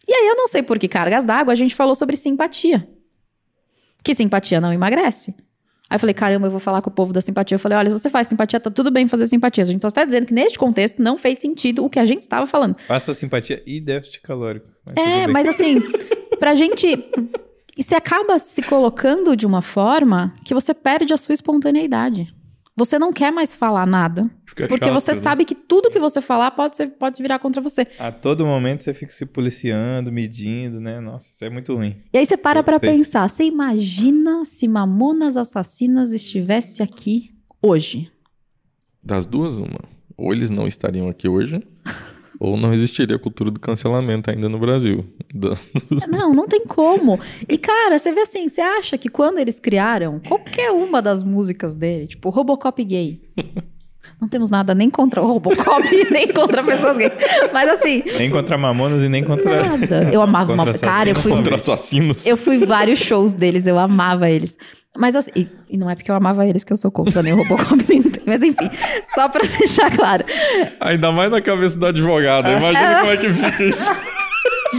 E 0.07 0.13
aí 0.13 0.27
eu 0.27 0.35
não 0.35 0.47
sei 0.47 0.63
por 0.63 0.77
que 0.77 0.87
cargas 0.87 1.25
d'água, 1.25 1.53
a 1.53 1.55
gente 1.55 1.75
falou 1.75 1.95
sobre 1.95 2.17
simpatia. 2.17 2.87
Que 4.03 4.13
simpatia 4.13 4.59
não 4.59 4.73
emagrece. 4.73 5.33
Aí 5.89 5.95
eu 5.95 5.99
falei, 5.99 6.13
caramba, 6.13 6.47
eu 6.47 6.51
vou 6.51 6.59
falar 6.59 6.81
com 6.83 6.89
o 6.89 6.93
povo 6.93 7.11
da 7.11 7.19
simpatia. 7.19 7.55
Eu 7.55 7.59
falei, 7.59 7.77
olha, 7.77 7.89
se 7.89 7.97
você 7.97 8.09
faz 8.11 8.27
simpatia, 8.27 8.59
tá 8.59 8.69
tudo 8.69 8.91
bem 8.91 9.07
fazer 9.07 9.25
simpatia. 9.25 9.63
A 9.63 9.67
gente 9.67 9.81
só 9.81 9.87
está 9.87 10.05
dizendo 10.05 10.27
que 10.27 10.33
neste 10.33 10.59
contexto 10.59 11.01
não 11.01 11.17
fez 11.17 11.39
sentido 11.39 11.83
o 11.83 11.89
que 11.89 11.97
a 11.97 12.05
gente 12.05 12.21
estava 12.21 12.45
falando. 12.45 12.77
Faça 12.87 13.11
simpatia 13.13 13.63
e 13.65 13.81
déficit 13.81 14.21
calórico. 14.21 14.67
Mas 14.85 14.95
É, 14.97 15.27
mas 15.27 15.47
assim, 15.47 15.81
pra 16.39 16.53
gente. 16.53 16.87
E 17.75 17.83
você 17.83 17.95
acaba 17.95 18.37
se 18.37 18.61
colocando 18.61 19.35
de 19.35 19.47
uma 19.47 19.61
forma 19.61 20.31
que 20.43 20.53
você 20.53 20.73
perde 20.73 21.11
a 21.13 21.17
sua 21.17 21.33
espontaneidade. 21.33 22.31
Você 22.79 22.97
não 22.97 23.11
quer 23.11 23.29
mais 23.29 23.57
falar 23.57 23.85
nada. 23.85 24.31
Fica 24.45 24.65
Porque 24.69 24.85
chato, 24.85 24.93
você 24.93 25.11
né? 25.11 25.17
sabe 25.17 25.43
que 25.43 25.53
tudo 25.53 25.89
que 25.91 25.99
você 25.99 26.21
falar 26.21 26.51
pode, 26.51 26.77
ser, 26.77 26.87
pode 26.87 27.21
virar 27.21 27.37
contra 27.39 27.61
você. 27.61 27.85
A 27.99 28.09
todo 28.09 28.45
momento 28.45 28.83
você 28.83 28.93
fica 28.93 29.11
se 29.11 29.25
policiando, 29.25 30.09
medindo, 30.13 30.79
né? 30.79 31.01
Nossa, 31.01 31.29
isso 31.29 31.43
é 31.43 31.49
muito 31.49 31.75
ruim. 31.75 31.97
E 32.13 32.17
aí 32.17 32.25
você 32.25 32.37
para 32.37 32.61
Eu 32.61 32.63
pra 32.63 32.79
sei. 32.79 32.89
pensar. 32.89 33.27
Você 33.27 33.43
imagina 33.43 34.45
se 34.45 34.65
Mamonas 34.65 35.35
Assassinas 35.35 36.13
estivesse 36.13 36.81
aqui 36.81 37.35
hoje? 37.61 38.09
Das 39.03 39.25
duas, 39.25 39.55
uma. 39.55 39.79
Ou 40.17 40.31
eles 40.33 40.49
não 40.49 40.65
estariam 40.65 41.09
aqui 41.09 41.27
hoje, 41.27 41.61
ou 42.39 42.55
não 42.55 42.73
existiria 42.73 43.15
a 43.17 43.19
cultura 43.19 43.51
do 43.51 43.59
cancelamento 43.59 44.29
ainda 44.31 44.47
no 44.47 44.57
Brasil. 44.57 45.05
Da- 45.33 45.57
Não, 46.07 46.33
não 46.33 46.47
tem 46.47 46.65
como. 46.65 47.19
E, 47.47 47.57
cara, 47.57 47.99
você 47.99 48.11
vê 48.11 48.21
assim, 48.21 48.47
você 48.47 48.61
acha 48.61 48.97
que 48.97 49.09
quando 49.09 49.37
eles 49.39 49.59
criaram 49.59 50.19
qualquer 50.19 50.71
uma 50.71 51.01
das 51.01 51.21
músicas 51.21 51.75
dele, 51.75 52.07
tipo 52.07 52.29
Robocop 52.29 52.83
gay. 52.83 53.21
Não 54.21 54.27
temos 54.27 54.51
nada 54.51 54.75
nem 54.75 54.89
contra 54.89 55.21
o 55.21 55.27
Robocop, 55.27 55.83
nem 56.11 56.27
contra 56.27 56.61
pessoas 56.63 56.97
gays. 56.97 57.13
Mas 57.53 57.69
assim, 57.69 58.03
Nem 58.17 58.29
contra 58.29 58.57
Mamonas 58.57 59.01
e 59.01 59.07
nem 59.09 59.23
contra. 59.23 59.63
nada. 59.63 60.09
Eu 60.11 60.21
amava 60.21 60.53
uma. 60.53 60.73
Cara, 60.77 61.09
eu 61.09 61.15
fui, 61.15 61.31
Contra 61.31 61.55
assassinos. 61.55 62.25
eu 62.25 62.35
fui 62.35 62.65
vários 62.65 62.99
shows 62.99 63.33
deles, 63.33 63.65
eu 63.65 63.79
amava 63.79 64.29
eles. 64.29 64.57
Mas 64.97 65.15
assim, 65.15 65.31
e, 65.35 65.47
e 65.69 65.77
não 65.77 65.89
é 65.89 65.95
porque 65.95 66.11
eu 66.11 66.15
amava 66.15 66.45
eles 66.45 66.63
que 66.63 66.73
eu 66.73 66.77
sou 66.77 66.91
contra 66.91 67.23
nem 67.23 67.31
o 67.31 67.37
Robocop, 67.37 67.83
nem 67.87 68.01
mas 68.27 68.43
enfim, 68.43 68.69
só 69.15 69.27
pra 69.29 69.41
deixar 69.57 69.95
claro. 69.95 70.23
Ainda 70.81 71.11
mais 71.11 71.31
na 71.31 71.41
cabeça 71.41 71.77
do 71.79 71.85
advogado. 71.85 72.49
Imagina 72.49 72.99
como 72.99 73.11
é 73.11 73.17
que 73.17 73.31
fica 73.33 73.63
isso. 73.63 73.91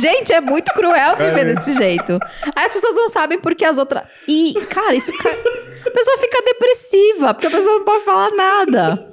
Gente, 0.00 0.32
é 0.32 0.40
muito 0.40 0.72
cruel 0.72 1.16
viver 1.16 1.40
É. 1.40 1.44
desse 1.46 1.74
jeito. 1.76 2.18
Aí 2.54 2.64
as 2.64 2.72
pessoas 2.72 2.94
não 2.94 3.08
sabem 3.08 3.40
porque 3.40 3.64
as 3.64 3.76
outras. 3.78 4.04
E, 4.28 4.54
cara, 4.68 4.94
isso. 4.94 5.10
A 5.12 5.90
pessoa 5.90 6.18
fica 6.18 6.42
depressiva, 6.44 7.34
porque 7.34 7.48
a 7.48 7.50
pessoa 7.50 7.76
não 7.78 7.84
pode 7.84 8.04
falar 8.04 8.30
nada. 8.30 9.09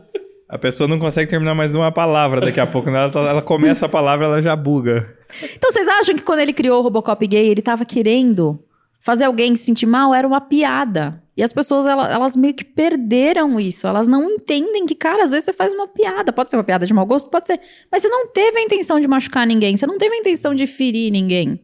A 0.49 0.57
pessoa 0.57 0.87
não 0.87 0.97
consegue 0.97 1.29
terminar 1.29 1.53
mais 1.55 1.75
uma 1.75 1.91
palavra 1.91 2.39
daqui 2.41 2.59
a 2.59 2.65
pouco. 2.67 2.89
né? 2.89 2.99
Ela, 2.99 3.11
tá- 3.11 3.19
ela 3.29 3.41
começa 3.41 3.85
a 3.85 3.89
palavra, 3.89 4.25
ela 4.25 4.41
já 4.41 4.55
buga. 4.55 5.13
Então 5.55 5.71
vocês 5.71 5.87
acham 5.87 6.15
que 6.15 6.23
quando 6.23 6.39
ele 6.39 6.53
criou 6.53 6.79
o 6.79 6.83
Robocop 6.83 7.25
gay, 7.27 7.47
ele 7.49 7.61
tava 7.61 7.83
querendo 7.83 8.63
fazer 9.01 9.25
alguém 9.25 9.55
se 9.55 9.65
sentir 9.65 9.85
mal? 9.85 10.13
Era 10.15 10.25
uma 10.27 10.39
piada. 10.39 11.21
E 11.35 11.43
as 11.43 11.51
pessoas, 11.53 11.85
ela- 11.85 12.09
elas 12.11 12.35
meio 12.35 12.53
que 12.53 12.63
perderam 12.63 13.59
isso. 13.59 13.85
Elas 13.85 14.07
não 14.07 14.23
entendem 14.29 14.85
que, 14.85 14.95
cara, 14.95 15.23
às 15.23 15.31
vezes 15.31 15.45
você 15.45 15.53
faz 15.53 15.73
uma 15.73 15.87
piada. 15.87 16.31
Pode 16.33 16.49
ser 16.49 16.57
uma 16.57 16.63
piada 16.63 16.85
de 16.85 16.93
mau 16.93 17.05
gosto? 17.05 17.29
Pode 17.29 17.45
ser. 17.47 17.59
Mas 17.91 18.01
você 18.01 18.09
não 18.09 18.27
teve 18.27 18.57
a 18.57 18.63
intenção 18.63 18.99
de 18.99 19.07
machucar 19.07 19.45
ninguém. 19.45 19.75
Você 19.77 19.85
não 19.85 19.97
teve 19.97 20.15
a 20.15 20.19
intenção 20.19 20.55
de 20.55 20.65
ferir 20.65 21.11
ninguém. 21.11 21.59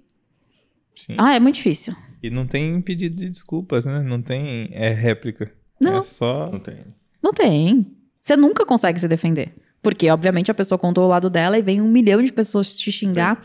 Sim. 0.95 1.15
Ah, 1.17 1.35
é 1.35 1.39
muito 1.39 1.55
difícil. 1.55 1.95
E 2.21 2.29
não 2.29 2.45
tem 2.45 2.79
pedido 2.81 3.15
de 3.15 3.29
desculpas, 3.29 3.85
né? 3.85 4.01
Não 4.01 4.21
tem 4.21 4.69
é, 4.71 4.89
réplica. 4.89 5.51
Não. 5.79 5.97
É 5.97 6.01
só. 6.03 6.49
Não 6.51 6.59
tem. 6.59 6.77
Não 7.21 7.33
tem. 7.33 7.87
Você 8.23 8.37
nunca 8.37 8.65
consegue 8.65 9.01
se 9.01 9.07
defender. 9.07 9.53
Porque, 9.81 10.09
obviamente, 10.09 10.49
a 10.49 10.53
pessoa 10.53 10.79
contou 10.79 11.03
o 11.03 11.07
lado 11.09 11.29
dela 11.29 11.59
e 11.59 11.61
vem 11.61 11.81
um 11.81 11.89
milhão 11.89 12.23
de 12.23 12.31
pessoas 12.31 12.73
te 12.73 12.89
xingar. 12.89 13.43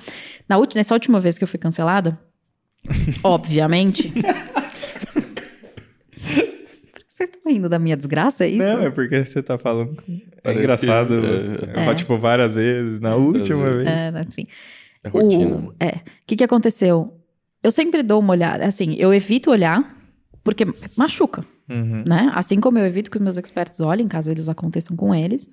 Na 0.48 0.56
última, 0.56 0.78
nessa 0.78 0.94
última 0.94 1.18
vez 1.18 1.36
que 1.36 1.42
eu 1.42 1.48
fui 1.48 1.58
cancelada, 1.58 2.16
obviamente. 3.24 4.12
Vocês 7.08 7.28
estão 7.28 7.52
rindo 7.52 7.68
da 7.68 7.80
minha 7.80 7.96
desgraça? 7.96 8.44
É 8.44 8.48
isso? 8.50 8.58
Não, 8.58 8.82
é 8.86 8.90
porque 8.90 9.24
você 9.24 9.42
tá 9.42 9.58
falando. 9.58 10.00
É 10.08 10.52
Parece 10.54 10.60
engraçado. 10.60 11.20
que- 11.20 11.80
é, 11.80 11.94
Tipo, 11.96 12.16
várias 12.16 12.52
vezes. 12.52 13.00
Na 13.00 13.16
última 13.16 13.70
vezes. 13.70 13.84
vez. 13.84 13.98
É, 13.98 14.10
né, 14.12 14.24
enfim. 14.28 14.46
É 15.02 15.08
rotina. 15.08 15.56
O, 15.56 15.74
é. 15.80 15.88
O 15.96 16.00
que, 16.24 16.36
que 16.36 16.44
aconteceu? 16.44 17.18
Eu 17.64 17.72
sempre 17.72 18.04
dou 18.04 18.20
uma 18.20 18.30
olhada. 18.32 18.64
Assim, 18.64 18.94
eu 18.96 19.12
evito 19.12 19.50
olhar, 19.50 19.96
porque 20.44 20.64
machuca. 20.94 21.44
Uhum. 21.68 22.04
né? 22.06 22.30
Assim 22.34 22.60
como 22.60 22.78
eu 22.78 22.86
evito 22.86 23.10
que 23.10 23.18
os 23.18 23.22
meus 23.22 23.36
experts 23.36 23.80
olhem, 23.80 24.08
caso 24.08 24.30
eles 24.30 24.48
aconteçam 24.48 24.96
com 24.96 25.14
eles. 25.14 25.50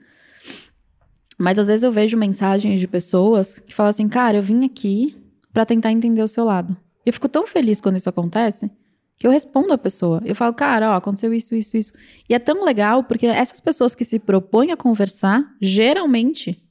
Mas 1.37 1.59
às 1.59 1.67
vezes 1.67 1.83
eu 1.83 1.91
vejo 1.91 2.17
mensagens 2.17 2.79
de 2.79 2.87
pessoas 2.87 3.59
que 3.59 3.73
falam 3.73 3.89
assim, 3.89 4.07
cara, 4.07 4.37
eu 4.37 4.43
vim 4.43 4.63
aqui 4.65 5.17
pra 5.51 5.65
tentar 5.65 5.91
entender 5.91 6.21
o 6.21 6.27
seu 6.27 6.45
lado. 6.45 6.75
E 7.05 7.09
eu 7.09 7.13
fico 7.13 7.27
tão 7.27 7.45
feliz 7.45 7.81
quando 7.81 7.97
isso 7.97 8.09
acontece 8.09 8.71
que 9.17 9.25
eu 9.25 9.31
respondo 9.31 9.71
a 9.71 9.77
pessoa. 9.77 10.21
Eu 10.25 10.35
falo, 10.35 10.53
cara, 10.53 10.91
ó, 10.91 10.95
aconteceu 10.95 11.33
isso, 11.33 11.55
isso, 11.55 11.77
isso. 11.77 11.93
E 12.29 12.33
é 12.33 12.39
tão 12.39 12.63
legal 12.63 13.03
porque 13.03 13.25
essas 13.25 13.59
pessoas 13.59 13.95
que 13.95 14.03
se 14.03 14.19
propõem 14.19 14.71
a 14.71 14.77
conversar, 14.77 15.43
geralmente, 15.61 16.61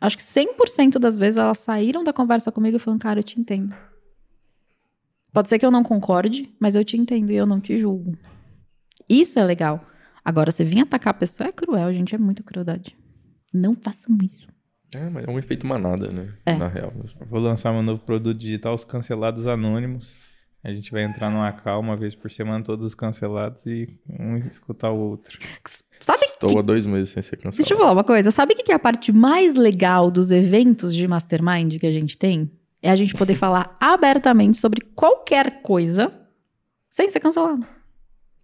acho 0.00 0.16
que 0.16 0.22
100% 0.22 0.98
das 0.98 1.18
vezes 1.18 1.38
elas 1.38 1.58
saíram 1.58 2.04
da 2.04 2.12
conversa 2.12 2.52
comigo 2.52 2.78
falam, 2.78 2.98
cara, 2.98 3.20
eu 3.20 3.24
te 3.24 3.40
entendo. 3.40 3.74
Pode 5.32 5.48
ser 5.48 5.58
que 5.58 5.66
eu 5.66 5.70
não 5.70 5.82
concorde, 5.82 6.50
mas 6.58 6.74
eu 6.74 6.84
te 6.84 6.96
entendo 6.96 7.30
e 7.30 7.36
eu 7.36 7.46
não 7.46 7.60
te 7.60 7.78
julgo. 7.78 8.16
Isso 9.08 9.38
é 9.38 9.44
legal. 9.44 9.84
Agora, 10.24 10.50
você 10.50 10.64
vir 10.64 10.80
atacar 10.80 11.12
a 11.12 11.14
pessoa 11.14 11.48
é 11.48 11.52
cruel, 11.52 11.92
gente. 11.92 12.14
É 12.14 12.18
muita 12.18 12.42
crueldade. 12.42 12.96
Não 13.52 13.74
façam 13.74 14.16
isso. 14.22 14.48
É, 14.94 15.08
mas 15.08 15.26
é 15.26 15.30
um 15.30 15.38
efeito 15.38 15.66
manada, 15.66 16.08
né? 16.08 16.32
É. 16.44 16.54
Na 16.56 16.68
real. 16.68 16.92
Vou 17.28 17.40
lançar 17.40 17.72
meu 17.72 17.82
novo 17.82 18.02
produto 18.02 18.36
digital, 18.36 18.74
os 18.74 18.84
cancelados 18.84 19.46
anônimos. 19.46 20.16
A 20.64 20.72
gente 20.72 20.90
vai 20.90 21.04
entrar 21.04 21.30
numa 21.30 21.52
call 21.52 21.80
uma 21.80 21.96
vez 21.96 22.16
por 22.16 22.28
semana, 22.28 22.64
todos 22.64 22.84
os 22.84 22.94
cancelados, 22.94 23.64
e 23.66 23.86
um 24.08 24.36
escutar 24.38 24.90
o 24.90 24.98
outro. 24.98 25.38
Sabe 26.00 26.24
Estou 26.24 26.50
que... 26.50 26.58
há 26.58 26.62
dois 26.62 26.86
meses 26.86 27.10
sem 27.10 27.22
ser 27.22 27.36
cancelado. 27.36 27.56
Deixa 27.56 27.72
eu 27.72 27.78
falar 27.78 27.92
uma 27.92 28.02
coisa. 28.02 28.32
Sabe 28.32 28.52
o 28.52 28.56
que 28.56 28.64
que 28.64 28.72
é 28.72 28.74
a 28.74 28.78
parte 28.80 29.12
mais 29.12 29.54
legal 29.54 30.10
dos 30.10 30.32
eventos 30.32 30.92
de 30.92 31.06
mastermind 31.06 31.78
que 31.78 31.86
a 31.86 31.92
gente 31.92 32.18
tem? 32.18 32.50
É 32.82 32.90
a 32.90 32.96
gente 32.96 33.14
poder 33.14 33.34
falar 33.36 33.76
abertamente 33.80 34.56
sobre 34.56 34.80
qualquer 34.80 35.62
coisa 35.62 36.12
sem 36.90 37.08
ser 37.10 37.20
cancelado. 37.20 37.64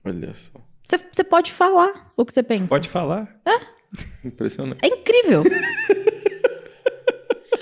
Olha 0.04 0.34
só. 0.34 0.52
Você- 0.84 0.98
Você 1.12 1.24
pode 1.24 1.52
falar 1.52 2.12
o 2.16 2.24
que 2.24 2.32
você 2.32 2.42
pensa. 2.42 2.68
Pode 2.68 2.88
falar. 2.88 3.40
Impressionante. 4.24 4.80
É 4.84 4.88
incrível. 4.88 5.42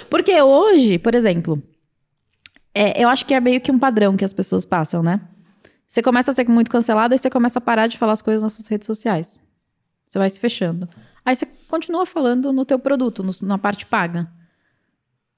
Porque 0.09 0.41
hoje, 0.43 0.99
por 0.99 1.15
exemplo, 1.15 1.63
é, 2.75 3.03
eu 3.03 3.09
acho 3.09 3.25
que 3.27 3.35
é 3.35 3.41
meio 3.41 3.61
que 3.61 3.71
um 3.71 3.79
padrão 3.79 4.17
que 4.17 4.25
as 4.25 4.33
pessoas 4.33 4.65
passam, 4.65 5.03
né? 5.03 5.21
Você 5.87 6.03
começa 6.03 6.31
a 6.31 6.35
ser 6.35 6.49
muito 6.49 6.71
cancelado 6.71 7.15
e 7.15 7.19
você 7.19 7.31
começa 7.31 7.59
a 7.59 7.63
parar 7.63 7.87
de 7.87 7.99
falar 7.99 8.13
as 8.13 8.23
coisas 8.23 8.43
nas 8.43 8.53
suas 8.53 8.67
redes 8.69 8.87
sociais. 8.87 9.41
Você 10.07 10.19
vai 10.19 10.31
se 10.31 10.39
fechando. 10.41 10.89
Aí 11.25 11.35
você 11.37 11.47
continua 11.69 12.07
falando 12.07 12.53
no 12.53 12.65
teu 12.65 12.79
produto, 12.79 13.23
no- 13.23 13.33
na 13.43 13.59
parte 13.59 13.87
paga. 13.87 14.31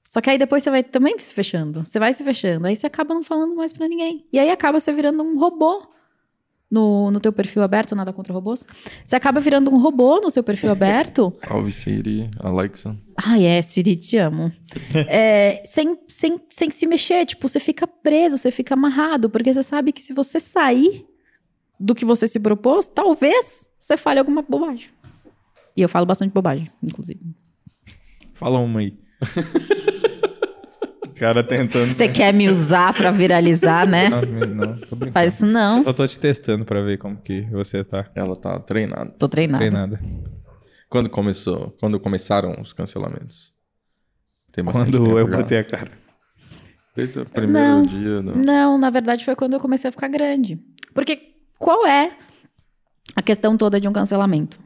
Só 0.09 0.20
que 0.20 0.29
aí 0.31 0.39
depois 0.39 0.62
você 0.62 0.70
vai 0.70 0.83
também 0.83 1.19
se 1.19 1.33
fechando. 1.33 1.85
Você 1.85 1.99
vai 1.99 2.12
se 2.12 2.23
fechando. 2.23 2.66
Aí 2.66 2.77
você 2.77 2.87
acaba 2.87 3.15
não 3.15 3.23
falando 3.23 3.55
mais 3.57 3.73
pra 3.73 3.89
ninguém. 3.89 4.27
E 4.33 4.39
aí 4.39 4.51
acaba 4.51 4.79
você 4.79 4.93
virando 4.93 5.23
um 5.23 5.39
robô 5.39 5.91
no, 6.73 7.11
no 7.11 7.20
teu 7.20 7.32
perfil 7.35 7.62
aberto, 7.62 7.94
nada 7.94 8.15
contra 8.15 8.32
robôs. 8.32 8.65
Você 9.05 9.15
acaba 9.15 9.40
virando 9.40 9.70
um 9.70 9.78
robô 9.78 10.19
no 10.20 10.31
seu 10.31 10.43
perfil 10.43 10.70
aberto 10.73 11.31
Salve 11.47 11.70
Siri, 11.70 12.31
Alexa. 12.40 12.97
Ai, 13.23 13.44
é, 13.44 13.61
Siri, 13.61 13.94
te 13.94 14.16
amo. 14.16 14.51
É, 15.07 15.62
sem, 15.66 15.99
sem, 16.09 16.40
sem 16.49 16.70
se 16.70 16.86
mexer, 16.86 17.27
tipo, 17.27 17.47
você 17.47 17.61
fica 17.61 17.86
preso, 17.86 18.39
você 18.39 18.51
fica 18.51 18.73
amarrado, 18.73 19.28
porque 19.28 19.53
você 19.53 19.62
sabe 19.62 19.93
que 19.93 20.01
se 20.01 20.15
você 20.15 20.40
sair 20.40 21.05
do 21.78 21.94
que 21.94 22.07
você 22.07 22.27
se 22.27 22.40
propôs, 22.40 22.89
talvez 22.89 23.66
você 23.81 23.99
fale 23.99 24.19
alguma 24.19 24.40
bobagem. 24.40 24.89
E 25.77 25.82
eu 25.82 25.89
falo 25.89 26.07
bastante 26.07 26.32
bobagem, 26.32 26.70
inclusive. 26.82 27.20
Fala 28.32 28.59
uma 28.59 28.81
aí. 28.81 28.97
cara 31.23 31.44
tentando. 31.44 31.90
Você 31.93 32.09
quer 32.09 32.35
me 32.35 32.49
usar 32.49 32.93
pra 32.93 33.11
viralizar, 33.12 33.86
né? 33.86 34.09
Não, 34.09 34.20
não, 34.20 34.77
tô 34.81 34.97
brincando. 34.97 35.12
Faz 35.12 35.35
isso 35.35 35.47
não. 35.47 35.82
Eu 35.85 35.94
tô 35.94 36.07
te 36.07 36.19
testando 36.19 36.65
pra 36.65 36.82
ver 36.82 36.99
como 36.99 37.16
que 37.16 37.43
você 37.51 37.85
tá 37.85 38.11
Ela 38.15 38.35
tá 38.35 38.59
treinada. 38.59 39.11
Tô 39.19 39.28
treinada. 39.28 39.59
treinada. 39.65 40.01
Quando 40.89 41.09
começou? 41.09 41.77
Quando 41.81 42.01
começaram 42.01 42.61
os 42.61 42.73
cancelamentos? 42.73 43.53
Quando 44.70 45.19
eu 45.19 45.31
já. 45.31 45.36
botei 45.36 45.59
a 45.59 45.65
cara. 45.65 45.93
Desde 46.94 47.20
o 47.20 47.24
primeiro 47.27 47.69
Não. 47.69 47.82
dia. 47.82 48.20
do- 48.20 48.36
Não, 48.44 48.77
na 48.77 48.90
verdade 48.90 49.24
foi 49.24 49.35
quando 49.36 49.55
eu 49.55 49.61
comecei 49.61 49.89
a 49.89 49.93
ficar 49.93 50.09
grande. 50.09 50.59
Porque 50.93 51.19
qual 51.59 51.86
é 51.86 52.16
a 53.16 53.23
questão 53.23 53.57
toda 53.57 53.81
de 53.81 53.89
um 53.89 53.93
cancelamento? 53.93 54.59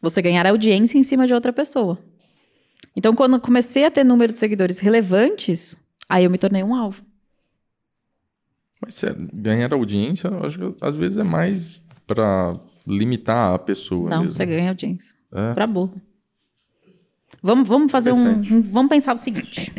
Você 0.00 0.22
ganhar 0.22 0.46
audiência 0.46 0.96
em 0.98 1.02
cima 1.02 1.26
de 1.26 1.34
outra 1.34 1.52
pessoa. 1.52 1.98
Então, 2.94 3.14
quando 3.14 3.34
eu 3.34 3.40
comecei 3.40 3.84
a 3.84 3.90
ter 3.90 4.04
número 4.04 4.32
de 4.32 4.38
seguidores 4.38 4.78
relevantes, 4.78 5.76
Aí 6.08 6.24
eu 6.24 6.30
me 6.30 6.38
tornei 6.38 6.62
um 6.62 6.74
alvo. 6.74 7.02
Mas 8.80 9.02
é 9.02 9.14
ganhar 9.32 9.72
audiência, 9.72 10.28
eu 10.28 10.44
acho 10.46 10.58
que 10.58 10.74
às 10.84 10.96
vezes 10.96 11.16
é 11.16 11.22
mais 11.24 11.84
pra 12.06 12.58
limitar 12.86 13.54
a 13.54 13.58
pessoa. 13.58 14.08
Não, 14.10 14.18
mesmo. 14.18 14.32
você 14.32 14.46
ganha 14.46 14.68
audiência. 14.70 15.16
É. 15.32 15.54
Pra 15.54 15.66
burro. 15.66 16.00
Vamos, 17.42 17.66
vamos 17.68 17.90
fazer 17.92 18.12
um, 18.12 18.30
um- 18.40 18.62
Vamos 18.62 18.88
pensar 18.88 19.14
o 19.14 19.16
seguinte. 19.16 19.72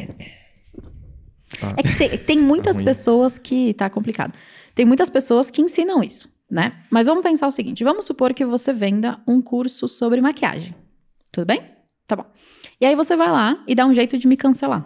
Tá. 1.60 1.74
É 1.78 1.84
que 1.84 1.96
tem, 1.98 2.18
tem 2.18 2.40
muitas 2.40 2.76
ruim. 2.78 2.86
pessoas 2.86 3.38
que. 3.38 3.74
Tá 3.74 3.90
complicado. 3.90 4.34
Tem 4.76 4.86
muitas 4.86 5.10
pessoas 5.10 5.50
que 5.50 5.62
ensinam 5.62 6.04
isso, 6.04 6.30
né? 6.52 6.84
Mas 6.92 7.08
vamos 7.08 7.24
pensar 7.24 7.48
o 7.48 7.52
seguinte: 7.52 7.84
vamos 7.84 8.06
supor 8.06 8.34
que 8.34 8.46
você 8.46 8.74
venda 8.74 9.20
um 9.28 9.42
curso 9.42 9.88
sobre 9.88 10.20
maquiagem. 10.22 10.76
Tudo 11.32 11.46
bem? 11.48 11.64
Tá 12.06 12.16
bom. 12.16 12.26
E 12.80 12.86
aí 12.86 12.96
você 12.96 13.16
vai 13.16 13.30
lá 13.32 13.64
e 13.68 13.74
dá 13.74 13.86
um 13.86 13.94
jeito 13.94 14.18
de 14.18 14.28
me 14.28 14.36
cancelar. 14.38 14.86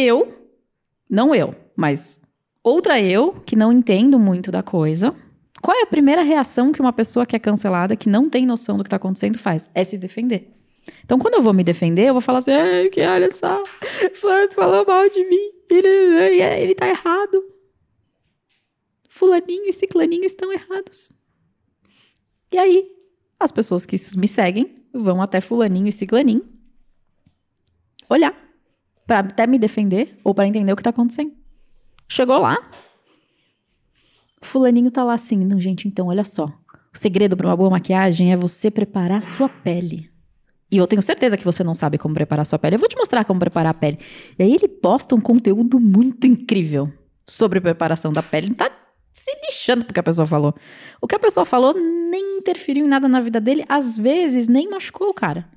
Eu, 0.00 0.32
não 1.10 1.34
eu, 1.34 1.56
mas 1.74 2.20
outra 2.62 3.00
eu, 3.00 3.32
que 3.44 3.56
não 3.56 3.72
entendo 3.72 4.16
muito 4.16 4.48
da 4.48 4.62
coisa. 4.62 5.12
Qual 5.60 5.76
é 5.76 5.82
a 5.82 5.86
primeira 5.86 6.22
reação 6.22 6.70
que 6.70 6.80
uma 6.80 6.92
pessoa 6.92 7.26
que 7.26 7.34
é 7.34 7.38
cancelada, 7.40 7.96
que 7.96 8.08
não 8.08 8.30
tem 8.30 8.46
noção 8.46 8.78
do 8.78 8.84
que 8.84 8.90
tá 8.90 8.94
acontecendo, 8.94 9.40
faz? 9.40 9.68
É 9.74 9.82
se 9.82 9.98
defender. 9.98 10.54
Então, 11.04 11.18
quando 11.18 11.34
eu 11.34 11.42
vou 11.42 11.52
me 11.52 11.64
defender, 11.64 12.04
eu 12.04 12.14
vou 12.14 12.20
falar 12.20 12.38
assim: 12.38 12.52
que 12.92 13.00
olha 13.00 13.28
só, 13.32 13.64
Fulano 14.14 14.52
falou 14.52 14.86
mal 14.86 15.08
de 15.08 15.24
mim, 15.24 15.50
ele, 15.68 16.40
ele 16.42 16.74
tá 16.76 16.88
errado. 16.88 17.44
Fulaninho 19.08 19.68
e 19.68 19.72
Ciclaninho 19.72 20.24
estão 20.24 20.52
errados. 20.52 21.10
E 22.52 22.56
aí, 22.56 22.88
as 23.40 23.50
pessoas 23.50 23.84
que 23.84 23.96
me 24.16 24.28
seguem 24.28 24.76
vão 24.94 25.20
até 25.20 25.40
Fulaninho 25.40 25.88
e 25.88 25.92
Ciclaninho 25.92 26.48
olhar 28.08 28.47
para 29.08 29.20
até 29.20 29.46
me 29.46 29.58
defender 29.58 30.20
ou 30.22 30.34
para 30.34 30.46
entender 30.46 30.70
o 30.70 30.76
que 30.76 30.82
tá 30.82 30.90
acontecendo. 30.90 31.32
Chegou 32.06 32.38
lá, 32.38 32.58
Fulaninho 34.42 34.90
tá 34.90 35.02
lá 35.02 35.14
assim, 35.14 35.38
não, 35.38 35.58
gente, 35.58 35.88
então 35.88 36.08
olha 36.08 36.24
só. 36.24 36.46
O 36.94 36.98
segredo 36.98 37.36
para 37.36 37.46
uma 37.46 37.56
boa 37.56 37.70
maquiagem 37.70 38.32
é 38.32 38.36
você 38.36 38.70
preparar 38.70 39.22
sua 39.22 39.48
pele. 39.48 40.10
E 40.70 40.76
eu 40.76 40.86
tenho 40.86 41.00
certeza 41.00 41.38
que 41.38 41.44
você 41.44 41.64
não 41.64 41.74
sabe 41.74 41.96
como 41.96 42.14
preparar 42.14 42.44
sua 42.44 42.58
pele. 42.58 42.76
Eu 42.76 42.78
vou 42.78 42.88
te 42.88 42.96
mostrar 42.96 43.24
como 43.24 43.40
preparar 43.40 43.70
a 43.70 43.74
pele. 43.74 43.98
E 44.38 44.42
aí 44.42 44.54
ele 44.54 44.68
posta 44.68 45.14
um 45.14 45.20
conteúdo 45.20 45.80
muito 45.80 46.26
incrível 46.26 46.92
sobre 47.26 47.60
preparação 47.60 48.12
da 48.12 48.22
pele. 48.22 48.48
Não 48.48 48.54
tá 48.54 48.70
se 49.10 49.30
lixando 49.46 49.86
porque 49.86 50.00
a 50.00 50.02
pessoa 50.02 50.26
falou. 50.26 50.54
O 51.00 51.06
que 51.06 51.14
a 51.14 51.18
pessoa 51.18 51.46
falou 51.46 51.72
nem 51.74 52.38
interferiu 52.38 52.84
em 52.84 52.88
nada 52.88 53.08
na 53.08 53.20
vida 53.22 53.40
dele, 53.40 53.64
às 53.68 53.96
vezes 53.96 54.46
nem 54.46 54.68
machucou 54.68 55.08
o 55.08 55.14
cara. 55.14 55.48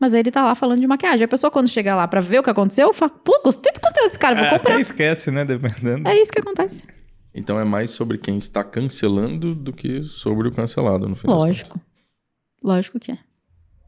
Mas 0.00 0.14
aí 0.14 0.20
ele 0.20 0.30
tá 0.30 0.44
lá 0.44 0.54
falando 0.54 0.80
de 0.80 0.86
maquiagem. 0.86 1.24
A 1.24 1.28
pessoa, 1.28 1.50
quando 1.50 1.68
chega 1.68 1.94
lá 1.96 2.06
pra 2.06 2.20
ver 2.20 2.38
o 2.38 2.42
que 2.42 2.50
aconteceu, 2.50 2.92
fala: 2.92 3.10
Pô, 3.10 3.40
gostei 3.44 3.72
do 3.72 3.80
conteúdo 3.80 4.04
desse 4.06 4.18
cara, 4.18 4.36
vou 4.36 4.44
Ah, 4.44 4.50
comprar. 4.50 4.72
até 4.72 4.80
esquece, 4.80 5.30
né? 5.30 5.44
Dependendo. 5.44 6.08
É 6.08 6.14
isso 6.20 6.30
que 6.30 6.38
acontece. 6.40 6.84
Então 7.34 7.58
é 7.58 7.64
mais 7.64 7.90
sobre 7.90 8.16
quem 8.18 8.38
está 8.38 8.62
cancelando 8.64 9.54
do 9.54 9.72
que 9.72 10.02
sobre 10.02 10.48
o 10.48 10.52
cancelado, 10.52 11.08
no 11.08 11.14
final. 11.16 11.38
Lógico. 11.38 11.80
Lógico 12.62 12.98
que 13.00 13.12
é. 13.12 13.18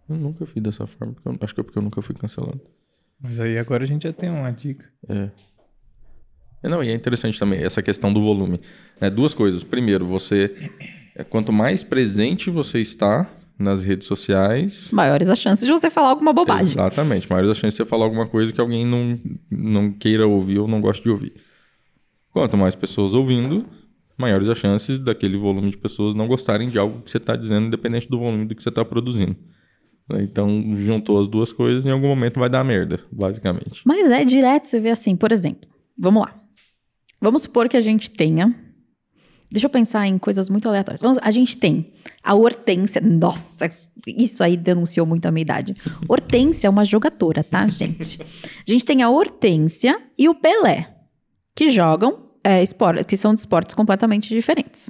Eu 0.09 0.17
nunca 0.17 0.45
fui 0.47 0.61
dessa 0.61 0.87
forma. 0.87 1.15
porque 1.15 1.29
eu- 1.29 1.37
acho 1.41 1.55
que 1.55 1.61
é 1.61 1.65
porque 1.65 1.79
eu 1.79 1.83
nunca 1.83 2.03
fui 2.03 2.15
cancelado. 2.15 2.61
Mas 3.21 3.39
aí 3.41 3.59
agora 3.59 3.85
a 3.85 3.87
gente 3.87 4.03
já 4.05 4.13
tem 4.13 4.31
uma 4.31 4.51
dica. 4.51 4.85
É. 5.09 5.31
É, 6.63 6.69
Não, 6.69 6.83
e 6.85 6.91
é 6.91 6.93
interessante 6.95 7.39
também 7.39 7.63
essa 7.63 7.81
questão 7.83 8.13
do 8.13 8.21
volume. 8.21 8.61
É, 9.01 9.09
duas 9.09 9.33
coisas. 9.35 9.63
Primeiro, 9.63 10.07
você. 10.07 10.71
é, 11.15 11.25
quanto 11.25 11.53
mais 11.53 11.83
presente 11.85 12.51
você 12.51 12.81
está 12.81 13.29
nas 13.61 13.85
redes 13.85 14.07
sociais. 14.07 14.91
Maiores 14.91 15.29
as 15.29 15.39
chances 15.39 15.67
de 15.67 15.73
você 15.73 15.91
falar 15.91 16.09
alguma 16.09 16.33
bobagem. 16.33 16.73
Exatamente. 16.73 17.31
Maior 17.31 17.51
a 17.51 17.55
chance 17.55 17.77
de 17.77 17.83
você 17.83 17.85
falar 17.85 18.05
alguma 18.07 18.27
coisa 18.27 18.53
que 18.53 18.61
alguém 18.61 18.87
não, 18.87 19.21
não 19.51 19.93
queira 19.93 20.27
ouvir 20.27 20.59
ou 20.59 20.67
não 20.67 20.81
goste 20.81 21.03
de 21.03 21.11
ouvir. 21.11 21.35
Quanto 22.33 22.57
mais 22.57 22.75
pessoas 22.75 23.13
ouvindo, 23.13 23.67
maiores 24.17 24.49
as 24.49 24.59
chances 24.59 24.99
daquele 24.99 25.37
volume 25.37 25.71
de 25.71 25.77
pessoas 25.77 26.15
não 26.15 26.27
gostarem 26.27 26.69
de 26.69 26.79
algo 26.79 27.03
que 27.03 27.11
você 27.11 27.19
está 27.19 27.37
dizendo, 27.37 27.67
independente 27.67 28.09
do 28.09 28.19
volume 28.19 28.47
do 28.47 28.55
que 28.55 28.63
você 28.63 28.69
está 28.71 28.85
produzindo. 28.85 29.37
Então, 30.19 30.75
juntou 30.79 31.21
as 31.21 31.29
duas 31.29 31.53
coisas, 31.53 31.87
em 31.87 31.91
algum 31.91 32.09
momento 32.09 32.41
vai 32.41 32.49
dar 32.49 32.65
merda, 32.65 32.99
basicamente. 33.13 33.83
Mas 33.85 34.11
é 34.11 34.25
direto, 34.25 34.67
você 34.67 34.81
vê 34.81 34.91
assim, 34.91 35.15
por 35.15 35.31
exemplo, 35.31 35.71
vamos 35.97 36.23
lá. 36.23 36.35
Vamos 37.21 37.43
supor 37.43 37.69
que 37.69 37.77
a 37.77 37.81
gente 37.81 38.11
tenha. 38.11 38.55
Deixa 39.51 39.67
eu 39.67 39.71
pensar 39.71 40.07
em 40.07 40.17
coisas 40.19 40.49
muito 40.49 40.69
aleatórias. 40.69 41.01
Vamos- 41.01 41.19
a 41.23 41.31
gente 41.31 41.57
tem 41.59 41.93
a 42.23 42.35
Hortência. 42.35 43.01
Nossa, 43.01 43.67
isso 44.07 44.45
aí 44.45 44.57
denunciou 44.57 45.05
muito 45.07 45.27
a 45.27 45.31
minha 45.31 45.43
idade. 45.43 45.75
Hortência 46.09 46.67
é 46.67 46.71
uma 46.71 46.85
jogadora, 46.85 47.43
tá, 47.43 47.67
gente? 47.67 48.21
A 48.23 48.71
gente 48.71 48.85
tem 48.85 49.03
a 49.03 49.11
Hortência 49.11 50.01
e 50.17 50.29
o 50.29 50.35
Pelé, 50.35 50.95
que 51.57 51.71
jogam, 51.71 52.27
é, 52.45 52.63
espor- 52.63 53.05
que 53.05 53.17
são 53.17 53.35
de 53.35 53.41
esportes 53.41 53.75
completamente 53.75 54.29
diferentes. 54.29 54.89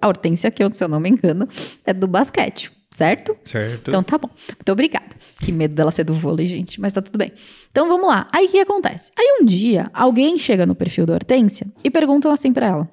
A 0.00 0.08
Hortência, 0.08 0.50
que 0.50 0.62
eu, 0.62 0.72
se 0.72 0.82
eu 0.82 0.88
não 0.88 1.00
me 1.00 1.10
engano, 1.10 1.46
é 1.84 1.92
do 1.92 2.06
basquete, 2.06 2.70
certo? 2.90 3.36
Certo? 3.44 3.88
Então 3.90 4.02
tá 4.02 4.16
bom. 4.16 4.30
Muito 4.56 4.72
obrigada. 4.72 5.16
Que 5.40 5.52
medo 5.52 5.74
dela 5.74 5.90
ser 5.90 6.04
do 6.04 6.14
vôlei, 6.14 6.46
gente. 6.46 6.80
Mas 6.80 6.92
tá 6.92 7.02
tudo 7.02 7.18
bem. 7.18 7.32
Então 7.70 7.88
vamos 7.88 8.06
lá. 8.08 8.26
Aí 8.32 8.46
o 8.46 8.48
que 8.48 8.58
acontece? 8.60 9.10
Aí 9.18 9.38
um 9.40 9.44
dia, 9.44 9.90
alguém 9.92 10.38
chega 10.38 10.64
no 10.64 10.74
perfil 10.74 11.04
da 11.04 11.14
Hortência 11.14 11.66
e 11.84 11.90
perguntam 11.90 12.30
assim 12.32 12.52
pra 12.52 12.66
ela: 12.66 12.90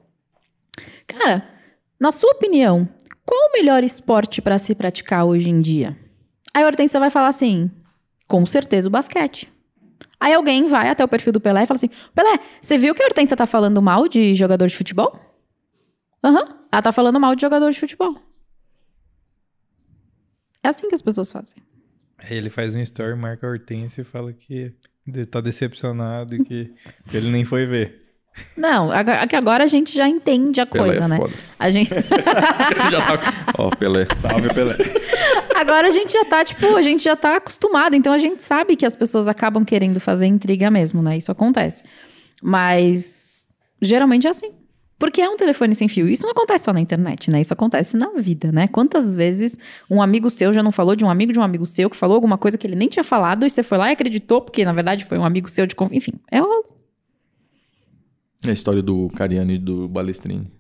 Cara, 1.08 1.48
na 2.00 2.12
sua 2.12 2.32
opinião, 2.32 2.88
qual 3.26 3.50
o 3.50 3.54
melhor 3.54 3.84
esporte 3.84 4.42
pra 4.42 4.60
se 4.60 4.76
praticar 4.76 5.26
hoje 5.26 5.50
em 5.50 5.60
dia? 5.60 5.98
Aí 6.54 6.64
a 6.64 6.68
Hortência 6.68 7.00
vai 7.00 7.10
falar 7.10 7.28
assim: 7.28 7.72
Com 8.28 8.46
certeza 8.46 8.88
o 8.88 8.92
basquete. 8.92 9.52
Aí 10.20 10.34
alguém 10.34 10.68
vai 10.68 10.90
até 10.90 11.04
o 11.04 11.08
perfil 11.08 11.34
do 11.34 11.42
Pelé 11.42 11.64
e 11.64 11.66
fala 11.66 11.78
assim: 11.78 11.90
Pelé, 12.14 12.40
você 12.62 12.78
viu 12.78 12.94
que 12.94 13.04
a 13.04 13.06
Hortência 13.06 13.36
tá 13.36 13.46
falando 13.46 13.82
mal 13.82 14.08
de 14.08 14.36
jogador 14.36 14.68
de 14.68 14.76
futebol? 14.76 15.20
Aham, 16.24 16.68
ela 16.72 16.82
tá 16.82 16.92
falando 16.92 17.20
mal 17.20 17.36
de 17.36 17.42
jogador 17.42 17.70
de 17.72 17.80
futebol. 17.80 18.16
É 20.64 20.70
assim 20.70 20.90
que 20.90 20.96
as 20.96 21.02
pessoas 21.02 21.32
fazem. 21.32 21.62
Aí 22.18 22.36
ele 22.36 22.50
faz 22.50 22.74
um 22.74 22.80
story, 22.80 23.16
marca 23.16 23.46
a 23.46 23.50
Hortência 23.50 24.02
e 24.02 24.06
fala 24.06 24.34
que 24.34 24.74
tá 25.30 25.42
decepcionado 25.42 26.36
e 26.36 26.44
que 26.44 26.74
ele 27.14 27.30
nem 27.30 27.46
foi 27.46 27.66
ver. 27.66 28.05
Não, 28.56 28.94
é 28.94 29.28
que 29.28 29.36
agora 29.36 29.64
a 29.64 29.68
gente 29.68 29.94
já 29.94 30.08
entende 30.08 30.62
a 30.62 30.66
Pelé 30.66 30.86
coisa, 30.86 31.06
é 31.06 31.08
né? 31.08 31.18
foda. 31.18 31.34
A 31.60 31.70
gente, 31.70 31.90
já 32.92 33.02
tá... 33.02 33.34
Ó, 33.58 33.70
Pelé. 33.70 34.08
Salve, 34.16 34.54
Pelé. 34.54 34.76
agora 35.56 35.88
a 35.88 35.92
gente 35.92 36.14
já 36.14 36.26
tá, 36.26 36.44
tipo, 36.44 36.76
a 36.76 36.82
gente 36.82 37.04
já 37.04 37.16
tá 37.16 37.38
acostumado, 37.38 37.96
então 37.96 38.14
a 38.14 38.18
gente 38.18 38.44
sabe 38.44 38.76
que 38.76 38.86
as 38.86 38.96
pessoas 38.96 39.28
acabam 39.28 39.64
querendo 39.66 40.00
fazer 40.00 40.26
intriga 40.26 40.72
mesmo, 40.72 41.02
né? 41.02 41.18
Isso 41.18 41.32
acontece. 41.32 41.84
Mas 42.42 43.48
geralmente 43.82 44.28
é 44.28 44.30
assim. 44.30 44.52
Porque 44.98 45.22
é 45.22 45.30
um 45.30 45.36
telefone 45.36 45.76
sem 45.76 45.90
fio. 45.90 46.08
Isso 46.08 46.24
não 46.24 46.32
acontece 46.32 46.64
só 46.64 46.72
na 46.72 46.80
internet, 46.80 47.30
né? 47.30 47.42
Isso 47.42 47.54
acontece 47.54 47.98
na 47.98 48.12
vida, 48.14 48.50
né? 48.52 48.68
Quantas 48.68 49.14
vezes 49.16 49.58
um 49.90 50.02
amigo 50.02 50.30
seu 50.30 50.54
já 50.54 50.64
não 50.64 50.72
falou 50.72 50.96
de 50.96 51.04
um 51.04 51.10
amigo 51.10 51.34
de 51.34 51.40
um 51.40 51.44
amigo 51.44 51.66
seu 51.66 51.90
que 51.90 51.98
falou 51.98 52.16
alguma 52.16 52.38
coisa 52.38 52.58
que 52.58 52.66
ele 52.66 52.76
nem 52.76 52.88
tinha 52.88 53.04
falado 53.04 53.46
e 53.46 53.50
você 53.50 53.62
foi 53.62 53.78
lá 53.78 53.90
e 53.90 53.94
acreditou, 53.94 54.42
porque 54.42 54.64
na 54.64 54.72
verdade 54.72 55.04
foi 55.04 55.18
um 55.18 55.26
amigo 55.26 55.50
seu 55.50 55.68
de 55.68 55.76
confiança. 55.76 55.98
Enfim, 55.98 56.14
é 56.32 56.42
o. 56.42 56.46
É 56.46 56.55
a 58.52 58.54
história 58.54 58.82
do 58.82 59.10
Cariani 59.10 59.56
e 59.56 59.60
do 59.60 59.88
Balestrini. 59.88 60.52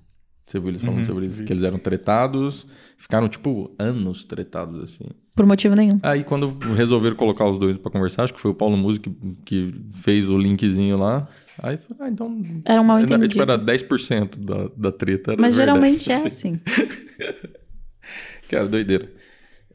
Você 0.45 0.59
viu 0.59 0.69
eles 0.69 0.81
falando 0.81 0.99
Uhum, 0.99 1.05
sobre 1.05 1.25
isso? 1.25 1.37
vi. 1.37 1.43
Que 1.45 1.53
eles 1.53 1.63
eram 1.63 1.79
tretados, 1.79 2.67
ficaram, 2.97 3.27
tipo, 3.27 3.73
anos 3.79 4.23
tretados, 4.23 4.83
assim. 4.83 5.05
Por 5.35 5.45
motivo 5.45 5.75
nenhum. 5.75 5.99
Aí, 6.03 6.23
quando 6.23 6.55
resolveram 6.75 7.15
colocar 7.15 7.49
os 7.49 7.57
dois 7.57 7.77
pra 7.79 7.91
conversar, 7.91 8.23
acho 8.23 8.33
que 8.33 8.39
foi 8.39 8.51
o 8.51 8.53
Paulo 8.53 8.77
Música 8.77 9.09
que, 9.09 9.35
que 9.43 9.73
fez 10.03 10.29
o 10.29 10.37
linkzinho 10.37 10.97
lá. 10.97 11.27
Aí, 11.57 11.77
falei, 11.77 11.97
ah, 11.99 12.09
então... 12.09 12.41
Era 12.69 12.79
um 12.79 12.83
mal 12.85 12.97
Era, 12.99 13.05
entendido. 13.07 13.27
tipo, 13.29 13.41
era 13.41 13.57
10% 13.57 14.37
da, 14.37 14.69
da 14.77 14.91
treta. 14.91 15.31
Era 15.33 15.41
Mas 15.41 15.55
verdade. 15.57 15.79
geralmente 15.79 16.11
é 16.11 16.17
Sim. 16.19 16.27
assim. 16.27 16.59
Cara, 18.49 18.67
doideira. 18.67 19.11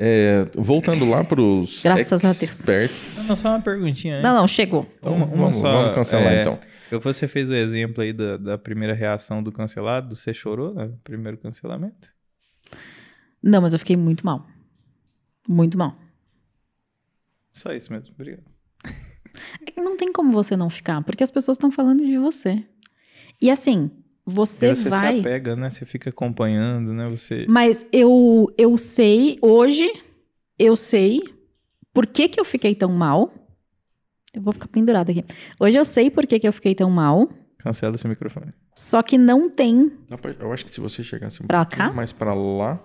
É, 0.02 0.46
voltando 0.54 1.04
lá 1.04 1.22
pros 1.22 1.82
Graças 1.82 2.24
a 2.24 2.28
Deus. 2.28 2.42
experts. 2.42 3.26
Não, 3.28 3.36
só 3.36 3.50
uma 3.50 3.60
perguntinha 3.60 4.14
antes. 4.14 4.22
Não, 4.24 4.34
não, 4.34 4.48
chegou. 4.48 4.90
Uma- 5.02 5.26
uma 5.26 5.26
vamos, 5.26 5.56
só, 5.58 5.70
vamos 5.70 5.94
cancelar, 5.94 6.32
é, 6.32 6.40
então. 6.40 6.58
Eu- 6.90 7.00
Você 7.02 7.28
fez 7.28 7.50
o 7.50 7.54
exemplo 7.54 8.02
aí 8.02 8.12
da, 8.12 8.38
da 8.38 8.56
primeira 8.58 8.94
reação 8.94 9.42
do 9.42 9.52
cancelado. 9.52 10.16
Você 10.16 10.32
chorou 10.32 10.72
no 10.72 10.96
primeiro 11.04 11.36
cancelamento? 11.36 12.08
Não, 13.42 13.60
mas 13.60 13.74
eu 13.74 13.78
fiquei 13.78 13.94
muito 13.96 14.24
mal. 14.24 14.46
Muito 15.46 15.76
mal. 15.76 15.94
Só 17.52 17.72
isso 17.72 17.92
mesmo, 17.92 18.14
obrigado. 18.14 18.44
É 19.66 19.70
que 19.70 19.80
não 19.82 19.96
tem 19.96 20.10
como 20.12 20.32
você 20.32 20.56
não 20.56 20.70
ficar, 20.70 21.02
porque 21.04 21.22
as 21.22 21.30
pessoas 21.30 21.56
estão 21.56 21.70
falando 21.70 22.04
de 22.06 22.16
você. 22.16 22.64
E 23.40 23.50
assim, 23.50 23.90
você 24.26 24.66
Aí 24.66 24.76
você 24.76 24.88
vai. 24.88 25.14
se 25.14 25.20
apega, 25.20 25.56
né? 25.56 25.70
Você 25.70 25.84
fica 25.84 26.10
acompanhando, 26.10 26.92
né? 26.92 27.04
Você... 27.06 27.46
Mas 27.48 27.84
eu, 27.92 28.52
eu 28.56 28.76
sei, 28.76 29.38
hoje, 29.42 29.90
eu 30.58 30.76
sei 30.76 31.22
por 31.92 32.06
que, 32.06 32.28
que 32.28 32.38
eu 32.40 32.44
fiquei 32.44 32.74
tão 32.74 32.92
mal. 32.92 33.32
Eu 34.32 34.40
vou 34.42 34.52
ficar 34.52 34.68
pendurada 34.68 35.10
aqui. 35.10 35.24
Hoje 35.58 35.76
eu 35.76 35.84
sei 35.84 36.10
por 36.10 36.26
que, 36.26 36.38
que 36.38 36.46
eu 36.46 36.52
fiquei 36.52 36.74
tão 36.74 36.88
mal, 36.90 37.28
Cancela 37.58 37.94
esse 37.96 38.06
microfone. 38.08 38.54
só 38.74 39.02
que 39.02 39.18
não 39.18 39.50
tem. 39.50 39.92
Eu 40.38 40.52
acho 40.52 40.64
que 40.64 40.70
se 40.70 40.80
você 40.80 41.02
chegasse 41.02 41.42
um 41.42 41.46
Pra 41.46 41.64
cá? 41.66 41.92
mais 41.92 42.12
pra 42.12 42.32
lá... 42.32 42.82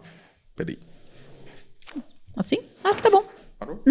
Peraí. 0.56 0.78
Assim? 2.36 2.58
Ah, 2.84 2.94
que 2.96 3.02
tá 3.04 3.10
bom. 3.10 3.24
Parou? 3.60 3.82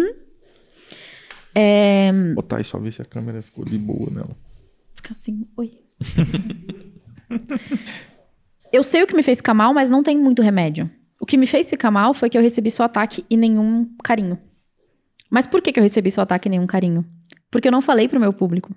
É, 1.54 2.10
Botar 2.34 2.56
aí 2.58 2.64
só 2.64 2.78
ver 2.78 2.92
se 2.92 3.00
a 3.00 3.04
câmera 3.04 3.40
ficou 3.40 3.64
de 3.64 3.78
boa 3.78 4.10
nela. 4.10 4.36
Fica 4.96 5.12
assim, 5.12 5.46
oi. 5.56 5.78
eu 8.72 8.82
sei 8.82 9.02
o 9.02 9.06
que 9.06 9.14
me 9.14 9.22
fez 9.22 9.38
ficar 9.38 9.54
mal, 9.54 9.72
mas 9.72 9.90
não 9.90 10.02
tem 10.02 10.16
muito 10.16 10.42
remédio. 10.42 10.90
O 11.20 11.26
que 11.26 11.36
me 11.36 11.46
fez 11.46 11.70
ficar 11.70 11.90
mal 11.90 12.12
foi 12.12 12.28
que 12.28 12.36
eu 12.36 12.42
recebi 12.42 12.70
só 12.70 12.84
ataque 12.84 13.24
e 13.30 13.36
nenhum 13.36 13.88
carinho. 14.02 14.38
Mas 15.30 15.46
por 15.46 15.62
que, 15.62 15.72
que 15.72 15.80
eu 15.80 15.82
recebi 15.82 16.10
só 16.10 16.22
ataque 16.22 16.48
e 16.48 16.50
nenhum 16.50 16.66
carinho? 16.66 17.04
Porque 17.50 17.68
eu 17.68 17.72
não 17.72 17.80
falei 17.80 18.08
pro 18.08 18.20
meu 18.20 18.32
público. 18.32 18.74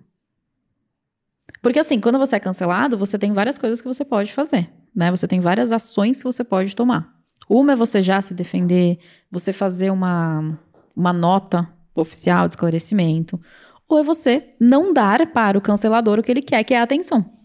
Porque 1.62 1.80
assim, 1.80 2.00
quando 2.00 2.18
você 2.18 2.36
é 2.36 2.40
cancelado, 2.40 2.98
você 2.98 3.18
tem 3.18 3.34
várias 3.34 3.58
coisas 3.58 3.82
que 3.82 3.88
você 3.88 4.06
pode 4.06 4.32
fazer, 4.32 4.70
né? 4.96 5.12
Você 5.12 5.28
tem 5.28 5.40
várias 5.40 5.72
ações 5.72 6.20
que 6.20 6.24
você 6.24 6.44
pode 6.44 6.76
tomar. 6.76 7.14
Uma 7.50 7.74
é 7.74 7.76
você 7.76 8.02
já 8.02 8.22
se 8.22 8.34
defender, 8.34 9.00
você 9.32 9.52
fazer 9.52 9.90
uma, 9.90 10.60
uma 10.96 11.14
nota 11.14 11.68
oficial 11.96 12.48
de 12.48 12.54
esclarecimento, 12.54 13.40
ou 13.88 14.00
é 14.00 14.04
você 14.04 14.54
não 14.60 14.94
dar 14.94 15.26
para 15.28 15.58
o 15.58 15.62
cancelador 15.62 16.20
o 16.20 16.24
que 16.24 16.32
ele 16.32 16.42
quer, 16.42 16.64
que 16.64 16.74
é 16.74 16.80
a 16.80 16.84
atenção. 16.84 17.37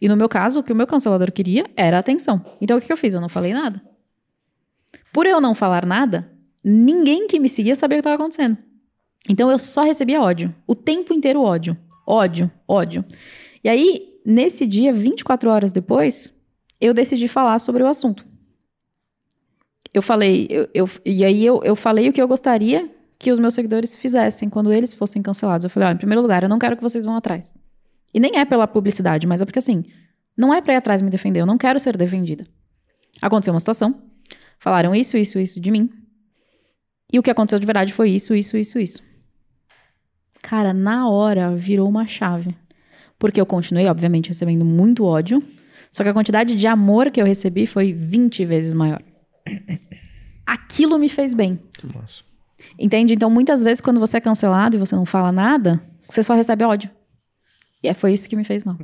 E 0.00 0.08
no 0.08 0.16
meu 0.16 0.28
caso, 0.28 0.60
o 0.60 0.62
que 0.62 0.72
o 0.72 0.76
meu 0.76 0.86
cancelador 0.86 1.32
queria 1.32 1.64
era 1.76 1.98
atenção. 1.98 2.44
Então 2.60 2.76
o 2.76 2.80
que 2.80 2.86
que 2.86 2.92
eu 2.92 2.96
fiz? 2.96 3.14
Eu 3.14 3.20
não 3.20 3.28
falei 3.28 3.52
nada. 3.52 3.82
Por 5.12 5.26
eu 5.26 5.40
não 5.40 5.54
falar 5.54 5.84
nada, 5.84 6.30
ninguém 6.62 7.26
que 7.26 7.38
me 7.40 7.48
seguia 7.48 7.74
sabia 7.74 7.96
o 7.98 8.02
que 8.02 8.08
estava 8.08 8.14
acontecendo. 8.22 8.56
Então 9.28 9.50
eu 9.50 9.58
só 9.58 9.82
recebia 9.82 10.20
ódio. 10.22 10.54
O 10.66 10.74
tempo 10.74 11.12
inteiro 11.12 11.42
ódio. 11.42 11.76
Ódio, 12.06 12.50
ódio. 12.66 13.04
E 13.62 13.68
aí, 13.68 14.14
nesse 14.24 14.66
dia, 14.66 14.92
24 14.92 15.50
horas 15.50 15.72
depois, 15.72 16.32
eu 16.80 16.94
decidi 16.94 17.26
falar 17.28 17.58
sobre 17.58 17.82
o 17.82 17.86
assunto. 17.88 18.24
Eu 19.92 20.02
falei, 20.02 20.46
eu, 20.50 20.68
eu- 20.72 20.88
e 21.04 21.24
aí 21.24 21.44
eu, 21.44 21.62
eu 21.64 21.74
falei 21.74 22.08
o 22.08 22.12
que 22.12 22.22
eu 22.22 22.28
gostaria 22.28 22.88
que 23.18 23.32
os 23.32 23.38
meus 23.38 23.54
seguidores 23.54 23.96
fizessem 23.96 24.48
quando 24.48 24.72
eles 24.72 24.94
fossem 24.94 25.20
cancelados. 25.20 25.64
Eu 25.64 25.70
falei, 25.70 25.88
ó, 25.88 25.92
em 25.92 25.96
primeiro 25.96 26.22
lugar, 26.22 26.42
eu 26.44 26.48
não 26.48 26.58
quero 26.58 26.76
que 26.76 26.82
vocês 26.82 27.04
vão 27.04 27.16
atrás. 27.16 27.54
E 28.12 28.20
nem 28.20 28.38
é 28.38 28.44
pela 28.44 28.66
publicidade, 28.66 29.26
mas 29.26 29.42
é 29.42 29.44
porque 29.44 29.58
assim, 29.58 29.84
não 30.36 30.52
é 30.52 30.60
pra 30.60 30.74
ir 30.74 30.76
atrás 30.76 31.02
me 31.02 31.10
defender, 31.10 31.40
eu 31.40 31.46
não 31.46 31.58
quero 31.58 31.78
ser 31.78 31.96
defendida. 31.96 32.46
Aconteceu 33.20 33.52
uma 33.52 33.60
situação, 33.60 34.02
falaram 34.58 34.94
isso, 34.94 35.16
isso, 35.16 35.38
isso 35.38 35.60
de 35.60 35.70
mim. 35.70 35.90
E 37.12 37.18
o 37.18 37.22
que 37.22 37.30
aconteceu 37.30 37.58
de 37.58 37.66
verdade 37.66 37.92
foi 37.92 38.10
isso, 38.10 38.34
isso, 38.34 38.56
isso, 38.56 38.78
isso. 38.78 39.02
Cara, 40.42 40.72
na 40.72 41.08
hora 41.08 41.54
virou 41.56 41.88
uma 41.88 42.06
chave. 42.06 42.54
Porque 43.18 43.40
eu 43.40 43.46
continuei, 43.46 43.86
obviamente, 43.86 44.28
recebendo 44.28 44.64
muito 44.64 45.04
ódio. 45.04 45.42
Só 45.90 46.02
que 46.02 46.10
a 46.10 46.14
quantidade 46.14 46.54
de 46.54 46.66
amor 46.66 47.10
que 47.10 47.20
eu 47.20 47.26
recebi 47.26 47.66
foi 47.66 47.92
20 47.92 48.44
vezes 48.44 48.74
maior. 48.74 49.02
Aquilo 50.46 50.98
me 50.98 51.08
fez 51.08 51.34
bem. 51.34 51.58
Massa. 51.94 52.22
Entende? 52.78 53.14
Então, 53.14 53.30
muitas 53.30 53.62
vezes, 53.62 53.80
quando 53.80 53.98
você 53.98 54.18
é 54.18 54.20
cancelado 54.20 54.76
e 54.76 54.78
você 54.78 54.94
não 54.94 55.04
fala 55.04 55.32
nada, 55.32 55.82
você 56.08 56.22
só 56.22 56.34
recebe 56.34 56.64
ódio. 56.64 56.90
E 57.82 57.88
é, 57.88 57.94
foi 57.94 58.12
isso 58.12 58.28
que 58.28 58.36
me 58.36 58.44
fez 58.44 58.64
mal. 58.64 58.78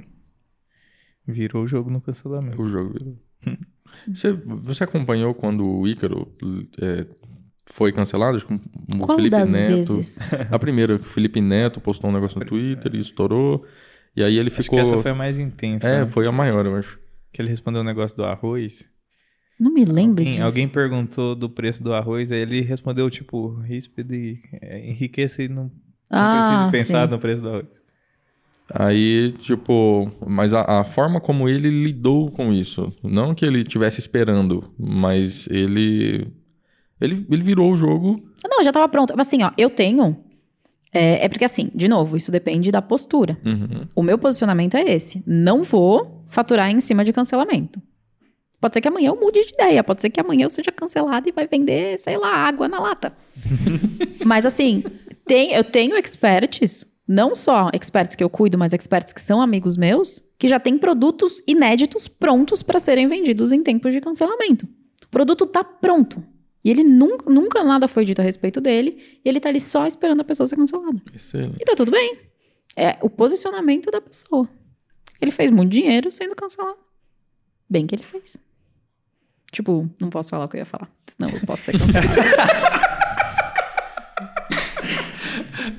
Virou 1.27 1.65
o 1.65 1.67
jogo 1.67 1.91
no 1.91 2.01
cancelamento. 2.01 2.61
O 2.61 2.69
jogo 2.69 2.93
virou. 2.93 3.19
Você, 4.09 4.33
você 4.33 4.83
acompanhou 4.83 5.33
quando 5.35 5.65
o 5.65 5.87
Ícaro 5.87 6.27
é, 6.83 7.07
foi 7.65 7.93
cancelado? 7.93 8.37
Acho 8.37 8.47
que 8.47 8.55
o 8.55 8.99
Qual 8.99 9.17
Felipe 9.17 9.31
das 9.31 9.53
Neto. 9.53 9.95
vezes? 9.95 10.19
A 10.51 10.59
primeira, 10.59 10.97
o 10.97 10.99
Felipe 10.99 11.41
Neto 11.41 11.81
postou 11.81 12.11
um 12.11 12.13
negócio 12.13 12.39
no 12.41 12.45
Twitter 12.45 12.93
e 12.95 12.99
estourou. 12.99 13.65
E 14.17 14.23
aí 14.23 14.37
ele 14.37 14.49
Acho 14.49 14.63
ficou. 14.63 14.79
que 14.79 14.85
essa 14.85 15.01
foi 15.01 15.11
a 15.11 15.15
mais 15.15 15.39
intensa. 15.39 15.89
É, 15.89 16.05
né? 16.05 16.07
foi 16.07 16.27
a 16.27 16.33
maior, 16.33 16.67
eu 16.67 16.77
acho. 16.77 16.99
Que 17.33 17.41
ele 17.41 17.49
respondeu 17.49 17.83
o 17.83 17.85
negócio 17.85 18.17
do 18.17 18.25
arroz. 18.25 18.85
Não 19.59 19.73
me 19.73 19.85
lembro 19.85 20.21
Alguém, 20.21 20.33
disso. 20.33 20.45
alguém 20.45 20.69
perguntou 20.69 21.35
do 21.35 21.49
preço 21.49 21.83
do 21.83 21.95
arroz, 21.95 22.33
aí 22.33 22.41
ele 22.41 22.61
respondeu, 22.61 23.09
tipo, 23.09 23.55
ríspido 23.61 24.13
é, 24.61 24.91
enriqueça 24.91 25.43
e 25.43 25.49
não, 25.49 25.65
não 25.65 25.73
ah, 26.11 26.69
precisa 26.71 26.93
pensar 26.93 27.07
sim. 27.07 27.13
no 27.13 27.19
preço 27.21 27.43
do 27.43 27.49
arroz. 27.51 27.84
Aí, 28.73 29.33
tipo, 29.41 30.11
mas 30.27 30.55
a, 30.55 30.81
a 30.81 30.85
forma 30.85 31.21
como 31.21 31.49
ele 31.49 31.69
lidou 31.69 32.31
com 32.31 32.53
isso, 32.53 32.93
não 33.03 33.35
que 33.35 33.45
ele 33.45 33.63
tivesse 33.63 34.01
esperando, 34.01 34.73
mas 34.79 35.47
ele 35.49 36.33
ele, 37.01 37.27
ele 37.31 37.43
virou 37.43 37.73
o 37.73 37.77
jogo. 37.77 38.23
Não, 38.43 38.63
já 38.63 38.73
tava 38.73 38.89
pronto. 38.89 39.15
Assim, 39.19 39.43
ó, 39.43 39.51
eu 39.59 39.69
tenho. 39.69 40.17
É, 40.93 41.25
é 41.25 41.29
porque, 41.29 41.45
assim, 41.45 41.71
de 41.75 41.89
novo, 41.89 42.17
isso 42.17 42.31
depende 42.31 42.71
da 42.71 42.81
postura. 42.81 43.37
Uhum. 43.45 43.87
O 43.95 44.03
meu 44.03 44.17
posicionamento 44.17 44.77
é 44.77 44.83
esse. 44.83 45.23
Não 45.27 45.63
vou 45.63 46.25
faturar 46.29 46.71
em 46.71 46.81
cima 46.81 47.05
de 47.05 47.13
cancelamento. 47.13 47.81
Pode 48.61 48.75
ser 48.75 48.81
que 48.81 48.89
amanhã 48.89 49.09
eu 49.09 49.21
mude 49.21 49.45
de 49.45 49.53
ideia. 49.53 49.85
Pode 49.85 50.01
ser 50.01 50.09
que 50.09 50.21
amanhã 50.21 50.47
eu 50.47 50.51
seja 50.51 50.73
cancelado 50.73 51.29
e 51.29 51.33
vai 51.33 51.47
vender, 51.47 51.99
sei 51.99 52.17
lá, 52.17 52.35
água 52.35 52.69
na 52.69 52.79
lata. 52.79 53.13
mas 54.25 54.47
assim, 54.47 54.83
tem, 55.27 55.53
eu 55.53 55.65
tenho 55.65 55.97
experts, 55.97 56.87
não 57.07 57.35
só 57.35 57.71
experts 57.75 58.17
que 58.17 58.25
eu 58.25 58.31
cuido, 58.31 58.57
mas 58.57 58.73
experts 58.73 59.13
que 59.13 59.21
são 59.21 59.41
amigos 59.41 59.77
meus, 59.77 60.23
que 60.39 60.49
já 60.49 60.59
têm 60.59 60.79
produtos 60.79 61.43
inéditos 61.47 62.09
prontos 62.09 62.63
para 62.63 62.79
serem 62.79 63.07
vendidos 63.07 63.53
em 63.53 63.63
tempos 63.63 63.93
de 63.93 64.01
cancelamento. 64.01 64.67
O 65.05 65.09
produto 65.09 65.47
tá 65.47 65.63
pronto. 65.63 66.25
E 66.65 66.71
ele 66.71 66.83
nunca, 66.83 67.29
nunca 67.29 67.63
nada 67.63 67.87
foi 67.87 68.07
dito 68.07 68.21
a 68.21 68.25
respeito 68.25 68.61
dele, 68.61 69.21
e 69.23 69.29
ele 69.29 69.39
tá 69.39 69.51
ali 69.51 69.61
só 69.61 69.87
esperando 69.87 70.23
a 70.23 70.25
pessoa 70.25 70.47
ser 70.47 70.57
cancelada. 70.57 71.01
Excelente. 71.15 71.59
E 71.61 71.65
tá 71.65 71.77
tudo 71.77 71.91
bem. 71.91 72.19
É 72.77 72.97
o 73.03 73.11
posicionamento 73.11 73.91
da 73.91 74.01
pessoa. 74.01 74.49
Ele 75.21 75.31
fez 75.31 75.51
muito 75.51 75.71
dinheiro 75.71 76.11
sendo 76.11 76.35
cancelado. 76.35 76.79
Bem 77.69 77.87
que 77.87 77.95
ele 77.95 78.03
fez. 78.03 78.37
Tipo, 79.53 79.89
não 80.01 80.11
posso 80.11 80.31
falar 80.31 80.47
o 80.47 80.49
que 80.49 80.57
eu 80.57 80.61
ia 80.61 80.67
falar. 80.67 80.91
Senão 81.07 81.33
eu 81.33 81.47
posso 81.47 81.63
ser 81.63 81.79
cancelado. 81.79 82.09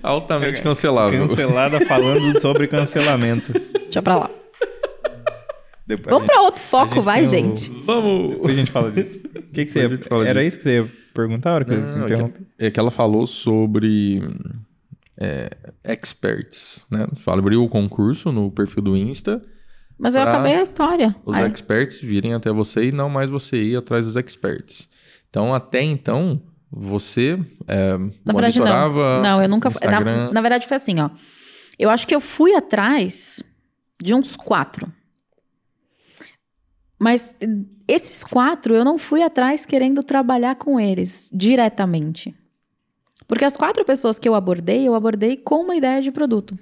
Altamente 0.03 0.61
cancelável. 0.61 1.27
Cancelada 1.27 1.79
falando 1.85 2.39
sobre 2.41 2.67
cancelamento. 2.67 3.53
Deixa 3.53 4.01
pra 4.01 4.17
lá. 4.17 4.29
Depois 5.87 6.11
Vamos 6.13 6.25
pra 6.25 6.41
outro 6.41 6.61
foco, 6.63 6.95
gente 6.95 7.03
vai, 7.03 7.19
tem 7.21 7.27
o- 7.27 7.29
gente. 7.29 7.69
Vamos. 7.85 8.29
Depois 8.31 8.53
a 8.53 8.55
gente 8.57 8.71
fala 8.71 8.91
disso. 8.91 9.19
O 9.35 9.41
que, 9.53 9.65
que 9.65 9.71
você 9.71 9.79
Depois 9.81 9.91
a 9.91 9.95
gente 9.97 10.09
fala 10.09 10.23
ia... 10.23 10.29
Era 10.29 10.39
disso. 10.43 10.47
isso 10.49 10.57
que 10.57 10.63
você 10.63 10.75
ia 10.81 10.91
perguntar 11.13 11.51
a 11.51 11.53
hora 11.53 11.65
que 11.65 11.73
eu 11.73 11.79
Não, 11.81 12.05
interrompi? 12.05 12.47
É 12.57 12.71
que 12.71 12.79
ela 12.79 12.89
falou 12.91 13.27
sobre 13.27 14.21
é, 15.17 15.49
experts, 15.83 16.85
né? 16.89 17.05
Ela 17.27 17.37
abriu 17.37 17.63
o 17.63 17.69
concurso 17.69 18.31
no 18.31 18.49
perfil 18.51 18.81
do 18.81 18.97
Insta. 18.97 19.41
Mas 19.97 20.15
eu 20.15 20.23
acabei 20.23 20.55
a 20.55 20.61
história. 20.61 21.15
Os 21.23 21.35
Ai, 21.35 21.47
experts 21.49 22.01
virem 22.01 22.33
até 22.33 22.51
você 22.51 22.85
e 22.85 22.91
não 22.91 23.07
mais 23.09 23.29
você 23.29 23.55
ir 23.61 23.77
atrás 23.77 24.05
dos 24.07 24.15
experts. 24.15 24.89
Então, 25.29 25.53
até 25.53 25.81
então, 25.83 26.41
você 26.77 27.39
é, 27.65 27.97
na 27.97 28.33
verdade, 28.33 28.59
não. 28.59 28.65
monitorava 28.65 29.21
Não, 29.21 29.41
eu 29.41 29.47
nunca. 29.47 29.69
Na, 29.81 30.31
na 30.31 30.41
verdade, 30.41 30.67
foi 30.67 30.75
assim, 30.75 30.99
ó. 30.99 31.09
Eu 31.79 31.89
acho 31.89 32.05
que 32.05 32.13
eu 32.13 32.19
fui 32.19 32.53
atrás 32.53 33.41
de 34.01 34.13
uns 34.13 34.35
quatro. 34.35 34.91
Mas 36.99 37.35
esses 37.87 38.23
quatro 38.23 38.75
eu 38.75 38.83
não 38.83 38.97
fui 38.97 39.21
atrás 39.23 39.65
querendo 39.65 40.03
trabalhar 40.03 40.55
com 40.55 40.79
eles 40.79 41.29
diretamente. 41.31 42.35
Porque 43.27 43.45
as 43.45 43.55
quatro 43.55 43.83
pessoas 43.85 44.19
que 44.19 44.27
eu 44.27 44.35
abordei, 44.35 44.87
eu 44.87 44.95
abordei 44.95 45.37
com 45.37 45.61
uma 45.61 45.75
ideia 45.75 46.01
de 46.01 46.11
produto. 46.11 46.57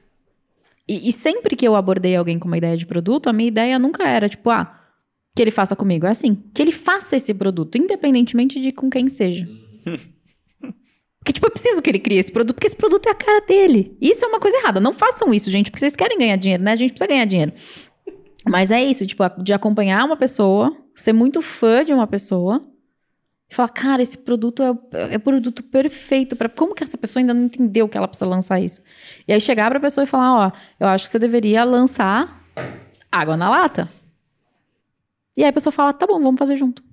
E, 0.87 1.09
e 1.09 1.11
sempre 1.11 1.55
que 1.55 1.67
eu 1.67 1.75
abordei 1.75 2.15
alguém 2.15 2.37
com 2.37 2.47
uma 2.47 2.57
ideia 2.57 2.77
de 2.77 2.85
produto, 2.85 3.29
a 3.29 3.33
minha 3.33 3.47
ideia 3.47 3.79
nunca 3.79 4.07
era 4.07 4.29
tipo, 4.29 4.49
ah, 4.49 4.79
que 5.35 5.41
ele 5.41 5.51
faça 5.51 5.75
comigo. 5.75 6.05
É 6.05 6.09
assim, 6.09 6.35
que 6.53 6.61
ele 6.61 6.71
faça 6.71 7.15
esse 7.15 7.33
produto, 7.33 7.77
independentemente 7.77 8.59
de 8.59 8.71
com 8.71 8.89
quem 8.89 9.09
seja. 9.09 9.47
Porque, 11.23 11.31
tipo, 11.31 11.47
eu 11.47 11.51
preciso 11.51 11.81
que 11.81 11.89
ele 11.89 11.99
crie 11.99 12.17
esse 12.17 12.29
produto, 12.29 12.55
porque 12.55 12.67
esse 12.67 12.75
produto 12.75 13.07
é 13.07 13.11
a 13.11 13.15
cara 13.15 13.39
dele. 13.45 13.97
Isso 14.01 14.25
é 14.25 14.27
uma 14.27 14.41
coisa 14.41 14.57
errada. 14.57 14.81
Não 14.81 14.91
façam 14.91 15.33
isso, 15.33 15.49
gente, 15.49 15.71
porque 15.71 15.79
vocês 15.79 15.95
querem 15.95 16.17
ganhar 16.17 16.35
dinheiro, 16.35 16.61
né? 16.61 16.73
A 16.73 16.75
gente 16.75 16.91
precisa 16.91 17.07
ganhar 17.07 17.23
dinheiro. 17.23 17.53
Mas 18.45 18.71
é 18.71 18.83
isso, 18.83 19.07
tipo, 19.07 19.23
de 19.41 19.53
acompanhar 19.53 20.03
uma 20.03 20.17
pessoa, 20.17 20.75
ser 20.93 21.13
muito 21.13 21.41
fã 21.41 21.81
de 21.81 21.93
uma 21.93 22.05
pessoa 22.05 22.61
e 23.49 23.55
falar, 23.55 23.69
cara, 23.69 24.01
esse 24.01 24.17
produto 24.17 24.61
é, 24.61 25.13
é 25.13 25.17
produto 25.17 25.63
perfeito 25.63 26.35
para 26.35 26.49
Como 26.49 26.75
que 26.75 26.83
essa 26.83 26.97
pessoa 26.97 27.21
ainda 27.21 27.33
não 27.33 27.43
entendeu 27.43 27.87
que 27.87 27.97
ela 27.97 28.07
precisa 28.07 28.29
lançar 28.29 28.59
isso? 28.59 28.83
E 29.25 29.31
aí 29.31 29.39
chegar 29.39 29.69
pra 29.71 29.79
pessoa 29.79 30.03
e 30.03 30.07
falar, 30.07 30.47
ó, 30.47 30.51
eu 30.77 30.87
acho 30.87 31.05
que 31.05 31.11
você 31.11 31.19
deveria 31.19 31.63
lançar 31.63 32.45
água 33.09 33.37
na 33.37 33.49
lata. 33.49 33.89
E 35.37 35.43
aí 35.43 35.49
a 35.49 35.53
pessoa 35.53 35.71
fala, 35.71 35.93
tá 35.93 36.05
bom, 36.05 36.19
vamos 36.19 36.37
fazer 36.37 36.57
junto. 36.57 36.83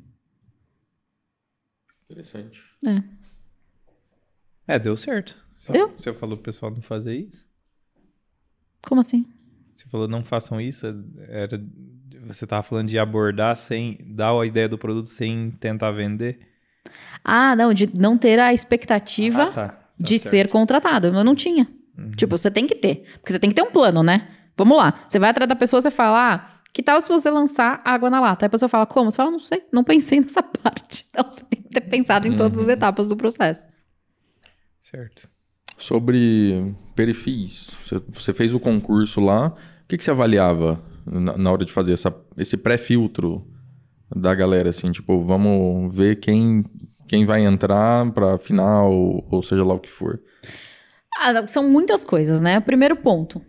Interessante. 2.08 2.69
É, 4.66 4.78
deu 4.78 4.96
certo. 4.96 5.36
Só- 5.58 5.72
Deu. 5.72 5.92
Você 5.98 6.12
falou 6.14 6.36
pro 6.36 6.44
pessoal 6.44 6.72
não 6.72 6.80
fazer 6.82 7.16
isso? 7.16 7.46
Como 8.82 9.00
assim? 9.00 9.26
Você 9.76 9.86
falou 9.88 10.08
não 10.08 10.24
façam 10.24 10.60
isso, 10.60 10.86
era 11.28 11.60
você 12.26 12.46
tava 12.46 12.62
falando 12.62 12.88
de 12.88 12.98
abordar 12.98 13.56
sem 13.56 13.98
dar 14.14 14.38
a 14.38 14.46
ideia 14.46 14.68
do 14.68 14.78
produto 14.78 15.08
sem 15.08 15.50
tentar 15.52 15.90
vender? 15.90 16.38
Ah, 17.24 17.56
não, 17.56 17.72
de 17.74 17.88
não 17.98 18.16
ter 18.16 18.38
a 18.38 18.52
expectativa 18.54 19.44
Ah, 19.44 19.50
tá. 19.52 19.68
Tá 19.68 19.80
de 19.98 20.18
certo. 20.18 20.30
ser 20.30 20.48
contratado. 20.48 21.08
Eu 21.08 21.24
não 21.24 21.34
tinha. 21.34 21.66
Uhum. 21.98 22.10
Tipo, 22.12 22.36
você 22.38 22.50
tem 22.50 22.66
que 22.66 22.74
ter. 22.74 23.04
Porque 23.20 23.32
você 23.32 23.38
tem 23.38 23.50
que 23.50 23.56
ter 23.56 23.62
um 23.62 23.70
plano, 23.70 24.02
né? 24.02 24.28
Vamos 24.56 24.76
lá. 24.78 25.04
Você 25.08 25.18
vai 25.18 25.30
atrás 25.30 25.48
da 25.48 25.56
pessoa, 25.56 25.80
você 25.80 25.90
fala, 25.90 26.34
ah, 26.34 26.59
que 26.72 26.82
tal 26.82 27.00
se 27.00 27.08
você 27.08 27.30
lançar 27.30 27.80
água 27.84 28.08
na 28.10 28.20
lata? 28.20 28.44
Aí 28.44 28.46
a 28.46 28.50
pessoa 28.50 28.68
fala, 28.68 28.86
como? 28.86 29.10
Você 29.10 29.16
fala, 29.16 29.30
não 29.30 29.38
sei, 29.38 29.62
não 29.72 29.82
pensei 29.84 30.20
nessa 30.20 30.42
parte. 30.42 31.06
Então 31.10 31.24
você 31.30 31.42
tem 31.44 31.62
que 31.62 31.68
ter 31.68 31.80
pensado 31.82 32.26
em 32.28 32.34
todas 32.36 32.58
as 32.58 32.66
Uhum. 32.66 32.70
etapas 32.72 33.08
do 33.08 33.16
processo. 33.16 33.64
Certo. 34.80 35.28
Sobre 35.76 36.74
perfis, 36.94 37.74
você, 38.12 38.32
fez 38.32 38.52
o 38.52 38.60
concurso 38.60 39.20
lá, 39.20 39.48
o 39.48 39.88
que, 39.88 39.96
que 39.96 40.04
você 40.04 40.10
avaliava 40.10 40.82
na, 41.06 41.36
na 41.38 41.50
hora 41.50 41.64
de 41.64 41.72
fazer 41.72 41.92
essa, 41.94 42.14
esse 42.36 42.56
pré-filtro 42.56 43.46
da 44.14 44.34
galera, 44.34 44.68
assim, 44.70 44.90
tipo, 44.90 45.20
vamos 45.22 45.94
ver 45.96 46.16
quem, 46.16 46.64
quem 47.08 47.24
vai 47.24 47.44
entrar 47.44 48.10
pra 48.12 48.36
final, 48.38 48.92
ou 48.92 49.42
seja 49.42 49.64
lá 49.64 49.72
o 49.74 49.78
que 49.78 49.88
for. 49.88 50.20
Ah, 51.16 51.46
são 51.46 51.68
muitas 51.68 52.04
coisas, 52.04 52.40
né? 52.42 52.58
O 52.58 52.62
primeiro 52.62 52.96
ponto 52.96 53.40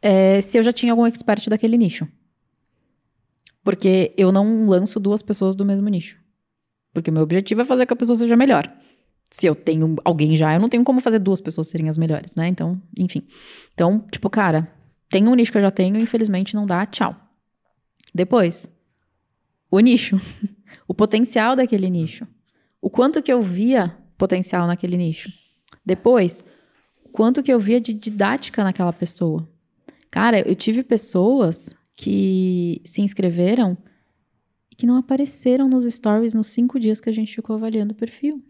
é 0.00 0.40
se 0.40 0.58
eu 0.58 0.62
já 0.62 0.72
tinha 0.72 0.92
algum 0.92 1.06
expert 1.06 1.48
daquele 1.48 1.76
nicho. 1.76 2.06
Porque 3.62 4.12
eu 4.16 4.32
não 4.32 4.66
lanço 4.66 4.98
duas 4.98 5.22
pessoas 5.22 5.54
do 5.54 5.64
mesmo 5.64 5.88
nicho. 5.88 6.18
Porque 6.92 7.10
o 7.10 7.12
meu 7.12 7.22
objetivo 7.22 7.60
é 7.60 7.64
fazer 7.64 7.86
que 7.86 7.92
a 7.92 7.96
pessoa 7.96 8.16
seja 8.16 8.36
melhor. 8.36 8.70
Se 9.30 9.46
eu 9.46 9.54
tenho 9.54 9.96
alguém 10.04 10.36
já, 10.36 10.54
eu 10.54 10.60
não 10.60 10.68
tenho 10.68 10.84
como 10.84 11.00
fazer 11.00 11.18
duas 11.18 11.40
pessoas 11.40 11.68
serem 11.68 11.88
as 11.88 11.96
melhores, 11.96 12.34
né? 12.34 12.48
Então, 12.48 12.80
enfim. 12.98 13.22
Então, 13.72 14.04
tipo, 14.10 14.28
cara, 14.28 14.70
tem 15.08 15.26
um 15.26 15.34
nicho 15.34 15.52
que 15.52 15.58
eu 15.58 15.62
já 15.62 15.70
tenho, 15.70 15.96
infelizmente 15.98 16.54
não 16.54 16.66
dá, 16.66 16.84
tchau. 16.84 17.16
Depois, 18.14 18.70
o 19.70 19.80
nicho. 19.80 20.20
o 20.86 20.92
potencial 20.92 21.56
daquele 21.56 21.88
nicho. 21.88 22.26
O 22.80 22.90
quanto 22.90 23.22
que 23.22 23.32
eu 23.32 23.40
via 23.40 23.96
potencial 24.18 24.66
naquele 24.66 24.96
nicho. 24.96 25.30
Depois, 25.84 26.44
quanto 27.12 27.42
que 27.42 27.52
eu 27.52 27.58
via 27.58 27.80
de 27.80 27.94
didática 27.94 28.62
naquela 28.62 28.92
pessoa. 28.92 29.48
Cara, 30.10 30.46
eu 30.46 30.54
tive 30.54 30.82
pessoas 30.82 31.74
que 31.96 32.80
se 32.84 33.00
inscreveram 33.00 33.76
e 34.70 34.74
que 34.74 34.86
não 34.86 34.96
apareceram 34.96 35.68
nos 35.68 35.84
stories 35.84 36.34
nos 36.34 36.46
cinco 36.48 36.78
dias 36.80 37.00
que 37.00 37.10
a 37.10 37.12
gente 37.12 37.34
ficou 37.34 37.56
avaliando 37.56 37.92
o 37.92 37.96
perfil. 37.96 38.42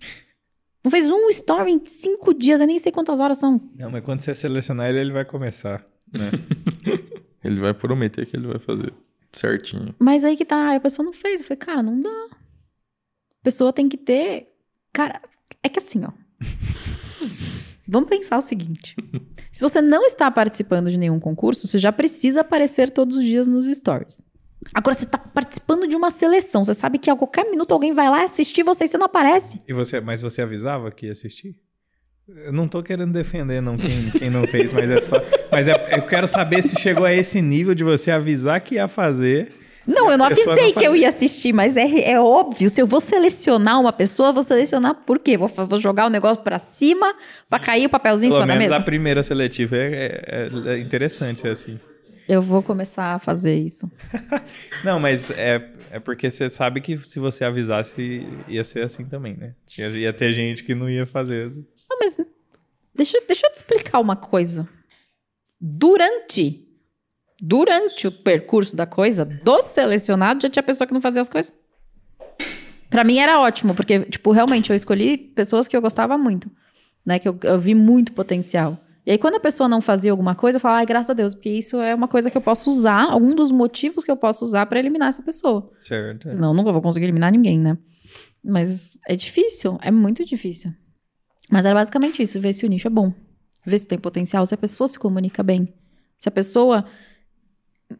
Não 0.82 0.90
fez 0.90 1.08
um 1.10 1.28
story 1.30 1.72
em 1.72 1.86
cinco 1.86 2.34
dias, 2.34 2.60
eu 2.60 2.66
nem 2.66 2.78
sei 2.78 2.90
quantas 2.90 3.20
horas 3.20 3.38
são. 3.38 3.60
Não, 3.76 3.90
mas 3.90 4.04
quando 4.04 4.20
você 4.20 4.34
selecionar 4.34 4.88
ele, 4.88 4.98
ele 4.98 5.12
vai 5.12 5.24
começar, 5.24 5.86
né? 6.12 6.30
ele 7.42 7.60
vai 7.60 7.72
prometer 7.72 8.26
que 8.26 8.36
ele 8.36 8.48
vai 8.48 8.58
fazer 8.58 8.92
certinho. 9.32 9.94
Mas 9.98 10.24
aí 10.24 10.36
que 10.36 10.44
tá, 10.44 10.74
a 10.74 10.80
pessoa 10.80 11.04
não 11.06 11.12
fez. 11.12 11.40
Eu 11.40 11.46
falei, 11.46 11.58
cara, 11.58 11.82
não 11.82 12.00
dá. 12.00 12.26
A 12.30 13.42
pessoa 13.42 13.72
tem 13.72 13.88
que 13.88 13.96
ter. 13.96 14.52
Cara, 14.92 15.22
é 15.62 15.68
que 15.68 15.78
assim, 15.78 16.02
ó. 16.04 16.12
Vamos 17.92 18.08
pensar 18.08 18.38
o 18.38 18.42
seguinte: 18.42 18.96
se 19.52 19.60
você 19.60 19.82
não 19.82 20.06
está 20.06 20.30
participando 20.30 20.90
de 20.90 20.96
nenhum 20.96 21.20
concurso, 21.20 21.68
você 21.68 21.76
já 21.78 21.92
precisa 21.92 22.40
aparecer 22.40 22.90
todos 22.90 23.18
os 23.18 23.24
dias 23.24 23.46
nos 23.46 23.66
stories. 23.66 24.24
Agora 24.72 24.96
você 24.96 25.04
está 25.04 25.18
participando 25.18 25.86
de 25.86 25.94
uma 25.94 26.10
seleção, 26.10 26.64
você 26.64 26.72
sabe 26.72 26.96
que 26.96 27.10
a 27.10 27.16
qualquer 27.16 27.50
minuto 27.50 27.72
alguém 27.72 27.92
vai 27.92 28.08
lá 28.08 28.24
assistir 28.24 28.62
você 28.62 28.84
e 28.84 28.88
você 28.88 28.96
não 28.96 29.06
aparece. 29.06 29.60
E 29.68 29.74
você, 29.74 30.00
mas 30.00 30.22
você 30.22 30.40
avisava 30.40 30.90
que 30.90 31.06
ia 31.06 31.12
assistir? 31.12 31.54
Eu 32.28 32.52
não 32.52 32.66
tô 32.66 32.82
querendo 32.82 33.12
defender 33.12 33.60
não 33.60 33.76
quem, 33.76 34.10
quem 34.12 34.30
não 34.30 34.46
fez, 34.46 34.72
mas 34.72 34.88
é 34.88 35.02
só, 35.02 35.16
mas 35.50 35.68
é, 35.68 35.98
eu 35.98 36.06
quero 36.06 36.26
saber 36.26 36.62
se 36.62 36.80
chegou 36.80 37.04
a 37.04 37.12
esse 37.12 37.42
nível 37.42 37.74
de 37.74 37.84
você 37.84 38.10
avisar 38.10 38.60
que 38.62 38.76
ia 38.76 38.88
fazer 38.88 39.52
não, 39.86 40.10
eu 40.10 40.16
não 40.16 40.26
avisei 40.26 40.66
não 40.66 40.72
que 40.74 40.84
eu 40.84 40.94
ia 40.94 41.08
assistir, 41.08 41.52
mas 41.52 41.76
é, 41.76 42.12
é 42.12 42.20
óbvio. 42.20 42.70
Se 42.70 42.80
eu 42.80 42.86
vou 42.86 43.00
selecionar 43.00 43.80
uma 43.80 43.92
pessoa, 43.92 44.32
vou 44.32 44.42
selecionar 44.42 44.94
por 44.94 45.18
quê? 45.18 45.36
Vou, 45.36 45.48
vou 45.48 45.80
jogar 45.80 46.06
o 46.06 46.10
negócio 46.10 46.42
para 46.42 46.58
cima, 46.58 47.14
para 47.48 47.58
cair 47.58 47.86
o 47.86 47.90
papelzinho 47.90 48.32
Pelo 48.32 48.42
em 48.42 48.46
cima 48.46 48.54
da 48.54 48.58
mesa? 48.58 48.76
a 48.76 48.80
primeira 48.80 49.22
seletiva 49.22 49.76
é, 49.76 50.22
é, 50.26 50.74
é 50.74 50.78
interessante 50.78 51.40
ser 51.40 51.48
assim. 51.48 51.80
Eu 52.28 52.40
vou 52.40 52.62
começar 52.62 53.14
a 53.14 53.18
fazer 53.18 53.56
isso. 53.56 53.90
não, 54.84 55.00
mas 55.00 55.30
é, 55.30 55.68
é 55.90 55.98
porque 55.98 56.30
você 56.30 56.48
sabe 56.48 56.80
que 56.80 56.96
se 56.98 57.18
você 57.18 57.44
avisasse, 57.44 58.26
ia 58.46 58.62
ser 58.62 58.84
assim 58.84 59.04
também, 59.04 59.36
né? 59.36 59.54
Ia, 59.76 59.88
ia 59.88 60.12
ter 60.12 60.32
gente 60.32 60.62
que 60.62 60.74
não 60.74 60.88
ia 60.88 61.04
fazer. 61.04 61.50
Não, 61.50 61.98
mas 62.00 62.16
deixa, 62.94 63.18
deixa 63.26 63.46
eu 63.46 63.50
te 63.50 63.56
explicar 63.56 63.98
uma 63.98 64.14
coisa. 64.14 64.68
Durante 65.60 66.71
durante 67.44 68.06
o 68.06 68.12
percurso 68.12 68.76
da 68.76 68.86
coisa, 68.86 69.24
do 69.24 69.60
selecionado, 69.62 70.42
já 70.42 70.48
tinha 70.48 70.62
pessoa 70.62 70.86
que 70.86 70.94
não 70.94 71.00
fazia 71.00 71.20
as 71.20 71.28
coisas. 71.28 71.52
Para 72.88 73.02
mim 73.02 73.18
era 73.18 73.40
ótimo, 73.40 73.74
porque, 73.74 74.00
tipo, 74.00 74.30
realmente 74.30 74.70
eu 74.70 74.76
escolhi 74.76 75.18
pessoas 75.18 75.66
que 75.66 75.76
eu 75.76 75.82
gostava 75.82 76.16
muito, 76.16 76.48
né? 77.04 77.18
Que 77.18 77.28
eu, 77.28 77.36
eu 77.42 77.58
vi 77.58 77.74
muito 77.74 78.12
potencial. 78.12 78.78
E 79.04 79.10
aí, 79.10 79.18
quando 79.18 79.34
a 79.34 79.40
pessoa 79.40 79.68
não 79.68 79.80
fazia 79.80 80.12
alguma 80.12 80.36
coisa, 80.36 80.56
eu 80.56 80.60
falava, 80.60 80.78
ai, 80.78 80.86
graças 80.86 81.10
a 81.10 81.14
Deus, 81.14 81.34
porque 81.34 81.50
isso 81.50 81.80
é 81.80 81.92
uma 81.92 82.06
coisa 82.06 82.30
que 82.30 82.36
eu 82.36 82.40
posso 82.40 82.70
usar, 82.70 83.10
algum 83.10 83.34
dos 83.34 83.50
motivos 83.50 84.04
que 84.04 84.10
eu 84.10 84.16
posso 84.16 84.44
usar 84.44 84.66
para 84.66 84.78
eliminar 84.78 85.08
essa 85.08 85.22
pessoa. 85.22 85.68
Certo. 85.82 86.32
Senão 86.32 86.50
eu 86.50 86.54
nunca 86.54 86.70
vou 86.70 86.80
conseguir 86.80 87.06
eliminar 87.06 87.32
ninguém, 87.32 87.58
né? 87.58 87.76
Mas 88.44 88.96
é 89.08 89.16
difícil, 89.16 89.78
é 89.82 89.90
muito 89.90 90.24
difícil. 90.24 90.72
Mas 91.50 91.64
era 91.64 91.74
basicamente 91.74 92.22
isso, 92.22 92.40
ver 92.40 92.52
se 92.52 92.64
o 92.64 92.68
nicho 92.68 92.86
é 92.86 92.90
bom. 92.90 93.12
Ver 93.66 93.78
se 93.78 93.88
tem 93.88 93.98
potencial, 93.98 94.46
se 94.46 94.54
a 94.54 94.58
pessoa 94.58 94.86
se 94.86 94.98
comunica 94.98 95.42
bem. 95.42 95.74
Se 96.18 96.28
a 96.28 96.32
pessoa 96.32 96.84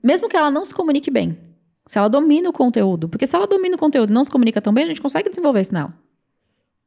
mesmo 0.03 0.29
que 0.29 0.37
ela 0.37 0.51
não 0.51 0.65
se 0.65 0.75
comunique 0.75 1.11
bem, 1.11 1.39
se 1.87 1.99
ela 1.99 2.09
domina 2.09 2.49
o 2.49 2.53
conteúdo, 2.53 3.09
porque 3.09 3.27
se 3.27 3.35
ela 3.35 3.47
domina 3.47 3.77
o 3.77 3.79
conteúdo 3.79 4.11
e 4.11 4.15
não 4.15 4.25
se 4.25 4.31
comunica 4.31 4.61
tão 4.61 4.73
bem, 4.73 4.85
a 4.85 4.89
gente 4.89 5.03
consegue 5.03 5.29
desenvolver 5.29 5.61
isso 5.61 5.75
nela. 5.75 5.91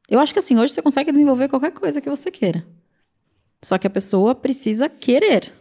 Eu 0.08 0.20
acho 0.20 0.32
que 0.32 0.38
assim, 0.38 0.58
hoje 0.58 0.72
você 0.72 0.80
consegue 0.80 1.12
desenvolver 1.12 1.48
qualquer 1.48 1.72
coisa 1.72 2.00
que 2.00 2.08
você 2.08 2.30
queira. 2.30 2.66
Só 3.62 3.76
que 3.78 3.86
a 3.86 3.90
pessoa 3.90 4.34
precisa 4.34 4.88
querer. 4.88 5.52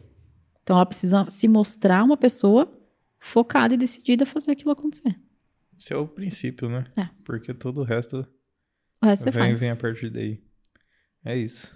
Então 0.62 0.76
ela 0.76 0.86
precisa 0.86 1.26
se 1.26 1.48
mostrar 1.48 2.04
uma 2.04 2.18
pessoa 2.18 2.72
focada 3.18 3.74
e 3.74 3.78
decidida 3.78 4.24
a 4.24 4.28
fazer 4.28 4.52
aquilo 4.52 4.72
acontecer. 4.72 5.20
Esse 5.78 5.94
é 5.94 5.98
o 5.98 6.08
princípio, 6.08 6.70
né? 6.70 6.86
É. 6.96 7.10
Porque 7.24 7.54
todo 7.54 7.82
o 7.82 7.84
resto, 7.84 8.26
o 9.02 9.06
resto 9.06 9.26
vem, 9.26 9.34
você 9.34 9.40
faz. 9.40 9.60
vem 9.60 9.70
a 9.72 9.76
partir 9.76 10.10
daí. 10.10 10.42
É 11.24 11.36
isso. 11.36 11.76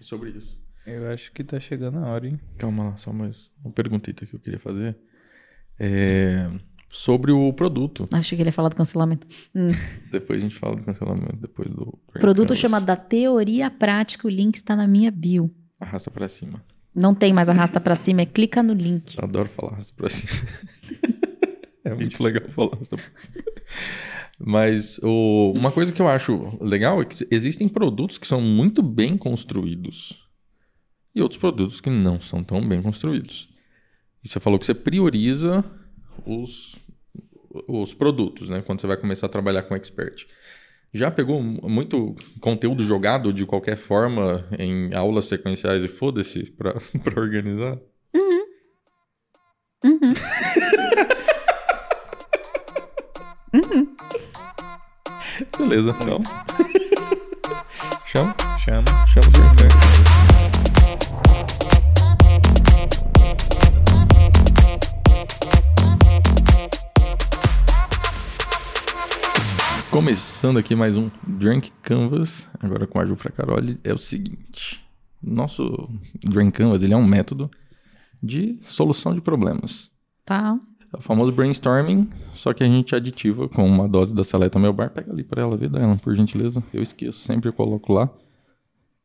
Sobre 0.00 0.30
isso. 0.30 0.55
Eu 0.86 1.10
acho 1.10 1.32
que 1.32 1.42
tá 1.42 1.58
chegando 1.58 1.98
a 1.98 2.06
hora, 2.06 2.28
hein? 2.28 2.40
Calma 2.56 2.84
lá, 2.84 2.96
só 2.96 3.12
mais 3.12 3.50
uma 3.64 3.72
perguntita 3.72 4.24
que 4.24 4.34
eu 4.34 4.40
queria 4.40 4.58
fazer. 4.58 4.96
É 5.78 6.48
sobre 6.96 7.30
o 7.30 7.52
produto. 7.52 8.08
Achei 8.12 8.36
que 8.36 8.42
ele 8.42 8.48
ia 8.48 8.52
falar 8.52 8.68
do 8.68 8.76
cancelamento. 8.76 9.26
Hum. 9.54 9.72
Depois 10.10 10.38
a 10.38 10.42
gente 10.42 10.56
fala 10.56 10.76
do 10.76 10.82
cancelamento, 10.82 11.36
depois 11.36 11.70
do... 11.70 11.98
O 12.08 12.18
produto 12.18 12.54
chama 12.54 12.80
da 12.80 12.96
teoria 12.96 13.70
prática, 13.70 14.26
o 14.26 14.30
link 14.30 14.56
está 14.56 14.74
na 14.74 14.86
minha 14.86 15.10
bio. 15.10 15.50
Arrasta 15.78 16.10
para 16.10 16.28
cima. 16.28 16.64
Não 16.94 17.14
tem 17.14 17.32
mais 17.32 17.50
arrasta 17.50 17.78
para 17.78 17.94
cima, 17.94 18.22
é 18.22 18.26
clica 18.26 18.62
no 18.62 18.72
link. 18.72 19.18
Eu 19.18 19.24
adoro 19.24 19.48
falar 19.48 19.72
arrasta 19.72 19.92
para 19.94 20.08
cima. 20.08 20.48
é 21.84 21.92
muito 21.94 22.22
legal 22.22 22.48
falar 22.48 22.72
arrasta 22.72 22.96
para 22.96 23.10
cima. 23.14 23.44
Mas 24.38 24.98
o, 25.02 25.52
uma 25.54 25.70
coisa 25.70 25.92
que 25.92 26.00
eu 26.00 26.08
acho 26.08 26.56
legal 26.60 27.02
é 27.02 27.04
que 27.04 27.26
existem 27.30 27.68
produtos 27.68 28.16
que 28.16 28.26
são 28.26 28.40
muito 28.40 28.82
bem 28.82 29.16
construídos 29.18 30.25
e 31.16 31.22
outros 31.22 31.40
produtos 31.40 31.80
que 31.80 31.88
não 31.88 32.20
são 32.20 32.44
tão 32.44 32.60
bem 32.60 32.82
construídos. 32.82 33.48
E 34.22 34.28
você 34.28 34.38
falou 34.38 34.58
que 34.58 34.66
você 34.66 34.74
prioriza 34.74 35.64
os, 36.26 36.76
os 37.66 37.94
produtos, 37.94 38.50
né? 38.50 38.60
Quando 38.60 38.82
você 38.82 38.86
vai 38.86 38.98
começar 38.98 39.24
a 39.24 39.30
trabalhar 39.30 39.62
com 39.62 39.74
expert. 39.74 40.26
Já 40.92 41.10
pegou 41.10 41.42
muito 41.42 42.14
conteúdo 42.38 42.84
jogado 42.84 43.32
de 43.32 43.46
qualquer 43.46 43.76
forma 43.76 44.46
em 44.58 44.94
aulas 44.94 45.24
sequenciais 45.24 45.82
e 45.82 45.88
foda-se 45.88 46.50
para 46.50 46.76
organizar? 47.16 47.78
Uhum. 48.14 48.44
Uhum. 49.84 50.12
uhum. 53.54 53.96
Beleza, 55.58 55.96
então. 56.00 56.20
chama? 58.06 58.34
Chama. 58.58 58.84
Chama 59.06 59.28
o 59.28 59.85
Começando 70.06 70.56
aqui 70.56 70.76
mais 70.76 70.96
um 70.96 71.10
Drink 71.26 71.72
Canvas, 71.82 72.48
agora 72.60 72.86
com 72.86 73.00
a 73.00 73.04
Ju 73.04 73.16
Fracaroli, 73.16 73.76
é 73.82 73.92
o 73.92 73.98
seguinte. 73.98 74.80
Nosso 75.20 75.90
Drink 76.22 76.52
Canvas, 76.52 76.84
ele 76.84 76.94
é 76.94 76.96
um 76.96 77.04
método 77.04 77.50
de 78.22 78.56
solução 78.62 79.12
de 79.16 79.20
problemas. 79.20 79.90
Tá. 80.24 80.60
É 80.94 80.96
o 80.96 81.00
famoso 81.00 81.32
brainstorming, 81.32 82.08
só 82.30 82.54
que 82.54 82.62
a 82.62 82.68
gente 82.68 82.94
aditiva 82.94 83.48
com 83.48 83.66
uma 83.66 83.88
dose 83.88 84.14
da 84.14 84.22
Seleta 84.22 84.60
Meu 84.60 84.72
Bar. 84.72 84.90
Pega 84.90 85.10
ali 85.10 85.24
para 85.24 85.42
ela, 85.42 85.56
vê 85.56 85.68
dela, 85.68 85.96
por 85.96 86.14
gentileza. 86.14 86.62
Eu 86.72 86.84
esqueço, 86.84 87.18
sempre 87.18 87.48
eu 87.48 87.52
coloco 87.52 87.92
lá. 87.92 88.08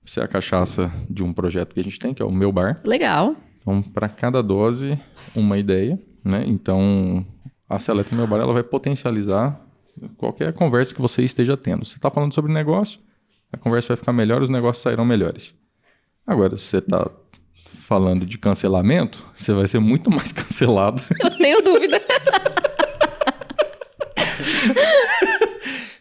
Essa 0.06 0.22
é 0.22 0.24
a 0.24 0.28
cachaça 0.28 0.92
de 1.10 1.24
um 1.24 1.34
projeto 1.34 1.74
que 1.74 1.80
a 1.80 1.84
gente 1.84 1.98
tem, 1.98 2.14
que 2.14 2.22
é 2.22 2.26
o 2.26 2.32
Meu 2.32 2.52
Bar. 2.52 2.80
Legal. 2.86 3.36
Então, 3.60 3.82
para 3.82 4.08
cada 4.08 4.44
dose, 4.44 5.00
uma 5.36 5.58
ideia, 5.58 6.00
né? 6.24 6.44
Então, 6.46 7.26
a 7.68 7.80
Seleta 7.80 8.16
Meu 8.16 8.28
Bar, 8.28 8.38
ela 8.38 8.54
vai 8.54 8.62
potencializar 8.62 9.71
qualquer 10.18 10.54
conversa 10.54 10.94
que 10.94 11.02
você 11.02 11.24
esteja 11.24 11.56
tendo. 11.58 11.86
Você 11.86 11.98
está 11.98 12.10
falando 12.10 12.34
sobre 12.34 12.52
negócio, 12.52 13.00
a 13.52 13.58
conversa 13.58 13.90
vai 13.90 13.98
ficar 13.98 14.14
melhor, 14.14 14.42
os 14.42 14.50
negócios 14.50 14.82
sairão 14.82 15.06
melhores. 15.06 15.54
Agora, 16.26 16.56
se 16.56 16.64
você 16.64 16.78
está 16.78 17.10
falando 17.52 18.26
de 18.26 18.38
cancelamento, 18.38 19.26
você 19.36 19.54
vai 19.54 19.68
ser 19.68 19.80
muito 19.80 20.10
mais 20.10 20.32
cancelado. 20.34 21.02
Eu 21.22 21.38
tenho 21.38 21.62
dúvida. 21.62 22.02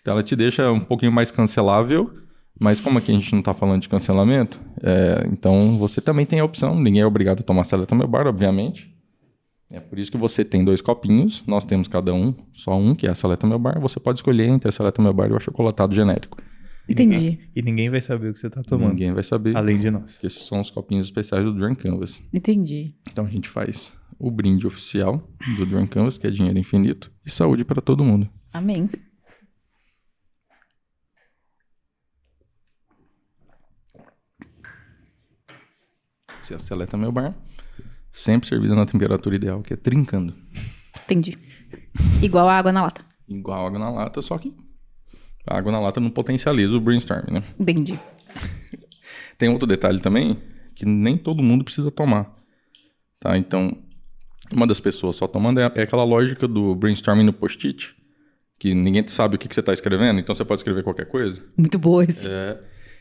então 0.01 0.15
ela 0.15 0.23
te 0.23 0.37
deixa 0.37 0.71
um 0.71 0.81
pouquinho 0.81 1.13
mais 1.13 1.31
cancelável, 1.31 2.13
Mas 2.59 2.79
como 2.79 2.99
aqui 2.99 3.11
a 3.11 3.15
gente 3.15 3.33
não 3.33 3.41
está 3.41 3.55
falando 3.55 3.83
de 3.83 3.89
cancelamento, 3.89 4.61
é, 4.83 5.27
então 5.33 5.79
você 5.79 6.01
também 6.01 6.27
tem 6.27 6.41
a 6.41 6.45
opção, 6.45 6.79
ninguém 6.79 7.01
é 7.01 7.07
obrigado 7.07 7.41
a 7.41 7.43
tomar 7.43 7.65
seleta 7.65 7.95
meu 7.95 8.07
bar, 8.07 8.27
obviamente. 8.27 8.95
É 9.73 9.79
por 9.79 9.99
isso 9.99 10.11
que 10.11 10.17
você 10.17 10.45
tem 10.45 10.65
dois 10.65 10.81
copinhos, 10.81 11.45
nós 11.47 11.65
temos 11.65 11.87
cada 11.87 12.13
um, 12.13 12.35
só 12.53 12.77
um, 12.77 12.93
que 12.93 13.07
é 13.07 13.11
a 13.11 13.15
seleta 13.15 13.47
meu 13.47 13.59
bar. 13.59 13.81
Você 13.81 14.01
pode 14.01 14.19
escolher 14.19 14.49
entre 14.49 14.69
a 14.69 14.73
seleta 14.73 15.01
meu 15.01 15.13
bar 15.13 15.29
e 15.29 15.33
o 15.33 15.37
achocolatado 15.37 15.95
genérico. 15.95 16.39
Entendi. 16.89 17.39
E 17.55 17.63
ninguém 17.63 17.89
vai 17.89 18.01
saber 18.01 18.31
o 18.31 18.35
que 18.35 18.41
você 18.41 18.51
tá 18.51 18.63
tomando. 18.63 18.91
Ninguém 18.91 19.13
vai 19.13 19.23
saber. 19.23 19.57
Além 19.57 19.79
de 19.79 19.89
nós. 19.89 20.19
Que 20.19 20.27
esses 20.27 20.45
são 20.45 20.61
os 20.61 20.71
copinhos 20.71 21.07
especiais 21.07 21.45
do 21.45 21.55
Drunk 21.55 21.81
Canvas. 21.81 22.21
Entendi. 22.35 22.97
Então 23.13 23.25
a 23.25 23.29
gente 23.29 23.49
faz 23.49 23.97
o 24.19 24.29
brinde 24.29 24.67
oficial 24.67 25.23
do 25.57 25.65
Drunk 25.65 25.89
Canvas, 25.89 26.19
que 26.19 26.27
é 26.27 26.31
dinheiro 26.31 26.59
infinito, 26.59 27.13
e 27.25 27.31
saúde 27.31 27.65
para 27.65 27.81
todo 27.81 28.05
mundo. 28.05 28.29
Amém. 28.53 28.91
Se 36.43 36.55
a 36.55 36.59
seleta 36.59 36.97
meu 36.97 37.13
bar, 37.13 37.37
sempre 38.21 38.49
servida 38.49 38.75
na 38.75 38.85
temperatura 38.85 39.35
ideal, 39.35 39.63
que 39.63 39.73
é 39.73 39.77
trincando. 39.77 40.35
Entendi. 41.05 41.37
Igual 42.23 42.49
a 42.49 42.57
água 42.57 42.73
na 42.73 42.83
lata. 42.83 43.05
Igual 43.29 43.67
água 43.67 43.79
na 43.79 43.91
lata, 43.91 44.21
só 44.21 44.37
que 44.39 44.55
a 45.47 45.57
água 45.57 45.73
na 45.73 45.81
lata 45.81 46.01
não 46.01 46.11
potencializa 46.11 46.77
o 46.77 46.81
brainstorm, 46.81 47.25
né? 47.31 47.43
Entendi. 47.59 47.99
Tem 49.39 49.49
outro 49.49 49.67
detalhe 49.67 50.01
também, 50.01 50.39
que 50.75 50.85
nem 50.85 51.17
todo 51.17 51.43
mundo 51.43 51.65
precisa 51.65 51.91
tomar. 51.91 52.37
Tá? 53.19 53.37
Então, 53.37 53.77
uma 54.53 54.67
das 54.67 54.81
pessoas 54.81 55.17
só 55.17 55.27
tomando 55.27 55.61
é, 55.61 55.73
é 55.75 55.83
aquela 55.83 56.05
lógica 56.05 56.47
do 56.47 56.75
brainstorming 56.75 57.25
no 57.25 57.33
post-it, 57.33 57.95
que 58.59 58.75
ninguém 58.75 59.07
sabe 59.09 59.37
o 59.37 59.39
que, 59.39 59.49
que 59.49 59.55
você 59.55 59.61
está 59.61 59.73
escrevendo, 59.73 60.21
então 60.21 60.35
você 60.35 60.45
pode 60.45 60.61
escrever 60.61 60.83
qualquer 60.83 61.07
coisa. 61.07 61.43
Muito 61.57 61.79
boa 61.79 62.05
isso. 62.05 62.29
É. 62.29 62.61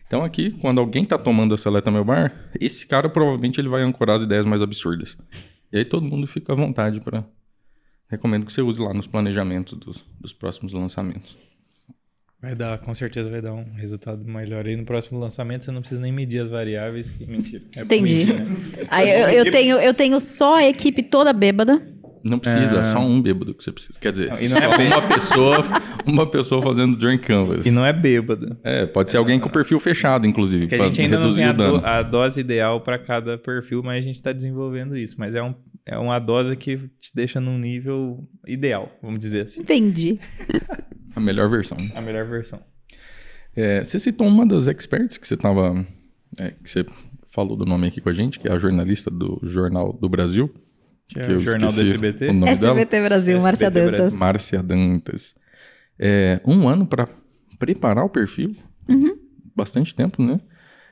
Então 0.10 0.23
aqui, 0.23 0.49
quando 0.49 0.80
alguém 0.80 1.03
está 1.03 1.19
tomando 1.19 1.53
a 1.53 1.57
seleta 1.57 1.91
meu 1.91 2.03
bar, 2.03 2.49
esse 2.60 2.88
cara 2.88 3.07
provavelmente 3.07 3.61
ele 3.61 3.69
vai 3.69 3.84
ancorar 3.84 4.15
as 4.15 4.23
ideias 4.23 4.44
mais 4.44 4.60
absurdas. 4.60 5.15
E 5.72 5.77
aí 5.77 5.86
todo 5.86 6.03
mundo 6.03 6.26
fica 6.26 6.52
à 6.52 6.56
vontade 6.56 6.99
para 6.99 7.23
recomendo 8.10 8.44
que 8.44 8.52
você 8.52 8.60
use 8.64 8.81
lá 8.81 8.91
nos 8.91 9.06
planejamentos 9.06 9.77
dos, 9.77 10.03
dos 10.19 10.34
próximos 10.34 10.73
lançamentos. 10.73 11.38
Vai 12.41 12.56
dar, 12.56 12.80
com 12.80 12.91
certeza 12.95 13.30
vai 13.30 13.40
dar 13.40 13.53
um 13.53 13.73
resultado 13.76 14.26
melhor. 14.26 14.65
Aí 14.65 14.76
no 14.76 14.84
próximo 14.84 15.19
lançamento 15.19 15.65
você 15.65 15.72
não 15.72 15.81
precisa 15.81 16.02
nem 16.02 16.11
medir 16.11 16.40
as 16.40 16.49
variáveis. 16.49 17.07
Que... 17.11 17.27
Mentira. 17.27 17.64
É 17.76 17.81
Entendi. 17.81 18.15
mentira. 18.26 18.48
Aí 18.90 19.10
eu, 19.10 19.45
eu 19.45 19.52
tenho, 19.52 19.77
eu 19.77 19.94
tenho 19.94 20.19
só 20.19 20.56
a 20.56 20.65
equipe 20.65 21.03
toda 21.03 21.31
bêbada. 21.31 21.86
Não 22.24 22.38
precisa, 22.40 22.80
É. 22.80 22.84
só 22.86 23.00
um 23.00 23.22
bêbado 23.22 23.54
que 23.54 23.64
você 23.64 23.72
precisa. 23.72 23.98
Quer 24.00 24.12
dizer, 24.12 24.30
Não, 24.30 24.40
e 24.41 24.48
não 24.50 24.58
é 24.58 24.68
uma 24.88 25.02
pessoa, 25.08 25.58
uma 26.06 26.26
pessoa 26.30 26.62
fazendo 26.62 26.98
drink 26.98 27.24
canvas. 27.26 27.66
E 27.66 27.72
não 27.72 27.86
é 27.86 27.94
bêbado. 27.94 28.58
É, 28.64 28.86
pode 28.86 29.10
ser 29.12 29.18
alguém 29.18 29.40
com 29.40 29.48
o 29.48 29.52
perfil 29.52 29.80
fechado, 29.80 30.26
inclusive, 30.28 30.64
Porque 30.64 30.76
a 30.76 30.78
para 30.80 30.88
gente 30.88 31.02
ainda 31.02 31.20
não 31.20 31.34
tem 31.34 31.46
a, 31.46 31.52
o 31.52 31.54
dano. 31.54 31.80
do- 31.80 31.86
a 31.86 32.02
dose 32.04 32.40
ideal 32.40 32.82
para 32.82 32.98
cada 33.00 33.38
perfil, 33.38 33.82
mas 33.84 34.00
a 34.00 34.02
gente 34.02 34.16
está 34.16 34.32
desenvolvendo 34.34 34.98
isso. 34.98 35.16
Mas 35.18 35.34
é, 35.36 35.41
um, 35.44 35.54
é 35.86 35.98
uma 35.98 36.20
dose 36.20 36.56
que 36.56 36.78
te 37.00 37.12
deixa 37.16 37.40
num 37.40 37.58
nível 37.58 38.28
ideal, 38.48 38.91
vamos 39.02 39.20
dizer 39.20 39.46
assim. 39.46 39.62
Entendi. 39.62 40.20
A 41.16 41.20
melhor 41.20 41.50
versão. 41.50 41.78
A 41.96 42.02
melhor 42.02 42.26
versão. 42.26 42.60
É, 43.56 43.84
você 43.84 44.00
citou 44.00 44.28
uma 44.28 44.46
das 44.46 44.68
experts 44.68 45.18
que 45.18 45.28
você 45.28 45.36
tava. 45.36 45.86
é, 46.40 46.52
que 46.52 46.70
você 46.70 46.86
falou 47.32 47.58
do 47.58 47.66
nome 47.66 47.88
aqui 47.88 48.00
com 48.00 48.10
a 48.10 48.14
gente, 48.14 48.40
que 48.40 48.48
é 48.48 48.52
a 48.52 48.58
jornalista 48.58 49.10
do 49.10 49.40
Jornal 49.44 49.91
do 49.94 50.08
Brasil. 50.08 50.54
Que 51.10 51.19
é 51.19 51.26
que 51.26 51.31
eu 51.31 51.38
o 51.38 51.40
Jornal 51.40 51.72
do 51.72 51.81
SBT. 51.81 52.30
O 52.30 52.34
nome 52.34 52.56
dela. 52.56 52.80
SBT 52.80 53.02
Brasil, 53.02 53.38
SBT 53.38 53.41
Márcia 53.41 53.69
Brasil. 53.69 53.91
Dantas. 53.91 54.14
Márcia 54.14 54.64
Dantas. 54.64 55.36
É, 55.98 56.40
um 56.45 56.69
ano 56.69 56.86
para 56.86 57.10
preparar 57.57 58.06
o 58.06 58.10
perfil. 58.10 58.56
Uhum. 58.88 59.18
Bastante 59.56 59.94
tempo, 59.94 60.22
né? 60.23 60.40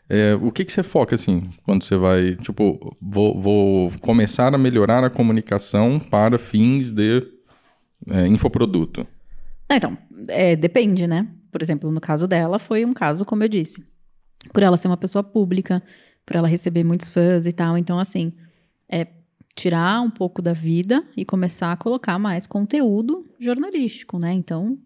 É, 0.09 0.35
o 0.35 0.51
que, 0.51 0.65
que 0.65 0.71
você 0.71 0.83
foca, 0.83 1.15
assim, 1.15 1.49
quando 1.63 1.83
você 1.83 1.95
vai, 1.95 2.35
tipo, 2.35 2.97
vou, 3.01 3.39
vou 3.39 3.91
começar 4.01 4.53
a 4.53 4.57
melhorar 4.57 5.03
a 5.03 5.09
comunicação 5.09 5.99
para 5.99 6.37
fins 6.37 6.89
de 6.89 7.21
é, 8.09 8.25
infoproduto. 8.25 9.05
Então, 9.69 9.97
é, 10.29 10.55
depende, 10.55 11.05
né? 11.05 11.27
Por 11.51 11.61
exemplo, 11.61 11.91
no 11.91 11.99
caso 11.99 12.27
dela, 12.27 12.57
foi 12.57 12.85
um 12.85 12.93
caso, 12.93 13.25
como 13.25 13.43
eu 13.43 13.49
disse, 13.49 13.85
por 14.53 14.63
ela 14.63 14.77
ser 14.77 14.87
uma 14.87 14.97
pessoa 14.97 15.23
pública, 15.23 15.83
por 16.25 16.35
ela 16.35 16.47
receber 16.47 16.83
muitos 16.83 17.09
fãs 17.09 17.45
e 17.45 17.51
tal. 17.51 17.77
Então, 17.77 17.99
assim, 17.99 18.31
é 18.89 19.05
tirar 19.57 20.01
um 20.01 20.09
pouco 20.09 20.39
da 20.39 20.53
vida 20.53 21.03
e 21.17 21.25
começar 21.25 21.71
a 21.71 21.77
colocar 21.77 22.19
mais 22.19 22.45
conteúdo 22.45 23.25
jornalístico, 23.39 24.19
né? 24.19 24.31
Então, 24.31 24.77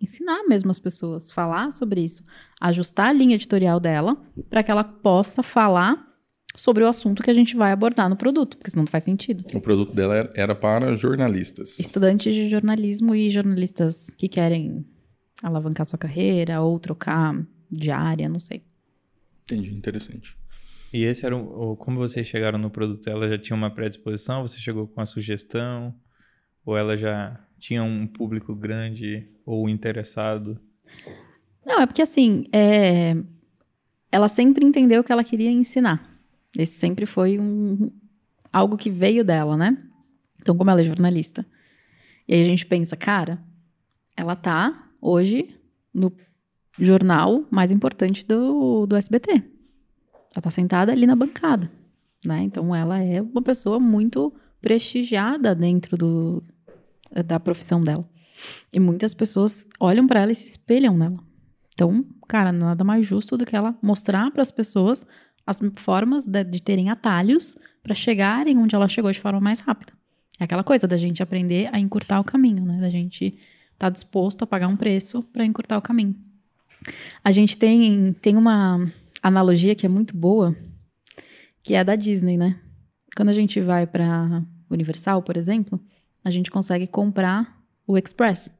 ensinar 0.00 0.44
mesmo 0.48 0.70
as 0.70 0.78
pessoas, 0.78 1.32
falar 1.32 1.72
sobre 1.72 2.00
isso, 2.00 2.22
ajustar 2.60 3.08
a 3.08 3.12
linha 3.12 3.34
editorial 3.34 3.80
dela 3.80 4.16
para 4.48 4.62
que 4.62 4.70
ela 4.70 4.84
possa 4.84 5.42
falar 5.42 6.06
sobre 6.54 6.84
o 6.84 6.88
assunto 6.88 7.22
que 7.22 7.30
a 7.30 7.34
gente 7.34 7.56
vai 7.56 7.72
abordar 7.72 8.08
no 8.08 8.16
produto, 8.16 8.56
porque 8.56 8.70
senão 8.70 8.84
não 8.84 8.90
faz 8.90 9.04
sentido. 9.04 9.44
O 9.54 9.60
produto 9.60 9.92
dela 9.92 10.14
era, 10.14 10.30
era 10.34 10.54
para 10.54 10.94
jornalistas. 10.94 11.78
Estudantes 11.78 12.34
de 12.34 12.48
jornalismo 12.48 13.14
e 13.14 13.30
jornalistas 13.30 14.10
que 14.10 14.28
querem 14.28 14.84
alavancar 15.42 15.86
sua 15.86 15.98
carreira 15.98 16.60
ou 16.60 16.78
trocar 16.78 17.34
de 17.70 17.90
área, 17.90 18.28
não 18.28 18.40
sei. 18.40 18.62
Entendi, 19.44 19.74
interessante. 19.74 20.39
E 20.92 21.04
esse 21.04 21.24
era 21.24 21.36
o, 21.36 21.72
o- 21.72 21.76
como 21.76 21.98
vocês 21.98 22.26
chegaram 22.26 22.58
no 22.58 22.70
produto? 22.70 23.08
Ela 23.08 23.28
já 23.28 23.38
tinha 23.38 23.56
uma 23.56 23.70
predisposição? 23.70 24.42
Você 24.42 24.58
chegou 24.58 24.86
com 24.88 25.00
a 25.00 25.06
sugestão? 25.06 25.94
Ou 26.64 26.76
ela 26.76 26.96
já 26.96 27.38
tinha 27.58 27.82
um 27.82 28.06
público 28.06 28.54
grande 28.54 29.28
ou 29.46 29.68
interessado? 29.68 30.60
Não, 31.64 31.80
é 31.80 31.86
porque 31.86 32.02
assim, 32.02 32.44
é, 32.52 33.14
ela 34.10 34.28
sempre 34.28 34.64
entendeu 34.64 35.04
que 35.04 35.12
ela 35.12 35.24
queria 35.24 35.50
ensinar. 35.50 36.18
Esse 36.56 36.78
sempre 36.78 37.06
foi 37.06 37.38
um, 37.38 37.90
algo 38.52 38.76
que 38.76 38.90
veio 38.90 39.24
dela, 39.24 39.56
né? 39.56 39.78
Então, 40.40 40.56
como 40.56 40.70
ela 40.70 40.80
é 40.80 40.84
jornalista. 40.84 41.46
E 42.26 42.34
aí 42.34 42.42
a 42.42 42.46
gente 42.46 42.66
pensa, 42.66 42.96
cara, 42.96 43.42
ela 44.16 44.34
tá 44.34 44.90
hoje 45.00 45.54
no 45.92 46.12
jornal 46.78 47.46
mais 47.50 47.70
importante 47.70 48.26
do, 48.26 48.86
do 48.86 48.96
SBT. 48.96 49.42
Ela 50.34 50.42
tá 50.42 50.50
sentada 50.50 50.92
ali 50.92 51.06
na 51.06 51.16
bancada, 51.16 51.70
né? 52.24 52.42
Então 52.42 52.74
ela 52.74 52.98
é 52.98 53.20
uma 53.20 53.42
pessoa 53.42 53.80
muito 53.80 54.32
prestigiada 54.60 55.54
dentro 55.54 55.96
do, 55.96 56.42
da 57.26 57.40
profissão 57.40 57.82
dela. 57.82 58.08
E 58.72 58.80
muitas 58.80 59.12
pessoas 59.12 59.66
olham 59.78 60.06
para 60.06 60.20
ela 60.20 60.32
e 60.32 60.34
se 60.34 60.44
espelham 60.44 60.96
nela. 60.96 61.18
Então, 61.74 62.04
cara, 62.28 62.52
nada 62.52 62.84
mais 62.84 63.06
justo 63.06 63.36
do 63.36 63.46
que 63.46 63.56
ela 63.56 63.74
mostrar 63.82 64.30
para 64.30 64.42
as 64.42 64.50
pessoas 64.50 65.06
as 65.46 65.60
formas 65.74 66.26
de, 66.26 66.44
de 66.44 66.62
terem 66.62 66.90
atalhos 66.90 67.58
para 67.82 67.94
chegarem 67.94 68.58
onde 68.58 68.74
ela 68.74 68.88
chegou 68.88 69.10
de 69.10 69.18
forma 69.18 69.40
mais 69.40 69.60
rápida. 69.60 69.92
É 70.38 70.44
aquela 70.44 70.62
coisa 70.62 70.86
da 70.86 70.96
gente 70.96 71.22
aprender 71.22 71.68
a 71.72 71.78
encurtar 71.78 72.20
o 72.20 72.24
caminho, 72.24 72.64
né? 72.64 72.80
Da 72.80 72.88
gente 72.88 73.26
estar 73.26 73.38
tá 73.78 73.90
disposto 73.90 74.42
a 74.42 74.46
pagar 74.46 74.68
um 74.68 74.76
preço 74.76 75.22
para 75.22 75.44
encurtar 75.44 75.76
o 75.76 75.82
caminho. 75.82 76.14
A 77.22 77.32
gente 77.32 77.56
tem, 77.58 78.12
tem 78.14 78.36
uma 78.36 78.90
analogia 79.22 79.74
que 79.74 79.86
é 79.86 79.88
muito 79.88 80.16
boa, 80.16 80.56
que 81.62 81.74
é 81.74 81.80
a 81.80 81.82
da 81.82 81.96
Disney, 81.96 82.36
né? 82.36 82.60
Quando 83.16 83.28
a 83.28 83.34
gente 83.34 83.60
vai 83.60 83.86
para 83.86 84.42
Universal, 84.70 85.22
por 85.22 85.36
exemplo, 85.36 85.80
a 86.24 86.30
gente 86.30 86.50
consegue 86.50 86.86
comprar 86.86 87.60
o 87.86 87.98
Express, 87.98 88.50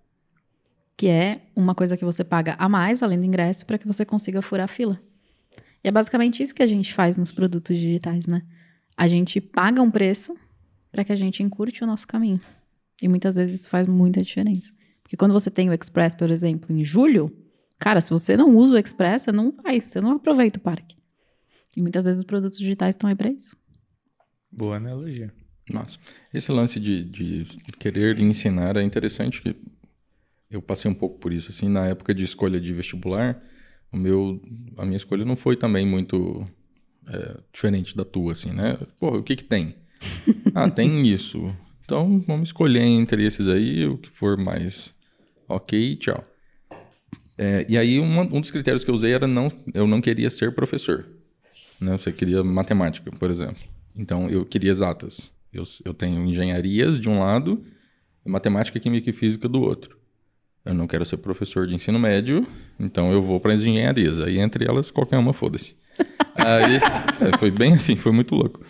que 0.97 1.07
é 1.07 1.43
uma 1.55 1.75
coisa 1.75 1.97
que 1.97 2.05
você 2.05 2.25
paga 2.25 2.57
a 2.59 2.69
mais, 2.69 3.03
além 3.03 3.19
do 3.19 3.25
ingresso, 3.25 3.65
para 3.65 3.79
que 3.79 3.87
você 3.87 4.05
consiga 4.05 4.43
furar 4.43 4.65
a 4.65 4.69
fila. 4.69 5.01
E 5.83 5.89
é 5.89 5.91
basicamente 5.91 6.43
isso 6.43 6.55
que 6.55 6.63
a 6.63 6.67
gente 6.67 6.93
faz 6.93 7.17
nos 7.17 7.33
produtos 7.33 7.79
digitais, 7.79 8.27
né? 8.27 8.43
A 8.97 9.07
gente 9.07 9.41
paga 9.41 9.81
um 9.81 9.91
preço 9.91 10.37
para 10.93 11.05
que 11.05 11.13
a 11.13 11.17
gente 11.17 11.43
encurte 11.43 11.83
o 11.83 11.87
nosso 11.87 12.07
caminho. 12.07 12.41
E 13.01 13.09
muitas 13.09 13.37
vezes 13.37 13.61
isso 13.61 13.71
faz 13.71 13.87
muita 13.87 14.21
diferença. 14.23 14.73
Porque 15.03 15.17
quando 15.17 15.33
você 15.33 15.51
tem 15.51 15.71
o 15.71 15.73
Express, 15.73 16.15
por 16.15 16.31
exemplo, 16.31 16.77
em 16.77 16.85
julho, 16.85 17.35
cara, 17.81 18.01
se 18.01 18.11
você 18.11 18.37
não 18.37 18.57
usa 18.57 18.77
o 18.77 18.79
Express, 18.79 19.25
você 19.25 19.33
não 19.33 19.51
vai, 19.51 19.81
você 19.81 20.01
não 20.01 20.13
aproveita 20.13 20.59
o 20.59 20.63
parque. 20.63 20.97
E 21.77 21.81
muitas 21.81 22.05
vezes 22.05 22.21
os 22.21 22.27
produtos 22.27 22.59
digitais 22.59 22.95
estão 22.95 23.09
aí 23.09 23.17
para 23.17 23.31
isso. 23.31 23.57
Boa 24.53 24.77
analogia. 24.77 25.33
Nossa, 25.73 25.99
esse 26.35 26.51
lance 26.51 26.79
de, 26.81 27.05
de 27.05 27.45
querer 27.79 28.19
ensinar 28.21 28.77
é 28.77 28.83
interessante 28.83 29.41
que 29.41 29.57
eu 30.51 30.61
passei 30.61 30.91
um 30.91 30.95
pouco 30.95 31.19
por 31.19 31.33
isso, 31.33 31.51
assim, 31.51 31.69
na 31.69 31.87
época 31.87 32.13
de 32.13 32.25
escolha 32.25 32.61
de 32.61 32.75
vestibular, 32.75 33.41
o 33.93 33.97
meu, 33.97 34.43
a 34.77 34.85
minha 34.85 34.97
escolha 34.97 35.25
não 35.25 35.37
foi 35.37 35.57
também 35.57 35.87
muito 35.87 36.45
é, 37.07 37.41
diferente 37.53 37.97
da 37.97 38.05
tua, 38.05 38.33
assim, 38.33 38.51
né? 38.51 38.79
Pô, 38.99 39.19
o 39.19 39.23
que 39.23 39.37
que 39.37 39.45
tem? 39.45 39.77
ah, 40.55 40.69
tem 40.69 41.07
isso. 41.07 41.55
Então, 41.85 42.21
vamos 42.27 42.49
escolher 42.49 42.83
entre 42.83 43.25
esses 43.25 43.47
aí, 43.47 43.87
o 43.87 43.97
que 43.97 44.11
for 44.11 44.37
mais 44.37 44.93
ok, 45.49 45.97
tchau. 45.97 46.25
É, 47.43 47.65
e 47.71 47.79
aí, 47.79 47.99
uma- 47.99 48.21
um 48.23 48.39
dos 48.39 48.51
critérios 48.51 48.85
que 48.85 48.91
eu 48.91 48.95
usei 48.95 49.13
era 49.15 49.27
não, 49.27 49.51
eu 49.73 49.87
não 49.87 49.99
queria 50.03 50.29
ser 50.29 50.55
professor. 50.55 51.07
Né? 51.81 51.97
Você 51.97 52.13
queria 52.13 52.45
matemática, 52.45 53.11
por 53.11 53.31
exemplo. 53.31 53.63
Então, 53.97 54.29
eu 54.29 54.45
queria 54.45 54.71
exatas. 54.71 55.31
Eu, 55.51 55.63
eu 55.87 55.95
tenho 55.95 56.23
engenharias 56.27 57.01
de 57.01 57.09
um 57.09 57.21
lado 57.21 57.65
matemática, 58.27 58.79
química 58.79 59.09
e 59.09 59.13
física 59.15 59.49
do 59.49 59.63
outro. 59.63 59.99
eu 60.67 60.75
não 60.75 60.87
quero 60.87 61.07
ser 61.07 61.17
professor 61.17 61.67
de 61.67 61.75
ensino 61.75 61.99
médio, 61.99 62.47
então 62.79 63.11
eu 63.11 63.23
vou 63.23 63.41
para 63.41 63.55
as 63.55 63.63
engenharias. 63.63 64.21
Aí 64.21 64.39
entre 64.39 64.67
elas, 64.69 64.91
qualquer 64.91 65.17
uma, 65.17 65.33
foda-se. 65.33 65.75
Aí 66.37 66.77
é, 66.77 67.39
foi 67.39 67.51
bem 67.51 67.73
assim, 67.73 67.97
foi 67.97 68.13
muito 68.13 68.35
louco. 68.35 68.61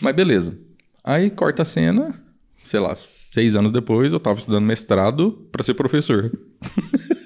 Mas 0.00 0.14
beleza. 0.16 0.58
Aí 1.04 1.30
corta 1.30 1.62
a 1.62 1.64
cena, 1.64 2.20
sei 2.64 2.80
lá, 2.80 2.94
seis 2.96 3.54
anos 3.54 3.70
depois, 3.70 4.12
eu 4.12 4.18
tava 4.18 4.40
estudando 4.40 4.64
mestrado 4.64 5.48
para 5.52 5.62
ser 5.62 5.74
professor. 5.74 6.32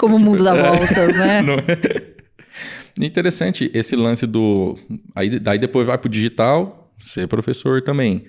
Como 0.00 0.16
o 0.16 0.18
mundo 0.18 0.42
dá 0.42 0.56
É. 0.56 0.62
voltas, 0.78 1.14
né? 1.14 1.42
Não 1.44 1.54
é? 1.56 3.06
Interessante 3.06 3.70
esse 3.74 3.94
lance 3.94 4.26
do. 4.26 4.78
Aí, 5.14 5.38
daí 5.38 5.58
depois 5.58 5.86
vai 5.86 5.98
pro 5.98 6.08
digital, 6.08 6.90
ser 6.98 7.28
professor 7.28 7.82
também. 7.82 8.24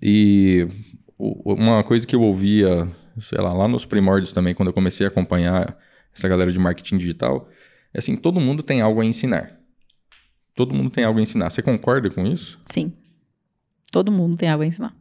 E 0.00 0.66
uma 1.18 1.82
coisa 1.82 2.06
que 2.06 2.14
eu 2.14 2.22
ouvia, 2.22 2.88
sei 3.20 3.38
lá, 3.40 3.52
lá 3.52 3.66
nos 3.66 3.84
primórdios 3.84 4.32
também, 4.32 4.54
quando 4.54 4.68
eu 4.68 4.72
comecei 4.72 5.04
a 5.04 5.08
acompanhar 5.08 5.76
essa 6.14 6.28
galera 6.28 6.52
de 6.52 6.58
marketing 6.58 6.98
digital, 6.98 7.48
é 7.92 7.98
assim: 7.98 8.14
todo 8.16 8.38
mundo 8.38 8.62
tem 8.62 8.80
algo 8.80 9.00
a 9.00 9.04
ensinar. 9.04 9.58
Todo 10.54 10.72
mundo 10.72 10.90
tem 10.90 11.02
algo 11.02 11.18
a 11.18 11.22
ensinar. 11.22 11.50
Você 11.50 11.62
concorda 11.62 12.08
com 12.10 12.24
isso? 12.26 12.60
Sim. 12.64 12.92
Todo 13.90 14.12
mundo 14.12 14.36
tem 14.36 14.48
algo 14.48 14.62
a 14.62 14.66
ensinar. 14.66 14.94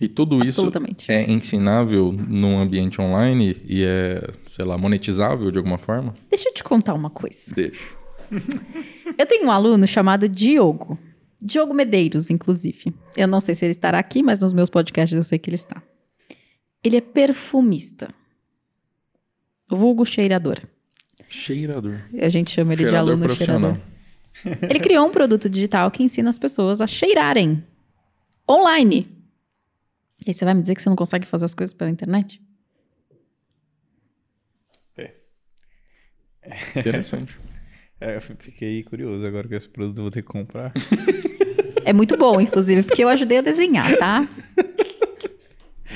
E 0.00 0.06
tudo 0.06 0.36
isso 0.46 0.60
Absolutamente. 0.60 1.10
é 1.10 1.28
ensinável 1.28 2.12
num 2.12 2.58
ambiente 2.58 3.00
online 3.00 3.56
e 3.64 3.82
é, 3.82 4.30
sei 4.46 4.64
lá, 4.64 4.78
monetizável 4.78 5.50
de 5.50 5.58
alguma 5.58 5.76
forma? 5.78 6.14
Deixa 6.30 6.48
eu 6.48 6.54
te 6.54 6.62
contar 6.62 6.94
uma 6.94 7.10
coisa. 7.10 7.52
Deixa. 7.54 7.96
Eu 9.18 9.26
tenho 9.26 9.46
um 9.46 9.50
aluno 9.50 9.86
chamado 9.86 10.28
Diogo. 10.28 10.98
Diogo 11.40 11.74
Medeiros, 11.74 12.30
inclusive. 12.30 12.92
Eu 13.16 13.26
não 13.26 13.40
sei 13.40 13.54
se 13.54 13.64
ele 13.64 13.72
estará 13.72 13.98
aqui, 13.98 14.22
mas 14.22 14.40
nos 14.40 14.52
meus 14.52 14.68
podcasts 14.70 15.16
eu 15.16 15.22
sei 15.22 15.38
que 15.38 15.48
ele 15.50 15.56
está. 15.56 15.82
Ele 16.82 16.96
é 16.96 17.00
perfumista. 17.00 18.14
Vulgo 19.68 20.04
cheirador. 20.04 20.58
Cheirador. 21.28 21.98
A 22.20 22.28
gente 22.28 22.50
chama 22.50 22.72
ele 22.72 22.84
de 22.84 22.90
Cheirador 22.90 23.12
aluno 23.12 23.26
profissional. 23.26 23.78
cheirador. 24.34 24.70
Ele 24.70 24.78
criou 24.80 25.06
um 25.06 25.10
produto 25.10 25.48
digital 25.50 25.90
que 25.90 26.02
ensina 26.02 26.30
as 26.30 26.38
pessoas 26.38 26.80
a 26.80 26.86
cheirarem 26.86 27.64
online. 28.48 29.17
E 30.26 30.30
aí 30.30 30.34
você 30.34 30.44
vai 30.44 30.54
me 30.54 30.62
dizer 30.62 30.74
que 30.74 30.82
você 30.82 30.88
não 30.88 30.96
consegue 30.96 31.26
fazer 31.26 31.44
as 31.44 31.54
coisas 31.54 31.74
pela 31.74 31.90
internet? 31.90 32.40
Interessante. 36.76 37.38
É, 38.00 38.14
eu 38.14 38.20
fiquei 38.20 38.84
curioso 38.84 39.26
agora 39.26 39.48
com 39.48 39.56
esse 39.56 39.68
produto 39.68 39.98
eu 39.98 40.02
vou 40.04 40.10
ter 40.12 40.22
que 40.22 40.28
comprar. 40.28 40.72
É 41.84 41.92
muito 41.92 42.16
bom, 42.16 42.40
inclusive, 42.40 42.84
porque 42.84 43.02
eu 43.02 43.08
ajudei 43.08 43.38
a 43.38 43.42
desenhar, 43.42 43.98
tá? 43.98 44.28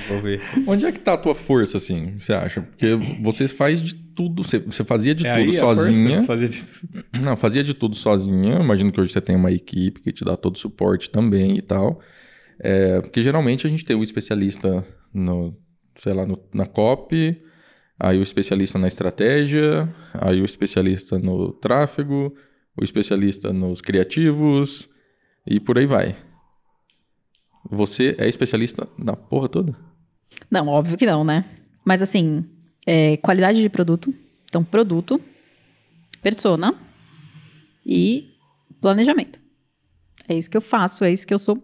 Vou 0.09 0.21
ver. 0.21 0.43
Onde 0.67 0.85
é 0.85 0.91
que 0.91 0.99
tá 0.99 1.13
a 1.13 1.17
tua 1.17 1.33
força, 1.33 1.77
assim, 1.77 2.19
você 2.19 2.33
acha? 2.33 2.61
Porque 2.61 2.97
você 3.21 3.47
faz 3.47 3.81
de 3.81 3.95
tudo, 3.95 4.43
você, 4.43 4.59
você 4.59 4.83
fazia 4.83 5.15
de 5.15 5.25
é 5.25 5.33
tudo 5.33 5.51
aí 5.53 5.59
a 5.59 5.61
força? 5.61 5.85
sozinha. 5.85 6.23
Fazer 6.25 6.49
de 6.49 6.65
tudo. 6.65 7.05
Não, 7.23 7.37
fazia 7.37 7.63
de 7.63 7.73
tudo 7.73 7.95
sozinha. 7.95 8.57
Imagino 8.57 8.91
que 8.91 9.01
hoje 9.01 9.13
você 9.13 9.21
tem 9.21 9.37
uma 9.37 9.53
equipe 9.53 10.01
que 10.01 10.11
te 10.11 10.25
dá 10.25 10.37
todo 10.37 10.57
o 10.57 10.59
suporte 10.59 11.09
também 11.09 11.57
e 11.57 11.63
tal. 11.63 12.01
É, 12.63 13.01
porque 13.01 13.23
geralmente 13.23 13.67
a 13.67 13.71
gente 13.71 13.85
tem 13.85 13.97
o 13.97 14.03
especialista 14.03 14.87
no, 15.13 15.57
sei 15.97 16.13
lá, 16.13 16.25
no- 16.27 16.43
na 16.55 16.65
copy, 16.67 17.43
aí 17.99 18.19
o 18.19 18.23
especialista 18.23 18.79
na 18.79 18.89
estratégia, 18.89 19.93
aí 20.15 20.41
o 20.41 20.45
especialista 20.45 21.19
no 21.19 21.53
tráfego, 21.53 22.33
o 22.81 22.85
especialista 22.85 23.53
nos 23.53 23.81
criativos 23.81 24.89
e 25.47 25.59
por 25.59 25.77
aí 25.79 25.87
vai. 25.87 26.17
Você 27.71 28.15
é 28.19 28.29
especialista 28.29 28.89
na 28.99 29.17
porra 29.17 29.49
toda? 29.49 29.77
Não, 30.51 30.69
óbvio 30.69 30.97
que 30.97 31.07
não, 31.07 31.25
né? 31.25 31.45
Mas 31.85 32.03
assim, 32.03 32.45
é, 32.87 33.17
qualidade 33.19 33.61
de 33.61 33.69
produto. 33.69 34.13
Então, 34.45 34.63
produto, 34.65 35.21
persona 36.23 36.75
e 37.87 38.31
planejamento. 38.81 39.41
É 40.29 40.35
isso 40.35 40.51
que 40.51 40.57
eu 40.57 40.61
faço, 40.61 41.05
é 41.05 41.13
isso 41.13 41.27
que 41.27 41.33
eu 41.35 41.39
sou, 41.39 41.57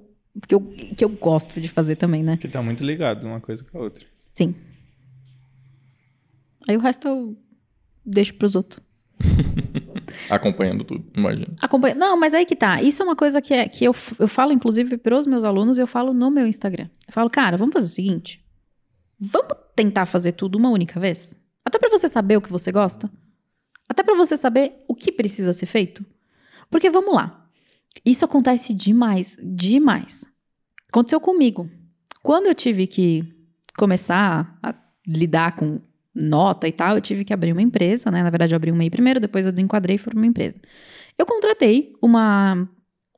que 0.47 0.55
eu, 0.55 0.61
que 0.61 1.05
eu 1.05 1.09
gosto 1.09 1.61
de 1.61 1.69
fazer 1.69 1.97
também, 1.97 2.23
né? 2.23 2.37
Que 2.37 2.49
tá 2.49 2.63
muito 2.63 2.85
ligado 2.85 3.27
uma 3.27 3.41
coisa 3.41 3.65
com 3.65 3.79
a 3.79 3.83
outra. 3.83 4.05
Sim. 4.33 4.55
Aí 6.69 6.77
o 6.77 6.81
resto 6.81 7.09
eu 7.09 7.37
deixo 8.05 8.35
pros 8.35 8.55
outros. 8.55 8.81
Acompanhando 10.31 10.85
tudo, 10.85 11.05
imagino. 11.17 11.57
Acompanha... 11.61 11.95
Não, 11.95 12.19
mas 12.19 12.35
aí 12.35 12.45
que 12.45 12.57
tá. 12.57 12.83
Isso 12.83 13.03
é 13.03 13.05
uma 13.05 13.17
coisa 13.17 13.41
que, 13.41 13.53
é, 13.53 13.69
que 13.69 13.85
eu, 13.85 13.95
eu 14.19 14.29
falo, 14.29 14.53
inclusive, 14.53 14.97
pros 14.99 15.27
meus 15.27 15.45
alunos, 15.45 15.79
eu 15.79 15.87
falo 15.87 16.13
no 16.13 16.31
meu 16.31 16.47
Instagram. 16.47 16.89
Eu 17.07 17.13
falo, 17.13 17.31
cara, 17.31 17.57
vamos 17.57 17.73
fazer 17.73 17.87
o 17.87 17.91
seguinte. 17.91 18.45
Vamos 19.19 19.53
tentar 19.75 20.07
fazer 20.07 20.33
tudo 20.33 20.57
uma 20.57 20.71
única 20.71 21.01
vez? 21.01 21.41
Até 21.65 21.79
pra 21.79 21.91
você 21.91 22.09
saber 22.09 22.37
o 22.37 22.41
que 22.41 22.53
você 22.53 22.71
gosta. 22.71 23.11
Até 23.89 24.03
pra 24.03 24.15
você 24.15 24.37
saber 24.37 24.85
o 24.87 24.95
que 24.95 25.11
precisa 25.11 25.53
ser 25.53 25.67
feito. 25.67 26.05
Porque 26.71 26.91
vamos 26.91 27.15
lá. 27.15 27.48
Isso 28.05 28.25
acontece 28.25 28.73
demais, 28.73 29.39
demais. 29.43 30.27
Aconteceu 30.89 31.21
comigo. 31.21 31.69
Quando 32.23 32.47
eu 32.47 32.55
tive 32.55 32.87
que 32.87 33.25
começar 33.77 34.59
a 34.63 34.75
lidar 35.07 35.57
com 35.57 35.81
nota 36.15 36.67
e 36.67 36.73
tal, 36.73 36.97
eu 36.97 37.01
tive 37.01 37.25
que 37.25 37.33
abrir 37.33 37.53
uma 37.53 37.63
empresa, 37.63 38.11
né? 38.11 38.23
Na 38.23 38.31
verdade, 38.31 38.55
eu 38.55 38.57
abri 38.57 38.73
um 38.73 38.77
MEI 38.77 38.91
primeiro, 38.91 39.21
depois 39.21 39.47
eu 39.47 39.53
desenquadrei 39.53 39.97
e 39.97 39.99
fui 39.99 40.13
uma 40.15 40.27
empresa. 40.27 40.57
Eu 41.17 41.27
contratei 41.27 41.95
uma. 42.03 42.69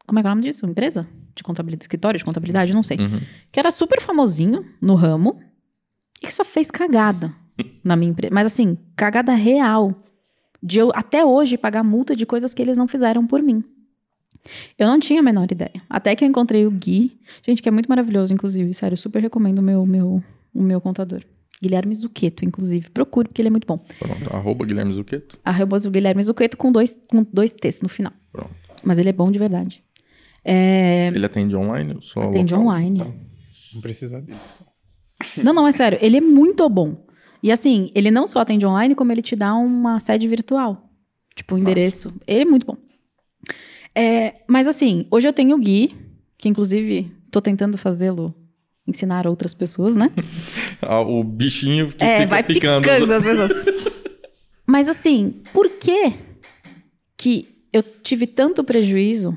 Como 0.07 0.19
é 0.19 0.23
que 0.23 0.28
é 0.28 0.31
o 0.31 0.35
nome 0.35 0.43
disso? 0.43 0.66
Uma 0.66 0.73
empresa? 0.73 1.07
De 1.35 1.43
contabilidade, 1.43 1.85
escritório 1.85 2.19
de 2.19 2.24
contabilidade, 2.24 2.73
não 2.74 2.82
sei. 2.82 2.98
Uhum. 2.98 3.20
Que 3.51 3.61
era 3.61 3.70
super 3.70 4.01
famosinho 4.01 4.65
no 4.81 4.94
ramo 4.94 5.40
e 6.23 6.27
que 6.27 6.35
só 6.35 6.44
fez 6.44 6.70
cagada 6.70 7.35
na 7.82 7.97
minha 7.97 8.11
empresa. 8.11 8.35
Mas 8.35 8.47
assim, 8.47 8.77
cagada 8.97 9.32
real. 9.32 10.02
De 10.62 10.78
eu 10.78 10.90
até 10.94 11.24
hoje 11.24 11.57
pagar 11.57 11.82
multa 11.82 12.15
de 12.15 12.27
coisas 12.27 12.52
que 12.52 12.61
eles 12.61 12.77
não 12.77 12.86
fizeram 12.86 13.27
por 13.27 13.43
mim. 13.43 13.65
Eu 14.79 14.87
não 14.87 14.99
tinha 14.99 15.21
a 15.21 15.23
menor 15.23 15.51
ideia. 15.51 15.83
Até 15.89 16.15
que 16.17 16.25
eu 16.25 16.29
encontrei 16.29 16.67
o 16.67 16.71
Gui. 16.71 17.19
Gente, 17.47 17.62
que 17.62 17.69
é 17.69 17.73
muito 17.73 17.89
maravilhoso, 17.89 18.33
inclusive. 18.33 18.73
Sério, 18.75 18.95
eu 18.95 18.99
super 18.99 19.21
recomendo 19.23 19.59
o 19.59 19.62
meu, 19.62 19.85
meu, 19.87 20.23
o 20.55 20.62
meu 20.62 20.81
contador. 20.81 21.23
Guilherme 21.62 21.95
Zucchetto, 21.95 22.45
inclusive. 22.45 22.89
Procure, 22.91 23.29
porque 23.29 23.43
ele 23.43 23.49
é 23.49 23.51
muito 23.51 23.67
bom. 23.67 23.79
Pronto. 23.99 24.35
Arroba 24.35 24.65
Guilherme 24.65 24.93
Zucchetto. 24.93 25.39
Arroba 25.45 25.77
o 25.77 25.91
Guilherme 25.91 26.23
Zucchetto 26.23 26.57
com 26.57 26.73
dois, 26.73 26.97
com 27.09 27.25
dois 27.33 27.53
T's 27.53 27.83
no 27.83 27.89
final. 27.89 28.12
Pronto. 28.33 28.51
Mas 28.83 28.99
ele 28.99 29.11
é 29.11 29.12
bom 29.12 29.31
de 29.31 29.39
verdade. 29.39 29.85
É, 30.43 31.09
Ele 31.09 31.27
atende 31.27 31.55
online? 31.55 31.99
Só 32.01 32.23
atende 32.23 32.55
local? 32.55 32.69
online. 32.69 33.15
Não 33.75 33.81
precisa 33.83 34.23
dele. 34.23 34.39
Não, 35.37 35.53
não, 35.53 35.69
é 35.69 35.73
sério. 35.73 35.99
Ele 36.01 36.17
é 36.17 36.21
muito 36.21 36.67
bom. 36.69 37.07
E 37.43 37.53
assim, 37.53 37.91
ele 37.95 38.11
não 38.11 38.27
só 38.27 38.41
atende 38.41 38.65
online, 38.65 38.95
como 38.95 39.12
ele 39.12 39.21
te 39.23 39.37
dá 39.37 39.55
uma 39.55 40.01
sede 40.01 40.27
virtual. 40.27 40.89
Tipo, 41.35 41.55
um 41.55 41.59
endereço. 41.59 42.12
Ele 42.27 42.41
é 42.43 42.45
muito 42.45 42.67
bom. 42.67 42.77
É, 43.95 44.43
mas 44.47 44.67
assim, 44.69 45.07
hoje 45.11 45.27
eu 45.29 45.33
tenho 45.33 45.57
o 45.57 45.59
Gui, 45.59 45.95
que 46.39 46.49
inclusive 46.49 47.11
tô 47.31 47.41
tentando 47.41 47.77
fazê-lo 47.77 48.35
ensinar 48.87 49.27
outras 49.27 49.55
pessoas, 49.55 49.97
né? 49.97 50.11
Ah, 50.83 51.01
o 51.03 51.23
bichinho 51.23 51.89
que 51.93 52.03
É, 52.03 52.21
fica 52.21 52.29
vai 52.31 52.43
picando. 52.43 52.83
picando 52.89 53.12
as 53.12 53.23
pessoas. 53.23 53.51
Mas 54.67 54.89
assim, 54.89 55.35
por 55.53 55.69
que 55.69 56.15
que 57.19 57.49
eu 57.71 57.83
tive 57.83 58.27
tanto 58.27 58.65
prejuízo 58.65 59.37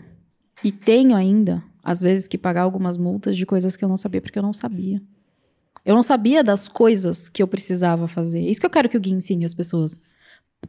e 0.63 0.71
tenho 0.71 1.13
ainda, 1.15 1.61
às 1.83 1.99
vezes, 1.99 2.27
que 2.27 2.37
pagar 2.37 2.61
algumas 2.61 2.95
multas 2.95 3.35
de 3.35 3.45
coisas 3.45 3.75
que 3.75 3.83
eu 3.83 3.89
não 3.89 3.97
sabia, 3.97 4.21
porque 4.21 4.39
eu 4.39 4.43
não 4.43 4.53
sabia. 4.53 5.01
Eu 5.85 5.93
não 5.95 6.03
sabia 6.03 6.41
das 6.41 6.69
coisas 6.69 7.27
que 7.27 7.43
eu 7.43 7.47
precisava 7.47 8.07
fazer. 8.07 8.39
Isso 8.39 8.59
que 8.61 8.65
eu 8.65 8.69
quero 8.69 8.87
que 8.87 8.95
o 8.95 9.01
Gui 9.01 9.11
ensine 9.11 9.43
as 9.43 9.53
pessoas. 9.53 9.97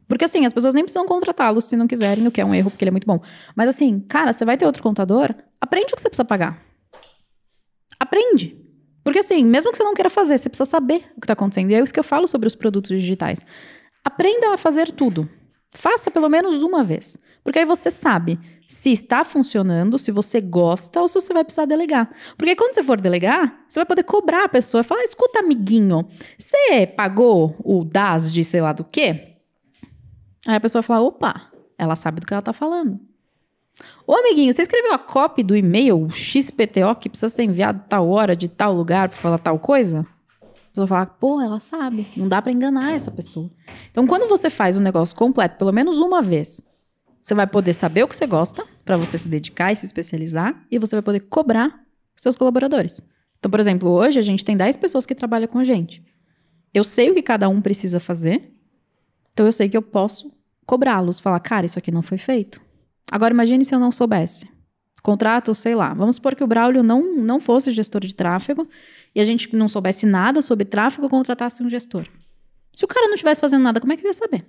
Porque 0.09 0.25
assim, 0.25 0.45
as 0.45 0.53
pessoas 0.53 0.75
nem 0.75 0.85
precisam 0.85 1.07
contratá-lo 1.07 1.61
se 1.61 1.77
não 1.77 1.87
quiserem, 1.87 2.27
o 2.27 2.31
que 2.31 2.41
é 2.41 2.45
um 2.45 2.55
erro, 2.55 2.71
porque 2.71 2.85
ele 2.85 2.91
é 2.91 2.93
muito 2.93 3.07
bom. 3.07 3.21
Mas 3.55 3.69
assim, 3.69 4.01
cara, 4.01 4.33
você 4.33 4.45
vai 4.45 4.57
ter 4.57 4.67
outro 4.67 4.83
contador, 4.83 5.35
aprende 5.61 5.93
o 5.93 5.97
que 5.97 6.03
você 6.03 6.09
precisa 6.09 6.25
pagar. 6.25 6.63
Aprende. 7.99 8.57
Porque 9.03 9.19
assim, 9.19 9.45
mesmo 9.45 9.71
que 9.71 9.77
você 9.77 9.85
não 9.85 9.95
queira 9.95 10.11
fazer, 10.11 10.39
você 10.39 10.49
precisa 10.49 10.69
saber 10.69 11.05
o 11.17 11.21
que 11.21 11.25
está 11.25 11.35
acontecendo. 11.35 11.71
E 11.71 11.75
é 11.75 11.81
isso 11.81 11.93
que 11.93 12.01
eu 12.01 12.05
falo 12.05 12.27
sobre 12.27 12.49
os 12.49 12.55
produtos 12.55 12.91
digitais. 12.91 13.41
Aprenda 14.05 14.53
a 14.53 14.57
fazer 14.57 14.93
tudo. 14.93 15.29
Faça 15.75 16.11
pelo 16.11 16.29
menos 16.29 16.63
uma 16.63 16.83
vez. 16.83 17.19
Porque 17.43 17.59
aí 17.59 17.65
você 17.67 17.91
sabe 17.91 18.39
se 18.67 18.91
está 18.91 19.23
funcionando, 19.23 19.99
se 19.99 20.11
você 20.11 20.41
gosta 20.41 21.01
ou 21.01 21.07
se 21.07 21.15
você 21.15 21.35
vai 21.35 21.45
precisar 21.45 21.67
delegar. 21.67 22.11
Porque 22.39 22.51
aí 22.51 22.57
quando 22.57 22.75
você 22.75 22.83
for 22.83 22.99
delegar, 22.99 23.65
você 23.69 23.81
vai 23.81 23.87
poder 23.87 24.05
cobrar 24.05 24.45
a 24.45 24.49
pessoa 24.49 24.81
e 24.81 24.85
falar: 24.85 25.03
escuta, 25.03 25.41
amiguinho, 25.41 26.09
você 26.39 26.87
pagou 26.87 27.55
o 27.63 27.85
DAS 27.85 28.33
de 28.33 28.43
sei 28.43 28.63
lá 28.63 28.73
do 28.73 28.85
quê? 28.85 29.34
Aí 30.47 30.57
a 30.57 30.61
pessoa 30.61 30.83
vai 30.83 30.87
falar: 30.87 31.03
opa, 31.03 31.51
ela 31.79 31.97
sabe 31.97 32.21
do 32.21 32.27
que 32.27 32.33
ela 32.33 32.43
tá 32.43 32.53
falando. 32.53 33.01
Ô, 34.07 34.15
amiguinho, 34.15 34.53
você 34.53 34.63
escreveu 34.63 34.93
a 34.93 34.99
copy 34.99 35.43
do 35.43 35.57
e-mail 35.57 36.09
XPTO 36.09 36.95
que 37.01 37.09
precisa 37.09 37.29
ser 37.29 37.43
enviado 37.43 37.83
tal 37.89 38.09
hora, 38.09 38.37
de 38.37 38.49
tal 38.49 38.73
lugar, 38.75 39.09
pra 39.09 39.19
falar 39.19 39.39
tal 39.39 39.59
coisa? 39.59 40.07
A 40.41 40.71
pessoa 40.75 40.87
fala, 40.87 41.07
pô, 41.07 41.41
ela 41.41 41.61
sabe. 41.61 42.07
Não 42.17 42.29
dá 42.29 42.43
pra 42.43 42.53
enganar 42.53 42.93
essa 42.93 43.11
pessoa. 43.11 43.51
Então, 43.91 44.07
quando 44.07 44.29
você 44.29 44.51
faz 44.51 44.77
o 44.77 44.81
negócio 44.81 45.17
completo, 45.17 45.57
pelo 45.57 45.73
menos 45.73 45.99
uma 45.99 46.21
vez, 46.21 46.61
você 47.21 47.35
vai 47.35 47.47
poder 47.47 47.75
saber 47.75 48.03
o 48.03 48.09
que 48.09 48.15
você 48.15 48.27
gosta, 48.27 48.65
pra 48.85 48.97
você 48.97 49.17
se 49.17 49.29
dedicar 49.29 49.73
e 49.73 49.77
se 49.77 49.87
especializar, 49.87 50.65
e 50.71 50.79
você 50.79 50.97
vai 50.97 51.03
poder 51.03 51.21
cobrar 51.21 51.81
os 52.15 52.23
seus 52.23 52.37
colaboradores. 52.37 53.01
Então, 53.39 53.51
por 53.51 53.61
exemplo, 53.61 53.91
hoje 53.91 54.19
a 54.19 54.23
gente 54.23 54.45
tem 54.45 54.57
10 54.57 54.77
pessoas 54.77 55.07
que 55.07 55.15
trabalham 55.15 55.49
com 55.49 55.59
a 55.59 55.65
gente. 55.65 56.03
Eu 56.73 56.85
sei 56.85 57.11
o 57.11 57.15
que 57.15 57.23
cada 57.23 57.49
um 57.49 57.61
precisa 57.61 58.01
fazer. 58.01 58.54
Então 59.35 59.45
eu 59.45 59.53
sei 59.53 59.69
que 59.69 59.77
eu 59.77 59.83
posso 59.83 60.33
cobrá-los, 60.65 61.21
falar, 61.21 61.39
cara, 61.41 61.67
isso 61.67 61.79
aqui 61.79 61.91
não 61.91 62.03
foi 62.03 62.17
feito. 62.17 62.61
Agora 63.11 63.35
imagine 63.35 63.65
se 63.65 63.75
eu 63.75 63.79
não 63.79 63.93
soubesse. 63.93 64.49
Contrato, 65.03 65.55
sei 65.55 65.75
lá. 65.75 65.93
Vamos 65.93 66.17
supor 66.17 66.35
que 66.35 66.43
o 66.43 66.47
Braulio 66.47 66.83
não, 66.83 67.17
não 67.17 67.39
fosse 67.39 67.71
gestor 67.71 68.01
de 68.01 68.15
tráfego 68.15 68.67
e 69.15 69.21
a 69.21 69.25
gente 69.25 69.55
não 69.55 69.69
soubesse 69.69 70.07
nada 70.07 70.41
sobre 70.41 70.65
tráfego, 70.65 71.11
contratasse 71.11 71.63
um 71.63 71.69
gestor. 71.69 72.07
Se 72.73 72.85
o 72.85 72.89
cara 72.89 73.07
não 73.07 73.15
estivesse 73.15 73.41
fazendo 73.41 73.63
nada, 73.63 73.81
como 73.81 73.93
é 73.93 73.97
que 73.97 74.03
eu 74.05 74.09
ia 74.09 74.15
saber? 74.15 74.47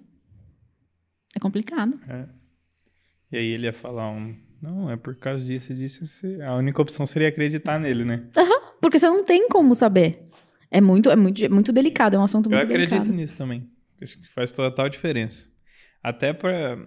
É 1.35 1.39
complicado. 1.39 1.99
É. 2.07 2.25
E 3.31 3.37
aí 3.37 3.47
ele 3.47 3.65
ia 3.65 3.73
falar 3.73 4.09
um. 4.09 4.33
Não, 4.61 4.89
é 4.89 4.95
por 4.95 5.15
causa 5.15 5.43
disso 5.43 5.73
e 5.73 5.75
disso. 5.75 6.05
A 6.43 6.55
única 6.55 6.81
opção 6.81 7.05
seria 7.05 7.27
acreditar 7.27 7.77
nele, 7.77 8.05
né? 8.05 8.23
Porque 8.79 8.97
você 8.97 9.07
não 9.07 9.23
tem 9.23 9.49
como 9.49 9.75
saber. 9.75 10.29
É 10.71 10.79
muito, 10.79 11.09
é 11.09 11.15
muito, 11.15 11.43
é 11.43 11.49
muito 11.49 11.73
delicado, 11.73 12.15
é 12.15 12.19
um 12.19 12.23
assunto 12.23 12.47
Eu 12.47 12.51
muito 12.51 12.63
acredito 12.63 12.91
delicado. 12.91 13.13
nisso 13.13 13.35
também. 13.35 13.69
Que 13.97 14.05
faz 14.33 14.51
total 14.51 14.89
diferença. 14.89 15.47
Até 16.03 16.33
pra. 16.33 16.77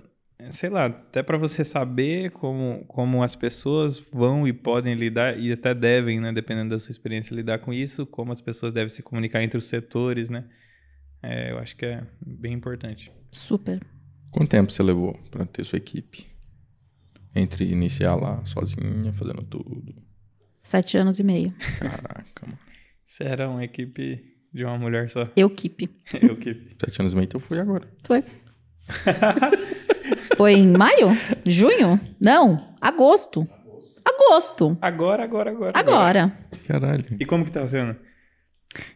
Sei 0.50 0.70
lá, 0.70 0.86
até 0.86 1.20
pra 1.20 1.36
você 1.36 1.64
saber 1.64 2.30
como, 2.30 2.84
como 2.86 3.24
as 3.24 3.34
pessoas 3.34 3.98
vão 3.98 4.46
e 4.46 4.52
podem 4.52 4.94
lidar, 4.94 5.36
e 5.36 5.50
até 5.50 5.74
devem, 5.74 6.20
né? 6.20 6.32
Dependendo 6.32 6.70
da 6.70 6.78
sua 6.78 6.92
experiência, 6.92 7.34
lidar 7.34 7.58
com 7.58 7.72
isso, 7.72 8.06
como 8.06 8.30
as 8.30 8.40
pessoas 8.40 8.72
devem 8.72 8.90
se 8.90 9.02
comunicar 9.02 9.42
entre 9.42 9.58
os 9.58 9.64
setores, 9.64 10.30
né? 10.30 10.44
É, 11.20 11.50
eu 11.50 11.58
acho 11.58 11.76
que 11.76 11.84
é 11.84 12.06
bem 12.24 12.52
importante. 12.52 13.10
Super. 13.32 13.84
Quanto 14.30 14.50
tempo 14.50 14.70
você 14.70 14.82
levou 14.82 15.14
pra 15.30 15.44
ter 15.44 15.64
sua 15.64 15.78
equipe? 15.78 16.28
Entre 17.34 17.64
iniciar 17.64 18.14
lá 18.14 18.44
sozinha, 18.46 19.12
fazendo 19.12 19.42
tudo. 19.42 19.94
Sete 20.62 20.96
anos 20.96 21.18
e 21.18 21.24
meio. 21.24 21.52
Caraca, 21.80 22.46
mano. 22.46 22.58
Você 23.04 23.24
era 23.24 23.48
uma 23.48 23.64
equipe 23.64 24.37
de 24.52 24.64
uma 24.64 24.78
mulher 24.78 25.08
só. 25.10 25.28
Eu 25.36 25.50
keep. 25.50 25.88
Eu 26.22 26.32
equipe. 26.32 26.76
Sete 26.80 27.00
anos 27.00 27.12
e 27.12 27.16
meio, 27.16 27.24
então 27.26 27.38
eu 27.40 27.44
fui 27.46 27.58
agora. 27.58 27.86
Foi. 28.04 28.24
Foi 30.36 30.52
em 30.54 30.68
maio? 30.76 31.08
Junho? 31.46 32.00
Não, 32.20 32.74
agosto. 32.80 33.46
Agosto. 34.04 34.76
Agora, 34.80 35.22
agora, 35.24 35.50
agora. 35.50 35.72
Agora. 35.78 36.38
Caralho. 36.66 37.04
E 37.20 37.26
como 37.26 37.44
que 37.44 37.50
tá 37.50 37.66
sendo? 37.68 37.96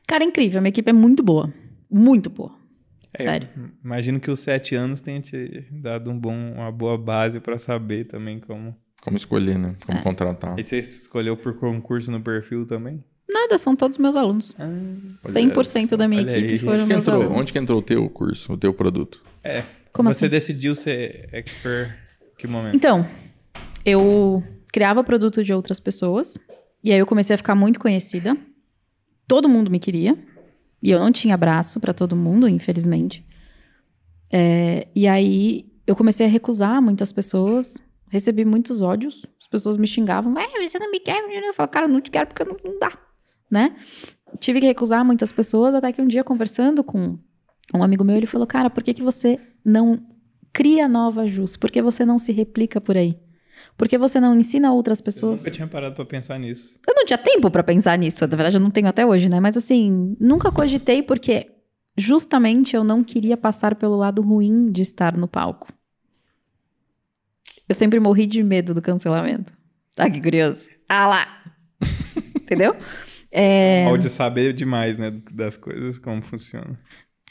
Cara, 0.06 0.24
é 0.24 0.26
incrível. 0.26 0.60
Minha 0.60 0.70
equipe 0.70 0.88
é 0.88 0.92
muito 0.92 1.22
boa. 1.22 1.52
Muito 1.90 2.30
boa. 2.30 2.52
É, 3.18 3.22
Sério. 3.22 3.48
Imagino 3.84 4.18
que 4.18 4.30
os 4.30 4.40
sete 4.40 4.74
anos 4.74 5.00
tenha 5.02 5.20
te 5.20 5.66
dado 5.70 6.10
um 6.10 6.18
bom, 6.18 6.34
uma 6.54 6.72
boa 6.72 6.96
base 6.96 7.40
pra 7.40 7.58
saber 7.58 8.04
também 8.06 8.38
como. 8.38 8.74
Como 9.02 9.16
escolher, 9.16 9.58
né? 9.58 9.74
Como 9.84 9.98
É. 9.98 10.02
contratar. 10.02 10.58
E 10.58 10.64
você 10.64 10.78
escolheu 10.78 11.36
por 11.36 11.58
concurso 11.58 12.10
no 12.10 12.20
perfil 12.22 12.64
também? 12.64 13.04
Nada, 13.32 13.58
são 13.58 13.74
todos 13.74 13.98
meus 13.98 14.16
alunos. 14.16 14.54
Ah, 14.58 14.68
100% 15.24 15.96
da 15.96 16.06
minha 16.08 16.22
equipe 16.22 16.36
aí. 16.52 16.58
foram 16.58 16.74
Onde 16.74 16.82
que, 16.84 16.88
meus 16.88 17.02
entrou, 17.02 17.22
alunos. 17.22 17.38
onde 17.40 17.52
que 17.52 17.58
entrou 17.58 17.78
o 17.78 17.82
teu 17.82 18.08
curso, 18.10 18.52
o 18.52 18.56
teu 18.56 18.72
produto? 18.74 19.22
é. 19.42 19.64
Como 19.92 20.10
você 20.10 20.24
assim? 20.24 20.30
decidiu 20.30 20.74
ser 20.74 21.28
expert 21.34 21.94
que 22.38 22.46
momento? 22.46 22.74
Então, 22.74 23.06
eu 23.84 24.42
criava 24.72 25.04
produto 25.04 25.44
de 25.44 25.52
outras 25.52 25.78
pessoas. 25.78 26.38
E 26.82 26.90
aí 26.90 26.98
eu 26.98 27.04
comecei 27.04 27.34
a 27.34 27.36
ficar 27.36 27.54
muito 27.54 27.78
conhecida. 27.78 28.34
Todo 29.28 29.50
mundo 29.50 29.70
me 29.70 29.78
queria. 29.78 30.16
E 30.82 30.90
eu 30.90 30.98
não 30.98 31.12
tinha 31.12 31.36
braço 31.36 31.78
pra 31.78 31.92
todo 31.92 32.16
mundo, 32.16 32.48
infelizmente. 32.48 33.22
É, 34.32 34.88
e 34.94 35.06
aí 35.06 35.66
eu 35.86 35.94
comecei 35.94 36.24
a 36.24 36.28
recusar 36.28 36.80
muitas 36.80 37.12
pessoas. 37.12 37.74
Recebi 38.08 38.46
muitos 38.46 38.80
ódios. 38.80 39.26
As 39.40 39.46
pessoas 39.46 39.76
me 39.76 39.86
xingavam. 39.86 40.34
É, 40.38 40.66
você 40.66 40.78
não 40.78 40.90
me 40.90 41.00
quer? 41.00 41.18
Eu 41.18 41.52
falava, 41.52 41.70
cara, 41.70 41.84
eu 41.84 41.90
não 41.90 42.00
te 42.00 42.10
quero 42.10 42.28
porque 42.28 42.44
não, 42.44 42.56
não 42.64 42.78
dá. 42.78 42.92
Né? 43.52 43.76
Tive 44.40 44.60
que 44.60 44.66
recusar 44.66 45.04
muitas 45.04 45.30
pessoas. 45.30 45.74
Até 45.74 45.92
que 45.92 46.00
um 46.00 46.06
dia, 46.08 46.24
conversando 46.24 46.82
com 46.82 47.18
um 47.74 47.82
amigo 47.84 48.02
meu, 48.02 48.16
ele 48.16 48.26
falou, 48.26 48.46
cara, 48.46 48.70
por 48.70 48.82
que, 48.82 48.94
que 48.94 49.02
você 49.02 49.38
não 49.62 50.02
cria 50.52 50.88
nova 50.88 51.26
Jus? 51.26 51.56
Por 51.56 51.70
que 51.70 51.82
você 51.82 52.02
não 52.04 52.18
se 52.18 52.32
replica 52.32 52.80
por 52.80 52.96
aí? 52.96 53.18
Por 53.76 53.86
que 53.88 53.98
você 53.98 54.18
não 54.18 54.34
ensina 54.34 54.72
outras 54.72 55.00
Eu 55.00 55.04
pessoas? 55.04 55.40
nunca 55.40 55.50
tinha 55.50 55.66
parado 55.68 55.94
pra 55.94 56.04
pensar 56.06 56.38
nisso. 56.38 56.74
Eu 56.88 56.94
não 56.94 57.04
tinha 57.04 57.18
tempo 57.18 57.50
pra 57.50 57.62
pensar 57.62 57.96
nisso, 57.98 58.26
na 58.26 58.36
verdade 58.36 58.56
eu 58.56 58.60
não 58.60 58.70
tenho 58.70 58.88
até 58.88 59.04
hoje, 59.04 59.28
né? 59.28 59.38
Mas 59.38 59.56
assim, 59.56 60.16
nunca 60.18 60.50
cogitei 60.50 61.02
porque 61.02 61.50
justamente 61.96 62.74
eu 62.74 62.82
não 62.82 63.04
queria 63.04 63.36
passar 63.36 63.74
pelo 63.74 63.96
lado 63.96 64.20
ruim 64.22 64.70
de 64.72 64.82
estar 64.82 65.16
no 65.16 65.28
palco. 65.28 65.68
Eu 67.68 67.74
sempre 67.74 68.00
morri 68.00 68.26
de 68.26 68.42
medo 68.42 68.74
do 68.74 68.82
cancelamento. 68.82 69.52
Tá 69.94 70.08
que 70.10 70.20
curioso. 70.20 70.68
Ah 70.88 71.06
lá! 71.06 71.42
Entendeu? 72.36 72.74
É... 73.32 73.88
Pode 73.88 74.10
saber 74.10 74.52
demais, 74.52 74.98
né? 74.98 75.10
Das 75.32 75.56
coisas, 75.56 75.98
como 75.98 76.20
funciona. 76.20 76.78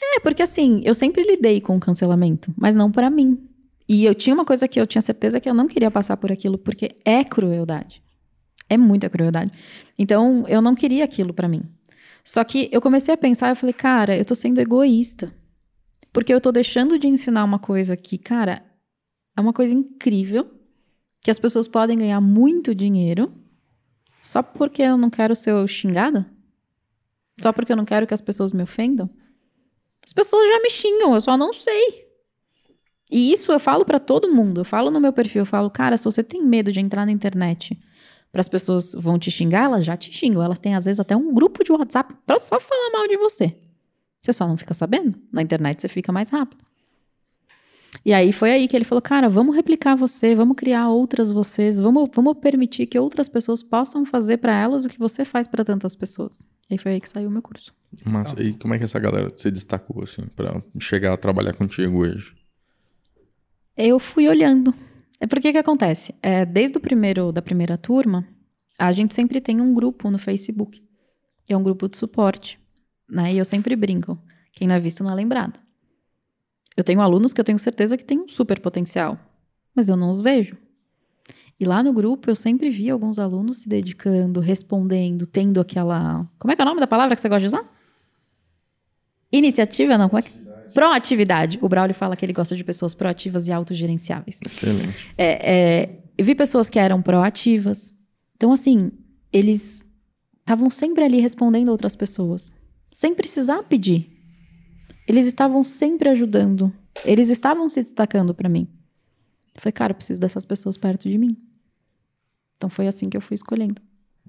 É, 0.02 0.18
porque 0.20 0.42
assim, 0.42 0.82
eu 0.84 0.94
sempre 0.94 1.22
lidei 1.22 1.60
com 1.60 1.76
o 1.76 1.80
cancelamento, 1.80 2.52
mas 2.56 2.74
não 2.74 2.90
pra 2.90 3.08
mim. 3.08 3.48
E 3.88 4.04
eu 4.04 4.14
tinha 4.14 4.34
uma 4.34 4.44
coisa 4.44 4.66
que 4.66 4.80
eu 4.80 4.86
tinha 4.86 5.00
certeza 5.00 5.38
que 5.38 5.48
eu 5.48 5.54
não 5.54 5.68
queria 5.68 5.90
passar 5.90 6.16
por 6.16 6.32
aquilo, 6.32 6.58
porque 6.58 6.90
é 7.04 7.22
crueldade. 7.22 8.02
É 8.68 8.76
muita 8.76 9.08
crueldade. 9.08 9.52
Então, 9.98 10.44
eu 10.48 10.60
não 10.60 10.74
queria 10.74 11.04
aquilo 11.04 11.32
pra 11.32 11.48
mim. 11.48 11.62
Só 12.24 12.42
que 12.42 12.68
eu 12.72 12.80
comecei 12.80 13.12
a 13.12 13.16
pensar, 13.16 13.50
eu 13.50 13.56
falei, 13.56 13.72
cara, 13.72 14.16
eu 14.16 14.24
tô 14.24 14.34
sendo 14.34 14.60
egoísta. 14.60 15.32
Porque 16.12 16.32
eu 16.32 16.40
tô 16.40 16.50
deixando 16.52 16.98
de 16.98 17.06
ensinar 17.06 17.44
uma 17.44 17.58
coisa 17.58 17.96
que, 17.96 18.18
cara, 18.18 18.62
é 19.36 19.40
uma 19.40 19.52
coisa 19.52 19.74
incrível, 19.74 20.50
que 21.20 21.30
as 21.30 21.38
pessoas 21.38 21.66
podem 21.68 21.98
ganhar 21.98 22.20
muito 22.20 22.74
dinheiro, 22.74 23.32
só 24.22 24.42
porque 24.42 24.82
eu 24.82 24.96
não 24.96 25.10
quero 25.10 25.34
ser 25.34 25.66
xingada? 25.68 26.24
Só 27.40 27.52
porque 27.52 27.72
eu 27.72 27.76
não 27.76 27.84
quero 27.84 28.06
que 28.06 28.14
as 28.14 28.20
pessoas 28.20 28.52
me 28.52 28.62
ofendam? 28.62 29.10
As 30.04 30.12
pessoas 30.12 30.48
já 30.48 30.60
me 30.60 30.70
xingam, 30.70 31.14
eu 31.14 31.20
só 31.20 31.36
não 31.36 31.52
sei. 31.52 32.06
E 33.10 33.32
isso 33.32 33.52
eu 33.52 33.60
falo 33.60 33.84
pra 33.84 33.98
todo 33.98 34.32
mundo. 34.32 34.60
Eu 34.60 34.64
falo 34.64 34.90
no 34.90 35.00
meu 35.00 35.12
perfil, 35.12 35.42
eu 35.42 35.46
falo, 35.46 35.70
cara, 35.70 35.96
se 35.96 36.04
você 36.04 36.22
tem 36.22 36.42
medo 36.42 36.72
de 36.72 36.80
entrar 36.80 37.04
na 37.04 37.12
internet 37.12 37.78
para 38.30 38.40
as 38.40 38.48
pessoas 38.48 38.94
vão 38.94 39.18
te 39.18 39.30
xingar, 39.30 39.64
elas 39.64 39.84
já 39.84 39.96
te 39.96 40.10
xingam. 40.12 40.42
Elas 40.42 40.58
têm 40.58 40.74
às 40.74 40.84
vezes 40.84 40.98
até 40.98 41.14
um 41.14 41.34
grupo 41.34 41.62
de 41.62 41.72
WhatsApp 41.72 42.14
pra 42.26 42.40
só 42.40 42.58
falar 42.58 42.90
mal 42.90 43.06
de 43.06 43.16
você. 43.18 43.54
Você 44.20 44.32
só 44.32 44.46
não 44.46 44.56
fica 44.56 44.72
sabendo. 44.72 45.18
Na 45.30 45.42
internet 45.42 45.80
você 45.80 45.88
fica 45.88 46.10
mais 46.10 46.30
rápido. 46.30 46.64
E 48.04 48.12
aí 48.12 48.32
foi 48.32 48.50
aí 48.50 48.66
que 48.66 48.74
ele 48.74 48.84
falou, 48.84 49.02
cara, 49.02 49.28
vamos 49.28 49.54
replicar 49.54 49.94
você, 49.94 50.34
vamos 50.34 50.56
criar 50.56 50.88
outras 50.88 51.30
vocês, 51.30 51.78
vamos, 51.78 52.08
vamos 52.14 52.38
permitir 52.38 52.86
que 52.86 52.98
outras 52.98 53.28
pessoas 53.28 53.62
possam 53.62 54.04
fazer 54.04 54.38
pra 54.38 54.52
elas 54.54 54.84
o 54.84 54.88
que 54.88 54.98
você 54.98 55.24
faz 55.24 55.46
pra 55.46 55.64
tantas 55.64 55.94
pessoas. 55.94 56.40
E 56.70 56.74
aí 56.74 56.78
foi 56.78 56.92
aí 56.92 57.00
que 57.00 57.08
saiu 57.08 57.28
o 57.28 57.32
meu 57.32 57.42
curso. 57.42 57.74
Mas 58.04 58.32
e 58.38 58.54
como 58.54 58.74
é 58.74 58.78
que 58.78 58.84
essa 58.84 58.98
galera 58.98 59.28
se 59.34 59.50
destacou, 59.50 60.02
assim, 60.02 60.22
pra 60.34 60.62
chegar 60.80 61.12
a 61.12 61.16
trabalhar 61.16 61.52
contigo 61.52 61.98
hoje? 61.98 62.34
Eu 63.76 63.98
fui 63.98 64.28
olhando. 64.28 64.74
É 65.20 65.26
porque 65.26 65.52
que 65.52 65.58
acontece? 65.58 66.14
É, 66.22 66.44
desde 66.44 66.78
o 66.78 66.80
primeiro 66.80 67.30
da 67.30 67.42
primeira 67.42 67.76
turma, 67.76 68.26
a 68.78 68.90
gente 68.90 69.14
sempre 69.14 69.40
tem 69.40 69.60
um 69.60 69.72
grupo 69.72 70.10
no 70.10 70.18
Facebook. 70.18 70.82
É 71.48 71.56
um 71.56 71.62
grupo 71.62 71.88
de 71.88 71.96
suporte, 71.96 72.58
né? 73.08 73.32
E 73.32 73.38
eu 73.38 73.44
sempre 73.44 73.76
brinco. 73.76 74.18
Quem 74.52 74.66
não 74.66 74.74
é 74.74 74.80
visto 74.80 75.04
não 75.04 75.10
é 75.10 75.14
lembrado. 75.14 75.60
Eu 76.76 76.84
tenho 76.84 77.00
alunos 77.00 77.32
que 77.32 77.40
eu 77.40 77.44
tenho 77.44 77.58
certeza 77.58 77.96
que 77.96 78.04
têm 78.04 78.20
um 78.20 78.28
super 78.28 78.60
potencial, 78.60 79.18
mas 79.74 79.88
eu 79.88 79.96
não 79.96 80.10
os 80.10 80.22
vejo. 80.22 80.56
E 81.60 81.64
lá 81.64 81.82
no 81.82 81.92
grupo 81.92 82.28
eu 82.28 82.34
sempre 82.34 82.70
vi 82.70 82.90
alguns 82.90 83.18
alunos 83.18 83.58
se 83.58 83.68
dedicando, 83.68 84.40
respondendo, 84.40 85.26
tendo 85.26 85.60
aquela. 85.60 86.28
Como 86.38 86.50
é 86.50 86.56
que 86.56 86.62
é 86.62 86.64
o 86.64 86.68
nome 86.68 86.80
da 86.80 86.86
palavra 86.86 87.14
que 87.14 87.20
você 87.22 87.28
gosta 87.28 87.40
de 87.40 87.46
usar? 87.46 87.64
Iniciativa, 89.30 89.96
não? 89.96 90.08
Como 90.08 90.18
é 90.18 90.22
que... 90.22 90.32
Proatividade. 90.74 91.58
O 91.60 91.68
Braulio 91.68 91.94
fala 91.94 92.16
que 92.16 92.24
ele 92.24 92.32
gosta 92.32 92.56
de 92.56 92.64
pessoas 92.64 92.94
proativas 92.94 93.46
e 93.46 93.52
autogerenciáveis. 93.52 94.40
Excelente. 94.44 95.12
É, 95.16 95.52
é, 95.52 95.98
eu 96.16 96.24
vi 96.24 96.34
pessoas 96.34 96.68
que 96.68 96.78
eram 96.78 97.00
proativas. 97.00 97.94
Então, 98.36 98.52
assim, 98.52 98.90
eles 99.32 99.84
estavam 100.40 100.68
sempre 100.70 101.04
ali 101.04 101.20
respondendo 101.20 101.68
outras 101.68 101.94
pessoas, 101.94 102.54
sem 102.92 103.14
precisar 103.14 103.62
pedir. 103.62 104.11
Eles 105.06 105.26
estavam 105.26 105.62
sempre 105.64 106.08
ajudando. 106.08 106.72
Eles 107.04 107.28
estavam 107.28 107.68
se 107.68 107.82
destacando 107.82 108.34
para 108.34 108.48
mim. 108.48 108.68
Eu 109.54 109.60
falei, 109.60 109.72
cara, 109.72 109.90
eu 109.92 109.96
preciso 109.96 110.20
dessas 110.20 110.44
pessoas 110.44 110.76
perto 110.76 111.08
de 111.08 111.18
mim. 111.18 111.36
Então 112.56 112.70
foi 112.70 112.86
assim 112.86 113.08
que 113.08 113.16
eu 113.16 113.20
fui 113.20 113.34
escolhendo. 113.34 113.80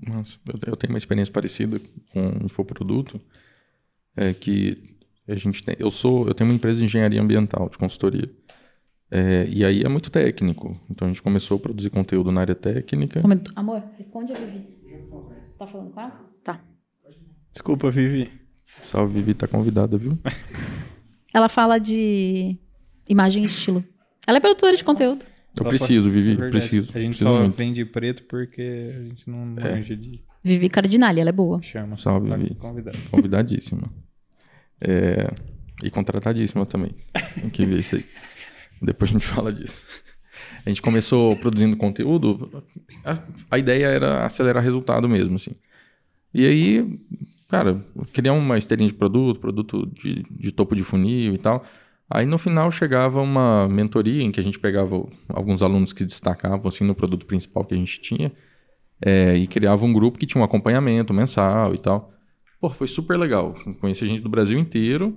Nossa, 0.01 0.39
eu, 0.65 0.75
tenho 0.75 0.91
uma 0.91 0.97
experiência 0.97 1.31
parecida 1.31 1.79
com 2.11 2.45
infoproduto, 2.45 3.21
é 4.15 4.33
que 4.33 4.97
a 5.27 5.35
gente 5.35 5.63
tem, 5.63 5.75
eu 5.79 5.91
sou, 5.91 6.27
eu 6.27 6.33
tenho 6.33 6.49
uma 6.49 6.55
empresa 6.55 6.79
de 6.79 6.85
engenharia 6.85 7.21
ambiental, 7.21 7.69
de 7.69 7.77
consultoria. 7.77 8.29
É, 9.09 9.47
e 9.47 9.63
aí 9.63 9.83
é 9.83 9.87
muito 9.87 10.09
técnico. 10.09 10.79
Então 10.89 11.05
a 11.05 11.09
gente 11.09 11.21
começou 11.21 11.57
a 11.57 11.59
produzir 11.59 11.91
conteúdo 11.91 12.31
na 12.31 12.41
área 12.41 12.55
técnica. 12.55 13.21
Amor, 13.55 13.83
responde 13.97 14.33
a 14.33 14.35
Vivi. 14.35 14.65
Tá 15.57 15.67
falando 15.67 15.91
com 15.91 16.01
ela? 16.01 16.19
Tá. 16.43 16.59
Desculpa, 17.51 17.91
Vivi. 17.91 18.42
Salve, 18.81 19.13
Vivi, 19.15 19.33
tá 19.33 19.47
convidada, 19.47 19.97
viu? 19.97 20.17
Ela 21.33 21.49
fala 21.49 21.79
de 21.79 22.57
imagem 23.09 23.43
e 23.43 23.47
estilo. 23.47 23.83
Ela 24.27 24.37
é 24.37 24.41
produtora 24.41 24.75
de 24.77 24.83
conteúdo. 24.83 25.25
Eu 25.57 25.63
Só 25.63 25.69
preciso, 25.69 26.09
Vivi, 26.11 26.33
É 26.41 26.49
preciso. 26.49 26.91
A 26.93 26.99
gente 26.99 27.09
preciso 27.09 27.29
só 27.29 27.39
muito. 27.39 27.55
vende 27.55 27.85
preto 27.85 28.23
porque 28.23 28.91
a 28.95 29.03
gente 29.03 29.29
não 29.29 29.45
manja 29.45 29.95
de 29.95 30.23
Vivi 30.43 30.67
Cardinale, 30.69 31.19
ela 31.21 31.29
é 31.29 31.33
boa. 31.33 31.61
chama. 31.61 31.95
Salve, 31.97 32.29
Tá 32.29 32.35
Vivi. 32.37 32.55
convidado. 32.55 32.97
Convidadíssima. 33.11 33.91
É, 34.81 35.31
e 35.83 35.89
contratadíssima 35.89 36.65
também. 36.65 36.91
Tem 37.39 37.49
que 37.49 37.65
ver 37.65 37.79
isso 37.79 37.95
aí. 37.95 38.05
Depois 38.81 39.09
a 39.11 39.13
gente 39.13 39.25
fala 39.25 39.51
disso. 39.53 39.85
A 40.65 40.69
gente 40.69 40.81
começou 40.81 41.35
produzindo 41.37 41.75
conteúdo, 41.77 42.63
a, 43.05 43.19
a 43.51 43.57
ideia 43.57 43.85
era 43.87 44.25
acelerar 44.25 44.63
resultado 44.63 45.07
mesmo, 45.07 45.35
assim. 45.35 45.51
E 46.33 46.45
aí, 46.45 46.99
cara, 47.53 47.85
criar 48.13 48.33
uma 48.33 48.57
esteirinha 48.57 48.87
de 48.87 48.95
produto, 48.95 49.39
produto 49.39 49.85
de, 49.93 50.25
de 50.31 50.51
topo 50.51 50.75
de 50.75 50.83
funil 50.83 51.35
e 51.35 51.37
tal. 51.37 51.63
Aí 52.09 52.25
no 52.25 52.39
final 52.39 52.71
chegava 52.71 53.21
uma 53.21 53.67
mentoria 53.69 54.23
em 54.23 54.31
que 54.31 54.39
a 54.39 54.43
gente 54.43 54.59
pegava 54.59 55.07
alguns 55.29 55.61
alunos 55.61 55.93
que 55.93 56.03
destacavam 56.03 56.67
assim 56.67 56.83
no 56.83 56.95
produto 56.95 57.27
principal 57.27 57.63
que 57.63 57.75
a 57.75 57.77
gente 57.77 58.01
tinha 58.01 58.31
é, 58.99 59.35
e 59.37 59.45
criava 59.45 59.85
um 59.85 59.93
grupo 59.93 60.17
que 60.17 60.25
tinha 60.25 60.41
um 60.41 60.45
acompanhamento 60.45 61.13
mensal 61.13 61.75
e 61.75 61.77
tal. 61.77 62.11
Pô, 62.59 62.69
foi 62.69 62.87
super 62.87 63.17
legal. 63.17 63.53
Conheci 63.79 64.07
gente 64.07 64.21
do 64.21 64.29
Brasil 64.29 64.57
inteiro. 64.57 65.15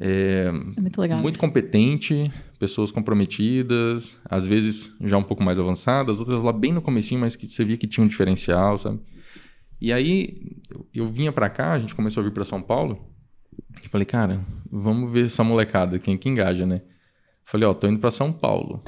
É, 0.00 0.50
É 0.76 0.80
muito 0.80 1.00
legal. 1.00 1.20
muito 1.20 1.36
isso. 1.36 1.40
competente, 1.40 2.30
pessoas 2.58 2.90
comprometidas, 2.90 4.18
às 4.24 4.46
vezes 4.46 4.92
já 5.00 5.16
um 5.16 5.22
pouco 5.22 5.44
mais 5.44 5.58
avançadas, 5.58 6.18
outras 6.18 6.42
lá 6.42 6.52
bem 6.52 6.72
no 6.72 6.82
comecinho, 6.82 7.20
mas 7.20 7.36
que 7.36 7.48
você 7.48 7.64
via 7.64 7.76
que 7.76 7.86
tinha 7.86 8.04
um 8.04 8.08
diferencial, 8.08 8.76
sabe? 8.76 8.98
E 9.80 9.92
aí 9.92 10.34
eu- 10.94 11.08
vinha 11.08 11.30
pra 11.32 11.48
cá, 11.50 11.72
a 11.72 11.78
gente 11.78 11.94
começou 11.94 12.20
a 12.22 12.24
vir 12.24 12.32
pra 12.32 12.44
São 12.44 12.62
Paulo, 12.62 13.12
e 13.84 13.88
falei, 13.88 14.04
cara, 14.06 14.44
vamos 14.70 15.10
ver 15.12 15.26
essa 15.26 15.44
molecada, 15.44 15.98
quem 15.98 16.16
que 16.16 16.28
engaja, 16.28 16.64
né? 16.66 16.82
Falei, 17.44 17.68
ó, 17.68 17.74
tô 17.74 17.86
indo 17.86 18.00
pra 18.00 18.10
São 18.10 18.32
Paulo. 18.32 18.82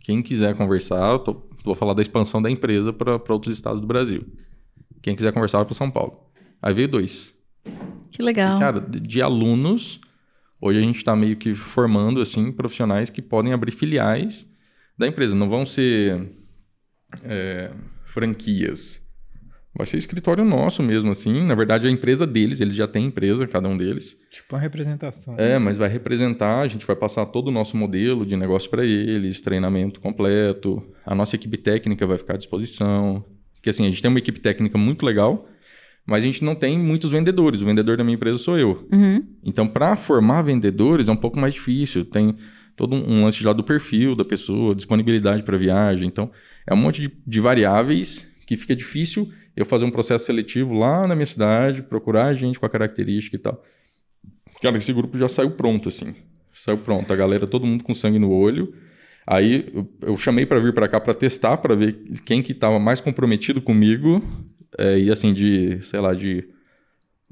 Quem 0.00 0.20
quiser 0.22 0.54
conversar, 0.56 1.12
eu 1.12 1.18
tô- 1.20 1.48
vou 1.64 1.74
falar 1.74 1.94
da 1.94 2.02
expansão 2.02 2.42
da 2.42 2.50
empresa 2.50 2.92
pra 2.92 3.18
pra 3.18 3.32
outros 3.32 3.54
estados 3.56 3.80
do 3.80 3.86
Brasil. 3.86 4.26
Quem 5.00 5.14
quiser 5.14 5.32
conversar 5.32 5.58
vai 5.58 5.64
pra 5.64 5.74
São 5.74 5.90
Paulo. 5.90 6.28
Aí 6.60 6.74
veio 6.74 6.88
dois. 6.88 7.34
Que 8.10 8.20
legal. 8.22 8.58
Cara, 8.58 8.80
de 8.80 9.00
de 9.00 9.22
alunos, 9.22 10.00
hoje 10.60 10.78
a 10.78 10.82
gente 10.82 10.96
está 10.96 11.14
meio 11.16 11.36
que 11.36 11.54
formando 11.54 12.20
assim 12.20 12.50
profissionais 12.52 13.08
que 13.10 13.22
podem 13.22 13.52
abrir 13.52 13.70
filiais 13.70 14.46
da 14.98 15.06
empresa. 15.06 15.34
Não 15.34 15.48
vão 15.48 15.64
ser 15.64 16.34
é, 17.22 17.72
franquias. 18.04 19.01
Vai 19.74 19.86
ser 19.86 19.96
escritório 19.96 20.44
nosso 20.44 20.82
mesmo, 20.82 21.10
assim. 21.10 21.44
Na 21.44 21.54
verdade, 21.54 21.86
a 21.86 21.90
empresa 21.90 22.26
deles, 22.26 22.60
eles 22.60 22.74
já 22.74 22.86
têm 22.86 23.06
empresa, 23.06 23.46
cada 23.46 23.68
um 23.68 23.76
deles. 23.76 24.18
Tipo 24.30 24.54
uma 24.54 24.60
representação. 24.60 25.34
É, 25.38 25.58
mas 25.58 25.78
vai 25.78 25.88
representar, 25.88 26.60
a 26.60 26.66
gente 26.66 26.86
vai 26.86 26.94
passar 26.94 27.24
todo 27.26 27.48
o 27.48 27.50
nosso 27.50 27.76
modelo 27.76 28.26
de 28.26 28.36
negócio 28.36 28.68
para 28.68 28.84
eles, 28.84 29.40
treinamento 29.40 29.98
completo. 29.98 30.82
A 31.06 31.14
nossa 31.14 31.36
equipe 31.36 31.56
técnica 31.56 32.06
vai 32.06 32.18
ficar 32.18 32.34
à 32.34 32.36
disposição. 32.36 33.24
Porque 33.54 33.70
assim, 33.70 33.86
a 33.86 33.88
gente 33.88 34.02
tem 34.02 34.10
uma 34.10 34.18
equipe 34.18 34.40
técnica 34.40 34.76
muito 34.76 35.06
legal, 35.06 35.48
mas 36.04 36.22
a 36.22 36.26
gente 36.26 36.44
não 36.44 36.54
tem 36.54 36.78
muitos 36.78 37.10
vendedores. 37.10 37.62
O 37.62 37.64
vendedor 37.64 37.96
da 37.96 38.04
minha 38.04 38.16
empresa 38.16 38.36
sou 38.36 38.58
eu. 38.58 38.86
Uhum. 38.92 39.24
Então, 39.42 39.66
para 39.66 39.96
formar 39.96 40.42
vendedores 40.42 41.08
é 41.08 41.12
um 41.12 41.16
pouco 41.16 41.38
mais 41.38 41.54
difícil. 41.54 42.04
Tem 42.04 42.34
todo 42.76 42.94
um 42.94 43.10
um 43.10 43.24
lance 43.24 43.42
lá 43.42 43.54
do 43.54 43.64
perfil 43.64 44.14
da 44.14 44.24
pessoa, 44.24 44.74
disponibilidade 44.74 45.42
para 45.44 45.56
viagem. 45.56 46.08
Então, 46.08 46.30
é 46.66 46.74
um 46.74 46.76
monte 46.76 47.00
de, 47.00 47.10
de 47.26 47.40
variáveis 47.40 48.28
que 48.46 48.56
fica 48.56 48.76
difícil 48.76 49.32
eu 49.56 49.66
fazer 49.66 49.84
um 49.84 49.90
processo 49.90 50.24
seletivo 50.24 50.74
lá 50.74 51.06
na 51.06 51.14
minha 51.14 51.26
cidade, 51.26 51.82
procurar 51.82 52.34
gente 52.34 52.58
com 52.58 52.66
a 52.66 52.70
característica 52.70 53.36
e 53.36 53.38
tal. 53.38 53.62
Cara, 54.62 54.76
esse 54.76 54.92
grupo 54.92 55.18
já 55.18 55.28
saiu 55.28 55.50
pronto, 55.50 55.88
assim. 55.88 56.14
Saiu 56.52 56.78
pronto. 56.78 57.12
A 57.12 57.16
galera, 57.16 57.46
todo 57.46 57.66
mundo 57.66 57.82
com 57.82 57.94
sangue 57.94 58.18
no 58.18 58.30
olho. 58.30 58.72
Aí 59.26 59.70
eu, 59.74 59.88
eu 60.02 60.16
chamei 60.16 60.46
para 60.46 60.60
vir 60.60 60.72
para 60.72 60.88
cá 60.88 61.00
para 61.00 61.14
testar, 61.14 61.56
para 61.58 61.74
ver 61.74 61.92
quem 62.24 62.42
que 62.42 62.52
estava 62.52 62.78
mais 62.78 63.00
comprometido 63.00 63.60
comigo. 63.60 64.22
É, 64.78 64.98
e 64.98 65.10
assim, 65.10 65.34
de, 65.34 65.82
sei 65.82 66.00
lá, 66.00 66.14
de 66.14 66.48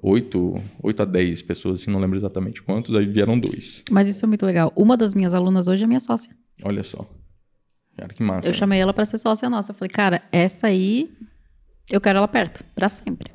8, 0.03 0.63
8 0.83 1.03
a 1.03 1.05
10 1.05 1.43
pessoas, 1.43 1.81
assim, 1.81 1.91
não 1.91 2.01
lembro 2.01 2.19
exatamente 2.19 2.63
quantos, 2.63 2.95
aí 2.95 3.07
vieram 3.07 3.39
dois. 3.39 3.83
Mas 3.91 4.09
isso 4.09 4.25
é 4.25 4.29
muito 4.29 4.45
legal. 4.45 4.73
Uma 4.77 4.97
das 4.97 5.15
minhas 5.15 5.35
alunas 5.35 5.69
hoje 5.69 5.85
é 5.85 5.87
minha 5.87 6.01
sócia. 6.01 6.35
Olha 6.65 6.83
só. 6.83 7.09
Cara, 7.97 8.13
que 8.13 8.23
massa. 8.23 8.49
Eu 8.49 8.53
né? 8.53 8.59
chamei 8.59 8.81
ela 8.81 8.93
pra 8.93 9.05
ser 9.05 9.19
sócia 9.19 9.49
nossa. 9.49 9.73
Eu 9.73 9.75
falei, 9.75 9.91
cara, 9.91 10.23
essa 10.33 10.69
aí 10.69 11.11
eu 11.91 12.01
quero 12.01 12.19
ela 12.19 12.29
perto, 12.29 12.65
pra 12.75 12.89
sempre. 12.89 13.33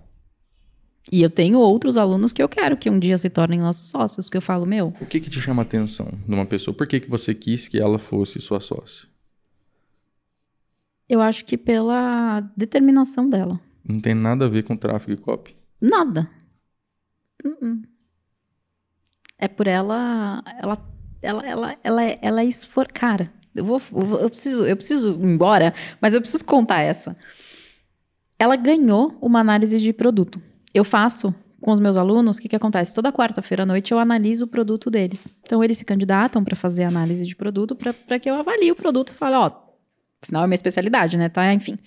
E 1.12 1.22
eu 1.22 1.30
tenho 1.30 1.60
outros 1.60 1.98
alunos 1.98 2.34
que 2.34 2.42
eu 2.42 2.50
quero 2.50 2.76
que 2.76 2.90
um 2.90 2.98
dia 2.98 3.18
se 3.18 3.30
tornem 3.30 3.60
nossos 3.60 3.88
sócios, 3.88 4.28
que 4.28 4.36
eu 4.38 4.42
falo, 4.42 4.66
meu, 4.66 4.92
O 5.00 5.06
que 5.06 5.20
que 5.20 5.30
te 5.30 5.40
chama 5.40 5.62
a 5.62 5.66
atenção 5.66 6.08
de 6.28 6.34
uma 6.34 6.46
pessoa? 6.48 6.76
Por 6.76 6.88
que 6.88 7.00
que 7.00 7.10
você 7.10 7.34
quis 7.36 7.68
que 7.68 7.80
ela 7.80 8.00
fosse 8.00 8.40
sua 8.40 8.60
sócia? 8.60 9.08
eu 11.08 11.22
acho 11.22 11.46
que 11.46 11.56
pela 11.56 12.42
determinação 12.58 13.30
dela. 13.30 13.60
Não 13.88 14.02
tem 14.02 14.16
nada 14.16 14.46
a 14.46 14.50
ver 14.50 14.64
com 14.64 14.76
tráfego 14.76 15.12
e 15.14 15.18
copy. 15.24 15.56
Nada. 15.80 16.28
Uh-uh. 17.46 17.82
É 19.38 19.48
por 19.48 19.68
ela, 19.68 20.42
ela, 20.60 20.78
ela, 21.22 21.46
ela, 21.48 21.78
ela, 21.84 22.04
é- 22.04 22.20
ela 22.22 22.42
é 22.42 22.46
esfor... 22.46 22.88
Cara, 22.92 23.32
eu 23.54 23.64
vou, 23.64 23.78
eu 23.92 24.02
vou- 24.02 24.20
eu 24.20 24.30
preciso, 24.30 24.66
eu 24.66 24.76
preciso 24.76 25.12
ir 25.12 25.24
embora, 25.26 25.74
mas 26.02 26.16
eu 26.16 26.22
preciso 26.22 26.44
contar 26.44 26.82
essa. 26.82 27.16
Ela 28.38 28.56
ganhou 28.56 29.18
uma 29.22 29.40
análise 29.40 29.80
de 29.80 29.94
produto. 29.94 30.42
Eu 30.74 30.84
faço 30.84 31.34
com 31.62 31.72
os 31.72 31.80
meus 31.80 31.98
alunos, 31.98 32.38
o 32.38 32.42
que, 32.42 32.50
que 32.50 32.56
acontece? 32.56 32.94
Toda 32.94 33.12
quarta-feira 33.12 33.64
à 33.64 33.66
noite 33.66 33.92
eu 33.92 33.98
analiso 33.98 34.46
o 34.46 34.48
produto 34.48 34.92
deles. 34.92 35.36
Então 35.44 35.64
eles 35.64 35.78
se 35.78 35.86
candidatam 35.86 36.44
para 36.44 36.56
fazer 36.56 36.84
análise 36.84 37.26
de 37.26 37.36
produto, 37.36 37.76
para 37.76 38.20
que 38.20 38.30
eu 38.30 38.36
avalie 38.36 38.72
o 38.72 38.76
produto 38.76 39.10
e 39.10 39.14
fale, 39.16 39.36
ó, 39.36 39.52
afinal 40.22 40.44
é 40.44 40.48
minha 40.48 40.56
especialidade, 40.56 41.18
né? 41.18 41.28
Tá, 41.28 41.52
enfim. 41.54 41.78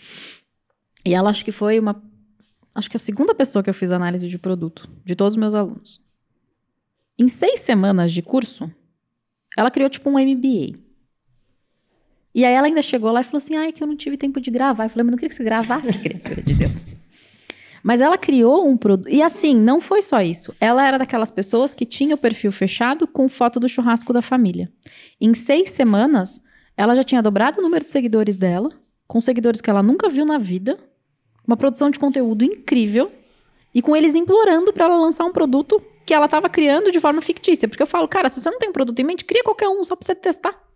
E 1.05 1.15
ela 1.15 1.31
acho 1.31 1.45
que 1.45 1.53
foi 1.53 1.79
uma 1.79 2.03
acho 2.75 2.91
que 2.91 2.97
a 2.97 3.01
segunda 3.01 3.35
pessoa 3.35 3.63
que 3.63 3.71
eu 3.71 3.75
fiz 3.75 3.93
análise 3.93 4.27
de 4.27 4.39
produto, 4.39 4.89
de 5.05 5.15
todos 5.15 5.35
os 5.35 5.39
meus 5.39 5.55
alunos. 5.55 6.01
Em 7.19 7.29
seis 7.29 7.61
semanas 7.61 8.13
de 8.13 8.23
curso, 8.23 8.71
ela 9.57 9.71
criou 9.71 9.91
tipo 9.91 10.09
um 10.09 10.19
MBA. 10.19 10.79
E 12.35 12.45
aí 12.45 12.55
ela 12.55 12.67
ainda 12.67 12.83
chegou 12.83 13.11
lá 13.11 13.21
e 13.21 13.25
falou 13.25 13.39
assim: 13.39 13.57
ai, 13.57 13.73
que 13.73 13.83
eu 13.83 13.87
não 13.87 13.97
tive 13.97 14.17
tempo 14.17 14.41
de 14.41 14.51
gravar. 14.51 14.85
Eu 14.85 14.91
falei, 14.91 15.05
mas 15.05 15.13
não 15.13 15.19
queria 15.19 15.31
que 15.31 15.35
você 15.35 15.45
gravasse, 15.45 15.97
criatura 15.99 16.43
de 16.43 16.55
Deus. 16.55 16.85
Mas 17.83 18.01
ela 18.01 18.19
criou 18.19 18.69
um 18.69 18.77
produto. 18.77 19.09
E 19.09 19.23
assim, 19.23 19.55
não 19.55 19.81
foi 19.81 20.03
só 20.03 20.21
isso. 20.21 20.55
Ela 20.61 20.87
era 20.87 20.99
daquelas 20.99 21.31
pessoas 21.31 21.75
que 21.75 21.87
tinha 21.87 22.15
o 22.15 22.19
perfil 22.19 22.53
fechado 22.53 23.07
com 23.07 23.29
foto 23.29 23.59
do 23.61 23.69
churrasco 23.69 24.13
da 24.13 24.21
família. 24.21 24.71
Em 25.21 25.33
seis 25.35 25.71
semanas, 25.71 26.43
ela 26.77 26.95
já 26.95 27.03
tinha 27.03 27.23
dobrado 27.23 27.61
o 27.61 27.63
número 27.63 27.85
de 27.85 27.91
seguidores 27.91 28.37
dela, 28.37 28.71
com 29.07 29.21
seguidores 29.21 29.61
que 29.61 29.71
ela 29.71 29.83
nunca 29.83 30.09
viu 30.09 30.25
na 30.25 30.39
vida, 30.39 30.79
uma 31.47 31.57
produção 31.57 31.91
de 31.91 31.99
conteúdo 31.99 32.45
incrível 32.45 33.11
e 33.75 33.81
com 33.81 33.97
eles 33.97 34.15
implorando 34.15 34.73
para 34.73 34.85
ela 34.85 34.97
lançar 34.97 35.25
um 35.25 35.33
produto 35.33 35.83
que 36.05 36.13
ela 36.13 36.27
estava 36.27 36.49
criando 36.49 36.91
de 36.91 37.01
forma 37.01 37.23
fictícia. 37.23 37.69
Porque 37.69 37.83
eu 37.83 37.87
falo, 37.87 38.07
cara, 38.09 38.29
se 38.29 38.41
você 38.41 38.51
não 38.51 38.59
tem 38.59 38.69
um 38.69 38.73
produto 38.73 38.99
em 39.01 39.05
mente, 39.05 39.25
cria 39.25 39.43
qualquer 39.43 39.69
um 39.69 39.83
só 39.83 39.97
para 39.97 40.07
você 40.07 40.15
testar. 40.15 40.68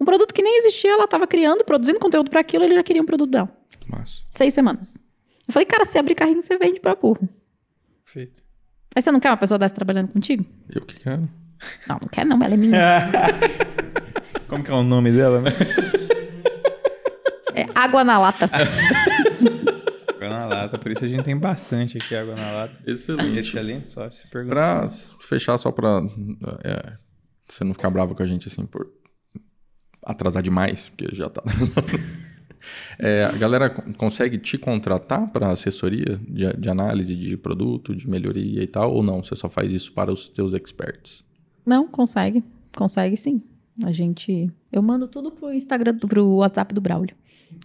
Um 0.00 0.04
produto 0.04 0.34
que 0.34 0.42
nem 0.42 0.58
existia, 0.58 0.92
ela 0.92 1.04
estava 1.04 1.26
criando, 1.26 1.64
produzindo 1.64 1.98
conteúdo 1.98 2.30
para 2.30 2.40
aquilo, 2.40 2.64
ele 2.64 2.74
já 2.74 2.82
queria 2.82 3.02
um 3.02 3.06
produto 3.06 3.30
dela. 3.30 3.48
Massa. 3.88 4.22
Seis 4.28 4.52
semanas. 4.52 4.98
Eu 5.48 5.52
falei, 5.52 5.66
cara, 5.66 5.84
se 5.84 5.98
abrir 5.98 6.14
carrinho, 6.14 6.42
você 6.42 6.58
vende 6.58 6.80
pra 6.80 6.94
burro. 6.94 7.28
Feito. 8.04 8.42
Aí 8.94 9.02
você 9.02 9.10
não 9.10 9.20
quer 9.20 9.30
uma 9.30 9.36
pessoa 9.36 9.58
dessa 9.58 9.74
trabalhando 9.74 10.08
contigo? 10.08 10.44
Eu 10.74 10.82
que 10.82 10.96
quero. 10.96 11.28
Não, 11.88 11.98
não 12.00 12.08
quer 12.08 12.26
não, 12.26 12.42
ela 12.42 12.54
é 12.54 12.56
minha. 12.56 13.10
Como 14.48 14.62
que 14.62 14.70
é 14.70 14.74
o 14.74 14.82
nome 14.82 15.12
dela, 15.12 15.40
né? 15.40 15.50
É 17.54 17.66
água 17.74 18.04
na 18.04 18.18
lata. 18.18 18.50
Água 20.16 20.28
na 20.28 20.46
lata, 20.46 20.78
por 20.78 20.90
isso 20.90 21.04
a 21.04 21.08
gente 21.08 21.24
tem 21.24 21.36
bastante 21.36 21.98
aqui 21.98 22.14
água 22.14 22.34
na 22.34 22.50
lata. 22.50 22.74
Excelente. 22.86 23.38
Excelente, 23.38 23.88
só 23.88 24.10
se 24.10 24.26
pergunta. 24.28 24.54
Pra 24.54 24.90
fechar, 25.20 25.56
só 25.58 25.70
pra 25.70 26.02
é, 26.64 26.96
você 27.46 27.62
não 27.62 27.74
ficar 27.74 27.90
bravo 27.90 28.14
com 28.14 28.22
a 28.22 28.26
gente 28.26 28.48
assim 28.48 28.64
por 28.66 28.90
atrasar 30.06 30.42
demais, 30.42 30.88
porque 30.90 31.14
já 31.14 31.28
tá 31.28 31.42
atrasado. 31.44 31.86
É, 32.98 33.24
a 33.26 33.32
galera 33.32 33.70
con- 33.70 33.92
consegue 33.92 34.38
te 34.38 34.58
contratar 34.58 35.30
para 35.30 35.50
assessoria 35.50 36.18
de, 36.26 36.52
de 36.54 36.68
análise 36.68 37.14
de 37.14 37.36
produto, 37.36 37.94
de 37.94 38.08
melhoria 38.10 38.60
e 38.60 38.66
tal, 38.66 38.92
ou 38.92 39.04
não? 39.04 39.22
Você 39.22 39.36
só 39.36 39.48
faz 39.48 39.72
isso 39.72 39.92
para 39.92 40.10
os 40.10 40.28
teus 40.28 40.52
experts? 40.52 41.22
Não, 41.64 41.86
consegue. 41.86 42.42
Consegue 42.74 43.16
sim. 43.16 43.40
A 43.84 43.92
gente. 43.92 44.50
Eu 44.72 44.82
mando 44.82 45.06
tudo 45.06 45.30
pro 45.30 45.52
Instagram, 45.52 45.94
do- 45.94 46.08
pro 46.08 46.26
WhatsApp 46.36 46.74
do 46.74 46.80
Braulio. 46.80 47.14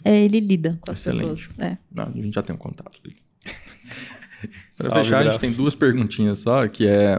É, 0.04 0.20
ele 0.24 0.40
lida 0.40 0.78
com 0.82 0.92
as 0.92 0.98
Excelente. 1.00 1.48
pessoas. 1.48 1.54
É. 1.60 1.78
Não, 1.92 2.04
a 2.08 2.12
gente 2.12 2.34
já 2.36 2.44
tem 2.44 2.56
um 2.56 2.60
contato 2.60 3.02
dele. 3.02 3.18
Para 4.78 4.90
Salve, 4.90 5.04
fechar, 5.04 5.18
a 5.18 5.22
Brau. 5.22 5.32
gente 5.32 5.42
tem 5.42 5.52
duas 5.52 5.74
perguntinhas 5.74 6.40
só, 6.40 6.68
que 6.68 6.86
é 6.86 7.18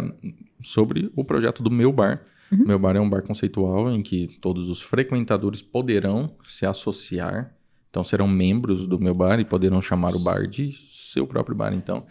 sobre 0.63 1.11
o 1.17 1.25
projeto 1.25 1.63
do 1.65 1.71
Meu 1.71 1.93
Bar. 1.93 2.23
Uhum. 2.53 2.67
Meu 2.67 2.79
Bar 2.79 2.97
é 2.97 3.01
um 3.01 3.09
bar 3.09 3.23
conceitual 3.23 3.91
em 3.91 4.03
que 4.03 4.39
todos 4.41 4.69
os 4.69 4.83
frequentadores 4.83 5.63
poderão 5.63 6.37
se 6.45 6.67
associar, 6.67 7.55
então 7.89 8.05
serão 8.05 8.29
membros 8.29 8.87
do 8.87 9.01
Meu 9.01 9.15
Bar 9.15 9.41
e 9.41 9.45
poderão 9.45 9.81
chamar 9.81 10.15
o 10.15 10.19
bar 10.19 10.47
de 10.47 10.73
seu 10.73 11.27
próprio 11.27 11.57
bar, 11.57 11.73
então. 11.73 12.05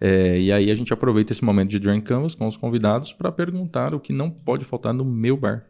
É, 0.00 0.40
e 0.40 0.50
aí 0.50 0.70
a 0.70 0.74
gente 0.74 0.92
aproveita 0.92 1.32
esse 1.32 1.44
momento 1.44 1.70
de 1.70 1.78
Drink 1.78 2.06
Canvas 2.06 2.34
com 2.34 2.46
os 2.46 2.56
convidados 2.56 3.12
para 3.12 3.30
perguntar 3.30 3.94
o 3.94 4.00
que 4.00 4.12
não 4.12 4.30
pode 4.30 4.64
faltar 4.64 4.94
no 4.94 5.04
meu 5.04 5.36
bar. 5.36 5.66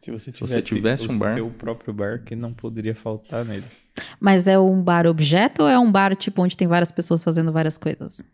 Se 0.00 0.10
você 0.10 0.32
você 0.32 0.62
tivesse 0.62 1.08
o 1.08 1.12
um 1.12 1.18
bar- 1.18 1.34
seu 1.34 1.50
próprio 1.50 1.92
bar, 1.92 2.22
que 2.24 2.36
não 2.36 2.52
poderia 2.54 2.94
faltar 2.94 3.44
nele. 3.44 3.64
Mas 4.18 4.46
é 4.46 4.58
um 4.58 4.82
bar 4.82 5.06
objeto 5.06 5.62
ou 5.62 5.68
é 5.68 5.78
um 5.78 5.90
bar 5.90 6.14
tipo 6.14 6.42
onde 6.42 6.56
tem 6.56 6.68
várias 6.68 6.92
pessoas 6.92 7.22
fazendo 7.24 7.52
várias 7.52 7.76
coisas? 7.76 8.24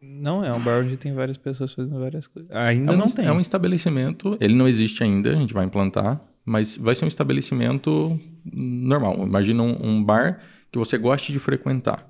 Não, 0.00 0.44
é 0.44 0.52
um 0.52 0.60
bar 0.62 0.82
onde 0.82 0.96
tem 0.96 1.12
várias 1.14 1.36
pessoas 1.38 1.72
fazendo 1.72 1.98
várias 1.98 2.26
coisas. 2.26 2.50
Ainda 2.52 2.92
É 2.92 2.94
um, 2.94 2.98
não 2.98 3.06
tem. 3.08 3.24
é 3.26 3.32
um 3.32 3.40
estabelecimento, 3.40 4.36
ele 4.40 4.54
não 4.54 4.68
existe 4.68 5.02
ainda, 5.02 5.30
a 5.30 5.36
gente 5.36 5.54
vai 5.54 5.64
implantar, 5.64 6.20
mas 6.44 6.76
vai 6.76 6.94
ser 6.94 7.04
um 7.04 7.08
estabelecimento 7.08 8.20
normal. 8.44 9.26
Imagina 9.26 9.62
um, 9.62 9.76
um 9.88 10.04
bar 10.04 10.40
que 10.70 10.78
você 10.78 10.98
goste 10.98 11.32
de 11.32 11.38
frequentar. 11.38 12.06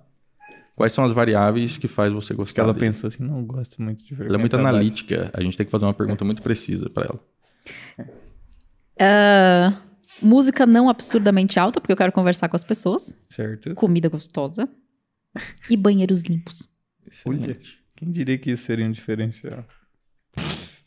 Quais 0.75 0.93
são 0.93 1.05
as 1.05 1.13
variáveis 1.13 1.79
que 1.79 1.89
faz 1.89 2.13
você 2.13 2.35
Que 2.35 2.39
gostar 2.39 2.63
ela 2.63 2.75
dele? 2.75 2.87
pensou 2.87 3.09
assim, 3.09 3.23
não 3.23 3.43
gosto 3.45 3.81
muito 3.81 4.05
de 4.05 4.13
Ela 4.15 4.25
é 4.25 4.29
muito 4.39 4.51
frequentar 4.51 4.59
bares. 4.63 4.75
analítica, 4.75 5.31
a 5.33 5.43
gente 5.43 5.57
tem 5.57 5.65
que 5.65 5.73
fazer 5.73 5.87
uma 5.87 5.95
pergunta 5.95 6.23
muito 6.25 6.43
precisa 6.43 6.91
para 6.91 7.05
ela. 7.07 7.21
Ah, 8.99 9.81
música 10.21 10.67
não 10.67 10.89
absurdamente 10.89 11.59
alta, 11.59 11.81
porque 11.81 11.93
eu 11.93 11.97
quero 11.97 12.13
conversar 12.13 12.49
com 12.49 12.57
as 12.57 12.65
pessoas. 12.65 13.23
Certo. 13.27 13.75
Comida 13.75 14.09
gostosa. 14.09 14.69
E 15.71 15.77
banheiros 15.77 16.23
limpos. 16.23 16.69
Excelente. 17.07 17.76
Quem 17.97 18.11
diria 18.11 18.37
que 18.39 18.51
isso 18.51 18.65
seria 18.65 18.87
um 18.87 18.91
diferencial? 18.91 19.65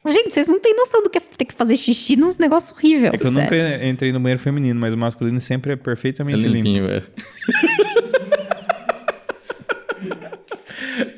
Gente, 0.07 0.31
vocês 0.33 0.47
não 0.47 0.59
têm 0.59 0.75
noção 0.75 1.03
do 1.03 1.09
que 1.09 1.17
é 1.17 1.21
ter 1.21 1.43
que 1.45 1.53
fazer 1.53 1.75
xixi 1.75 2.15
nos 2.15 2.37
negócios 2.37 2.71
horríveis. 2.71 3.13
É 3.13 3.17
que 3.17 3.27
eu 3.27 3.31
nunca 3.31 3.85
entrei 3.85 4.13
no 4.13 4.19
banheiro 4.19 4.39
feminino, 4.41 4.79
mas 4.79 4.93
o 4.93 4.97
masculino 4.97 5.41
sempre 5.41 5.71
é 5.71 5.73
É 5.73 5.75
perfeitamente 5.75 6.37
limpo. 6.47 6.53
limpinho, 6.55 6.89
é. 6.89 7.03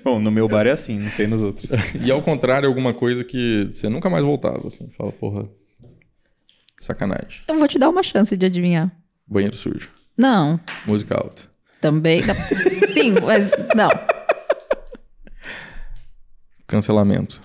Bom, 0.03 0.19
no 0.19 0.31
meu 0.31 0.47
bar 0.47 0.65
é 0.65 0.71
assim, 0.71 0.97
não 0.99 1.09
sei 1.11 1.27
nos 1.27 1.41
outros. 1.41 1.69
E 2.03 2.11
ao 2.11 2.21
contrário, 2.23 2.67
alguma 2.67 2.93
coisa 2.93 3.23
que 3.23 3.67
você 3.71 3.87
nunca 3.87 4.09
mais 4.09 4.23
voltava, 4.23 4.67
assim. 4.67 4.89
Fala, 4.97 5.11
porra, 5.11 5.47
sacanagem. 6.79 7.43
Eu 7.47 7.55
vou 7.55 7.67
te 7.67 7.77
dar 7.77 7.89
uma 7.89 8.01
chance 8.03 8.35
de 8.35 8.45
adivinhar. 8.45 8.91
Banheiro 9.27 9.55
sujo, 9.55 9.89
Não, 10.17 10.59
música 10.85 11.15
alta. 11.15 11.43
também. 11.79 12.21
não. 12.25 12.35
Sim, 12.89 13.13
mas 13.23 13.51
não. 13.75 13.89
Cancelamento. 16.71 17.41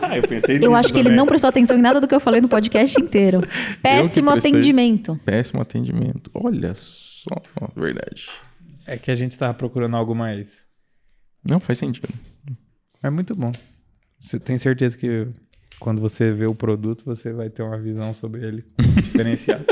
ah, 0.00 0.16
eu 0.16 0.22
pensei 0.22 0.60
Eu 0.62 0.72
acho 0.72 0.92
que 0.92 1.00
ele 1.00 1.10
não 1.10 1.26
prestou 1.26 1.48
atenção 1.50 1.76
em 1.76 1.80
nada 1.80 2.00
do 2.00 2.06
que 2.06 2.14
eu 2.14 2.20
falei 2.20 2.40
no 2.40 2.46
podcast 2.48 2.98
inteiro. 3.00 3.42
Péssimo 3.82 4.30
atendimento. 4.30 5.18
Péssimo 5.24 5.60
atendimento. 5.60 6.30
Olha 6.32 6.72
só, 6.76 7.34
verdade. 7.74 8.28
É 8.86 8.96
que 8.96 9.10
a 9.10 9.16
gente 9.16 9.36
tava 9.36 9.52
procurando 9.52 9.96
algo 9.96 10.14
mais. 10.14 10.64
Não 11.44 11.58
faz 11.58 11.80
sentido. 11.80 12.08
É 13.02 13.10
muito 13.10 13.34
bom. 13.34 13.50
Você 14.20 14.38
tem 14.38 14.56
certeza 14.58 14.96
que 14.96 15.26
quando 15.80 16.00
você 16.00 16.30
vê 16.30 16.46
o 16.46 16.54
produto, 16.54 17.04
você 17.04 17.32
vai 17.32 17.50
ter 17.50 17.64
uma 17.64 17.78
visão 17.78 18.14
sobre 18.14 18.46
ele 18.46 18.64
diferenciada. 19.02 19.66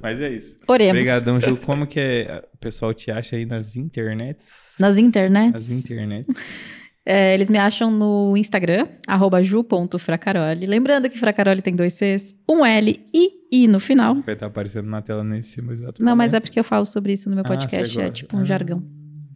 Mas 0.00 0.18
é 0.22 0.30
isso. 0.30 0.58
Oremos. 0.66 0.92
Obrigadão, 0.92 1.38
Ju. 1.38 1.58
Como 1.58 1.86
que 1.86 2.00
é, 2.00 2.42
o 2.54 2.56
pessoal 2.56 2.94
te 2.94 3.10
acha 3.10 3.36
aí 3.36 3.44
nas 3.44 3.76
internets? 3.76 4.76
Nas 4.80 4.96
internets. 4.96 5.68
Nas 5.68 5.70
internets. 5.70 6.34
É, 7.04 7.32
eles 7.34 7.48
me 7.48 7.56
acham 7.58 7.90
no 7.90 8.36
Instagram, 8.36 8.86
arroba 9.06 9.42
ju.fracaroli. 9.42 10.66
Lembrando 10.66 11.08
que 11.08 11.18
Fracaroli 11.18 11.62
tem 11.62 11.74
dois 11.74 11.94
Cs, 11.94 12.34
um 12.48 12.64
L 12.64 13.00
e 13.14 13.30
I 13.52 13.66
no 13.66 13.80
final. 13.80 14.16
Vai 14.22 14.34
estar 14.34 14.46
aparecendo 14.46 14.86
na 14.88 15.00
tela 15.02 15.24
nesse 15.24 15.60
exato 15.72 16.02
Não, 16.02 16.14
mas 16.14 16.34
é 16.34 16.40
porque 16.40 16.60
eu 16.60 16.64
falo 16.64 16.84
sobre 16.84 17.14
isso 17.14 17.28
no 17.30 17.34
meu 17.36 17.44
Ah, 17.44 17.48
podcast, 17.48 17.94
você 17.94 18.02
é 18.02 18.10
tipo 18.10 18.36
um 18.36 18.40
Ah. 18.40 18.44
jargão. 18.44 18.82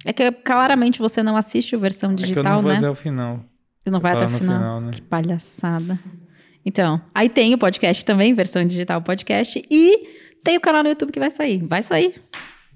É 0.05 0.13
que 0.13 0.31
claramente 0.31 0.99
você 0.99 1.23
não 1.23 1.37
assiste 1.37 1.75
a 1.75 1.79
versão 1.79 2.11
É 2.13 2.15
que 2.15 2.23
eu 2.23 2.27
digital, 2.27 2.55
não 2.57 2.61
vou 2.63 2.71
né? 2.73 2.77
até 2.79 2.91
o 2.91 2.95
final. 2.95 3.41
Você 3.79 3.91
não 3.91 3.99
vai 4.01 4.13
até 4.13 4.27
o 4.27 4.29
final. 4.29 4.57
final, 4.59 4.81
né? 4.83 4.91
Que 4.93 5.03
palhaçada. 5.03 5.99
Então, 6.65 7.01
aí 7.15 7.29
tem 7.29 7.55
o 7.55 7.59
podcast 7.59 8.05
também, 8.05 8.33
versão 8.35 8.65
digital 8.67 9.01
podcast, 9.03 9.63
e 9.71 10.07
tem 10.45 10.57
o 10.57 10.61
canal 10.61 10.83
no 10.83 10.91
YouTube 10.91 11.13
que 11.13 11.19
vai 11.19 11.31
sair. 11.31 11.63
Vai 11.67 11.83
sair, 11.83 12.15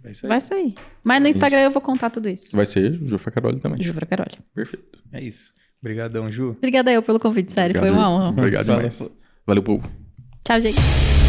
É 0.08 0.12
isso 0.12 0.26
aí. 0.26 0.28
vai 0.28 0.40
sair. 0.40 0.74
Mas 1.04 1.20
no 1.22 1.28
Instagram 1.28 1.60
eu 1.60 1.70
vou 1.70 1.82
contar 1.82 2.08
tudo 2.10 2.28
isso. 2.28 2.56
Vai 2.56 2.64
ser 2.66 2.94
Ju 2.94 3.18
Facaroli 3.18 3.60
também. 3.60 3.82
Ju 3.82 3.92
Fracaroli. 3.92 4.38
Perfeito. 4.54 4.98
É 5.12 5.22
isso. 5.22 5.52
Obrigadão, 5.80 6.28
Ju. 6.30 6.50
Obrigada 6.58 6.90
eu 6.90 7.02
pelo 7.02 7.20
convite, 7.20 7.52
sério. 7.52 7.78
Foi 7.78 7.88
Obrigado. 7.90 8.10
uma 8.10 8.10
honra. 8.10 8.28
Obrigado 8.30 8.64
demais. 8.64 9.12
Valeu, 9.46 9.62
povo. 9.62 9.88
Tchau, 10.44 10.60
gente. 10.60 11.27